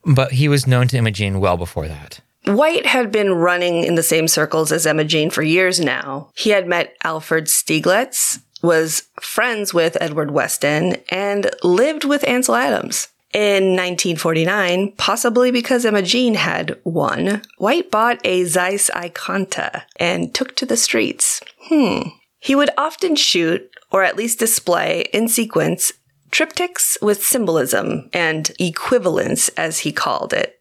but 0.03 0.33
he 0.33 0.47
was 0.47 0.67
known 0.67 0.87
to 0.89 0.97
Imogen 0.97 1.39
well 1.39 1.57
before 1.57 1.87
that. 1.87 2.19
White 2.45 2.85
had 2.85 3.11
been 3.11 3.33
running 3.33 3.83
in 3.83 3.95
the 3.95 4.03
same 4.03 4.27
circles 4.27 4.71
as 4.71 4.87
Jean 5.07 5.29
for 5.29 5.41
years 5.41 5.79
now. 5.79 6.29
He 6.35 6.51
had 6.51 6.67
met 6.67 6.95
Alfred 7.03 7.45
Stieglitz, 7.45 8.39
was 8.61 9.03
friends 9.19 9.73
with 9.73 9.97
Edward 9.99 10.31
Weston, 10.31 10.97
and 11.09 11.49
lived 11.63 12.03
with 12.03 12.27
Ansel 12.27 12.55
Adams. 12.55 13.07
In 13.33 13.75
1949, 13.75 14.93
possibly 14.93 15.51
because 15.51 15.85
Jean 16.05 16.35
had 16.35 16.79
won, 16.85 17.41
White 17.57 17.91
bought 17.91 18.25
a 18.25 18.45
Zeiss 18.45 18.89
Ikonta 18.91 19.81
and 19.97 20.33
took 20.33 20.55
to 20.55 20.65
the 20.65 20.77
streets. 20.77 21.41
Hmm. 21.63 22.09
He 22.39 22.55
would 22.55 22.69
often 22.77 23.17
shoot, 23.17 23.69
or 23.95 24.03
at 24.03 24.17
least 24.17 24.39
display 24.39 25.05
in 25.13 25.25
sequence, 25.29 25.93
triptychs 26.29 27.01
with 27.01 27.23
symbolism 27.23 28.09
and 28.11 28.51
equivalence, 28.59 29.47
as 29.55 29.79
he 29.79 29.93
called 29.93 30.33
it. 30.33 30.59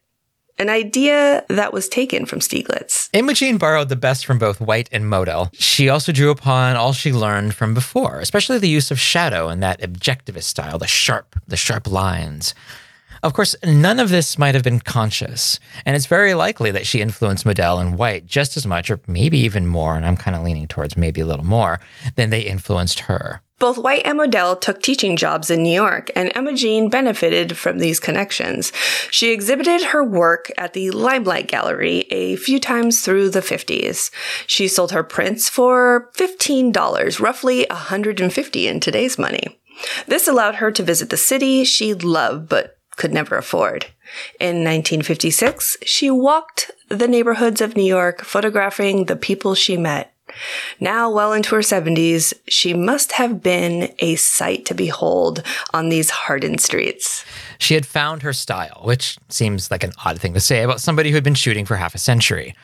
An 0.57 0.69
idea 0.69 1.43
that 1.49 1.73
was 1.73 1.89
taken 1.89 2.25
from 2.25 2.39
Stieglitz. 2.39 3.09
Imogen 3.11 3.57
borrowed 3.57 3.89
the 3.89 3.97
best 3.97 4.25
from 4.25 4.39
both 4.39 4.61
White 4.61 4.87
and 4.89 5.09
Model. 5.09 5.49
She 5.51 5.89
also 5.89 6.13
drew 6.13 6.29
upon 6.29 6.77
all 6.77 6.93
she 6.93 7.11
learned 7.11 7.55
from 7.55 7.73
before, 7.73 8.21
especially 8.21 8.57
the 8.57 8.69
use 8.69 8.89
of 8.89 9.01
shadow 9.01 9.49
and 9.49 9.61
that 9.61 9.81
objectivist 9.81 10.43
style, 10.43 10.77
the 10.77 10.87
sharp, 10.87 11.35
the 11.45 11.57
sharp 11.57 11.91
lines. 11.91 12.55
Of 13.25 13.33
course, 13.33 13.55
none 13.65 13.99
of 13.99 14.09
this 14.09 14.37
might 14.37 14.53
have 14.53 14.63
been 14.63 14.79
conscious, 14.79 15.59
and 15.83 15.95
it's 15.95 16.05
very 16.05 16.35
likely 16.35 16.69
that 16.69 16.85
she 16.85 17.01
influenced 17.01 17.43
Model 17.43 17.79
and 17.79 17.97
White 17.97 18.27
just 18.27 18.55
as 18.55 18.67
much, 18.67 18.91
or 18.91 18.99
maybe 19.07 19.39
even 19.39 19.65
more, 19.65 19.95
and 19.95 20.05
I'm 20.05 20.15
kind 20.15 20.37
of 20.37 20.43
leaning 20.43 20.67
towards 20.67 20.95
maybe 20.95 21.21
a 21.21 21.25
little 21.25 21.43
more, 21.43 21.79
than 22.17 22.29
they 22.29 22.41
influenced 22.41 22.99
her. 22.99 23.41
Both 23.57 23.79
White 23.79 24.03
and 24.05 24.19
Model 24.19 24.55
took 24.55 24.79
teaching 24.79 25.15
jobs 25.15 25.49
in 25.49 25.63
New 25.63 25.73
York, 25.73 26.11
and 26.15 26.31
Emma 26.35 26.53
Jean 26.53 26.87
benefited 26.87 27.57
from 27.57 27.79
these 27.79 27.99
connections. 27.99 28.71
She 29.09 29.31
exhibited 29.31 29.85
her 29.85 30.03
work 30.03 30.51
at 30.55 30.73
the 30.73 30.91
Limelight 30.91 31.47
Gallery 31.47 32.01
a 32.11 32.35
few 32.35 32.59
times 32.59 33.01
through 33.01 33.31
the 33.31 33.39
50s. 33.39 34.11
She 34.45 34.67
sold 34.67 34.91
her 34.91 35.03
prints 35.03 35.49
for 35.49 36.11
$15, 36.15 37.19
roughly 37.19 37.65
150 37.71 38.67
in 38.67 38.79
today's 38.79 39.17
money. 39.17 39.59
This 40.07 40.27
allowed 40.27 40.55
her 40.55 40.71
to 40.71 40.83
visit 40.83 41.09
the 41.09 41.17
city 41.17 41.63
she 41.63 41.93
loved 41.93 42.47
but 42.47 42.74
could 42.95 43.13
never 43.13 43.37
afford. 43.37 43.87
In 44.39 44.63
1956, 44.63 45.77
she 45.83 46.09
walked 46.09 46.71
the 46.89 47.07
neighborhoods 47.07 47.61
of 47.61 47.75
New 47.75 47.83
York, 47.83 48.23
photographing 48.23 49.05
the 49.05 49.15
people 49.15 49.55
she 49.55 49.77
met. 49.77 50.13
Now, 50.79 51.09
well 51.09 51.33
into 51.33 51.55
her 51.55 51.61
70s, 51.61 52.33
she 52.47 52.73
must 52.73 53.13
have 53.13 53.41
been 53.41 53.93
a 53.99 54.15
sight 54.15 54.65
to 54.65 54.73
behold 54.73 55.43
on 55.73 55.89
these 55.89 56.09
hardened 56.09 56.61
streets. 56.61 57.23
She 57.57 57.75
had 57.75 57.85
found 57.85 58.21
her 58.23 58.33
style, 58.33 58.81
which 58.83 59.17
seems 59.29 59.71
like 59.71 59.83
an 59.83 59.93
odd 60.03 60.19
thing 60.19 60.33
to 60.33 60.39
say 60.39 60.63
about 60.63 60.81
somebody 60.81 61.09
who 61.09 61.15
had 61.15 61.23
been 61.23 61.35
shooting 61.35 61.65
for 61.65 61.75
half 61.75 61.95
a 61.95 61.99
century. 61.99 62.55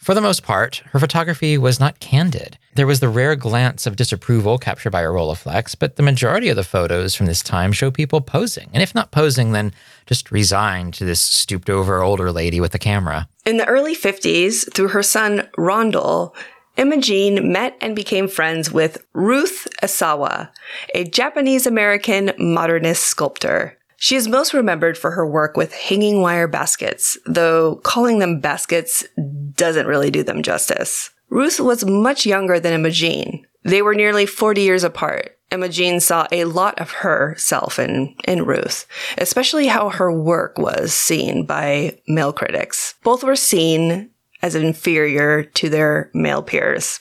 For 0.00 0.14
the 0.14 0.22
most 0.22 0.42
part, 0.42 0.82
her 0.92 0.98
photography 0.98 1.58
was 1.58 1.78
not 1.78 2.00
candid. 2.00 2.56
There 2.74 2.86
was 2.86 3.00
the 3.00 3.08
rare 3.10 3.36
glance 3.36 3.86
of 3.86 3.96
disapproval 3.96 4.56
captured 4.56 4.92
by 4.92 5.02
a 5.02 5.08
Rolleiflex, 5.08 5.76
but 5.78 5.96
the 5.96 6.02
majority 6.02 6.48
of 6.48 6.56
the 6.56 6.64
photos 6.64 7.14
from 7.14 7.26
this 7.26 7.42
time 7.42 7.70
show 7.70 7.90
people 7.90 8.22
posing. 8.22 8.70
And 8.72 8.82
if 8.82 8.94
not 8.94 9.10
posing, 9.10 9.52
then 9.52 9.74
just 10.06 10.32
resigned 10.32 10.94
to 10.94 11.04
this 11.04 11.20
stooped 11.20 11.68
over 11.68 12.02
older 12.02 12.32
lady 12.32 12.62
with 12.62 12.72
the 12.72 12.78
camera. 12.78 13.28
In 13.44 13.58
the 13.58 13.66
early 13.66 13.94
50s, 13.94 14.72
through 14.72 14.88
her 14.88 15.02
son 15.02 15.46
Rondal, 15.58 16.34
Imogen 16.78 17.52
met 17.52 17.76
and 17.82 17.94
became 17.94 18.26
friends 18.26 18.72
with 18.72 19.04
Ruth 19.12 19.68
Asawa, 19.82 20.48
a 20.94 21.04
Japanese 21.04 21.66
American 21.66 22.32
modernist 22.38 23.02
sculptor. 23.02 23.76
She 24.02 24.16
is 24.16 24.26
most 24.26 24.54
remembered 24.54 24.96
for 24.96 25.10
her 25.10 25.26
work 25.26 25.58
with 25.58 25.74
hanging 25.74 26.22
wire 26.22 26.48
baskets, 26.48 27.18
though 27.26 27.76
calling 27.84 28.18
them 28.18 28.40
baskets 28.40 29.04
doesn't 29.52 29.86
really 29.86 30.10
do 30.10 30.22
them 30.22 30.42
justice. 30.42 31.10
Ruth 31.28 31.60
was 31.60 31.84
much 31.84 32.24
younger 32.24 32.58
than 32.58 32.72
Imogen. 32.72 33.44
They 33.62 33.82
were 33.82 33.94
nearly 33.94 34.24
40 34.24 34.62
years 34.62 34.84
apart. 34.84 35.36
Imogen 35.52 36.00
saw 36.00 36.26
a 36.32 36.44
lot 36.44 36.80
of 36.80 36.90
herself 36.90 37.78
in, 37.78 38.14
in 38.26 38.46
Ruth, 38.46 38.86
especially 39.18 39.66
how 39.66 39.90
her 39.90 40.10
work 40.10 40.56
was 40.56 40.94
seen 40.94 41.44
by 41.44 41.98
male 42.08 42.32
critics. 42.32 42.94
Both 43.04 43.22
were 43.22 43.36
seen 43.36 44.08
as 44.40 44.54
inferior 44.54 45.42
to 45.42 45.68
their 45.68 46.10
male 46.14 46.42
peers. 46.42 47.00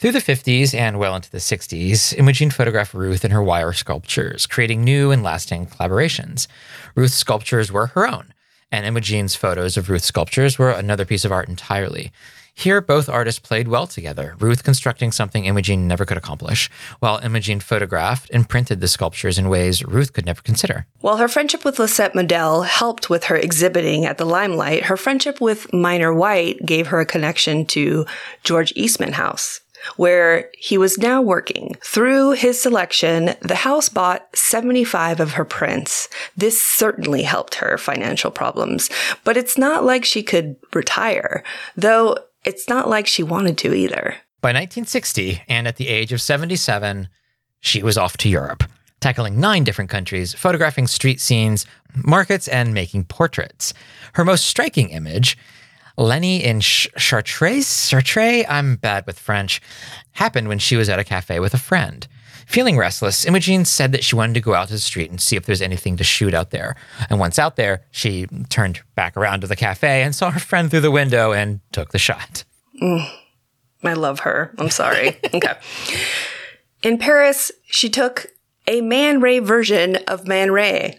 Through 0.00 0.12
the 0.12 0.20
50s 0.20 0.72
and 0.72 0.98
well 0.98 1.14
into 1.14 1.30
the 1.30 1.36
60s, 1.36 2.16
Imogen 2.16 2.50
photographed 2.50 2.94
Ruth 2.94 3.22
in 3.22 3.32
her 3.32 3.42
wire 3.42 3.74
sculptures, 3.74 4.46
creating 4.46 4.82
new 4.82 5.10
and 5.10 5.22
lasting 5.22 5.66
collaborations. 5.66 6.46
Ruth's 6.94 7.16
sculptures 7.16 7.70
were 7.70 7.88
her 7.88 8.08
own, 8.08 8.32
and 8.72 8.86
Imogen's 8.86 9.34
photos 9.34 9.76
of 9.76 9.90
Ruth's 9.90 10.06
sculptures 10.06 10.58
were 10.58 10.70
another 10.70 11.04
piece 11.04 11.26
of 11.26 11.32
art 11.32 11.50
entirely. 11.50 12.12
Here, 12.54 12.80
both 12.80 13.10
artists 13.10 13.40
played 13.40 13.68
well 13.68 13.86
together, 13.86 14.36
Ruth 14.38 14.64
constructing 14.64 15.12
something 15.12 15.44
Imogen 15.44 15.86
never 15.86 16.06
could 16.06 16.16
accomplish, 16.16 16.70
while 17.00 17.20
Imogen 17.22 17.60
photographed 17.60 18.30
and 18.32 18.48
printed 18.48 18.80
the 18.80 18.88
sculptures 18.88 19.36
in 19.36 19.50
ways 19.50 19.84
Ruth 19.84 20.14
could 20.14 20.24
never 20.24 20.40
consider. 20.40 20.86
While 21.00 21.18
her 21.18 21.28
friendship 21.28 21.62
with 21.62 21.78
Lisette 21.78 22.14
Model 22.14 22.62
helped 22.62 23.10
with 23.10 23.24
her 23.24 23.36
exhibiting 23.36 24.06
at 24.06 24.16
the 24.16 24.24
Limelight, 24.24 24.84
her 24.84 24.96
friendship 24.96 25.42
with 25.42 25.70
Minor 25.74 26.14
White 26.14 26.64
gave 26.64 26.86
her 26.86 27.00
a 27.00 27.06
connection 27.06 27.66
to 27.66 28.06
George 28.44 28.72
Eastman 28.74 29.12
House 29.12 29.60
where 29.96 30.50
he 30.58 30.78
was 30.78 30.98
now 30.98 31.22
working. 31.22 31.76
Through 31.82 32.32
his 32.32 32.60
selection, 32.60 33.34
the 33.40 33.56
house 33.56 33.88
bought 33.88 34.28
75 34.34 35.20
of 35.20 35.32
her 35.32 35.44
prints. 35.44 36.08
This 36.36 36.60
certainly 36.60 37.22
helped 37.22 37.56
her 37.56 37.78
financial 37.78 38.30
problems, 38.30 38.90
but 39.24 39.36
it's 39.36 39.58
not 39.58 39.84
like 39.84 40.04
she 40.04 40.22
could 40.22 40.56
retire, 40.74 41.42
though 41.76 42.16
it's 42.44 42.68
not 42.68 42.88
like 42.88 43.06
she 43.06 43.22
wanted 43.22 43.58
to 43.58 43.74
either. 43.74 44.16
By 44.40 44.50
1960, 44.50 45.42
and 45.48 45.68
at 45.68 45.76
the 45.76 45.88
age 45.88 46.12
of 46.12 46.22
77, 46.22 47.08
she 47.60 47.82
was 47.82 47.98
off 47.98 48.16
to 48.18 48.28
Europe, 48.28 48.64
tackling 49.00 49.38
nine 49.38 49.64
different 49.64 49.90
countries, 49.90 50.32
photographing 50.32 50.86
street 50.86 51.20
scenes, 51.20 51.66
markets, 51.94 52.48
and 52.48 52.72
making 52.72 53.04
portraits. 53.04 53.74
Her 54.14 54.24
most 54.24 54.46
striking 54.46 54.88
image 54.90 55.36
Lenny 55.96 56.42
in 56.42 56.60
Ch- 56.60 56.88
Chartres, 56.96 57.88
Chartres, 57.90 58.44
I'm 58.48 58.76
bad 58.76 59.06
with 59.06 59.18
French, 59.18 59.60
happened 60.12 60.48
when 60.48 60.58
she 60.58 60.76
was 60.76 60.88
at 60.88 60.98
a 60.98 61.04
cafe 61.04 61.40
with 61.40 61.54
a 61.54 61.58
friend. 61.58 62.06
Feeling 62.46 62.76
restless, 62.76 63.24
Imogen 63.24 63.64
said 63.64 63.92
that 63.92 64.02
she 64.02 64.16
wanted 64.16 64.34
to 64.34 64.40
go 64.40 64.54
out 64.54 64.66
to 64.68 64.74
the 64.74 64.80
street 64.80 65.08
and 65.08 65.20
see 65.20 65.36
if 65.36 65.46
there's 65.46 65.62
anything 65.62 65.96
to 65.98 66.02
shoot 66.04 66.34
out 66.34 66.50
there. 66.50 66.74
And 67.08 67.20
once 67.20 67.38
out 67.38 67.54
there, 67.54 67.84
she 67.92 68.26
turned 68.48 68.80
back 68.96 69.16
around 69.16 69.42
to 69.42 69.46
the 69.46 69.54
cafe 69.54 70.02
and 70.02 70.14
saw 70.14 70.32
her 70.32 70.40
friend 70.40 70.68
through 70.68 70.80
the 70.80 70.90
window 70.90 71.32
and 71.32 71.60
took 71.70 71.92
the 71.92 71.98
shot. 71.98 72.42
Mm, 72.82 73.08
I 73.84 73.92
love 73.92 74.20
her. 74.20 74.52
I'm 74.58 74.70
sorry. 74.70 75.16
okay. 75.34 75.54
In 76.82 76.98
Paris, 76.98 77.52
she 77.66 77.88
took 77.88 78.26
a 78.66 78.80
Man 78.80 79.20
Ray 79.20 79.38
version 79.38 79.96
of 80.08 80.26
Man 80.26 80.50
Ray, 80.50 80.98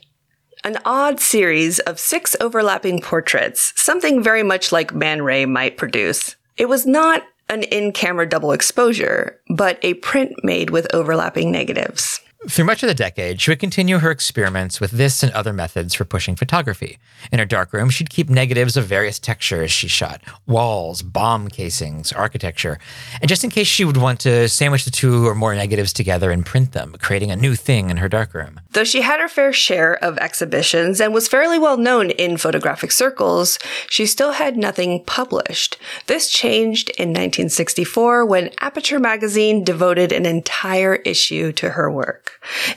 an 0.64 0.78
odd 0.86 1.20
series 1.20 1.80
of 1.80 2.00
six 2.00 2.36
overlapping 2.40 3.02
portraits, 3.02 3.74
something 3.76 4.22
very 4.22 4.44
much 4.44 4.72
like 4.72 4.94
Man 4.94 5.22
Ray 5.22 5.46
might 5.46 5.78
produce. 5.78 6.36
It 6.58 6.70
was 6.70 6.86
not 6.86 7.24
an 7.50 7.64
in 7.64 7.92
camera 7.92 8.28
double 8.28 8.52
exposure, 8.52 9.40
but 9.50 9.80
a 9.82 9.96
print 9.96 10.34
made 10.44 10.70
with 10.70 10.94
overlapping 10.94 11.52
negatives. 11.52 12.20
Through 12.50 12.66
much 12.66 12.82
of 12.82 12.88
the 12.88 12.96
decade, 12.96 13.40
she 13.40 13.52
would 13.52 13.60
continue 13.60 14.00
her 14.00 14.10
experiments 14.10 14.82
with 14.82 14.90
this 14.90 15.22
and 15.22 15.32
other 15.32 15.54
methods 15.54 15.94
for 15.94 16.06
pushing 16.06 16.36
photography. 16.36 16.98
In 17.32 17.38
her 17.38 17.46
darkroom, 17.46 17.92
she'd 17.92 18.10
keep 18.10 18.32
negatives 18.32 18.76
of 18.76 18.86
various 18.86 19.20
textures 19.20 19.70
she 19.70 19.88
shot 19.88 20.22
walls, 20.48 21.04
bomb 21.04 21.50
casings, 21.50 22.12
architecture. 22.12 22.80
And 23.22 23.30
just 23.30 23.44
in 23.44 23.52
case 23.52 23.68
she 23.68 23.86
would 23.86 23.96
want 23.96 24.20
to 24.22 24.50
sandwich 24.50 24.86
the 24.86 24.92
two 24.92 25.28
or 25.28 25.36
more 25.36 25.54
negatives 25.54 25.94
together 25.94 26.32
and 26.32 26.44
print 26.44 26.72
them, 26.72 26.96
creating 27.00 27.30
a 27.30 27.36
new 27.36 27.54
thing 27.54 27.92
in 27.92 27.98
her 27.98 28.10
darkroom. 28.10 28.60
Though 28.72 28.86
she 28.86 29.02
had 29.02 29.20
her 29.20 29.30
fair 29.30 29.54
share 29.54 30.04
of 30.04 30.18
exhibitions 30.18 31.00
and 31.00 31.14
was 31.14 31.28
fairly 31.28 31.60
well 31.60 31.78
known 31.78 32.10
in 32.10 32.38
photographic 32.38 32.92
circles, 32.92 33.60
she 33.88 34.08
still 34.08 34.32
had 34.32 34.58
nothing 34.58 35.04
published. 35.06 35.78
This 36.08 36.28
changed 36.28 36.90
in 36.98 37.10
1964 37.10 38.26
when 38.26 38.50
Aperture 38.60 39.00
magazine 39.00 39.64
devoted 39.64 40.12
an 40.12 40.26
entire 40.26 40.96
issue 40.96 41.52
to 41.52 41.72
her 41.72 41.92
work. 41.92 42.31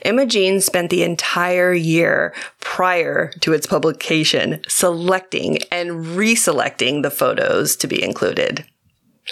Imogen 0.04 0.60
spent 0.60 0.90
the 0.90 1.02
entire 1.02 1.72
year 1.72 2.34
prior 2.60 3.28
to 3.40 3.52
its 3.52 3.66
publication 3.66 4.60
selecting 4.68 5.58
and 5.72 5.90
reselecting 6.16 7.02
the 7.02 7.10
photos 7.10 7.76
to 7.76 7.86
be 7.86 8.02
included. 8.02 8.66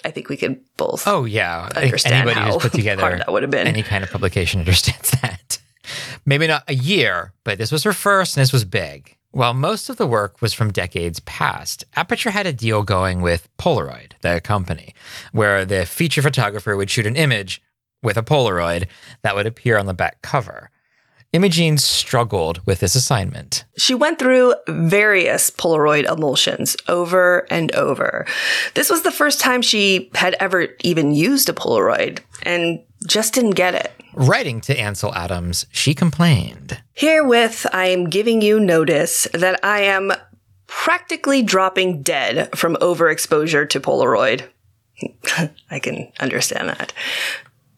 I 0.04 0.10
think 0.10 0.28
we 0.28 0.36
could 0.36 0.60
both. 0.76 1.06
Oh 1.06 1.24
yeah, 1.24 1.68
understand 1.76 2.14
anybody 2.14 2.40
how 2.40 2.52
who's 2.52 2.62
put 2.62 2.72
together 2.76 3.18
that 3.18 3.30
would 3.32 3.42
have 3.42 3.50
been. 3.50 3.66
any 3.66 3.82
kind 3.82 4.02
of 4.02 4.10
publication 4.10 4.60
understands 4.60 5.10
that. 5.22 5.58
Maybe 6.24 6.46
not 6.46 6.64
a 6.68 6.74
year, 6.74 7.32
but 7.44 7.58
this 7.58 7.72
was 7.72 7.82
her 7.82 7.92
first, 7.92 8.36
and 8.36 8.42
this 8.42 8.52
was 8.52 8.64
big. 8.64 9.16
While 9.32 9.54
most 9.54 9.88
of 9.88 9.96
the 9.96 10.06
work 10.06 10.40
was 10.40 10.52
from 10.52 10.72
decades 10.72 11.20
past, 11.20 11.84
Aperture 11.96 12.30
had 12.30 12.46
a 12.46 12.52
deal 12.52 12.82
going 12.82 13.22
with 13.22 13.48
Polaroid, 13.56 14.12
the 14.20 14.40
company, 14.42 14.94
where 15.32 15.64
the 15.64 15.86
feature 15.86 16.22
photographer 16.22 16.76
would 16.76 16.90
shoot 16.90 17.06
an 17.06 17.16
image 17.16 17.62
with 18.02 18.16
a 18.16 18.22
Polaroid 18.22 18.86
that 19.22 19.34
would 19.34 19.46
appear 19.46 19.78
on 19.78 19.86
the 19.86 19.94
back 19.94 20.22
cover. 20.22 20.70
Imogen 21.32 21.78
struggled 21.78 22.64
with 22.66 22.80
this 22.80 22.94
assignment. 22.94 23.64
She 23.78 23.94
went 23.94 24.18
through 24.18 24.54
various 24.68 25.48
Polaroid 25.48 26.04
emulsions 26.04 26.76
over 26.88 27.46
and 27.50 27.74
over. 27.74 28.26
This 28.74 28.90
was 28.90 29.02
the 29.02 29.10
first 29.10 29.40
time 29.40 29.62
she 29.62 30.10
had 30.14 30.36
ever 30.40 30.68
even 30.80 31.14
used 31.14 31.48
a 31.48 31.54
Polaroid 31.54 32.20
and 32.42 32.80
just 33.06 33.32
didn't 33.32 33.52
get 33.52 33.74
it. 33.74 33.92
Writing 34.12 34.60
to 34.62 34.78
Ansel 34.78 35.14
Adams, 35.14 35.64
she 35.72 35.94
complained. 35.94 36.82
Herewith, 36.92 37.66
I 37.72 37.86
am 37.86 38.10
giving 38.10 38.42
you 38.42 38.60
notice 38.60 39.26
that 39.32 39.58
I 39.64 39.80
am 39.80 40.12
practically 40.66 41.42
dropping 41.42 42.02
dead 42.02 42.54
from 42.56 42.76
overexposure 42.76 43.68
to 43.70 43.80
Polaroid. 43.80 44.48
I 45.70 45.78
can 45.78 46.12
understand 46.20 46.68
that. 46.68 46.92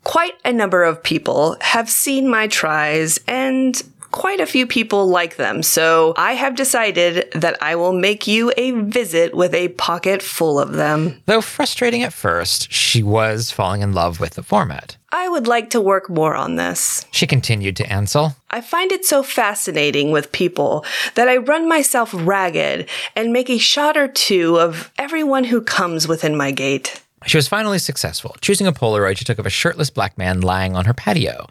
Quite 0.04 0.34
a 0.44 0.52
number 0.52 0.84
of 0.84 1.02
people 1.02 1.56
have 1.60 1.90
seen 1.90 2.28
my 2.28 2.46
tries 2.46 3.18
and 3.26 3.82
quite 4.14 4.38
a 4.38 4.46
few 4.46 4.64
people 4.64 5.08
like 5.08 5.34
them, 5.36 5.60
so 5.60 6.14
I 6.16 6.34
have 6.34 6.54
decided 6.54 7.32
that 7.32 7.60
I 7.60 7.74
will 7.74 7.92
make 7.92 8.28
you 8.28 8.52
a 8.56 8.70
visit 8.70 9.34
with 9.34 9.52
a 9.52 9.70
pocket 9.70 10.22
full 10.22 10.60
of 10.60 10.74
them. 10.74 11.20
Though 11.26 11.40
frustrating 11.40 12.04
at 12.04 12.12
first, 12.12 12.70
she 12.70 13.02
was 13.02 13.50
falling 13.50 13.80
in 13.80 13.92
love 13.92 14.20
with 14.20 14.34
the 14.34 14.44
format. 14.44 14.96
I 15.10 15.28
would 15.28 15.48
like 15.48 15.70
to 15.70 15.80
work 15.80 16.08
more 16.08 16.36
on 16.36 16.54
this. 16.54 17.06
She 17.10 17.26
continued 17.26 17.76
to 17.76 17.92
Ansel. 17.92 18.36
I 18.50 18.60
find 18.60 18.92
it 18.92 19.04
so 19.04 19.24
fascinating 19.24 20.12
with 20.12 20.30
people 20.30 20.84
that 21.16 21.28
I 21.28 21.38
run 21.38 21.68
myself 21.68 22.14
ragged 22.14 22.88
and 23.16 23.32
make 23.32 23.50
a 23.50 23.58
shot 23.58 23.96
or 23.96 24.06
two 24.06 24.60
of 24.60 24.92
everyone 24.96 25.44
who 25.44 25.60
comes 25.60 26.06
within 26.06 26.36
my 26.36 26.52
gate. 26.52 27.00
She 27.26 27.36
was 27.38 27.48
finally 27.48 27.78
successful. 27.78 28.36
Choosing 28.40 28.66
a 28.66 28.72
Polaroid, 28.72 29.16
she 29.16 29.24
took 29.24 29.38
of 29.38 29.46
a 29.46 29.50
shirtless 29.50 29.90
black 29.90 30.18
man 30.18 30.40
lying 30.40 30.76
on 30.76 30.84
her 30.84 30.94
patio. 30.94 31.48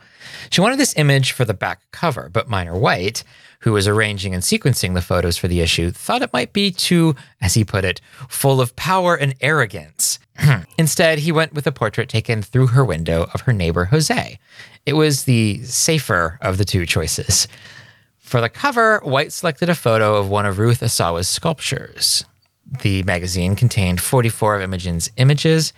She 0.49 0.61
wanted 0.61 0.79
this 0.79 0.95
image 0.97 1.31
for 1.31 1.45
the 1.45 1.53
back 1.53 1.81
cover, 1.91 2.29
but 2.31 2.49
Minor 2.49 2.77
White, 2.77 3.23
who 3.59 3.71
was 3.71 3.87
arranging 3.87 4.33
and 4.33 4.43
sequencing 4.43 4.93
the 4.93 5.01
photos 5.01 5.37
for 5.37 5.47
the 5.47 5.61
issue, 5.61 5.89
thought 5.91 6.21
it 6.21 6.33
might 6.33 6.53
be 6.53 6.69
too, 6.69 7.15
as 7.41 7.53
he 7.53 7.63
put 7.63 7.85
it, 7.85 8.01
full 8.27 8.61
of 8.61 8.75
power 8.75 9.15
and 9.15 9.35
arrogance. 9.41 10.19
Instead, 10.77 11.19
he 11.19 11.31
went 11.31 11.53
with 11.53 11.65
a 11.65 11.71
portrait 11.71 12.09
taken 12.09 12.41
through 12.41 12.67
her 12.67 12.83
window 12.83 13.27
of 13.33 13.41
her 13.41 13.53
neighbor 13.53 13.85
Jose. 13.85 14.39
It 14.85 14.93
was 14.93 15.23
the 15.23 15.63
safer 15.63 16.37
of 16.41 16.57
the 16.57 16.65
two 16.65 16.85
choices. 16.85 17.47
For 18.19 18.41
the 18.41 18.49
cover, 18.49 18.99
White 19.03 19.31
selected 19.31 19.69
a 19.69 19.75
photo 19.75 20.15
of 20.15 20.29
one 20.29 20.45
of 20.45 20.59
Ruth 20.59 20.81
Asawa's 20.81 21.27
sculptures. 21.27 22.25
The 22.81 23.03
magazine 23.03 23.55
contained 23.55 24.01
44 24.01 24.55
of 24.55 24.61
Imogen's 24.61 25.09
images, 25.17 25.73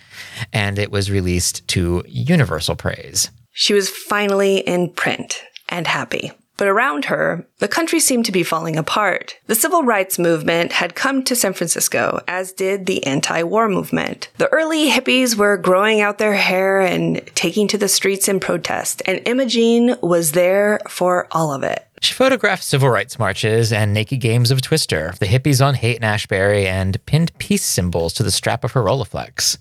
and 0.54 0.80
it 0.80 0.92
was 0.92 1.12
released 1.12 1.68
to 1.70 2.04
universal 2.08 2.76
praise. 2.76 3.30
She 3.52 3.74
was 3.74 3.90
finally 3.90 4.58
in 4.58 4.90
print 4.90 5.42
and 5.70 5.88
happy. 5.88 6.32
But 6.58 6.68
around 6.70 7.06
her, 7.06 7.46
the 7.60 7.68
country 7.68 8.00
seemed 8.00 8.26
to 8.26 8.32
be 8.32 8.44
falling 8.44 8.78
apart. 8.78 9.38
The 9.48 9.56
civil 9.56 9.84
rights 9.84 10.18
movement 10.18 10.72
had 10.72 10.96
come 10.96 11.24
to 11.24 11.36
San 11.36 11.54
Francisco, 11.54 12.22
as 12.28 12.54
did 12.54 12.86
the 12.86 13.06
anti-war 13.06 13.68
movement. 13.68 14.30
The 14.38 14.48
early 14.48 14.90
hippies 14.90 15.36
were 15.36 15.58
growing 15.58 16.00
out 16.00 16.18
their 16.18 16.36
hair 16.36 16.80
and 16.80 17.26
taking 17.36 17.68
to 17.68 17.78
the 17.78 17.90
streets 17.90 18.30
in 18.30 18.40
protest, 18.40 19.02
and 19.06 19.28
Imogen 19.28 19.98
was 20.02 20.32
there 20.32 20.80
for 20.88 21.28
all 21.32 21.54
of 21.54 21.64
it. 21.64 21.86
She 22.02 22.14
photographed 22.14 22.64
civil 22.64 22.90
rights 22.90 23.20
marches 23.20 23.74
and 23.74 23.94
naked 23.94 24.22
games 24.22 24.52
of 24.52 24.62
Twister, 24.62 25.14
the 25.20 25.26
hippies 25.26 25.66
on 25.66 25.76
Haight 25.76 25.98
and 25.98 26.06
Ashbury, 26.06 26.68
and 26.68 27.04
pinned 27.06 27.38
peace 27.38 27.66
symbols 27.66 28.14
to 28.14 28.24
the 28.24 28.32
strap 28.32 28.64
of 28.64 28.74
her 28.74 28.82
Rolleiflex. 28.82 29.58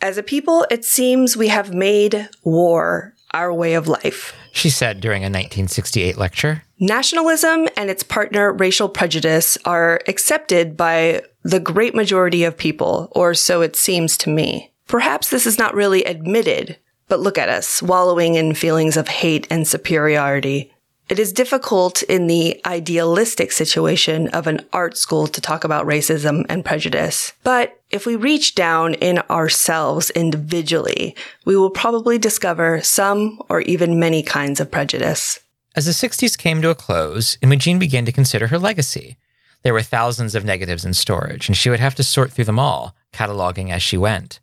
As 0.00 0.16
a 0.16 0.22
people, 0.22 0.64
it 0.70 0.84
seems 0.84 1.36
we 1.36 1.48
have 1.48 1.74
made 1.74 2.28
war 2.44 3.14
our 3.32 3.52
way 3.52 3.74
of 3.74 3.88
life. 3.88 4.34
She 4.52 4.70
said 4.70 5.00
during 5.00 5.22
a 5.22 5.26
1968 5.26 6.16
lecture. 6.16 6.62
Nationalism 6.80 7.68
and 7.76 7.90
its 7.90 8.02
partner 8.02 8.52
racial 8.52 8.88
prejudice 8.88 9.58
are 9.64 10.00
accepted 10.06 10.76
by 10.76 11.22
the 11.42 11.60
great 11.60 11.94
majority 11.94 12.44
of 12.44 12.56
people, 12.56 13.08
or 13.12 13.34
so 13.34 13.62
it 13.62 13.76
seems 13.76 14.16
to 14.18 14.30
me. 14.30 14.72
Perhaps 14.86 15.30
this 15.30 15.46
is 15.46 15.58
not 15.58 15.74
really 15.74 16.04
admitted, 16.04 16.78
but 17.08 17.20
look 17.20 17.38
at 17.38 17.48
us, 17.48 17.82
wallowing 17.82 18.34
in 18.34 18.54
feelings 18.54 18.96
of 18.96 19.08
hate 19.08 19.46
and 19.50 19.66
superiority. 19.66 20.72
It 21.08 21.18
is 21.18 21.32
difficult 21.32 22.02
in 22.02 22.26
the 22.26 22.60
idealistic 22.66 23.50
situation 23.52 24.28
of 24.28 24.46
an 24.46 24.60
art 24.72 24.96
school 24.98 25.26
to 25.26 25.40
talk 25.40 25.64
about 25.64 25.86
racism 25.86 26.44
and 26.48 26.64
prejudice. 26.64 27.32
But 27.42 27.77
if 27.90 28.06
we 28.06 28.16
reach 28.16 28.54
down 28.54 28.94
in 28.94 29.18
ourselves 29.30 30.10
individually, 30.10 31.16
we 31.44 31.56
will 31.56 31.70
probably 31.70 32.18
discover 32.18 32.80
some 32.82 33.40
or 33.48 33.60
even 33.62 33.98
many 33.98 34.22
kinds 34.22 34.60
of 34.60 34.70
prejudice. 34.70 35.40
As 35.74 35.86
the 35.86 35.92
60s 35.92 36.36
came 36.36 36.60
to 36.62 36.70
a 36.70 36.74
close, 36.74 37.38
Imogen 37.40 37.78
began 37.78 38.04
to 38.04 38.12
consider 38.12 38.48
her 38.48 38.58
legacy. 38.58 39.16
There 39.62 39.72
were 39.72 39.82
thousands 39.82 40.34
of 40.34 40.44
negatives 40.44 40.84
in 40.84 40.94
storage, 40.94 41.48
and 41.48 41.56
she 41.56 41.70
would 41.70 41.80
have 41.80 41.94
to 41.96 42.04
sort 42.04 42.32
through 42.32 42.44
them 42.44 42.58
all, 42.58 42.94
cataloging 43.12 43.70
as 43.70 43.82
she 43.82 43.96
went. 43.96 44.40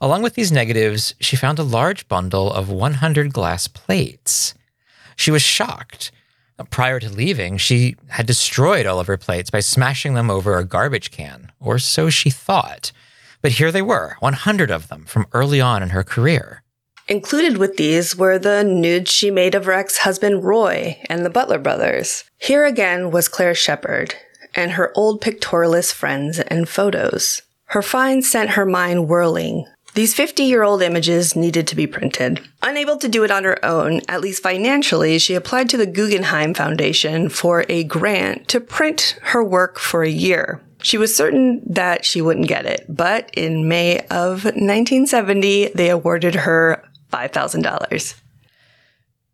Along 0.00 0.22
with 0.22 0.34
these 0.34 0.50
negatives, 0.50 1.14
she 1.20 1.36
found 1.36 1.58
a 1.58 1.62
large 1.62 2.08
bundle 2.08 2.52
of 2.52 2.68
100 2.68 3.32
glass 3.32 3.68
plates. 3.68 4.54
She 5.14 5.30
was 5.30 5.42
shocked. 5.42 6.10
Prior 6.70 7.00
to 7.00 7.08
leaving, 7.08 7.56
she 7.56 7.96
had 8.08 8.26
destroyed 8.26 8.86
all 8.86 9.00
of 9.00 9.06
her 9.06 9.16
plates 9.16 9.50
by 9.50 9.60
smashing 9.60 10.14
them 10.14 10.30
over 10.30 10.56
a 10.56 10.64
garbage 10.64 11.10
can, 11.10 11.52
or 11.60 11.78
so 11.78 12.10
she 12.10 12.30
thought. 12.30 12.92
But 13.40 13.52
here 13.52 13.72
they 13.72 13.82
were, 13.82 14.16
100 14.20 14.70
of 14.70 14.88
them 14.88 15.04
from 15.04 15.26
early 15.32 15.60
on 15.60 15.82
in 15.82 15.90
her 15.90 16.04
career. 16.04 16.62
Included 17.08 17.58
with 17.58 17.76
these 17.76 18.16
were 18.16 18.38
the 18.38 18.62
nudes 18.62 19.10
she 19.10 19.30
made 19.30 19.54
of 19.54 19.64
her 19.64 19.72
ex-husband 19.72 20.44
Roy 20.44 20.98
and 21.10 21.24
the 21.24 21.30
Butler 21.30 21.58
brothers. 21.58 22.24
Here 22.38 22.64
again 22.64 23.10
was 23.10 23.28
Claire 23.28 23.54
Shepard 23.54 24.14
and 24.54 24.72
her 24.72 24.92
old 24.94 25.20
pictorialist 25.20 25.92
friends 25.92 26.38
and 26.38 26.68
photos. 26.68 27.42
Her 27.66 27.82
finds 27.82 28.30
sent 28.30 28.50
her 28.50 28.66
mind 28.66 29.08
whirling. 29.08 29.66
These 29.94 30.14
50 30.14 30.44
year 30.44 30.62
old 30.62 30.80
images 30.80 31.36
needed 31.36 31.66
to 31.66 31.76
be 31.76 31.86
printed. 31.86 32.40
Unable 32.62 32.96
to 32.96 33.08
do 33.08 33.24
it 33.24 33.30
on 33.30 33.44
her 33.44 33.62
own, 33.62 34.00
at 34.08 34.22
least 34.22 34.42
financially, 34.42 35.18
she 35.18 35.34
applied 35.34 35.68
to 35.68 35.76
the 35.76 35.86
Guggenheim 35.86 36.54
Foundation 36.54 37.28
for 37.28 37.66
a 37.68 37.84
grant 37.84 38.48
to 38.48 38.60
print 38.60 39.18
her 39.20 39.44
work 39.44 39.78
for 39.78 40.02
a 40.02 40.08
year. 40.08 40.62
She 40.82 40.96
was 40.96 41.14
certain 41.14 41.62
that 41.66 42.06
she 42.06 42.22
wouldn't 42.22 42.48
get 42.48 42.64
it, 42.64 42.86
but 42.88 43.30
in 43.34 43.68
May 43.68 43.98
of 44.10 44.44
1970, 44.44 45.72
they 45.74 45.90
awarded 45.90 46.36
her 46.36 46.82
$5,000. 47.12 48.21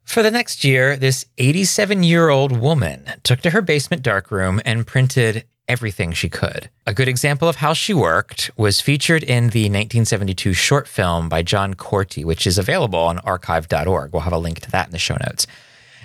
For 0.09 0.23
the 0.23 0.31
next 0.31 0.65
year, 0.65 0.97
this 0.97 1.27
87 1.37 2.03
year 2.03 2.31
old 2.31 2.51
woman 2.51 3.05
took 3.25 3.43
to 3.43 3.51
her 3.51 3.61
basement 3.61 4.03
darkroom 4.03 4.59
and 4.65 4.87
printed 4.87 5.45
everything 5.69 6.13
she 6.13 6.31
could. 6.31 6.71
A 6.87 6.95
good 6.95 7.09
example 7.09 7.47
of 7.47 7.57
how 7.57 7.75
she 7.75 7.93
worked 7.93 8.51
was 8.57 8.81
featured 8.81 9.23
in 9.23 9.51
the 9.51 9.65
1972 9.65 10.55
short 10.55 10.89
film 10.89 11.29
by 11.29 11.43
John 11.43 11.75
Korty, 11.75 12.25
which 12.25 12.47
is 12.47 12.57
available 12.57 12.99
on 12.99 13.19
archive.org. 13.19 14.15
We'll 14.15 14.23
have 14.23 14.33
a 14.33 14.39
link 14.39 14.61
to 14.61 14.71
that 14.71 14.87
in 14.87 14.93
the 14.93 14.99
show 14.99 15.19
notes. 15.27 15.47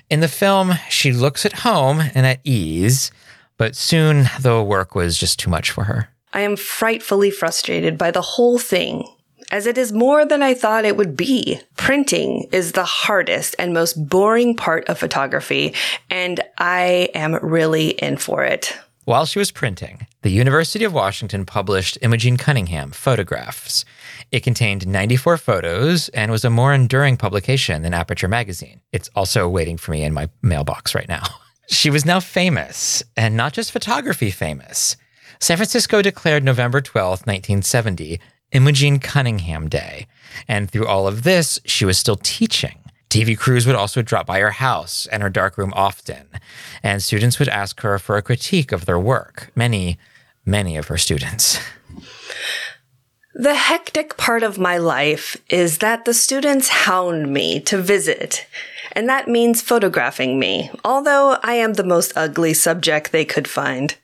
In 0.09 0.19
the 0.19 0.27
film, 0.27 0.73
she 0.89 1.13
looks 1.13 1.45
at 1.45 1.59
home 1.59 2.01
and 2.01 2.25
at 2.25 2.41
ease, 2.43 3.09
but 3.55 3.73
soon 3.73 4.25
the 4.41 4.61
work 4.61 4.95
was 4.95 5.17
just 5.17 5.39
too 5.39 5.49
much 5.49 5.71
for 5.71 5.85
her. 5.85 6.09
I 6.34 6.41
am 6.41 6.57
frightfully 6.57 7.31
frustrated 7.31 7.97
by 7.97 8.11
the 8.11 8.21
whole 8.21 8.59
thing, 8.59 9.07
as 9.53 9.67
it 9.67 9.77
is 9.77 9.93
more 9.93 10.25
than 10.25 10.41
I 10.41 10.55
thought 10.55 10.84
it 10.84 10.97
would 10.97 11.15
be. 11.15 11.61
Printing 11.77 12.49
is 12.51 12.71
the 12.71 12.84
hardest 12.84 13.55
and 13.59 13.71
most 13.71 13.93
boring 14.09 14.55
part 14.55 14.89
of 14.89 14.97
photography, 14.97 15.75
and 16.09 16.41
I 16.57 17.09
am 17.13 17.35
really 17.35 17.89
in 17.89 18.17
for 18.17 18.43
it. 18.43 18.75
While 19.05 19.27
she 19.27 19.38
was 19.38 19.51
printing, 19.51 20.07
the 20.23 20.31
University 20.31 20.85
of 20.85 20.93
Washington 20.93 21.45
published 21.45 21.99
Imogen 22.01 22.35
Cunningham 22.35 22.89
Photographs. 22.89 23.85
It 24.31 24.39
contained 24.39 24.88
94 24.88 25.38
photos 25.38 26.09
and 26.09 26.31
was 26.31 26.43
a 26.43 26.49
more 26.49 26.73
enduring 26.73 27.17
publication 27.17 27.84
than 27.84 27.93
Aperture 27.93 28.27
Magazine. 28.27 28.81
It's 28.91 29.09
also 29.15 29.47
waiting 29.47 29.77
for 29.77 29.91
me 29.91 30.03
in 30.03 30.13
my 30.13 30.30
mailbox 30.41 30.95
right 30.95 31.07
now. 31.07 31.23
She 31.69 31.89
was 31.89 32.05
now 32.05 32.19
famous, 32.19 33.03
and 33.15 33.38
not 33.38 33.53
just 33.53 33.71
photography 33.71 34.31
famous. 34.31 34.97
San 35.39 35.55
Francisco 35.55 36.01
declared 36.01 36.43
November 36.43 36.81
12th, 36.81 37.25
1970, 37.25 38.19
Imogen 38.53 38.99
Cunningham 38.99 39.67
Day. 39.67 40.07
And 40.47 40.71
through 40.71 40.88
all 40.88 41.07
of 41.07 41.23
this, 41.23 41.59
she 41.65 41.84
was 41.85 41.97
still 41.97 42.15
teaching. 42.15 42.80
TV 43.09 43.38
crews 43.38 43.67
would 43.67 43.75
also 43.75 44.01
drop 44.01 44.25
by 44.25 44.39
her 44.39 44.51
house 44.51 45.05
and 45.07 45.21
her 45.21 45.30
darkroom 45.30 45.71
often, 45.75 46.27
and 46.81 47.03
students 47.03 47.38
would 47.38 47.49
ask 47.49 47.81
her 47.81 47.99
for 47.99 48.17
a 48.17 48.23
critique 48.23 48.71
of 48.71 48.85
their 48.85 48.97
work. 48.97 49.51
Many, 49.55 49.99
many 50.45 50.77
of 50.77 50.88
her 50.88 50.97
students. 50.97 51.59
The 53.35 53.53
hectic 53.53 54.17
part 54.17 54.41
of 54.41 54.57
my 54.57 54.77
life 54.77 55.38
is 55.49 55.77
that 55.80 56.05
the 56.05 56.13
students 56.13 56.69
hound 56.69 57.31
me 57.31 57.59
to 57.61 57.80
visit, 57.80 58.47
and 58.93 59.07
that 59.09 59.27
means 59.27 59.61
photographing 59.61 60.39
me, 60.39 60.71
although 60.84 61.38
I 61.43 61.53
am 61.53 61.73
the 61.73 61.84
most 61.84 62.13
ugly 62.15 62.53
subject 62.53 63.11
they 63.11 63.25
could 63.25 63.47
find. 63.47 63.95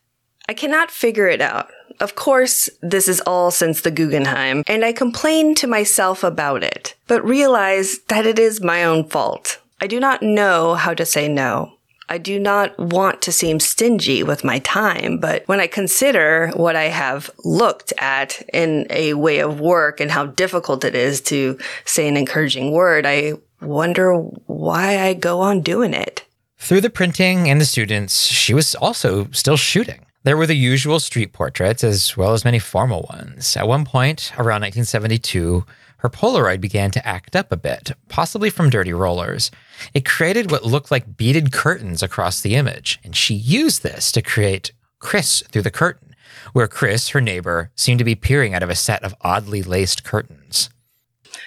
I 0.47 0.53
cannot 0.53 0.91
figure 0.91 1.27
it 1.27 1.41
out. 1.41 1.69
Of 1.99 2.15
course, 2.15 2.69
this 2.81 3.07
is 3.07 3.21
all 3.21 3.51
since 3.51 3.81
the 3.81 3.91
Guggenheim, 3.91 4.63
and 4.67 4.85
I 4.85 4.93
complain 4.93 5.53
to 5.55 5.67
myself 5.67 6.23
about 6.23 6.63
it, 6.63 6.95
but 7.07 7.25
realize 7.25 7.99
that 8.07 8.25
it 8.25 8.39
is 8.39 8.61
my 8.61 8.83
own 8.83 9.09
fault. 9.09 9.59
I 9.81 9.87
do 9.87 9.99
not 9.99 10.23
know 10.23 10.75
how 10.75 10.93
to 10.93 11.05
say 11.05 11.27
no. 11.27 11.73
I 12.11 12.17
do 12.17 12.39
not 12.39 12.77
want 12.79 13.21
to 13.21 13.31
seem 13.31 13.59
stingy 13.59 14.23
with 14.23 14.43
my 14.43 14.59
time, 14.59 15.19
but 15.19 15.47
when 15.47 15.59
I 15.59 15.67
consider 15.67 16.51
what 16.55 16.75
I 16.75 16.85
have 16.85 17.29
looked 17.43 17.93
at 17.99 18.41
in 18.51 18.87
a 18.89 19.13
way 19.13 19.39
of 19.39 19.59
work 19.59 19.99
and 19.99 20.09
how 20.09 20.25
difficult 20.25 20.83
it 20.83 20.95
is 20.95 21.21
to 21.21 21.59
say 21.85 22.07
an 22.07 22.17
encouraging 22.17 22.71
word, 22.71 23.05
I 23.05 23.33
wonder 23.61 24.13
why 24.15 24.97
I 24.99 25.13
go 25.13 25.41
on 25.41 25.61
doing 25.61 25.93
it. 25.93 26.25
Through 26.57 26.81
the 26.81 26.89
printing 26.89 27.47
and 27.47 27.61
the 27.61 27.65
students, 27.65 28.25
she 28.25 28.53
was 28.53 28.73
also 28.75 29.29
still 29.31 29.57
shooting. 29.57 30.05
There 30.23 30.35
were 30.35 30.47
the 30.47 30.55
usual 30.55 30.99
street 30.99 31.31
portraits 31.31 31.81
as 31.81 32.17
well 32.17 32.33
as 32.33 32.43
many 32.43 32.59
formal 32.59 33.07
ones. 33.09 33.55
At 33.55 33.69
one 33.69 33.85
point, 33.85 34.33
around 34.33 34.61
1972, 34.61 35.65
her 35.99 36.09
Polaroid 36.09 36.59
began 36.59 36.91
to 36.91 37.07
act 37.07 37.37
up 37.37 37.53
a 37.53 37.57
bit, 37.57 37.91
possibly 38.09 38.49
from 38.49 38.69
dirty 38.69 38.91
rollers. 38.91 39.49
It 39.93 40.05
created 40.05 40.51
what 40.51 40.65
looked 40.65 40.91
like 40.91 41.15
beaded 41.15 41.53
curtains 41.53 42.03
across 42.03 42.41
the 42.41 42.55
image, 42.55 42.99
and 43.01 43.15
she 43.15 43.33
used 43.33 43.81
this 43.81 44.11
to 44.11 44.21
create 44.21 44.73
Chris 44.99 45.41
through 45.51 45.61
the 45.61 45.71
curtain, 45.71 46.15
where 46.51 46.67
Chris, 46.67 47.09
her 47.09 47.21
neighbor, 47.21 47.71
seemed 47.75 47.99
to 47.99 48.05
be 48.05 48.15
peering 48.15 48.53
out 48.53 48.63
of 48.63 48.69
a 48.69 48.75
set 48.75 49.03
of 49.03 49.15
oddly 49.21 49.63
laced 49.63 50.03
curtains. 50.03 50.38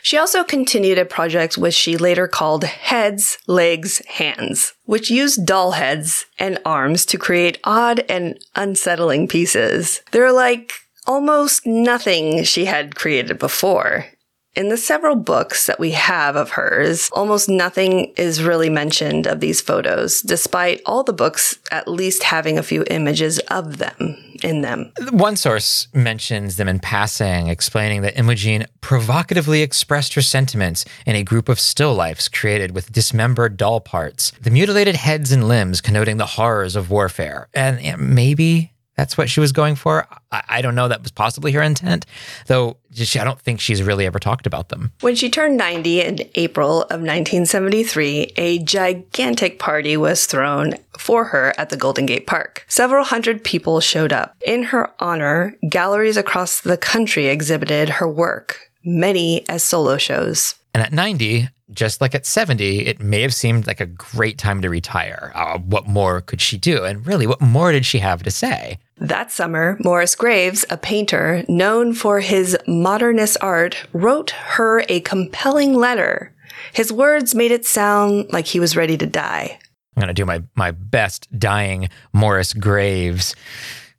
She 0.02 0.16
also 0.16 0.44
continued 0.44 0.98
a 0.98 1.04
project 1.04 1.56
which 1.56 1.74
she 1.74 1.96
later 1.96 2.26
called 2.26 2.64
Heads, 2.64 3.38
Legs, 3.46 4.02
Hands, 4.06 4.72
which 4.84 5.10
used 5.10 5.46
doll 5.46 5.72
heads 5.72 6.26
and 6.38 6.58
arms 6.64 7.06
to 7.06 7.18
create 7.18 7.58
odd 7.64 8.04
and 8.08 8.38
unsettling 8.56 9.28
pieces. 9.28 10.02
They're 10.10 10.32
like 10.32 10.72
almost 11.06 11.66
nothing 11.66 12.44
she 12.44 12.64
had 12.64 12.94
created 12.94 13.38
before. 13.38 14.06
In 14.54 14.68
the 14.68 14.76
several 14.76 15.16
books 15.16 15.66
that 15.66 15.80
we 15.80 15.92
have 15.92 16.36
of 16.36 16.50
hers, 16.50 17.08
almost 17.12 17.48
nothing 17.48 18.12
is 18.16 18.42
really 18.42 18.68
mentioned 18.68 19.26
of 19.26 19.40
these 19.40 19.62
photos, 19.62 20.20
despite 20.20 20.82
all 20.84 21.02
the 21.02 21.14
books 21.14 21.58
at 21.70 21.88
least 21.88 22.22
having 22.22 22.58
a 22.58 22.62
few 22.62 22.84
images 22.90 23.38
of 23.48 23.78
them 23.78 24.16
in 24.42 24.60
them. 24.60 24.92
One 25.10 25.36
source 25.36 25.88
mentions 25.94 26.56
them 26.56 26.68
in 26.68 26.80
passing, 26.80 27.48
explaining 27.48 28.02
that 28.02 28.18
Imogen 28.18 28.66
provocatively 28.80 29.62
expressed 29.62 30.14
her 30.14 30.22
sentiments 30.22 30.84
in 31.06 31.16
a 31.16 31.22
group 31.22 31.48
of 31.48 31.58
still 31.58 31.94
lifes 31.94 32.28
created 32.28 32.74
with 32.74 32.92
dismembered 32.92 33.56
doll 33.56 33.80
parts, 33.80 34.32
the 34.42 34.50
mutilated 34.50 34.96
heads 34.96 35.32
and 35.32 35.48
limbs 35.48 35.80
connoting 35.80 36.18
the 36.18 36.26
horrors 36.26 36.76
of 36.76 36.90
warfare. 36.90 37.48
And 37.54 37.80
maybe 37.98 38.71
that's 38.96 39.16
what 39.16 39.30
she 39.30 39.40
was 39.40 39.52
going 39.52 39.74
for. 39.74 40.06
I, 40.30 40.42
I, 40.48 40.62
don't 40.62 40.74
know. 40.74 40.88
That 40.88 41.02
was 41.02 41.10
possibly 41.10 41.52
her 41.52 41.62
intent, 41.62 42.06
though. 42.46 42.76
Just, 42.90 43.16
I 43.16 43.24
don't 43.24 43.40
think 43.40 43.60
she's 43.60 43.82
really 43.82 44.06
ever 44.06 44.18
talked 44.18 44.46
about 44.46 44.68
them. 44.68 44.92
When 45.00 45.14
she 45.14 45.30
turned 45.30 45.56
90 45.56 46.00
in 46.02 46.18
April 46.34 46.82
of 46.82 47.00
1973, 47.00 48.32
a 48.36 48.58
gigantic 48.60 49.58
party 49.58 49.96
was 49.96 50.26
thrown 50.26 50.74
for 50.98 51.24
her 51.26 51.54
at 51.56 51.70
the 51.70 51.76
Golden 51.76 52.06
Gate 52.06 52.26
Park. 52.26 52.64
Several 52.68 53.04
hundred 53.04 53.44
people 53.44 53.80
showed 53.80 54.12
up. 54.12 54.36
In 54.44 54.64
her 54.64 54.90
honor, 55.00 55.56
galleries 55.68 56.16
across 56.16 56.60
the 56.60 56.76
country 56.76 57.26
exhibited 57.26 57.88
her 57.88 58.08
work, 58.08 58.70
many 58.84 59.48
as 59.48 59.62
solo 59.62 59.96
shows. 59.96 60.56
And 60.74 60.82
at 60.82 60.92
90, 60.92 61.48
just 61.70 62.00
like 62.00 62.14
at 62.14 62.26
70, 62.26 62.86
it 62.86 63.00
may 63.00 63.22
have 63.22 63.34
seemed 63.34 63.66
like 63.66 63.80
a 63.80 63.86
great 63.86 64.38
time 64.38 64.62
to 64.62 64.70
retire. 64.70 65.32
Uh, 65.34 65.58
what 65.58 65.86
more 65.86 66.20
could 66.20 66.40
she 66.40 66.56
do? 66.56 66.84
And 66.84 67.06
really, 67.06 67.26
what 67.26 67.40
more 67.40 67.72
did 67.72 67.84
she 67.84 67.98
have 67.98 68.22
to 68.22 68.30
say? 68.30 68.78
That 68.96 69.30
summer, 69.30 69.76
Morris 69.80 70.14
Graves, 70.14 70.64
a 70.70 70.76
painter 70.76 71.44
known 71.48 71.92
for 71.92 72.20
his 72.20 72.56
modernist 72.66 73.36
art, 73.40 73.86
wrote 73.92 74.30
her 74.30 74.84
a 74.88 75.00
compelling 75.00 75.74
letter. 75.74 76.32
His 76.72 76.92
words 76.92 77.34
made 77.34 77.50
it 77.50 77.66
sound 77.66 78.32
like 78.32 78.46
he 78.46 78.60
was 78.60 78.76
ready 78.76 78.96
to 78.96 79.06
die. 79.06 79.58
I'm 79.96 80.00
going 80.00 80.08
to 80.08 80.14
do 80.14 80.24
my, 80.24 80.42
my 80.54 80.70
best 80.70 81.28
dying 81.38 81.88
Morris 82.12 82.52
Graves. 82.54 83.34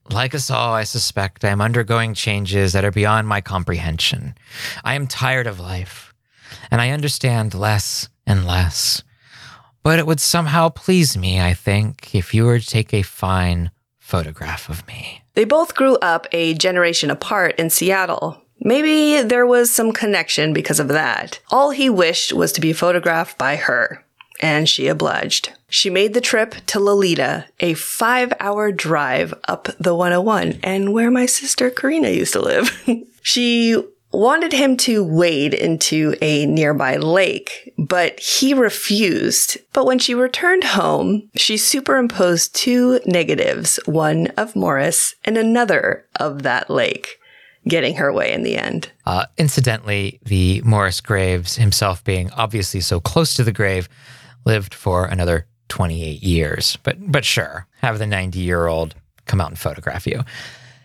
Like 0.10 0.34
us 0.34 0.50
all, 0.50 0.74
I 0.74 0.84
suspect 0.84 1.46
I 1.46 1.50
am 1.50 1.62
undergoing 1.62 2.14
changes 2.14 2.74
that 2.74 2.84
are 2.84 2.92
beyond 2.92 3.28
my 3.28 3.42
comprehension. 3.42 4.36
I 4.84 4.96
am 4.96 5.08
tired 5.08 5.48
of 5.48 5.60
life, 5.60 6.13
and 6.74 6.82
I 6.82 6.90
understand 6.90 7.54
less 7.54 8.10
and 8.26 8.48
less. 8.48 9.04
But 9.84 10.00
it 10.00 10.08
would 10.08 10.20
somehow 10.20 10.70
please 10.70 11.16
me, 11.16 11.40
I 11.40 11.54
think, 11.54 12.16
if 12.16 12.34
you 12.34 12.46
were 12.46 12.58
to 12.58 12.66
take 12.66 12.96
a 12.96 13.04
fine 13.04 13.70
photograph 14.00 14.70
of 14.70 14.88
me. 14.88 15.22
They 15.36 15.44
both 15.44 15.76
grew 15.76 15.98
up 15.98 16.26
a 16.32 16.56
generation 16.56 17.12
apart 17.12 17.60
in 17.60 17.70
Seattle. 17.70 18.42
Maybe 18.60 19.22
there 19.22 19.46
was 19.46 19.70
some 19.70 19.92
connection 19.92 20.52
because 20.52 20.80
of 20.80 20.88
that. 20.88 21.40
All 21.52 21.70
he 21.70 21.92
wished 21.92 22.34
was 22.34 22.52
to 22.54 22.62
be 22.62 22.74
photographed 22.74 23.38
by 23.38 23.56
her, 23.56 24.04
and 24.42 24.68
she 24.68 24.88
obliged. 24.88 25.54
She 25.70 25.92
made 25.92 26.16
the 26.16 26.22
trip 26.22 26.56
to 26.68 26.80
Loleta, 26.80 27.46
a 27.60 27.76
five 27.76 28.34
hour 28.40 28.72
drive 28.72 29.32
up 29.48 29.68
the 29.80 29.94
101, 29.94 30.62
and 30.64 30.92
where 30.92 31.12
my 31.12 31.28
sister 31.28 31.70
Karina 31.70 32.10
used 32.10 32.34
to 32.34 32.42
live. 32.42 32.84
she 33.22 33.80
wanted 34.14 34.54
him 34.54 34.78
to 34.78 35.04
wade 35.04 35.54
into 35.54 36.16
a 36.22 36.46
nearby 36.46 36.98
lake, 36.98 37.74
but 37.78 38.20
he 38.20 38.54
refused. 38.54 39.58
But 39.74 39.86
when 39.86 40.00
she 40.00 40.14
returned 40.14 40.64
home, 40.64 41.30
she 41.36 41.58
superimposed 41.58 42.56
two 42.56 43.00
negatives, 43.06 43.80
one 43.86 44.28
of 44.38 44.56
Morris 44.56 45.16
and 45.26 45.38
another 45.38 46.06
of 46.18 46.44
that 46.44 46.70
lake, 46.70 47.20
getting 47.68 47.96
her 47.96 48.14
way 48.14 48.32
in 48.32 48.44
the 48.44 48.56
end. 48.56 48.92
Uh, 49.06 49.26
incidentally, 49.38 50.20
the 50.24 50.62
Morris 50.62 51.02
Graves, 51.02 51.56
himself 51.56 52.04
being 52.04 52.30
obviously 52.32 52.82
so 52.82 53.00
close 53.00 53.34
to 53.36 53.44
the 53.44 53.52
grave, 53.52 53.90
lived 54.46 54.74
for 54.74 55.06
another 55.06 55.48
28 55.70 56.22
years. 56.22 56.78
But, 56.84 57.12
but 57.12 57.26
sure, 57.26 57.66
have 57.82 57.98
the 57.98 58.06
90 58.06 58.40
year 58.40 58.68
old 58.68 58.94
come 59.26 59.42
out 59.42 59.50
and 59.50 59.58
photograph 59.58 60.06
you. 60.06 60.24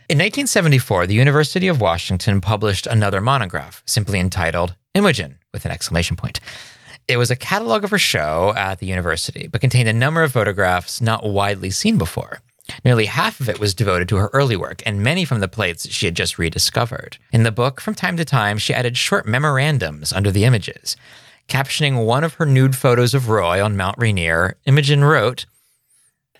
In 0.08 0.16
1974, 0.16 1.06
the 1.06 1.12
University 1.12 1.68
of 1.68 1.82
Washington 1.82 2.40
published 2.40 2.86
another 2.86 3.20
monograph, 3.20 3.82
simply 3.84 4.18
entitled 4.18 4.74
Imogen, 4.94 5.38
with 5.52 5.66
an 5.66 5.70
exclamation 5.70 6.16
point. 6.16 6.40
It 7.06 7.18
was 7.18 7.30
a 7.30 7.36
catalog 7.36 7.84
of 7.84 7.90
her 7.90 7.98
show 7.98 8.54
at 8.56 8.78
the 8.78 8.86
university, 8.86 9.48
but 9.48 9.60
contained 9.60 9.86
a 9.86 9.92
number 9.92 10.22
of 10.22 10.32
photographs 10.32 11.02
not 11.02 11.28
widely 11.28 11.68
seen 11.68 11.98
before. 11.98 12.40
Nearly 12.86 13.04
half 13.04 13.38
of 13.38 13.50
it 13.50 13.60
was 13.60 13.74
devoted 13.74 14.08
to 14.08 14.16
her 14.16 14.30
early 14.32 14.56
work, 14.56 14.82
and 14.86 15.02
many 15.02 15.26
from 15.26 15.40
the 15.40 15.46
plates 15.46 15.86
she 15.90 16.06
had 16.06 16.16
just 16.16 16.38
rediscovered. 16.38 17.18
In 17.30 17.42
the 17.42 17.52
book, 17.52 17.78
from 17.78 17.94
time 17.94 18.16
to 18.16 18.24
time, 18.24 18.56
she 18.56 18.72
added 18.72 18.96
short 18.96 19.26
memorandums 19.26 20.10
under 20.14 20.30
the 20.30 20.46
images. 20.46 20.96
Captioning 21.48 22.06
one 22.06 22.24
of 22.24 22.34
her 22.34 22.46
nude 22.46 22.76
photos 22.76 23.12
of 23.12 23.28
Roy 23.28 23.62
on 23.62 23.76
Mount 23.76 23.98
Rainier, 23.98 24.56
Imogen 24.64 25.04
wrote, 25.04 25.44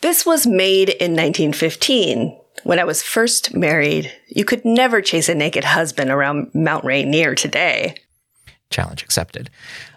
This 0.00 0.24
was 0.24 0.46
made 0.46 0.88
in 0.88 1.12
1915. 1.12 2.34
When 2.64 2.78
I 2.78 2.84
was 2.84 3.02
first 3.02 3.54
married, 3.54 4.12
you 4.28 4.44
could 4.44 4.64
never 4.64 5.00
chase 5.00 5.28
a 5.28 5.34
naked 5.34 5.64
husband 5.64 6.10
around 6.10 6.50
Mount 6.54 6.84
Rainier 6.84 7.34
today. 7.34 7.96
Challenge 8.70 9.02
accepted. 9.02 9.48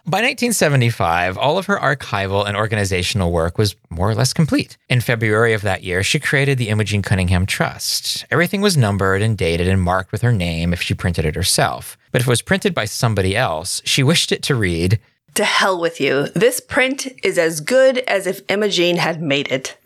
By 0.06 0.20
1975, 0.20 1.38
all 1.38 1.58
of 1.58 1.66
her 1.66 1.78
archival 1.78 2.48
and 2.48 2.56
organizational 2.56 3.32
work 3.32 3.58
was 3.58 3.76
more 3.90 4.10
or 4.10 4.16
less 4.16 4.32
complete. 4.32 4.78
In 4.90 5.02
February 5.02 5.54
of 5.54 5.62
that 5.64 5.84
year, 5.84 6.04
she 6.04 6.20
created 6.20 6.58
the 6.58 6.70
Imogen 6.70 7.02
Cunningham 7.02 7.46
Trust. 7.46 8.26
Everything 8.32 8.62
was 8.62 8.78
numbered 8.78 9.22
and 9.22 9.38
dated 9.38 9.68
and 9.68 9.82
marked 9.82 10.14
with 10.14 10.22
her 10.22 10.32
name 10.32 10.72
if 10.72 10.82
she 10.82 10.94
printed 10.94 11.26
it 11.26 11.36
herself. 11.36 11.98
But 12.12 12.22
if 12.22 12.28
it 12.28 12.32
was 12.32 12.42
printed 12.42 12.74
by 12.74 12.86
somebody 12.86 13.36
else, 13.36 13.82
she 13.84 14.04
wished 14.04 14.32
it 14.32 14.42
to 14.44 14.56
read, 14.56 15.00
To 15.36 15.44
hell 15.44 15.80
with 15.80 16.00
you. 16.00 16.28
This 16.30 16.62
print 16.62 17.08
is 17.24 17.38
as 17.38 17.60
good 17.60 17.98
as 18.00 18.26
if 18.26 18.42
Imogen 18.50 18.96
had 18.96 19.22
made 19.22 19.52
it. 19.52 19.78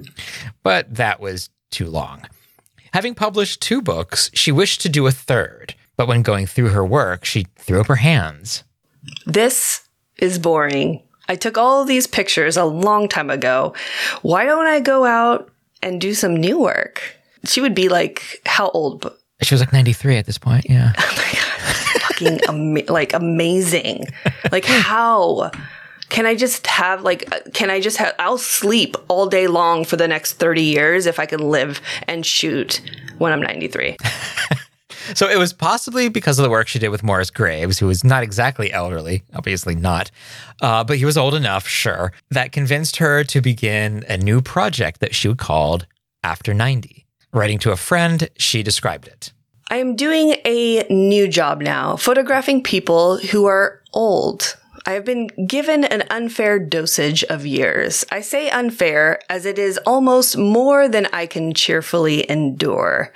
but 0.62 0.94
that 0.94 1.20
was 1.20 1.50
too 1.72 1.88
long. 1.88 2.22
Having 2.96 3.16
published 3.16 3.60
two 3.60 3.82
books, 3.82 4.32
she 4.34 4.54
wished 4.54 4.80
to 4.80 4.88
do 4.88 5.06
a 5.06 5.12
third. 5.12 5.76
But 5.98 6.08
when 6.08 6.22
going 6.22 6.46
through 6.46 6.70
her 6.70 6.86
work, 6.86 7.26
she 7.26 7.46
threw 7.58 7.82
up 7.82 7.88
her 7.88 7.98
hands. 7.98 8.64
This 9.26 9.86
is 10.18 10.40
boring. 10.40 11.04
I 11.28 11.36
took 11.36 11.58
all 11.58 11.84
these 11.84 12.08
pictures 12.08 12.56
a 12.56 12.64
long 12.64 13.10
time 13.10 13.30
ago. 13.30 13.74
Why 14.22 14.46
don't 14.46 14.66
I 14.66 14.80
go 14.80 15.04
out 15.04 15.52
and 15.84 16.00
do 16.00 16.14
some 16.14 16.38
new 16.38 16.58
work? 16.58 17.18
She 17.44 17.60
would 17.60 17.76
be 17.76 17.90
like, 17.90 18.42
how 18.46 18.70
old? 18.70 19.12
She 19.42 19.54
was 19.54 19.60
like 19.60 19.74
93 19.74 20.16
at 20.16 20.26
this 20.26 20.38
point, 20.38 20.66
yeah. 20.70 20.94
Oh 20.98 21.14
my 21.18 21.34
God. 21.34 22.02
Fucking 22.02 22.40
ama- 22.48 22.94
like 22.94 23.12
amazing. 23.12 24.06
Like 24.54 24.64
how? 24.64 25.52
Can 26.16 26.26
I 26.26 26.34
just 26.34 26.66
have 26.68 27.02
like 27.02 27.30
uh, 27.36 27.40
can 27.54 27.70
I 27.70 27.82
just 27.82 27.98
have 27.98 28.16
I'll 28.20 28.38
sleep 28.38 28.96
all 29.10 29.28
day 29.28 29.48
long 29.48 29.84
for 29.84 29.98
the 29.98 30.08
next 30.08 30.34
30 30.36 30.62
years 30.62 31.08
if 31.08 31.20
I 31.20 31.26
can 31.26 31.42
live 31.42 31.82
and 32.08 32.26
shoot 32.26 32.80
when 33.18 33.34
I'm 33.34 33.42
93. 33.42 33.98
So 35.14 35.30
it 35.30 35.38
was 35.38 35.54
possibly 35.54 36.10
because 36.10 36.40
of 36.40 36.44
the 36.44 36.50
work 36.50 36.68
she 36.68 36.80
did 36.80 36.90
with 36.90 37.04
Morris 37.04 37.30
Graves, 37.30 37.78
who 37.78 37.86
was 37.86 38.04
not 38.04 38.24
exactly 38.24 38.74
elderly, 38.74 39.22
obviously 39.36 39.76
not, 39.76 40.10
uh, 40.64 40.84
but 40.84 40.98
he 40.98 41.06
was 41.06 41.16
old 41.16 41.36
enough, 41.36 41.68
sure, 41.68 42.12
that 42.32 42.52
convinced 42.52 42.96
her 42.96 43.24
to 43.26 43.40
begin 43.40 44.04
a 44.10 44.18
new 44.18 44.42
project 44.42 45.02
that 45.02 45.14
she 45.14 45.36
called 45.36 45.86
After 46.24 46.56
90. 46.56 47.06
Writing 47.34 47.60
to 47.60 47.72
a 47.72 47.76
friend, 47.76 48.28
she 48.38 48.64
described 48.64 49.08
it. 49.08 49.32
I 49.70 49.76
am 49.76 49.96
doing 49.96 50.38
a 50.44 50.88
new 50.90 51.28
job 51.28 51.62
now, 51.62 51.98
photographing 51.98 52.64
people 52.64 53.18
who 53.18 53.46
are 53.46 53.84
old. 53.94 54.58
I 54.88 54.92
have 54.92 55.04
been 55.04 55.28
given 55.48 55.84
an 55.84 56.04
unfair 56.12 56.60
dosage 56.60 57.24
of 57.24 57.44
years. 57.44 58.06
I 58.12 58.22
say 58.22 58.52
unfair 58.52 59.20
as 59.30 59.46
it 59.48 59.58
is 59.58 59.80
almost 59.80 60.38
more 60.38 60.88
than 60.88 61.08
I 61.08 61.26
can 61.26 61.54
cheerfully 61.54 62.30
endure. 62.30 63.12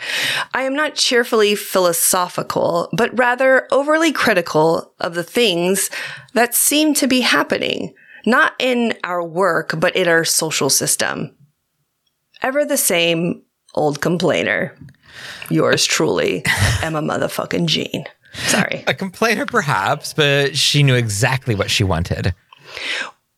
I 0.52 0.64
am 0.64 0.74
not 0.76 0.96
cheerfully 0.96 1.54
philosophical, 1.54 2.90
but 2.92 3.18
rather 3.18 3.68
overly 3.72 4.12
critical 4.12 4.94
of 5.00 5.14
the 5.14 5.24
things 5.24 5.92
that 6.34 6.56
seem 6.56 6.96
to 6.96 7.08
be 7.08 7.22
happening, 7.22 7.94
not 8.26 8.54
in 8.58 8.96
our 9.04 9.24
work, 9.24 9.80
but 9.80 9.96
in 9.96 10.08
our 10.08 10.26
social 10.26 10.72
system. 10.72 11.36
Ever 12.42 12.66
the 12.66 12.78
same 12.78 13.44
old 13.76 14.02
complainer. 14.02 14.76
Yours 15.50 15.86
truly, 15.86 16.44
Emma 16.82 17.02
motherfucking 17.02 17.68
Jean. 17.68 18.06
Sorry. 18.34 18.84
A 18.88 18.94
complainer, 18.94 19.46
perhaps, 19.46 20.14
but 20.14 20.56
she 20.56 20.84
knew 20.84 20.96
exactly 20.96 21.56
what 21.56 21.70
she 21.70 21.84
wanted. 21.84 22.34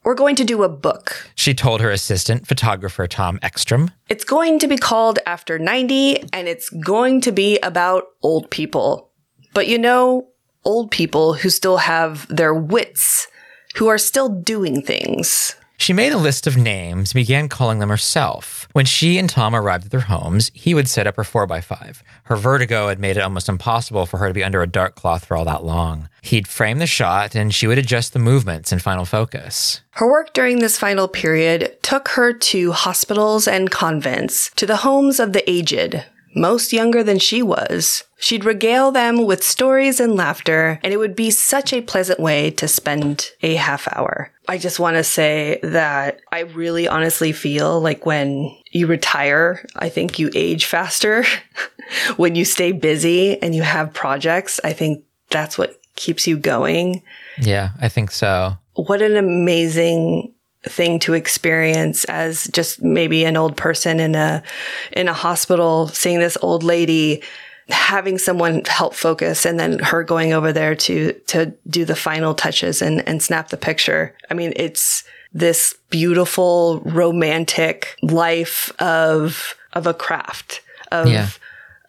We're 0.04 0.16
going 0.16 0.36
to 0.38 0.44
do 0.44 0.64
a 0.64 0.70
book. 0.70 1.30
She 1.36 1.54
told 1.54 1.80
her 1.82 1.92
assistant 1.92 2.48
photographer 2.48 3.06
Tom 3.06 3.40
Ekstrom. 3.44 3.92
It's 4.10 4.24
going 4.24 4.58
to 4.60 4.68
be 4.68 4.78
called 4.78 5.20
After 5.28 5.60
90, 5.60 6.30
and 6.34 6.48
it's 6.48 6.70
going 6.70 7.22
to 7.22 7.32
be 7.32 7.60
about 7.60 8.06
old 8.24 8.50
people. 8.50 9.12
But 9.54 9.68
you 9.68 9.78
know, 9.78 10.28
old 10.66 10.90
people 10.90 11.34
who 11.36 11.50
still 11.50 11.78
have 11.78 12.28
their 12.36 12.54
wits, 12.54 13.28
who 13.76 13.88
are 13.88 14.00
still 14.00 14.30
doing 14.30 14.82
things. 14.82 15.56
She 15.78 15.94
made 15.94 16.14
a 16.14 16.18
list 16.18 16.48
of 16.48 16.58
names 16.58 17.12
and 17.12 17.22
began 17.22 17.50
calling 17.50 17.80
them 17.80 17.90
herself. 17.90 18.61
When 18.74 18.86
she 18.86 19.18
and 19.18 19.30
Tom 19.30 19.56
arrived 19.56 19.86
at 19.86 19.92
their 19.92 20.02
homes, 20.02 20.50
he 20.54 20.74
would 20.74 20.88
set 20.88 21.08
up 21.08 21.18
her 21.18 21.24
4x5. 21.24 22.02
Her 22.24 22.36
vertigo 22.36 22.88
had 22.88 23.00
made 23.00 23.18
it 23.18 23.22
almost 23.22 23.50
impossible 23.50 24.06
for 24.06 24.18
her 24.18 24.28
to 24.28 24.34
be 24.34 24.44
under 24.44 24.62
a 24.62 24.68
dark 24.68 24.96
cloth 24.96 25.26
for 25.26 25.36
all 25.36 25.46
that 25.46 25.64
long. 25.64 26.08
He'd 26.22 26.48
frame 26.48 26.80
the 26.80 26.88
shot 26.88 27.36
and 27.36 27.54
she 27.54 27.68
would 27.68 27.78
adjust 27.78 28.14
the 28.14 28.20
movements 28.20 28.72
in 28.72 28.80
final 28.80 29.06
focus. 29.06 29.82
Her 29.92 30.10
work 30.10 30.34
during 30.34 30.60
this 30.60 30.80
final 30.80 31.08
period 31.08 31.78
took 31.82 32.10
her 32.10 32.32
to 32.34 32.72
hospitals 32.72 33.48
and 33.48 33.70
convents, 33.70 34.52
to 34.56 34.66
the 34.66 34.78
homes 34.78 35.20
of 35.20 35.34
the 35.34 35.50
aged, 35.50 36.06
most 36.36 36.74
younger 36.74 37.04
than 37.04 37.20
she 37.20 37.42
was. 37.42 38.04
She'd 38.18 38.46
regale 38.46 38.92
them 38.92 39.26
with 39.26 39.44
stories 39.44 40.00
and 40.00 40.16
laughter, 40.16 40.80
and 40.84 40.94
it 40.94 40.98
would 40.98 41.16
be 41.16 41.32
such 41.32 41.74
a 41.74 41.82
pleasant 41.82 42.20
way 42.20 42.52
to 42.52 42.68
spend 42.68 43.32
a 43.42 43.56
half 43.56 43.88
hour. 43.94 44.32
I 44.48 44.58
just 44.58 44.80
want 44.80 44.98
to 44.98 45.04
say 45.04 45.60
that 45.64 46.20
I 46.32 46.42
really 46.42 46.88
honestly 46.88 47.32
feel 47.32 47.80
like 47.80 48.06
when 48.06 48.56
you 48.72 48.88
retire, 48.88 49.66
I 49.76 49.90
think 49.90 50.20
you 50.20 50.30
age 50.36 50.66
faster. 50.66 51.24
when 52.18 52.36
you 52.36 52.46
stay 52.46 52.72
busy 52.72 53.42
and 53.42 53.56
you 53.56 53.64
have 53.64 53.94
projects, 53.94 54.60
I 54.64 54.74
think 54.74 55.04
that's 55.30 55.58
what 55.58 55.80
keeps 55.96 56.26
you 56.28 56.38
going 56.38 57.04
Yeah, 57.38 57.70
I 57.80 57.90
think 57.90 58.12
so. 58.12 58.58
what 58.74 59.02
an 59.02 59.18
amazing 59.18 60.31
thing 60.66 61.00
to 61.00 61.14
experience 61.14 62.04
as 62.06 62.46
just 62.54 62.82
maybe 62.84 63.26
an 63.26 63.36
old 63.36 63.58
person 63.58 64.00
in 64.00 64.14
a 64.16 64.44
in 64.92 65.08
a 65.08 65.14
hospital 65.14 65.88
seeing 65.88 66.20
this 66.20 66.38
old 66.42 66.64
lady 66.64 67.22
having 67.70 68.18
someone 68.18 68.64
help 68.66 68.94
focus 68.94 69.46
and 69.46 69.60
then 69.60 69.80
her 69.80 70.04
going 70.04 70.34
over 70.34 70.52
there 70.54 70.76
to 70.76 71.14
to 71.28 71.54
do 71.68 71.84
the 71.86 71.96
final 71.96 72.34
touches 72.36 72.82
and 72.82 73.08
and 73.08 73.24
snap 73.24 73.50
the 73.50 73.58
picture. 73.58 74.16
I 74.30 74.34
mean 74.36 74.54
it's 74.56 75.04
this 75.34 75.74
beautiful 75.90 76.82
romantic 76.86 77.96
life 78.04 78.72
of 78.80 79.56
of 79.74 79.88
a 79.88 79.94
craft 79.94 80.62
of 80.92 81.08
Yeah. 81.08 81.30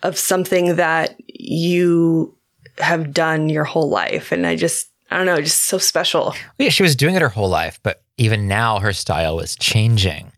of 0.02 0.16
something 0.16 0.76
that 0.76 1.16
you 1.26 2.34
have 2.78 3.12
done 3.12 3.48
your 3.48 3.64
whole 3.64 3.90
life. 3.90 4.32
And 4.32 4.46
i 4.46 4.56
just 4.56 4.88
i 5.10 5.16
don't 5.16 5.26
know 5.26 5.40
just 5.42 5.64
so 5.64 5.78
special. 5.78 6.34
Yeah, 6.58 6.70
she 6.70 6.82
was 6.82 6.96
doing 6.96 7.14
it 7.16 7.22
her 7.22 7.28
whole 7.28 7.48
life, 7.50 7.78
but 7.82 8.02
even 8.22 8.46
now 8.46 8.78
her 8.78 8.92
style 8.92 9.36
was 9.36 9.56
changing. 9.56 10.32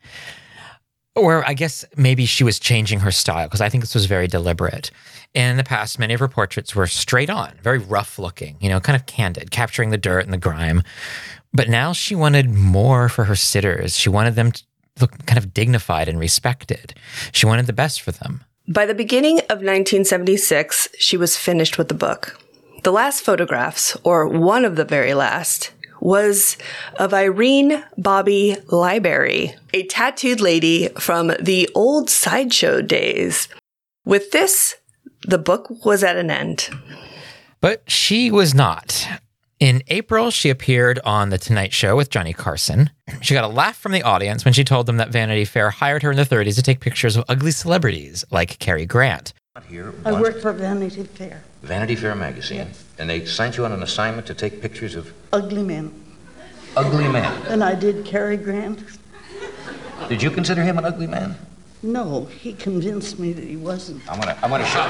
Or 1.14 1.46
I 1.46 1.54
guess 1.54 1.84
maybe 1.96 2.26
she 2.26 2.42
was 2.42 2.58
changing 2.58 3.00
her 3.00 3.12
style 3.12 3.46
because 3.46 3.60
I 3.60 3.68
think 3.68 3.82
this 3.82 3.94
was 3.94 4.06
very 4.06 4.26
deliberate. 4.26 4.90
In 5.34 5.56
the 5.56 5.64
past, 5.64 5.98
many 5.98 6.14
of 6.14 6.20
her 6.20 6.28
portraits 6.28 6.74
were 6.74 6.86
straight 6.86 7.30
on, 7.30 7.52
very 7.62 7.78
rough 7.78 8.18
looking, 8.18 8.56
you 8.60 8.68
know, 8.68 8.80
kind 8.80 8.96
of 8.96 9.06
candid, 9.06 9.50
capturing 9.50 9.90
the 9.90 9.98
dirt 9.98 10.24
and 10.24 10.32
the 10.32 10.38
grime. 10.38 10.82
But 11.52 11.68
now 11.68 11.92
she 11.92 12.14
wanted 12.14 12.50
more 12.50 13.08
for 13.08 13.24
her 13.24 13.36
sitters. 13.36 13.96
She 13.96 14.08
wanted 14.08 14.34
them 14.34 14.52
to 14.52 14.62
look 15.00 15.26
kind 15.26 15.38
of 15.38 15.52
dignified 15.52 16.08
and 16.08 16.18
respected. 16.18 16.94
She 17.32 17.46
wanted 17.46 17.66
the 17.66 17.72
best 17.72 18.00
for 18.00 18.10
them. 18.10 18.44
By 18.66 18.86
the 18.86 18.94
beginning 18.94 19.38
of 19.50 19.58
1976, 19.60 20.88
she 20.98 21.16
was 21.16 21.36
finished 21.36 21.76
with 21.76 21.88
the 21.88 21.94
book. 21.94 22.40
The 22.82 22.92
last 22.92 23.22
photographs, 23.22 23.96
or 24.04 24.26
one 24.26 24.64
of 24.64 24.76
the 24.76 24.84
very 24.84 25.14
last, 25.14 25.70
was 26.04 26.56
of 26.98 27.14
Irene 27.14 27.82
Bobby 27.96 28.56
Libarry, 28.66 29.56
a 29.72 29.86
tattooed 29.86 30.40
lady 30.40 30.88
from 30.98 31.32
the 31.40 31.68
old 31.74 32.10
sideshow 32.10 32.82
days. 32.82 33.48
With 34.04 34.30
this, 34.30 34.76
the 35.26 35.38
book 35.38 35.84
was 35.84 36.04
at 36.04 36.16
an 36.16 36.30
end. 36.30 36.68
But 37.60 37.90
she 37.90 38.30
was 38.30 38.54
not. 38.54 39.08
In 39.58 39.82
April, 39.88 40.30
she 40.30 40.50
appeared 40.50 41.00
on 41.04 41.30
The 41.30 41.38
Tonight 41.38 41.72
Show 41.72 41.96
with 41.96 42.10
Johnny 42.10 42.34
Carson. 42.34 42.90
She 43.22 43.32
got 43.32 43.44
a 43.44 43.48
laugh 43.48 43.76
from 43.76 43.92
the 43.92 44.02
audience 44.02 44.44
when 44.44 44.52
she 44.52 44.62
told 44.62 44.84
them 44.84 44.98
that 44.98 45.08
Vanity 45.08 45.46
Fair 45.46 45.70
hired 45.70 46.02
her 46.02 46.10
in 46.10 46.18
the 46.18 46.24
30s 46.24 46.56
to 46.56 46.62
take 46.62 46.80
pictures 46.80 47.16
of 47.16 47.24
ugly 47.28 47.50
celebrities 47.50 48.26
like 48.30 48.58
Cary 48.58 48.84
Grant. 48.84 49.32
Here, 49.68 49.94
I 50.04 50.10
once- 50.10 50.22
work 50.24 50.42
for 50.42 50.52
Vanity 50.52 51.04
Fair. 51.04 51.44
Vanity 51.62 51.94
Fair 51.94 52.16
magazine, 52.16 52.70
and 52.98 53.08
they 53.08 53.24
sent 53.24 53.56
you 53.56 53.64
on 53.64 53.70
an 53.70 53.84
assignment 53.84 54.26
to 54.26 54.34
take 54.34 54.60
pictures 54.60 54.96
of 54.96 55.12
Ugly 55.32 55.62
men. 55.62 55.92
ugly 56.76 57.06
men. 57.06 57.32
And 57.46 57.62
I 57.62 57.76
did 57.76 58.04
Cary 58.04 58.36
Grant. 58.36 58.80
Did 60.08 60.24
you 60.24 60.32
consider 60.32 60.62
him 60.64 60.76
an 60.76 60.84
ugly 60.84 61.06
man? 61.06 61.36
No, 61.84 62.24
he 62.24 62.52
convinced 62.52 63.20
me 63.20 63.32
that 63.32 63.44
he 63.44 63.54
wasn't. 63.56 64.02
I'm 64.10 64.18
gonna, 64.18 64.36
I'm 64.42 64.50
gonna 64.50 64.66
show. 64.66 64.82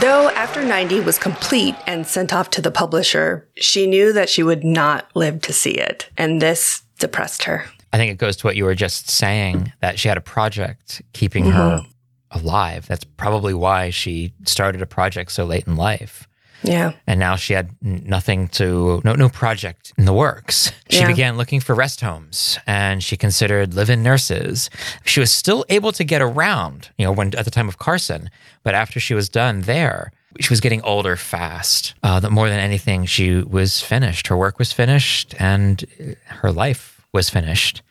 Though 0.00 0.28
After 0.30 0.62
90 0.62 1.00
was 1.00 1.18
complete 1.18 1.74
and 1.86 2.06
sent 2.06 2.32
off 2.32 2.50
to 2.50 2.62
the 2.62 2.70
publisher, 2.70 3.48
she 3.56 3.86
knew 3.86 4.12
that 4.12 4.28
she 4.28 4.42
would 4.44 4.62
not 4.62 5.08
live 5.14 5.40
to 5.42 5.52
see 5.52 5.72
it, 5.72 6.08
and 6.16 6.40
this 6.40 6.82
depressed 7.00 7.42
her. 7.44 7.64
I 7.92 7.96
think 7.96 8.12
it 8.12 8.18
goes 8.18 8.36
to 8.38 8.46
what 8.46 8.56
you 8.56 8.64
were 8.64 8.74
just 8.74 9.08
saying 9.10 9.72
that 9.80 9.98
she 9.98 10.08
had 10.08 10.16
a 10.18 10.22
project 10.22 11.00
keeping 11.12 11.50
her 11.50 11.82
alive. 12.30 12.86
That's 12.86 13.04
probably 13.04 13.54
why 13.54 13.90
she 13.90 14.32
started 14.44 14.82
a 14.82 14.86
project 14.86 15.32
so 15.32 15.44
late 15.44 15.66
in 15.66 15.76
life. 15.76 16.28
Yeah. 16.62 16.92
And 17.06 17.20
now 17.20 17.36
she 17.36 17.52
had 17.54 17.70
nothing 17.80 18.48
to, 18.48 19.00
no, 19.04 19.14
no 19.14 19.28
project 19.28 19.92
in 19.96 20.06
the 20.06 20.12
works. 20.12 20.72
She 20.90 20.98
Yeah. 20.98 21.06
began 21.06 21.36
looking 21.36 21.60
for 21.60 21.74
rest 21.74 22.00
homes 22.00 22.58
and 22.66 23.02
she 23.02 23.16
considered 23.16 23.74
live 23.74 23.88
in 23.88 24.02
nurses. 24.02 24.68
She 25.04 25.20
was 25.20 25.30
still 25.30 25.64
able 25.68 25.92
to 25.92 26.02
get 26.02 26.20
around, 26.20 26.90
you 26.98 27.04
know, 27.06 27.12
when 27.12 27.32
at 27.36 27.44
the 27.44 27.50
time 27.52 27.68
of 27.68 27.78
Carson, 27.78 28.28
but 28.64 28.74
after 28.74 28.98
she 28.98 29.14
was 29.14 29.28
done 29.28 29.62
there, 29.62 30.10
she 30.40 30.50
was 30.50 30.60
getting 30.60 30.82
older 30.82 31.16
fast. 31.16 31.94
Uh, 32.02 32.18
that 32.20 32.30
more 32.32 32.48
than 32.48 32.58
anything, 32.58 33.06
she 33.06 33.36
was 33.40 33.80
finished. 33.80 34.26
Her 34.26 34.36
work 34.36 34.58
was 34.58 34.72
finished 34.72 35.34
and 35.38 35.84
uh, 36.00 36.14
her 36.42 36.50
life 36.52 36.97
was 37.12 37.30
finished. 37.30 37.82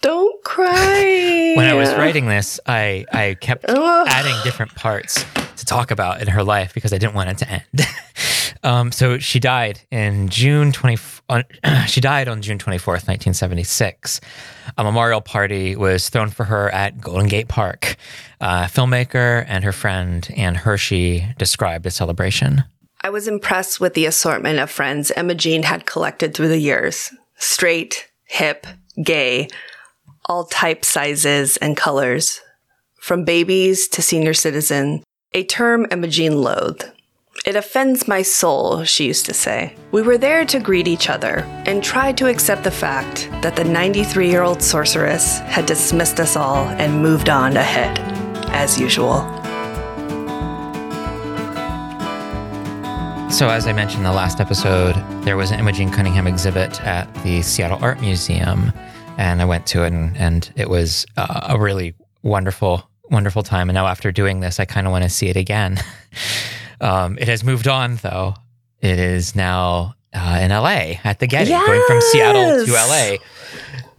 Don't 0.00 0.42
cry. 0.44 1.52
When 1.56 1.66
I 1.66 1.74
was 1.74 1.92
writing 1.94 2.26
this, 2.26 2.60
I, 2.64 3.04
I 3.12 3.36
kept 3.38 3.64
adding 3.68 4.34
different 4.44 4.74
parts 4.74 5.24
to 5.56 5.66
talk 5.66 5.90
about 5.90 6.22
in 6.22 6.28
her 6.28 6.42
life 6.42 6.72
because 6.72 6.92
I 6.92 6.98
didn't 6.98 7.14
want 7.14 7.30
it 7.30 7.38
to 7.38 7.50
end. 7.50 7.86
um, 8.62 8.92
so 8.92 9.18
she 9.18 9.40
died 9.40 9.80
in 9.90 10.28
June 10.28 10.72
20, 10.72 10.96
on, 11.28 11.44
she 11.86 12.00
died 12.00 12.28
on 12.28 12.40
June 12.40 12.56
24th, 12.58 13.06
1976. 13.08 14.20
A 14.78 14.84
memorial 14.84 15.20
party 15.20 15.76
was 15.76 16.08
thrown 16.08 16.30
for 16.30 16.44
her 16.44 16.70
at 16.70 17.00
Golden 17.00 17.26
Gate 17.26 17.48
Park. 17.48 17.96
Uh, 18.40 18.64
filmmaker 18.64 19.44
and 19.48 19.64
her 19.64 19.72
friend 19.72 20.26
Ann 20.36 20.54
Hershey 20.54 21.26
described 21.36 21.84
the 21.84 21.90
celebration. 21.90 22.64
I 23.02 23.08
was 23.08 23.26
impressed 23.26 23.80
with 23.80 23.94
the 23.94 24.04
assortment 24.04 24.58
of 24.58 24.70
friends 24.70 25.10
Emma 25.12 25.34
Jean 25.34 25.62
had 25.62 25.86
collected 25.86 26.34
through 26.34 26.48
the 26.48 26.58
years 26.58 27.10
straight, 27.36 28.08
hip, 28.24 28.66
gay, 29.02 29.48
all 30.26 30.44
types, 30.44 30.88
sizes, 30.88 31.56
and 31.56 31.76
colors. 31.76 32.40
From 33.00 33.24
babies 33.24 33.88
to 33.88 34.02
senior 34.02 34.34
citizen, 34.34 35.02
a 35.32 35.44
term 35.44 35.86
Emma 35.90 36.08
Jean 36.08 36.42
loathed. 36.42 36.90
It 37.46 37.56
offends 37.56 38.06
my 38.06 38.20
soul, 38.20 38.84
she 38.84 39.06
used 39.06 39.24
to 39.26 39.34
say. 39.34 39.74
We 39.92 40.02
were 40.02 40.18
there 40.18 40.44
to 40.44 40.60
greet 40.60 40.86
each 40.86 41.08
other 41.08 41.38
and 41.64 41.82
try 41.82 42.12
to 42.12 42.28
accept 42.28 42.64
the 42.64 42.70
fact 42.70 43.30
that 43.40 43.56
the 43.56 43.64
93 43.64 44.28
year 44.28 44.42
old 44.42 44.60
sorceress 44.60 45.38
had 45.38 45.64
dismissed 45.64 46.20
us 46.20 46.36
all 46.36 46.66
and 46.68 47.02
moved 47.02 47.30
on 47.30 47.56
ahead, 47.56 47.98
as 48.50 48.78
usual. 48.78 49.39
So, 53.30 53.48
as 53.48 53.66
I 53.68 53.72
mentioned 53.72 54.00
in 54.00 54.04
the 54.04 54.12
last 54.12 54.40
episode, 54.40 54.96
there 55.24 55.36
was 55.36 55.52
an 55.52 55.60
Imogen 55.60 55.90
Cunningham 55.90 56.26
exhibit 56.26 56.82
at 56.82 57.06
the 57.22 57.42
Seattle 57.42 57.78
Art 57.80 58.00
Museum, 58.00 58.72
and 59.18 59.40
I 59.40 59.44
went 59.44 59.66
to 59.68 59.84
it, 59.84 59.92
and, 59.92 60.16
and 60.16 60.52
it 60.56 60.68
was 60.68 61.06
uh, 61.16 61.46
a 61.48 61.58
really 61.58 61.94
wonderful, 62.22 62.90
wonderful 63.08 63.42
time. 63.44 63.70
And 63.70 63.74
now, 63.74 63.86
after 63.86 64.10
doing 64.10 64.40
this, 64.40 64.58
I 64.58 64.64
kind 64.64 64.86
of 64.86 64.90
want 64.90 65.04
to 65.04 65.10
see 65.10 65.28
it 65.28 65.36
again. 65.36 65.78
um, 66.80 67.16
it 67.18 67.28
has 67.28 67.44
moved 67.44 67.68
on, 67.68 67.96
though. 67.96 68.34
It 68.80 68.98
is 68.98 69.36
now 69.36 69.94
uh, 70.12 70.40
in 70.42 70.50
LA 70.50 70.96
at 71.04 71.20
the 71.20 71.28
Getty, 71.28 71.50
going 71.50 71.82
from 71.86 72.00
Seattle 72.00 72.66
to 72.66 72.72
LA. 72.72 73.16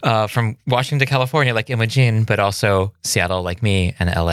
Uh, 0.03 0.28
from 0.28 0.58
Washington 0.68 0.99
to 0.99 1.10
California, 1.10 1.53
like 1.53 1.70
Imogene, 1.70 2.26
but 2.26 2.40
also 2.40 2.94
Seattle, 3.03 3.44
like 3.44 3.64
me, 3.64 3.95
and 3.98 4.14
LA, 4.14 4.24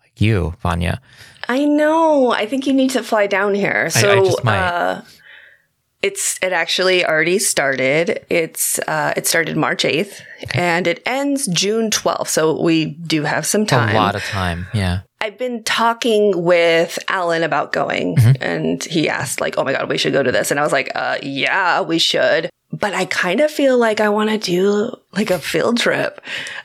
like 0.00 0.20
you, 0.20 0.54
Vanya. 0.60 1.00
I 1.48 1.64
know. 1.64 2.30
I 2.32 2.46
think 2.46 2.66
you 2.66 2.74
need 2.74 2.90
to 2.90 3.02
fly 3.02 3.26
down 3.26 3.54
here. 3.54 3.84
I 3.86 3.88
So 3.88 4.24
just 4.24 4.44
might. 4.44 4.58
uh 4.58 5.02
it's 6.00 6.38
it 6.42 6.52
actually 6.52 7.04
already 7.04 7.38
started. 7.40 8.24
It's 8.30 8.78
uh 8.86 9.12
it 9.16 9.26
started 9.26 9.56
March 9.56 9.82
8th 9.84 10.20
and 10.54 10.86
it 10.86 11.02
ends 11.06 11.46
June 11.48 11.90
12th. 11.90 12.28
So 12.28 12.60
we 12.60 12.84
do 12.86 13.24
have 13.24 13.44
some 13.46 13.66
time. 13.66 13.94
A 13.96 13.98
lot 13.98 14.14
of 14.14 14.22
time, 14.24 14.66
yeah. 14.72 15.00
I've 15.20 15.36
been 15.36 15.64
talking 15.64 16.44
with 16.44 16.98
Alan 17.08 17.42
about 17.42 17.72
going 17.72 18.14
Mm-hmm. 18.16 18.40
and 18.42 18.84
he 18.84 19.08
asked 19.08 19.40
like, 19.40 19.58
"Oh 19.58 19.64
my 19.64 19.72
god, 19.72 19.88
we 19.88 19.98
should 19.98 20.12
go 20.12 20.22
to 20.22 20.30
this." 20.30 20.52
And 20.52 20.60
I 20.60 20.62
was 20.62 20.70
like, 20.72 20.92
"Uh 20.94 21.18
yeah, 21.22 21.80
we 21.80 21.98
should." 21.98 22.48
But 22.78 22.94
I 22.94 23.06
kind 23.06 23.40
of 23.40 23.50
feel 23.50 23.78
like 23.78 24.00
I 24.00 24.08
want 24.08 24.30
to 24.30 24.38
do 24.38 24.96
like 25.12 25.30
a 25.30 25.38
field 25.38 25.78
trip. 25.78 26.20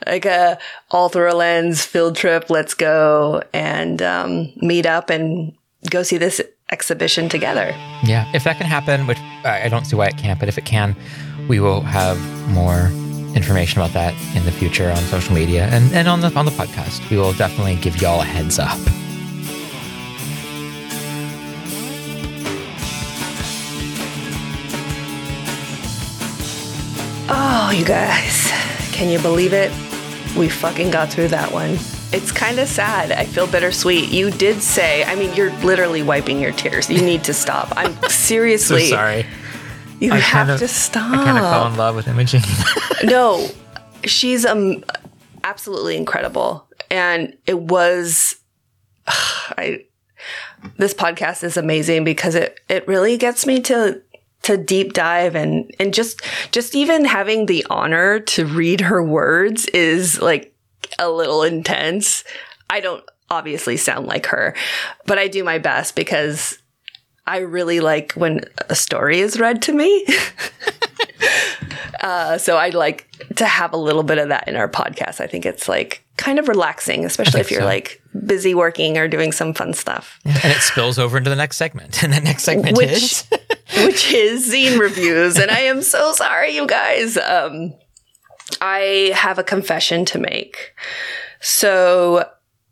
Like 0.05 0.25
a 0.25 0.59
all 0.91 1.09
through 1.09 1.31
a 1.31 1.35
lens 1.35 1.85
field 1.85 2.15
trip. 2.15 2.49
Let's 2.49 2.73
go 2.73 3.43
and 3.53 4.01
um 4.01 4.51
meet 4.57 4.85
up 4.85 5.09
and 5.09 5.53
go 5.89 6.03
see 6.03 6.17
this 6.17 6.41
exhibition 6.71 7.29
together. 7.29 7.73
Yeah, 8.03 8.29
if 8.33 8.43
that 8.43 8.57
can 8.57 8.65
happen, 8.65 9.07
which 9.07 9.19
I 9.43 9.69
don't 9.69 9.85
see 9.85 9.95
why 9.95 10.07
it 10.07 10.17
can't, 10.17 10.39
but 10.39 10.49
if 10.49 10.57
it 10.57 10.65
can, 10.65 10.95
we 11.47 11.59
will 11.59 11.81
have 11.81 12.17
more 12.49 12.91
information 13.35 13.81
about 13.81 13.93
that 13.93 14.13
in 14.35 14.45
the 14.45 14.51
future 14.51 14.89
on 14.89 14.97
social 14.97 15.33
media 15.33 15.65
and, 15.71 15.91
and 15.93 16.07
on 16.07 16.21
the 16.21 16.31
on 16.35 16.45
the 16.45 16.51
podcast. 16.51 17.07
We 17.09 17.17
will 17.17 17.33
definitely 17.33 17.75
give 17.75 18.01
y'all 18.01 18.21
a 18.21 18.25
heads 18.25 18.59
up. 18.59 18.79
Oh, 27.35 27.71
you 27.75 27.83
guys, 27.85 28.49
can 28.91 29.09
you 29.09 29.19
believe 29.19 29.53
it? 29.53 29.71
We 30.37 30.49
fucking 30.49 30.91
got 30.91 31.09
through 31.09 31.29
that 31.29 31.51
one. 31.51 31.71
It's 32.11 32.31
kind 32.31 32.59
of 32.59 32.67
sad. 32.67 33.11
I 33.11 33.25
feel 33.25 33.47
bittersweet. 33.47 34.09
You 34.09 34.29
did 34.29 34.61
say, 34.61 35.03
I 35.03 35.15
mean, 35.15 35.33
you're 35.35 35.51
literally 35.61 36.03
wiping 36.03 36.39
your 36.39 36.51
tears. 36.51 36.89
You 36.89 37.01
need 37.01 37.23
to 37.23 37.33
stop. 37.33 37.73
I'm 37.75 37.95
seriously. 38.09 38.83
So 38.85 38.95
sorry. 38.95 39.25
You 39.99 40.11
I 40.13 40.17
have 40.17 40.47
kind 40.47 40.51
of- 40.51 40.59
to 40.59 40.67
stop. 40.67 41.11
I 41.11 41.23
kind 41.23 41.37
of 41.39 41.43
fell 41.51 41.67
in 41.67 41.75
love 41.77 41.95
with 41.95 42.07
Imogen. 42.07 42.41
no, 43.03 43.47
she's 44.05 44.45
um 44.45 44.83
absolutely 45.43 45.97
incredible, 45.97 46.67
and 46.91 47.35
it 47.47 47.57
was. 47.59 48.35
I 49.07 49.85
this 50.77 50.93
podcast 50.93 51.43
is 51.43 51.57
amazing 51.57 52.03
because 52.03 52.35
it 52.35 52.59
it 52.69 52.87
really 52.87 53.17
gets 53.17 53.45
me 53.47 53.59
to 53.61 54.01
to 54.43 54.57
deep 54.57 54.93
dive 54.93 55.35
and 55.35 55.73
and 55.79 55.93
just 55.93 56.21
just 56.51 56.75
even 56.75 57.05
having 57.05 57.45
the 57.45 57.65
honor 57.69 58.19
to 58.19 58.45
read 58.45 58.81
her 58.81 59.03
words 59.03 59.65
is 59.67 60.21
like 60.21 60.53
a 60.99 61.09
little 61.09 61.43
intense. 61.43 62.23
I 62.69 62.79
don't 62.79 63.03
obviously 63.29 63.77
sound 63.77 64.07
like 64.07 64.27
her, 64.27 64.55
but 65.05 65.17
I 65.17 65.27
do 65.27 65.43
my 65.43 65.57
best 65.57 65.95
because 65.95 66.59
I 67.25 67.39
really 67.39 67.79
like 67.79 68.11
when 68.13 68.41
a 68.69 68.75
story 68.75 69.19
is 69.19 69.39
read 69.39 69.61
to 69.63 69.73
me. 69.73 70.05
Uh, 72.01 72.37
so 72.37 72.57
I 72.57 72.69
like 72.69 73.09
to 73.37 73.45
have 73.45 73.71
a 73.71 73.77
little 73.77 74.03
bit 74.03 74.17
of 74.17 74.27
that 74.27 74.49
in 74.49 74.57
our 74.57 74.67
podcast. 74.67 75.21
I 75.21 75.27
think 75.27 75.45
it's 75.45 75.69
like 75.69 76.03
kind 76.17 76.37
of 76.37 76.49
relaxing, 76.49 77.05
especially 77.05 77.39
if 77.39 77.49
you're 77.49 77.61
so. 77.61 77.65
like 77.65 78.01
busy 78.25 78.53
working 78.53 78.97
or 78.97 79.07
doing 79.07 79.31
some 79.31 79.53
fun 79.53 79.73
stuff. 79.73 80.19
and 80.25 80.35
it 80.43 80.61
spills 80.61 80.99
over 80.99 81.17
into 81.17 81.29
the 81.29 81.35
next 81.37 81.55
segment. 81.55 82.03
And 82.03 82.11
the 82.11 82.19
next 82.19 82.43
segment 82.43 82.75
Which- 82.75 82.91
is 82.91 83.23
which 83.85 84.11
is 84.13 84.51
zine 84.51 84.79
reviews. 84.79 85.37
And 85.37 85.51
I 85.51 85.61
am 85.61 85.81
so 85.81 86.13
sorry, 86.13 86.55
you 86.55 86.67
guys. 86.67 87.17
Um, 87.17 87.73
I 88.61 89.11
have 89.15 89.39
a 89.39 89.43
confession 89.43 90.05
to 90.05 90.19
make. 90.19 90.73
So, 91.41 92.29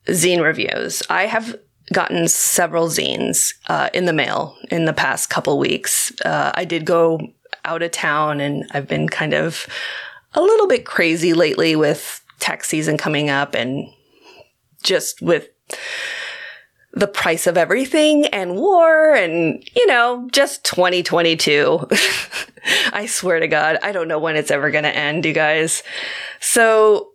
zine 0.07 0.43
reviews. 0.43 1.03
I 1.09 1.25
have 1.25 1.57
gotten 1.91 2.27
several 2.27 2.87
zines 2.87 3.53
uh, 3.67 3.89
in 3.93 4.05
the 4.05 4.13
mail 4.13 4.55
in 4.69 4.85
the 4.85 4.93
past 4.93 5.29
couple 5.29 5.59
weeks. 5.59 6.11
Uh, 6.23 6.51
I 6.55 6.65
did 6.65 6.85
go 6.85 7.19
out 7.65 7.81
of 7.81 7.91
town 7.91 8.39
and 8.39 8.65
I've 8.71 8.87
been 8.87 9.09
kind 9.09 9.33
of 9.33 9.67
a 10.33 10.41
little 10.41 10.67
bit 10.67 10.85
crazy 10.85 11.33
lately 11.33 11.75
with 11.75 12.23
tax 12.39 12.69
season 12.69 12.97
coming 12.97 13.29
up 13.29 13.53
and 13.53 13.87
just 14.83 15.21
with 15.21 15.49
the 16.93 17.07
price 17.07 17.47
of 17.47 17.57
everything 17.57 18.25
and 18.27 18.55
war 18.55 19.13
and, 19.13 19.63
you 19.75 19.87
know, 19.87 20.27
just 20.31 20.65
2022. 20.65 21.87
I 22.93 23.05
swear 23.05 23.39
to 23.39 23.47
God, 23.47 23.79
I 23.81 23.91
don't 23.91 24.07
know 24.07 24.19
when 24.19 24.35
it's 24.35 24.51
ever 24.51 24.71
going 24.71 24.83
to 24.83 24.95
end, 24.95 25.25
you 25.25 25.33
guys. 25.33 25.83
So 26.39 27.11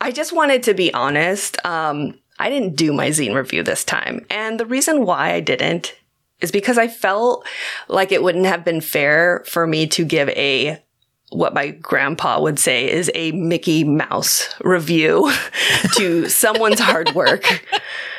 I 0.00 0.12
just 0.12 0.32
wanted 0.32 0.62
to 0.64 0.74
be 0.74 0.92
honest. 0.94 1.64
Um, 1.64 2.18
I 2.38 2.48
didn't 2.48 2.76
do 2.76 2.92
my 2.92 3.08
zine 3.08 3.34
review 3.34 3.62
this 3.62 3.84
time. 3.84 4.24
And 4.30 4.58
the 4.58 4.66
reason 4.66 5.04
why 5.04 5.32
I 5.32 5.40
didn't 5.40 5.94
is 6.40 6.50
because 6.50 6.78
I 6.78 6.88
felt 6.88 7.46
like 7.88 8.12
it 8.12 8.22
wouldn't 8.22 8.46
have 8.46 8.64
been 8.64 8.80
fair 8.80 9.42
for 9.46 9.66
me 9.66 9.86
to 9.88 10.04
give 10.04 10.28
a 10.30 10.82
what 11.30 11.52
my 11.52 11.68
grandpa 11.70 12.40
would 12.40 12.58
say 12.58 12.90
is 12.90 13.10
a 13.14 13.32
Mickey 13.32 13.84
Mouse 13.84 14.54
review 14.62 15.30
to 15.96 16.28
someone's 16.28 16.80
hard 16.80 17.14
work. 17.14 17.64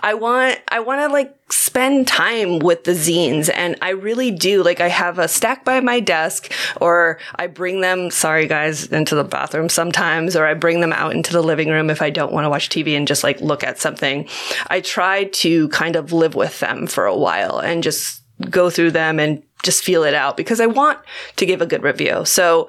I 0.00 0.14
want 0.14 0.58
I 0.68 0.80
want 0.80 1.00
to 1.00 1.12
like 1.12 1.34
spend 1.52 2.08
time 2.08 2.58
with 2.58 2.84
the 2.84 2.92
zines 2.92 3.50
and 3.52 3.76
I 3.80 3.90
really 3.90 4.30
do 4.30 4.62
like 4.62 4.80
I 4.80 4.88
have 4.88 5.18
a 5.18 5.28
stack 5.28 5.64
by 5.64 5.80
my 5.80 6.00
desk 6.00 6.52
or 6.80 7.18
I 7.36 7.46
bring 7.46 7.80
them 7.80 8.10
sorry 8.10 8.46
guys 8.46 8.86
into 8.86 9.14
the 9.14 9.24
bathroom 9.24 9.68
sometimes 9.68 10.36
or 10.36 10.46
I 10.46 10.54
bring 10.54 10.80
them 10.80 10.92
out 10.92 11.14
into 11.14 11.32
the 11.32 11.42
living 11.42 11.68
room 11.68 11.90
if 11.90 12.02
I 12.02 12.10
don't 12.10 12.32
want 12.32 12.44
to 12.44 12.50
watch 12.50 12.68
TV 12.68 12.96
and 12.96 13.06
just 13.06 13.22
like 13.24 13.40
look 13.40 13.62
at 13.62 13.78
something. 13.78 14.28
I 14.68 14.80
try 14.80 15.24
to 15.24 15.68
kind 15.68 15.96
of 15.96 16.12
live 16.12 16.34
with 16.34 16.60
them 16.60 16.86
for 16.86 17.06
a 17.06 17.16
while 17.16 17.58
and 17.58 17.82
just 17.82 18.22
go 18.50 18.70
through 18.70 18.90
them 18.90 19.20
and 19.20 19.42
just 19.62 19.84
feel 19.84 20.04
it 20.04 20.14
out 20.14 20.36
because 20.36 20.60
I 20.60 20.66
want 20.66 20.98
to 21.36 21.46
give 21.46 21.62
a 21.62 21.66
good 21.66 21.82
review. 21.82 22.24
So 22.24 22.68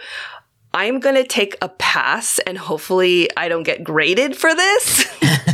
I'm 0.73 0.99
going 0.99 1.15
to 1.15 1.23
take 1.23 1.57
a 1.61 1.69
pass 1.69 2.39
and 2.39 2.57
hopefully 2.57 3.29
I 3.37 3.47
don't 3.47 3.63
get 3.63 3.83
graded 3.83 4.35
for 4.35 4.53
this. 4.53 5.05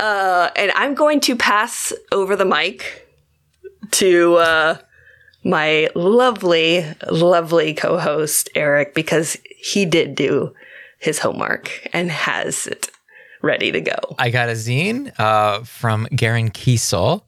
uh, 0.00 0.50
and 0.56 0.72
I'm 0.72 0.94
going 0.94 1.20
to 1.20 1.36
pass 1.36 1.92
over 2.12 2.36
the 2.36 2.44
mic 2.44 3.08
to 3.92 4.36
uh, 4.36 4.78
my 5.44 5.88
lovely, 5.94 6.84
lovely 7.10 7.74
co 7.74 7.98
host, 7.98 8.48
Eric, 8.54 8.94
because 8.94 9.36
he 9.56 9.84
did 9.84 10.14
do 10.14 10.54
his 10.98 11.18
homework 11.18 11.88
and 11.92 12.10
has 12.10 12.66
it 12.66 12.90
ready 13.42 13.70
to 13.72 13.80
go. 13.80 13.98
I 14.18 14.30
got 14.30 14.48
a 14.48 14.52
zine 14.52 15.12
uh, 15.18 15.64
from 15.64 16.08
Garen 16.14 16.50
Kiesel. 16.50 17.22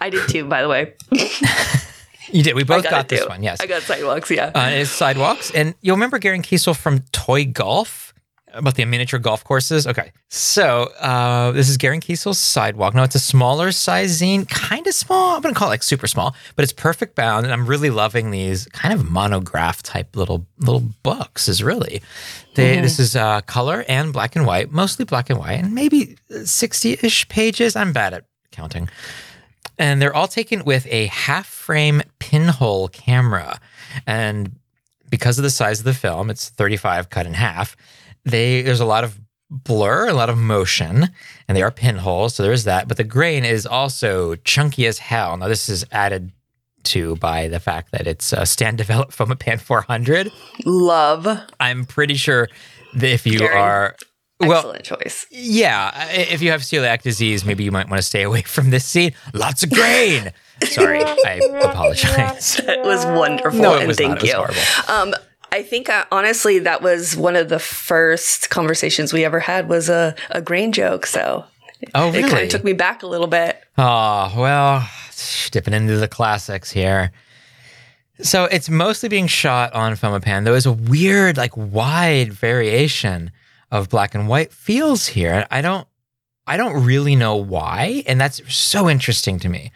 I 0.00 0.10
did 0.10 0.28
too, 0.28 0.44
by 0.44 0.62
the 0.62 0.68
way. 0.68 0.94
You 2.30 2.42
did. 2.42 2.54
We 2.54 2.64
both 2.64 2.82
got 2.82 2.90
got, 2.90 3.08
this 3.08 3.22
too. 3.22 3.28
one. 3.28 3.42
Yes. 3.42 3.60
I 3.60 3.66
got 3.66 3.82
sidewalks, 3.82 4.30
yeah. 4.30 4.50
Uh, 4.54 4.70
it's 4.70 4.90
sidewalks, 4.90 5.50
and 5.52 5.74
you'll 5.80 5.96
remember 5.96 6.18
Garen 6.18 6.42
Kiesel 6.42 6.76
from 6.76 7.00
Toy 7.12 7.44
Golf 7.44 8.05
about 8.52 8.74
the 8.76 8.84
miniature 8.84 9.18
golf 9.18 9.44
courses. 9.44 9.86
Okay, 9.86 10.12
so 10.28 10.84
uh, 11.00 11.50
this 11.52 11.68
is 11.68 11.76
Garen 11.76 12.00
Kiesel's 12.00 12.38
sidewalk. 12.38 12.94
Now, 12.94 13.02
it's 13.02 13.14
a 13.14 13.20
smaller 13.20 13.70
size 13.72 14.20
zine, 14.20 14.48
kind 14.48 14.86
of 14.86 14.94
small. 14.94 15.36
I'm 15.36 15.42
gonna 15.42 15.54
call 15.54 15.68
it 15.68 15.72
like 15.72 15.82
super 15.82 16.06
small, 16.06 16.34
but 16.54 16.62
it's 16.62 16.72
perfect 16.72 17.14
bound, 17.16 17.44
and 17.44 17.52
I'm 17.52 17.66
really 17.66 17.90
loving 17.90 18.30
these 18.30 18.66
kind 18.66 18.94
of 18.94 19.10
monograph 19.10 19.82
type 19.82 20.16
little 20.16 20.46
little 20.58 20.84
books. 21.02 21.48
Is 21.48 21.62
really 21.62 22.02
they, 22.54 22.76
Mhm. 22.78 22.82
this 22.82 22.98
is 22.98 23.14
uh, 23.16 23.40
color 23.42 23.84
and 23.88 24.12
black 24.12 24.36
and 24.36 24.46
white, 24.46 24.70
mostly 24.70 25.04
black 25.04 25.28
and 25.28 25.38
white, 25.38 25.60
and 25.60 25.74
maybe 25.74 26.16
sixty 26.44 26.98
ish 27.02 27.28
pages. 27.28 27.76
I'm 27.76 27.92
bad 27.92 28.14
at 28.14 28.24
counting. 28.52 28.88
And 29.78 30.00
they're 30.00 30.14
all 30.14 30.28
taken 30.28 30.64
with 30.64 30.86
a 30.90 31.06
half 31.08 31.46
frame 31.46 32.00
pinhole 32.18 32.88
camera. 32.88 33.60
And 34.06 34.56
because 35.10 35.36
of 35.38 35.42
the 35.42 35.50
size 35.50 35.80
of 35.80 35.84
the 35.84 35.92
film, 35.92 36.30
it's 36.30 36.48
35 36.48 37.10
cut 37.10 37.26
in 37.26 37.34
half. 37.34 37.76
They 38.26 38.62
there's 38.62 38.80
a 38.80 38.84
lot 38.84 39.04
of 39.04 39.18
blur, 39.50 40.08
a 40.08 40.12
lot 40.12 40.28
of 40.28 40.36
motion, 40.36 41.08
and 41.48 41.56
they 41.56 41.62
are 41.62 41.70
pinholes, 41.70 42.34
so 42.34 42.42
there's 42.42 42.64
that. 42.64 42.88
But 42.88 42.96
the 42.96 43.04
grain 43.04 43.44
is 43.44 43.64
also 43.66 44.34
chunky 44.36 44.86
as 44.86 44.98
hell. 44.98 45.36
Now 45.36 45.48
this 45.48 45.68
is 45.68 45.84
added 45.92 46.32
to 46.84 47.16
by 47.16 47.48
the 47.48 47.60
fact 47.60 47.92
that 47.92 48.06
it's 48.06 48.32
a 48.32 48.44
stand 48.46 48.78
developed 48.84 49.12
from 49.12 49.30
a 49.30 49.36
Pan 49.36 49.58
400. 49.58 50.30
Love. 50.64 51.26
I'm 51.60 51.84
pretty 51.84 52.14
sure 52.14 52.48
that 52.94 53.08
if 53.10 53.26
you 53.26 53.38
Garen, 53.38 53.56
are 53.56 53.96
well, 54.40 54.58
Excellent 54.58 54.84
choice. 54.84 55.26
yeah, 55.30 56.10
if 56.12 56.42
you 56.42 56.50
have 56.50 56.60
celiac 56.60 57.02
disease, 57.02 57.44
maybe 57.44 57.64
you 57.64 57.72
might 57.72 57.88
want 57.88 57.98
to 57.98 58.06
stay 58.06 58.22
away 58.22 58.42
from 58.46 58.70
this 58.70 58.84
scene. 58.84 59.12
Lots 59.32 59.62
of 59.62 59.70
grain. 59.70 60.32
Sorry, 60.64 61.02
I 61.04 61.40
apologize. 61.62 62.58
It 62.60 62.82
was 62.84 63.04
wonderful, 63.06 63.60
No, 63.60 63.74
it 63.74 63.80
and 63.80 63.88
was 63.88 63.96
thank 63.98 64.10
not. 64.10 64.18
It 64.18 64.22
was 64.22 64.30
you. 64.30 64.36
horrible. 64.36 65.14
Um, 65.14 65.14
I 65.56 65.62
think 65.62 65.88
uh, 65.88 66.04
honestly 66.12 66.58
that 66.60 66.82
was 66.82 67.16
one 67.16 67.34
of 67.34 67.48
the 67.48 67.58
first 67.58 68.50
conversations 68.50 69.12
we 69.12 69.24
ever 69.24 69.40
had 69.40 69.68
was 69.68 69.88
a, 69.88 70.14
a 70.30 70.42
grain 70.42 70.72
joke. 70.72 71.06
So 71.06 71.44
Oh, 71.94 72.06
really? 72.10 72.20
it 72.24 72.30
kind 72.30 72.42
of 72.44 72.48
took 72.50 72.64
me 72.64 72.72
back 72.72 73.02
a 73.02 73.06
little 73.06 73.26
bit. 73.26 73.62
Oh, 73.78 74.32
well, 74.36 74.88
dipping 75.50 75.74
into 75.74 75.96
the 75.98 76.08
classics 76.08 76.70
here. 76.70 77.12
So 78.22 78.44
it's 78.44 78.68
mostly 78.70 79.08
being 79.08 79.26
shot 79.26 79.72
on 79.74 79.92
Fomapan. 79.94 80.44
There 80.44 80.54
is 80.56 80.64
a 80.66 80.72
weird, 80.72 81.36
like 81.36 81.54
wide 81.56 82.32
variation 82.32 83.30
of 83.70 83.88
black 83.88 84.14
and 84.14 84.26
white 84.28 84.52
feels 84.52 85.06
here. 85.06 85.46
I 85.50 85.60
don't 85.60 85.86
I 86.46 86.56
don't 86.56 86.84
really 86.84 87.16
know 87.16 87.36
why, 87.36 88.04
and 88.06 88.20
that's 88.20 88.40
so 88.54 88.88
interesting 88.88 89.38
to 89.40 89.48
me. 89.48 89.72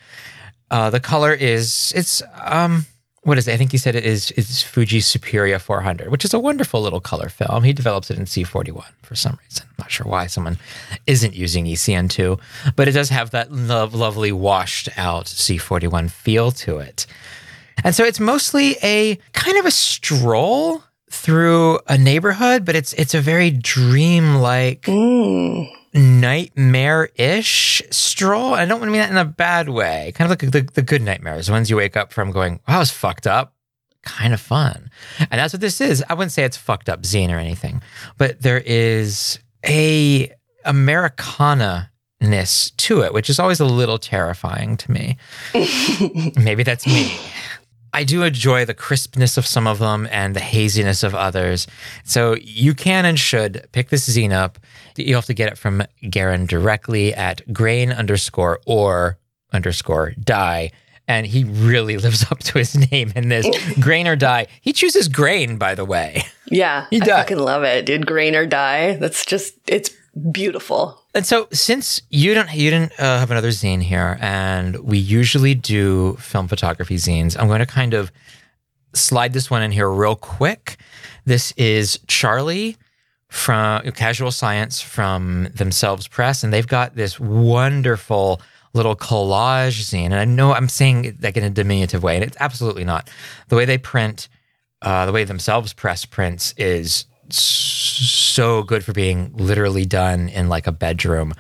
Uh, 0.71 0.89
the 0.89 1.01
color 1.01 1.33
is 1.35 1.93
it's 1.97 2.23
um 2.41 2.87
what 3.23 3.37
is 3.37 3.47
it? 3.47 3.53
I 3.53 3.57
think 3.59 3.73
he 3.73 3.79
said 3.79 3.95
it 3.95 4.05
is 4.05 4.31
is 4.33 4.63
Fuji 4.63 5.01
Superia 5.01 5.61
400, 5.61 6.09
which 6.11 6.25
is 6.25 6.33
a 6.33 6.39
wonderful 6.39 6.81
little 6.81 7.01
color 7.01 7.29
film. 7.29 7.65
He 7.65 7.73
develops 7.73 8.11
it 8.11 8.19
in 8.19 8.25
C41 8.25 8.85
for 9.03 9.15
some 9.15 9.39
reason. 9.45 9.67
I'm 9.69 9.75
not 9.79 9.91
sure 9.91 10.07
why 10.07 10.27
someone 10.27 10.59
isn't 11.07 11.35
using 11.35 11.67
E 11.67 11.75
ECN2, 11.75 12.41
but 12.77 12.89
it 12.89 12.93
does 12.93 13.11
have 13.11 13.31
that 13.33 13.53
lov- 13.53 13.95
lovely 13.95 14.33
washed 14.33 14.89
out 14.97 15.27
C41 15.27 16.11
feel 16.11 16.51
to 16.53 16.79
it. 16.79 17.07
And 17.85 17.95
so 17.95 18.05
it's 18.05 18.21
mostly 18.21 18.77
a 18.83 19.17
kind 19.33 19.59
of 19.59 19.67
a 19.67 19.71
stroll 19.71 20.83
through 21.11 21.79
a 21.89 21.99
neighborhood, 21.99 22.65
but 22.65 22.75
it's 22.75 22.93
it's 22.95 23.15
a 23.15 23.21
very 23.21 23.51
dreamlike 23.51 24.83
mm. 24.83 25.69
Nightmare-ish 25.93 27.83
stroll. 27.91 28.55
I 28.55 28.65
don't 28.65 28.81
want 28.81 28.89
to 28.89 28.93
mean 28.93 29.01
that 29.01 29.11
in 29.11 29.17
a 29.17 29.25
bad 29.25 29.69
way. 29.69 30.13
Kind 30.15 30.31
of 30.31 30.43
like 30.43 30.53
the, 30.53 30.73
the 30.73 30.83
good 30.83 31.03
nightmares, 31.03 31.47
the 31.47 31.53
ones 31.53 31.71
you 31.71 31.77
wake 31.77 31.97
up 31.97 32.13
from 32.13 32.31
going, 32.31 32.61
wow, 32.69 32.77
I 32.77 32.79
was 32.79 32.91
fucked 32.91 33.27
up. 33.27 33.55
Kind 34.03 34.33
of 34.33 34.41
fun. 34.41 34.91
And 35.19 35.39
that's 35.39 35.53
what 35.53 35.61
this 35.61 35.81
is. 35.81 36.03
I 36.09 36.15
wouldn't 36.15 36.33
say 36.33 36.45
it's 36.45 36.57
fucked 36.57 36.89
up 36.89 37.03
zine 37.03 37.31
or 37.31 37.39
anything, 37.39 37.83
but 38.17 38.41
there 38.41 38.63
is 38.65 39.39
a 39.67 40.33
Americana-ness 40.65 42.71
to 42.71 43.03
it, 43.03 43.13
which 43.13 43.29
is 43.29 43.39
always 43.39 43.61
a 43.61 43.67
little 43.67 43.99
terrifying 43.99 44.79
to 44.79 44.91
me. 44.91 45.19
Maybe 46.37 46.63
that's 46.63 46.87
me. 46.87 47.15
I 47.93 48.05
do 48.05 48.23
enjoy 48.23 48.65
the 48.65 48.75
crispness 48.75 49.37
of 49.37 49.47
some 49.47 49.67
of 49.67 49.79
them 49.79 50.09
and 50.11 50.35
the 50.37 50.41
haziness 50.41 51.03
of 51.03 51.15
others. 51.15 51.67
So 52.05 52.37
you 52.41 52.75
can 52.75 53.05
and 53.05 53.19
should 53.19 53.67
pick 53.73 53.89
this 53.91 54.09
zine 54.09 54.33
up. 54.33 54.59
You 54.97 55.15
have 55.15 55.27
to 55.27 55.35
get 55.35 55.51
it 55.51 55.59
from 55.59 55.83
Garen 56.09 56.47
directly 56.47 57.13
at 57.15 57.53
grain 57.53 57.91
underscore 57.93 58.61
or 58.67 59.19
underscore 59.53 60.13
die. 60.23 60.71
And 61.09 61.27
he 61.27 61.43
really 61.45 61.97
lives 62.05 62.25
up 62.31 62.39
to 62.41 62.59
his 62.59 62.77
name 62.93 63.13
in 63.17 63.29
this 63.29 63.47
grain 63.81 64.07
or 64.07 64.15
die. 64.17 64.47
He 64.61 64.73
chooses 64.73 65.09
grain, 65.09 65.57
by 65.59 65.75
the 65.75 65.85
way. 65.85 66.23
Yeah, 66.53 66.87
He 66.91 66.99
does. 67.01 67.09
I 67.09 67.23
fucking 67.23 67.39
love 67.39 67.63
it, 67.65 67.87
dude. 67.87 68.07
Grain 68.07 68.35
or 68.35 68.47
die. 68.47 68.95
That's 68.95 69.25
just 69.25 69.55
it's 69.67 69.91
beautiful. 70.33 71.03
And 71.15 71.27
so, 71.27 71.49
since 71.53 72.03
you 72.11 72.35
don't 72.35 72.53
you 72.53 72.71
didn't 72.71 72.93
uh, 72.99 73.19
have 73.19 73.31
another 73.31 73.49
zine 73.49 73.83
here, 73.83 74.19
and 74.21 74.79
we 74.81 74.99
usually 74.99 75.55
do 75.55 76.15
film 76.17 76.49
photography 76.49 76.97
zines, 76.97 77.39
I'm 77.39 77.49
going 77.49 77.61
to 77.61 77.67
kind 77.67 77.95
of 77.95 78.13
slide 78.95 79.33
this 79.33 79.51
one 79.51 79.63
in 79.63 79.73
here 79.73 79.91
real 79.91 80.17
quick. 80.17 80.77
This 81.25 81.53
is 81.53 82.01
Charlie 82.07 82.77
from 83.29 83.83
Casual 83.93 84.33
Science 84.33 84.81
from 84.81 85.49
Themselves 85.55 86.09
Press, 86.09 86.43
and 86.43 86.53
they've 86.53 86.67
got 86.67 86.97
this 86.97 87.21
wonderful 87.21 88.41
little 88.73 88.97
collage 88.97 89.83
zine. 89.83 90.07
And 90.07 90.15
I 90.15 90.25
know 90.25 90.53
I'm 90.53 90.69
saying 90.69 91.05
it 91.05 91.23
like 91.23 91.37
in 91.37 91.45
a 91.45 91.51
diminutive 91.51 92.03
way, 92.03 92.17
and 92.17 92.25
it's 92.25 92.37
absolutely 92.41 92.85
not. 92.85 93.09
The 93.49 93.57
way 93.57 93.65
they 93.65 93.79
print, 93.79 94.29
uh, 94.83 95.07
the 95.07 95.13
way 95.13 95.25
Themselves 95.25 95.73
Press 95.73 96.05
prints 96.05 96.55
is 96.57 97.07
so 97.33 98.63
good 98.63 98.85
for 98.85 98.93
being 98.93 99.33
literally 99.35 99.85
done 99.85 100.29
in 100.29 100.49
like 100.49 100.67
a 100.67 100.73
bedroom. 100.73 101.35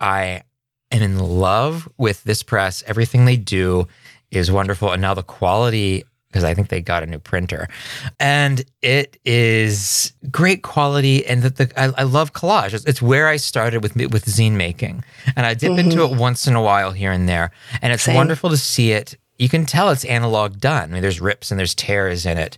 I 0.00 0.42
am 0.90 1.02
in 1.02 1.18
love 1.18 1.88
with 1.98 2.24
this 2.24 2.42
press. 2.42 2.82
Everything 2.86 3.24
they 3.24 3.36
do 3.36 3.86
is 4.30 4.50
wonderful. 4.50 4.92
And 4.92 5.02
now 5.02 5.14
the 5.14 5.22
quality, 5.22 6.04
because 6.28 6.44
I 6.44 6.54
think 6.54 6.68
they 6.68 6.80
got 6.80 7.02
a 7.02 7.06
new 7.06 7.18
printer, 7.18 7.68
and 8.20 8.64
it 8.82 9.18
is 9.24 10.12
great 10.30 10.62
quality. 10.62 11.24
And 11.26 11.42
that 11.42 11.56
the 11.56 11.72
I, 11.80 11.92
I 12.00 12.02
love 12.02 12.32
collage. 12.32 12.74
It's, 12.74 12.84
it's 12.84 13.00
where 13.00 13.28
I 13.28 13.36
started 13.36 13.82
with 13.82 13.96
with 13.96 14.26
zine 14.26 14.52
making, 14.52 15.04
and 15.36 15.46
I 15.46 15.54
dip 15.54 15.78
into 15.78 15.96
mm-hmm. 15.96 16.14
it 16.14 16.20
once 16.20 16.46
in 16.46 16.54
a 16.54 16.62
while 16.62 16.92
here 16.92 17.12
and 17.12 17.28
there. 17.28 17.50
And 17.80 17.92
it's 17.92 18.04
Same. 18.04 18.16
wonderful 18.16 18.50
to 18.50 18.56
see 18.56 18.92
it. 18.92 19.16
You 19.38 19.48
can 19.48 19.66
tell 19.66 19.90
it's 19.90 20.04
analog 20.04 20.58
done. 20.60 20.90
I 20.90 20.92
mean, 20.94 21.02
there's 21.02 21.20
rips 21.20 21.50
and 21.50 21.58
there's 21.58 21.74
tears 21.74 22.24
in 22.24 22.38
it. 22.38 22.56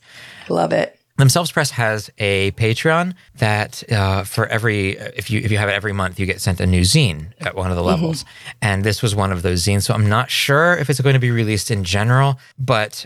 Love 0.49 0.73
it. 0.73 0.98
Themselves 1.19 1.51
Press 1.51 1.73
has 1.73 2.11
a 2.19 2.53
Patreon 2.53 3.15
that 3.39 3.83
uh, 3.93 4.23
for 4.23 4.47
every 4.47 4.91
if 4.91 5.31
you 5.31 5.41
if 5.41 5.51
you 5.51 5.59
have 5.59 5.69
it 5.69 5.73
every 5.73 5.93
month 5.93 6.21
you 6.21 6.27
get 6.27 6.41
sent 6.41 6.61
a 6.61 6.67
new 6.67 6.83
zine 6.83 7.33
at 7.41 7.57
one 7.57 7.71
of 7.71 7.77
the 7.77 7.83
levels, 7.83 8.25
and 8.63 8.85
this 8.85 9.03
was 9.03 9.17
one 9.17 9.33
of 9.33 9.43
those 9.43 9.65
zines. 9.65 9.83
So 9.83 9.95
I'm 9.95 10.09
not 10.09 10.31
sure 10.31 10.77
if 10.77 10.89
it's 10.89 11.01
going 11.01 11.15
to 11.15 11.21
be 11.21 11.33
released 11.33 11.73
in 11.73 11.83
general, 11.83 12.39
but 12.57 13.05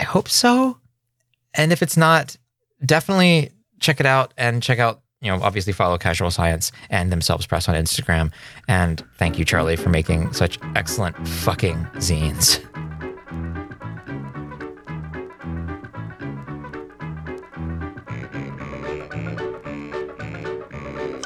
I 0.00 0.02
hope 0.02 0.28
so. 0.28 0.78
And 1.54 1.72
if 1.72 1.80
it's 1.80 1.96
not, 1.96 2.36
definitely 2.84 3.52
check 3.78 4.00
it 4.00 4.06
out 4.06 4.34
and 4.36 4.60
check 4.60 4.80
out 4.80 5.00
you 5.20 5.30
know 5.30 5.40
obviously 5.40 5.72
follow 5.72 5.96
Casual 5.96 6.32
Science 6.32 6.72
and 6.90 7.12
Themselves 7.12 7.46
Press 7.46 7.68
on 7.68 7.76
Instagram. 7.76 8.32
And 8.66 9.04
thank 9.16 9.38
you 9.38 9.44
Charlie 9.44 9.76
for 9.76 9.90
making 9.90 10.32
such 10.32 10.58
excellent 10.74 11.16
fucking 11.28 11.76
zines. 11.98 12.67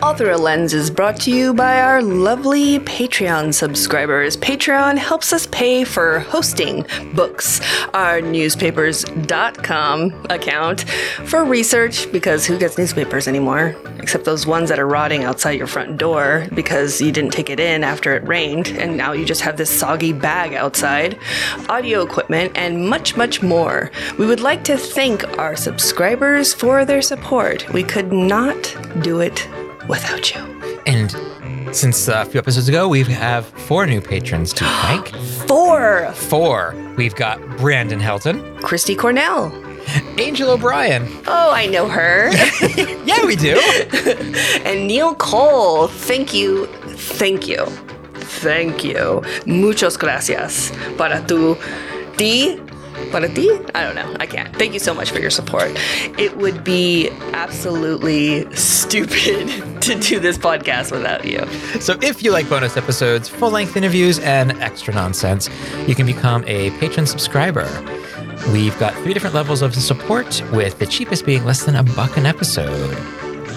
All 0.02 0.14
Through 0.14 0.34
a 0.34 0.36
Lens 0.36 0.74
is 0.74 0.90
brought 0.90 1.20
to 1.20 1.30
you 1.30 1.54
by 1.54 1.80
our 1.80 2.02
lovely 2.02 2.80
Patreon 2.80 3.54
subscribers. 3.54 4.36
Patreon 4.36 4.98
helps 4.98 5.32
us 5.32 5.46
pay 5.46 5.84
for 5.84 6.18
hosting, 6.18 6.84
books, 7.14 7.60
our 7.94 8.20
newspapers.com 8.20 10.26
account, 10.28 10.80
for 11.26 11.44
research, 11.44 12.10
because 12.10 12.44
who 12.44 12.58
gets 12.58 12.76
newspapers 12.76 13.28
anymore? 13.28 13.76
Except 14.00 14.24
those 14.24 14.44
ones 14.44 14.68
that 14.70 14.80
are 14.80 14.88
rotting 14.88 15.22
outside 15.22 15.52
your 15.52 15.68
front 15.68 15.98
door 15.98 16.48
because 16.52 17.00
you 17.00 17.12
didn't 17.12 17.30
take 17.30 17.48
it 17.48 17.60
in 17.60 17.84
after 17.84 18.16
it 18.16 18.26
rained, 18.26 18.70
and 18.70 18.96
now 18.96 19.12
you 19.12 19.24
just 19.24 19.42
have 19.42 19.56
this 19.56 19.70
soggy 19.70 20.12
bag 20.12 20.52
outside, 20.52 21.16
audio 21.68 22.02
equipment, 22.02 22.50
and 22.56 22.88
much, 22.88 23.16
much 23.16 23.40
more. 23.40 23.92
We 24.18 24.26
would 24.26 24.40
like 24.40 24.64
to 24.64 24.76
thank 24.76 25.38
our 25.38 25.54
subscribers 25.54 26.52
for 26.52 26.84
their 26.84 27.02
support. 27.02 27.72
We 27.72 27.84
could 27.84 28.12
not 28.12 28.76
do 29.00 29.20
it 29.20 29.46
without 29.88 30.34
you. 30.34 30.40
And 30.86 31.10
since 31.74 32.08
uh, 32.08 32.24
a 32.26 32.30
few 32.30 32.38
episodes 32.38 32.68
ago, 32.68 32.88
we 32.88 33.02
have 33.04 33.46
four 33.46 33.86
new 33.86 34.00
patrons 34.00 34.52
to 34.54 34.64
thank. 34.82 35.08
Four! 35.46 36.12
Four. 36.12 36.74
We've 36.96 37.14
got 37.14 37.40
Brandon 37.56 38.00
Helton, 38.00 38.60
Christy 38.62 38.94
Cornell, 38.94 39.52
Angel 40.18 40.50
O'Brien. 40.50 41.06
Oh, 41.26 41.50
I 41.52 41.66
know 41.66 41.88
her. 41.88 42.30
yeah, 43.04 43.24
we 43.24 43.36
do. 43.36 43.58
and 44.64 44.86
Neil 44.86 45.14
Cole. 45.14 45.88
Thank 45.88 46.34
you. 46.34 46.66
Thank 47.16 47.48
you. 47.48 47.66
Thank 48.42 48.84
you. 48.84 49.22
Muchos 49.46 49.96
gracias. 49.96 50.72
Para 50.96 51.24
tu 51.26 51.56
ti. 52.16 52.60
Para 53.10 53.28
ti? 53.28 53.50
I 53.74 53.84
don't 53.84 53.94
know. 53.94 54.16
I 54.20 54.26
can't. 54.26 54.54
Thank 54.56 54.74
you 54.74 54.80
so 54.80 54.94
much 54.94 55.10
for 55.10 55.18
your 55.20 55.30
support. 55.30 55.70
It 56.18 56.36
would 56.36 56.64
be 56.64 57.10
absolutely 57.32 58.52
stupid 58.54 59.48
to 59.82 59.98
do 59.98 60.20
this 60.20 60.38
podcast 60.38 60.92
without 60.92 61.24
you. 61.24 61.46
So 61.80 61.98
if 62.02 62.22
you 62.22 62.32
like 62.32 62.48
bonus 62.48 62.76
episodes, 62.76 63.28
full 63.28 63.50
length 63.50 63.76
interviews, 63.76 64.18
and 64.20 64.52
extra 64.62 64.94
nonsense, 64.94 65.48
you 65.86 65.94
can 65.94 66.06
become 66.06 66.44
a 66.46 66.70
patron 66.78 67.06
subscriber. 67.06 67.66
We've 68.52 68.76
got 68.78 68.94
three 68.94 69.14
different 69.14 69.34
levels 69.34 69.62
of 69.62 69.74
support, 69.74 70.42
with 70.52 70.78
the 70.78 70.86
cheapest 70.86 71.24
being 71.24 71.44
less 71.44 71.64
than 71.64 71.76
a 71.76 71.82
buck 71.82 72.16
an 72.16 72.26
episode. 72.26 72.96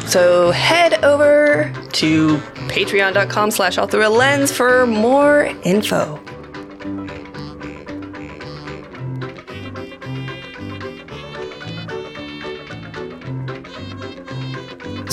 So 0.07 0.51
head 0.51 1.03
over 1.03 1.73
to 1.93 2.37
patreon.com 2.67 3.51
slash 3.51 3.77
all 3.77 3.87
through 3.87 4.07
a 4.07 4.09
lens 4.09 4.51
for 4.51 4.85
more 4.85 5.45
info. 5.63 6.19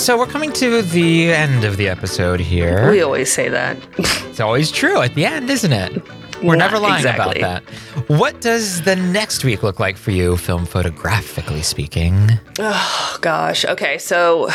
So 0.03 0.19
we're 0.19 0.27
coming 0.27 0.53
to 0.55 0.83
the 0.83 1.33
end 1.33 1.63
of 1.63 1.77
the 1.77 1.89
episode 1.89 2.41
here. 2.41 2.91
We 2.91 3.03
always 3.03 3.33
say 3.33 3.49
that. 3.49 3.77
It's 4.33 4.41
always 4.41 4.73
true 4.73 5.01
at 5.01 5.15
the 5.15 5.25
end, 5.27 5.49
isn't 5.49 5.73
it? 5.73 5.93
We're 6.43 6.57
Not 6.57 6.73
never 6.73 6.79
lying 6.81 6.97
exactly. 6.97 7.39
about 7.39 7.63
that. 7.63 8.09
What 8.09 8.41
does 8.41 8.83
the 8.83 8.97
next 8.97 9.45
week 9.45 9.63
look 9.63 9.79
like 9.79 9.97
for 9.97 10.11
you, 10.11 10.37
film 10.37 10.67
photographically 10.67 11.63
speaking? 11.63 12.31
Oh 12.59 13.19
gosh. 13.21 13.65
Okay, 13.65 13.99
so 13.99 14.49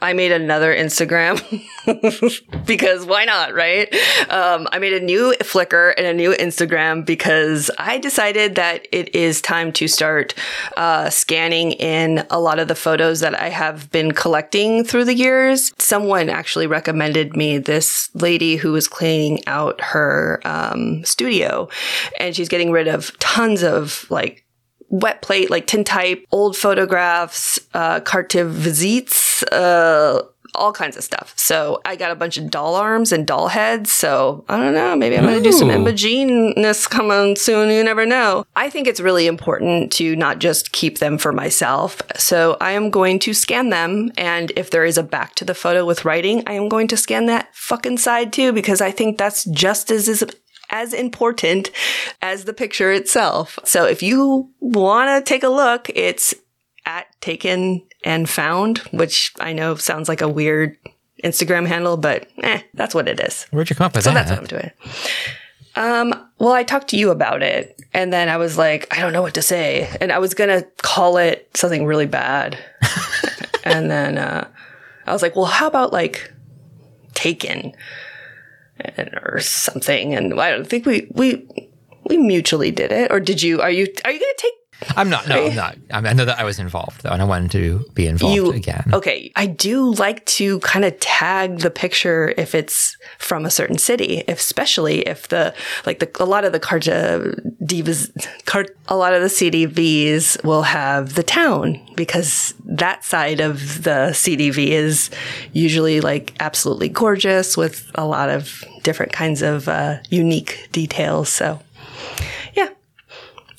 I 0.00 0.12
made 0.12 0.32
another 0.32 0.74
Instagram 0.74 1.40
because 2.66 3.06
why 3.06 3.24
not, 3.24 3.54
right? 3.54 3.92
Um, 4.28 4.68
I 4.70 4.78
made 4.78 4.92
a 4.92 5.00
new 5.00 5.34
Flickr 5.40 5.94
and 5.96 6.06
a 6.06 6.12
new 6.12 6.32
Instagram 6.32 7.04
because 7.04 7.70
I 7.78 7.98
decided 7.98 8.56
that 8.56 8.86
it 8.92 9.14
is 9.14 9.40
time 9.40 9.72
to 9.72 9.88
start 9.88 10.34
uh, 10.76 11.10
scanning 11.10 11.72
in 11.72 12.26
a 12.30 12.38
lot 12.38 12.58
of 12.58 12.68
the 12.68 12.74
photos 12.74 13.20
that 13.20 13.34
I 13.34 13.48
have 13.48 13.90
been 13.90 14.12
collecting 14.12 14.84
through 14.84 15.04
the 15.04 15.14
years. 15.14 15.72
Someone 15.78 16.28
actually 16.28 16.66
recommended 16.66 17.36
me 17.36 17.58
this 17.58 18.10
lady 18.14 18.56
who 18.56 18.72
was 18.72 18.88
cleaning 18.88 19.46
out 19.46 19.80
her 19.80 20.40
um, 20.44 21.04
studio, 21.04 21.68
and 22.20 22.36
she's 22.36 22.48
getting 22.48 22.70
rid 22.70 22.88
of 22.88 23.18
tons 23.18 23.62
of 23.62 24.06
like 24.10 24.45
wet 24.88 25.22
plate, 25.22 25.50
like 25.50 25.66
tintype, 25.66 26.24
old 26.30 26.56
photographs, 26.56 27.58
uh, 27.74 28.00
carte 28.00 28.32
visites, 28.32 29.42
uh, 29.44 30.22
all 30.54 30.72
kinds 30.72 30.96
of 30.96 31.04
stuff. 31.04 31.34
So 31.36 31.82
I 31.84 31.96
got 31.96 32.12
a 32.12 32.14
bunch 32.14 32.38
of 32.38 32.50
doll 32.50 32.76
arms 32.76 33.12
and 33.12 33.26
doll 33.26 33.48
heads. 33.48 33.92
So 33.92 34.44
I 34.48 34.56
don't 34.56 34.72
know. 34.72 34.96
Maybe 34.96 35.18
I'm 35.18 35.24
going 35.24 35.36
to 35.36 35.42
do 35.42 35.52
some 35.52 35.68
Ooh. 35.68 35.74
Imogeneness 35.74 36.86
coming 36.86 37.36
soon. 37.36 37.68
You 37.68 37.84
never 37.84 38.06
know. 38.06 38.46
I 38.56 38.70
think 38.70 38.86
it's 38.86 39.00
really 39.00 39.26
important 39.26 39.92
to 39.94 40.16
not 40.16 40.38
just 40.38 40.72
keep 40.72 40.98
them 40.98 41.18
for 41.18 41.30
myself. 41.30 42.00
So 42.16 42.56
I 42.58 42.72
am 42.72 42.88
going 42.88 43.18
to 43.20 43.34
scan 43.34 43.68
them. 43.68 44.10
And 44.16 44.50
if 44.56 44.70
there 44.70 44.86
is 44.86 44.96
a 44.96 45.02
back 45.02 45.34
to 45.34 45.44
the 45.44 45.54
photo 45.54 45.84
with 45.84 46.06
writing, 46.06 46.42
I 46.46 46.52
am 46.52 46.70
going 46.70 46.88
to 46.88 46.96
scan 46.96 47.26
that 47.26 47.54
fucking 47.54 47.98
side 47.98 48.32
too, 48.32 48.52
because 48.52 48.80
I 48.80 48.92
think 48.92 49.18
that's 49.18 49.44
just 49.44 49.90
as 49.90 50.08
is 50.08 50.24
as 50.70 50.92
important 50.92 51.70
as 52.22 52.44
the 52.44 52.52
picture 52.52 52.92
itself. 52.92 53.58
So 53.64 53.84
if 53.86 54.02
you 54.02 54.50
want 54.60 55.24
to 55.24 55.28
take 55.28 55.42
a 55.42 55.48
look, 55.48 55.90
it's 55.94 56.34
at 56.84 57.06
taken 57.20 57.82
and 58.04 58.28
found, 58.28 58.78
which 58.92 59.32
I 59.40 59.52
know 59.52 59.74
sounds 59.74 60.08
like 60.08 60.20
a 60.20 60.28
weird 60.28 60.76
Instagram 61.24 61.66
handle, 61.66 61.96
but 61.96 62.28
eh, 62.42 62.62
that's 62.74 62.94
what 62.94 63.08
it 63.08 63.20
is. 63.20 63.46
Where'd 63.50 63.68
you 63.70 63.76
come 63.76 63.86
up 63.86 63.94
with 63.94 64.04
so 64.04 64.10
that? 64.10 64.26
that's 64.26 64.30
what 64.30 64.40
I'm 64.40 64.60
doing. 64.60 64.70
Um, 65.74 66.28
well, 66.38 66.52
I 66.52 66.62
talked 66.62 66.88
to 66.88 66.96
you 66.96 67.10
about 67.10 67.42
it 67.42 67.78
and 67.92 68.12
then 68.12 68.28
I 68.28 68.36
was 68.36 68.56
like, 68.56 68.86
I 68.96 69.00
don't 69.00 69.12
know 69.12 69.22
what 69.22 69.34
to 69.34 69.42
say. 69.42 69.90
And 70.00 70.10
I 70.10 70.18
was 70.18 70.34
going 70.34 70.48
to 70.48 70.66
call 70.82 71.18
it 71.18 71.50
something 71.54 71.84
really 71.84 72.06
bad. 72.06 72.58
and 73.64 73.90
then, 73.90 74.18
uh, 74.18 74.48
I 75.06 75.12
was 75.12 75.22
like, 75.22 75.36
well, 75.36 75.44
how 75.44 75.66
about 75.66 75.92
like 75.92 76.32
taken 77.14 77.72
or 79.22 79.40
something? 79.40 80.14
And 80.14 80.38
I 80.40 80.50
don't 80.50 80.66
think 80.66 80.86
we, 80.86 81.08
we, 81.12 81.46
we 82.04 82.16
mutually 82.18 82.70
did 82.70 82.92
it. 82.92 83.10
Or 83.10 83.20
did 83.20 83.42
you, 83.42 83.60
are 83.60 83.70
you, 83.70 83.86
are 84.04 84.10
you 84.10 84.20
going 84.20 84.34
to 84.36 84.42
take 84.42 84.65
I'm 84.96 85.08
not. 85.08 85.26
No, 85.26 85.46
I'm 85.46 85.54
not. 85.54 85.76
I, 85.90 86.12
know 86.12 86.24
that 86.24 86.38
I 86.38 86.44
was 86.44 86.58
involved 86.58 87.02
though, 87.02 87.10
and 87.10 87.22
I 87.22 87.24
wanted 87.24 87.50
to 87.52 87.84
be 87.94 88.06
involved 88.06 88.34
you 88.34 88.52
again. 88.52 88.90
Okay, 88.92 89.32
I 89.34 89.46
do 89.46 89.92
like 89.94 90.24
to 90.26 90.60
kind 90.60 90.84
of 90.84 90.98
tag 91.00 91.60
the 91.60 91.70
picture 91.70 92.34
if 92.36 92.54
it's 92.54 92.96
from 93.18 93.46
a 93.46 93.50
certain 93.50 93.78
city, 93.78 94.22
especially 94.28 95.00
if 95.00 95.28
the 95.28 95.54
like 95.86 95.98
the 95.98 96.10
a 96.22 96.26
lot 96.26 96.44
of 96.44 96.52
the 96.52 96.60
Carta 96.60 97.34
divas, 97.62 98.10
cart, 98.44 98.76
a 98.88 98.96
lot 98.96 99.14
of 99.14 99.22
the 99.22 99.28
CDVs 99.28 100.42
will 100.44 100.62
have 100.62 101.14
the 101.14 101.22
town 101.22 101.80
because 101.96 102.54
that 102.64 103.04
side 103.04 103.40
of 103.40 103.82
the 103.82 104.10
CDV 104.12 104.68
is 104.68 105.10
usually 105.52 106.00
like 106.00 106.34
absolutely 106.40 106.88
gorgeous 106.88 107.56
with 107.56 107.90
a 107.94 108.04
lot 108.04 108.28
of 108.28 108.62
different 108.82 109.12
kinds 109.12 109.42
of 109.42 109.68
uh, 109.68 109.98
unique 110.10 110.68
details. 110.72 111.28
So, 111.28 111.60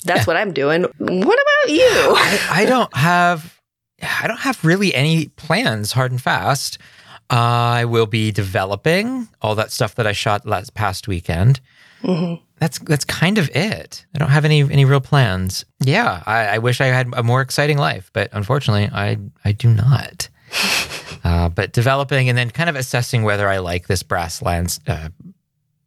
yeah. 0.04 0.14
That's 0.14 0.26
what 0.26 0.36
I'm 0.36 0.52
doing. 0.52 0.82
What 0.82 0.92
about 1.40 1.72
you? 1.74 1.78
I, 1.90 2.48
I 2.50 2.64
don't 2.64 2.94
have. 2.96 3.58
I 4.22 4.28
don't 4.28 4.38
have 4.40 4.64
really 4.64 4.94
any 4.94 5.26
plans, 5.28 5.92
hard 5.92 6.12
and 6.12 6.20
fast. 6.22 6.78
I 7.30 7.84
will 7.84 8.06
be 8.06 8.30
developing 8.30 9.28
all 9.42 9.54
that 9.56 9.70
stuff 9.72 9.96
that 9.96 10.06
I 10.06 10.12
shot 10.12 10.46
last 10.46 10.74
past 10.74 11.08
weekend. 11.08 11.60
Mhm. 12.02 12.40
That's 12.58 12.78
that's 12.80 13.04
kind 13.04 13.38
of 13.38 13.50
it. 13.54 14.06
I 14.14 14.18
don't 14.18 14.30
have 14.30 14.44
any 14.44 14.60
any 14.62 14.84
real 14.84 15.00
plans. 15.00 15.64
Yeah, 15.80 16.22
I, 16.26 16.46
I 16.46 16.58
wish 16.58 16.80
I 16.80 16.86
had 16.86 17.08
a 17.12 17.22
more 17.22 17.40
exciting 17.40 17.78
life, 17.78 18.10
but 18.12 18.30
unfortunately, 18.32 18.88
I 18.92 19.18
I 19.44 19.52
do 19.52 19.68
not. 19.68 20.28
uh, 21.24 21.48
but 21.50 21.72
developing 21.72 22.28
and 22.28 22.38
then 22.38 22.50
kind 22.50 22.70
of 22.70 22.76
assessing 22.76 23.22
whether 23.22 23.48
I 23.48 23.58
like 23.58 23.86
this 23.88 24.02
brass 24.02 24.40
lens. 24.42 24.80
Uh, 24.86 25.08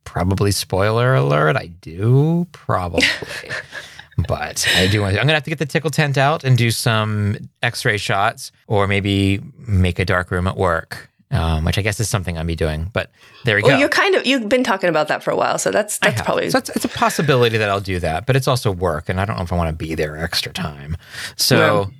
probably 0.03 0.51
spoiler 0.51 1.15
alert. 1.15 1.55
I 1.55 1.67
do 1.67 2.45
probably. 2.51 3.07
but 4.27 4.67
I 4.77 4.87
do 4.87 5.01
want 5.01 5.13
to. 5.15 5.19
I'm 5.19 5.25
gonna 5.25 5.35
have 5.35 5.43
to 5.43 5.49
get 5.49 5.59
the 5.59 5.65
tickle 5.65 5.89
tent 5.91 6.17
out 6.17 6.43
and 6.43 6.57
do 6.57 6.71
some 6.71 7.37
X-ray 7.63 7.97
shots, 7.97 8.51
or 8.67 8.87
maybe 8.87 9.41
make 9.67 9.99
a 9.99 10.05
dark 10.05 10.31
room 10.31 10.47
at 10.47 10.57
work, 10.57 11.09
um, 11.31 11.65
which 11.65 11.77
I 11.77 11.81
guess 11.81 11.99
is 11.99 12.09
something 12.09 12.37
I'll 12.37 12.45
be 12.45 12.55
doing. 12.55 12.89
But 12.93 13.11
there 13.45 13.55
we 13.55 13.61
Well, 13.63 13.71
go. 13.73 13.79
you're 13.79 13.89
kind 13.89 14.15
of 14.15 14.25
you've 14.25 14.49
been 14.49 14.63
talking 14.63 14.89
about 14.89 15.07
that 15.09 15.23
for 15.23 15.31
a 15.31 15.35
while, 15.35 15.57
so 15.57 15.71
that's 15.71 15.97
that's 15.99 16.21
probably 16.21 16.49
So 16.49 16.57
it's, 16.59 16.69
it's 16.71 16.85
a 16.85 16.89
possibility 16.89 17.57
that 17.57 17.69
I'll 17.69 17.79
do 17.81 17.99
that, 17.99 18.25
but 18.25 18.35
it's 18.35 18.47
also 18.47 18.71
work, 18.71 19.09
and 19.09 19.19
I 19.19 19.25
don't 19.25 19.37
know 19.37 19.43
if 19.43 19.51
I 19.53 19.55
want 19.55 19.69
to 19.69 19.75
be 19.75 19.95
there 19.95 20.17
extra 20.17 20.51
time. 20.53 20.97
So. 21.35 21.91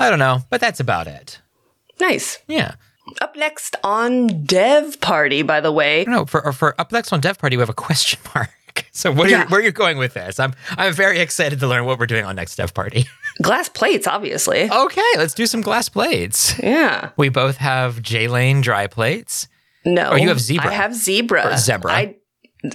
I 0.00 0.10
don't 0.10 0.18
know, 0.18 0.40
but 0.50 0.60
that's 0.60 0.80
about 0.80 1.06
it. 1.06 1.40
nice. 2.00 2.38
Yeah. 2.48 2.74
Up 3.20 3.36
next 3.36 3.76
on 3.84 4.44
Dev 4.44 5.00
Party, 5.00 5.42
by 5.42 5.60
the 5.60 5.70
way. 5.70 6.04
No, 6.08 6.24
for 6.24 6.52
for 6.52 6.74
up 6.80 6.90
next 6.90 7.12
on 7.12 7.20
Dev 7.20 7.38
Party, 7.38 7.56
we 7.56 7.60
have 7.60 7.68
a 7.68 7.74
question 7.74 8.18
mark. 8.34 8.50
So 8.94 9.10
where 9.10 9.28
Yeah. 9.28 9.44
you, 9.44 9.48
where 9.48 9.60
you're 9.62 9.72
going 9.72 9.96
with 9.98 10.12
this? 10.14 10.38
I'm 10.38 10.52
I'm 10.76 10.92
very 10.92 11.18
excited 11.20 11.60
to 11.60 11.66
learn 11.66 11.86
what 11.86 11.98
we're 11.98 12.06
doing 12.06 12.24
on 12.26 12.36
next 12.36 12.56
Dev 12.56 12.74
Party. 12.74 13.06
Glass 13.42 13.68
plates, 13.70 14.06
obviously. 14.06 14.70
Okay, 14.70 15.10
let's 15.16 15.32
do 15.34 15.46
some 15.46 15.62
glass 15.62 15.88
plates. 15.88 16.58
Yeah. 16.58 17.10
We 17.16 17.30
both 17.30 17.56
have 17.56 18.02
J 18.02 18.28
Lane 18.28 18.60
dry 18.60 18.86
plates. 18.88 19.48
No. 19.86 20.10
Or 20.10 20.18
you 20.18 20.28
have 20.28 20.40
zebra. 20.40 20.70
I 20.70 20.74
have 20.74 20.94
zebra. 20.94 21.46
Or 21.54 21.56
zebra. 21.56 21.90
I, 21.92 22.16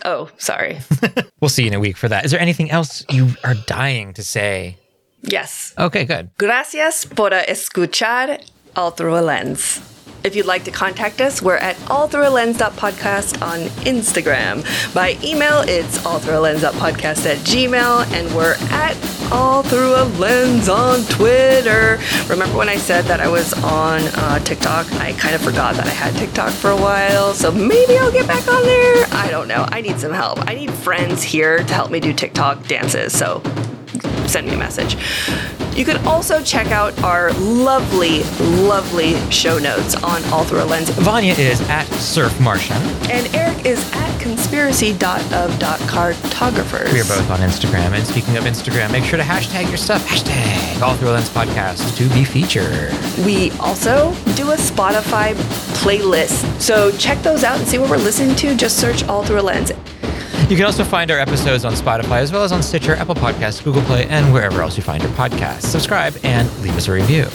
oh, 0.06 0.30
sorry. 0.38 0.80
We'll 1.40 1.50
see 1.50 1.62
you 1.64 1.68
in 1.68 1.76
a 1.76 1.80
week 1.80 1.98
for 1.98 2.10
that. 2.10 2.26
Is 2.26 2.32
there 2.32 2.40
anything 2.42 2.72
else 2.72 3.06
you 3.12 3.30
are 3.44 3.54
dying 3.68 4.14
to 4.14 4.24
say? 4.24 4.78
yes. 5.22 5.74
Okay, 5.78 6.04
good. 6.06 6.32
Gracias 6.40 7.06
por 7.06 7.30
escuchar 7.32 8.40
All 8.76 8.90
Through 8.92 9.18
a 9.20 9.22
Lens. 9.22 9.80
If 10.24 10.36
you'd 10.36 10.46
like 10.46 10.66
to 10.66 10.72
contact 10.72 11.22
us, 11.22 11.42
we're 11.42 11.58
at 11.58 11.76
allthroughalens.podcast 11.88 13.42
on 13.42 13.60
Instagram. 13.86 14.64
By 14.94 15.18
email, 15.24 15.62
it's 15.62 16.00
allthroughalens.podcast 16.00 17.26
at 17.26 17.38
gmail, 17.38 18.12
and 18.14 18.36
we're 18.36 18.56
at 18.72 18.98
all 19.32 19.64
through 19.64 19.96
a 19.96 20.04
lens 20.20 20.70
on 20.70 21.02
Twitter. 21.06 22.00
Remember 22.30 22.58
when 22.58 22.70
I 22.70 22.78
said 22.78 23.06
that 23.06 23.20
I 23.20 23.28
was 23.28 23.54
on 23.64 24.02
uh, 24.16 24.40
TikTok? 24.40 24.92
I 24.94 25.14
kind 25.14 25.36
of 25.36 25.42
forgot 25.42 25.76
that 25.76 25.86
I 25.86 25.92
had 25.92 26.14
TikTok 26.16 26.52
for 26.52 26.72
a 26.72 26.78
while, 26.78 27.34
so 27.34 27.52
maybe 27.52 27.98
I'll 27.98 28.12
get 28.12 28.28
back 28.28 28.48
on 28.48 28.64
there. 28.64 29.06
I 29.12 29.30
don't 29.30 29.48
know. 29.48 29.66
I 29.70 29.82
need 29.82 30.00
some 30.00 30.14
help. 30.14 30.40
I 30.50 30.56
need 30.56 30.72
friends 30.72 31.24
here 31.24 31.60
to 31.60 31.74
help 31.74 31.92
me 31.92 32.00
do 32.00 32.12
TikTok 32.12 32.68
dances, 32.68 33.18
so 33.18 33.42
send 34.28 34.48
me 34.48 34.54
a 34.54 34.58
message. 34.58 34.98
You 35.78 35.86
can 35.86 36.04
also 36.08 36.42
check 36.42 36.72
out 36.72 36.98
our 37.04 37.32
lovely, 37.34 38.24
lovely 38.66 39.16
show 39.30 39.60
notes 39.60 39.94
on 39.94 40.24
All 40.34 40.44
Through 40.44 40.64
a 40.64 40.66
Lens. 40.66 40.90
Vanya 40.90 41.34
is 41.34 41.62
at 41.70 41.86
Surf 42.00 42.42
Martian. 42.42 42.78
And 43.12 43.32
Eric 43.36 43.64
is 43.64 43.88
at 43.94 44.20
conspiracy.of.cartographers. 44.20 46.92
We 46.92 47.00
are 47.00 47.04
both 47.04 47.30
on 47.30 47.42
Instagram. 47.42 47.92
And 47.92 48.08
speaking 48.08 48.38
of 48.38 48.46
Instagram, 48.46 48.92
make 48.92 49.04
sure 49.04 49.18
to 49.18 49.24
hashtag 49.24 49.68
your 49.68 49.78
stuff. 49.78 50.04
Hashtag 50.08 50.82
All 50.82 50.96
Through 50.96 51.10
a 51.10 51.12
Lens 51.12 51.30
Podcast 51.30 51.96
to 51.98 52.10
be 52.12 52.24
featured. 52.24 52.92
We 53.24 53.52
also 53.60 54.16
do 54.34 54.50
a 54.50 54.56
Spotify 54.56 55.36
playlist. 55.84 56.60
So 56.60 56.90
check 56.98 57.22
those 57.22 57.44
out 57.44 57.60
and 57.60 57.68
see 57.68 57.78
what 57.78 57.92
we're 57.92 57.98
listening 57.98 58.36
to. 58.38 58.56
Just 58.56 58.80
search 58.82 59.04
All 59.04 59.24
Through 59.24 59.42
a 59.42 59.44
Lens. 59.44 59.72
You 60.50 60.56
can 60.56 60.66
also 60.66 60.86
find 60.86 61.12
our 61.12 61.20
episodes 61.20 61.66
on 61.66 61.74
Spotify 61.74 62.22
as 62.22 62.32
well 62.32 62.42
as 62.42 62.54
on 62.54 62.64
Stitcher, 62.64 62.96
Apple 62.96 63.16
Podcasts, 63.16 63.62
Google 63.62 63.82
Play, 63.82 64.08
and 64.08 64.32
wherever 64.32 64.62
else 64.62 64.78
you 64.78 64.84
find 64.84 65.04
your 65.04 65.12
podcasts. 65.12 65.64
Subscribe 65.64 66.16
and 66.24 66.50
leave 66.62 66.74
us 66.78 66.88
a 66.88 66.94
review. 66.94 67.26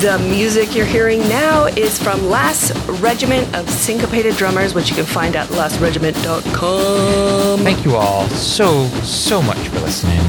The 0.00 0.18
music 0.30 0.74
you're 0.74 0.84
hearing 0.84 1.20
now 1.30 1.64
is 1.64 1.98
from 2.02 2.28
Last 2.28 2.72
Regiment 3.00 3.54
of 3.56 3.66
Syncopated 3.70 4.36
Drummers, 4.36 4.74
which 4.74 4.90
you 4.90 4.96
can 4.96 5.06
find 5.06 5.34
at 5.34 5.48
lastregiment.com. 5.48 7.60
Thank 7.60 7.86
you 7.86 7.96
all 7.96 8.28
so, 8.28 8.86
so 9.02 9.40
much 9.40 9.56
for 9.68 9.80
listening. 9.80 10.20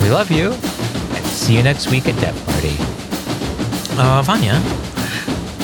We 0.00 0.10
love 0.14 0.30
you, 0.30 0.52
and 0.52 1.26
see 1.26 1.56
you 1.56 1.64
next 1.64 1.90
week 1.90 2.06
at 2.06 2.14
Dev 2.20 2.36
Party. 2.46 2.76
Uh, 4.00 4.22
Vanya, 4.22 4.60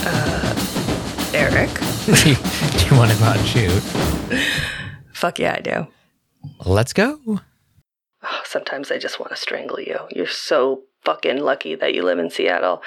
Uh, 0.04 0.54
Eric? 1.34 1.70
do 2.06 2.30
you 2.88 2.96
want 2.98 3.12
to 3.12 3.16
go 3.18 3.24
out 3.26 3.36
and 3.38 3.46
shoot? 3.46 3.80
Fuck 5.18 5.40
yeah, 5.40 5.56
I 5.58 5.60
do. 5.60 5.88
Let's 6.64 6.92
go. 6.92 7.40
Sometimes 8.44 8.92
I 8.92 8.98
just 8.98 9.18
want 9.18 9.30
to 9.32 9.36
strangle 9.36 9.80
you. 9.80 9.98
You're 10.10 10.28
so 10.28 10.82
fucking 11.04 11.38
lucky 11.38 11.74
that 11.74 11.92
you 11.92 12.04
live 12.04 12.20
in 12.20 12.30
Seattle. 12.30 12.82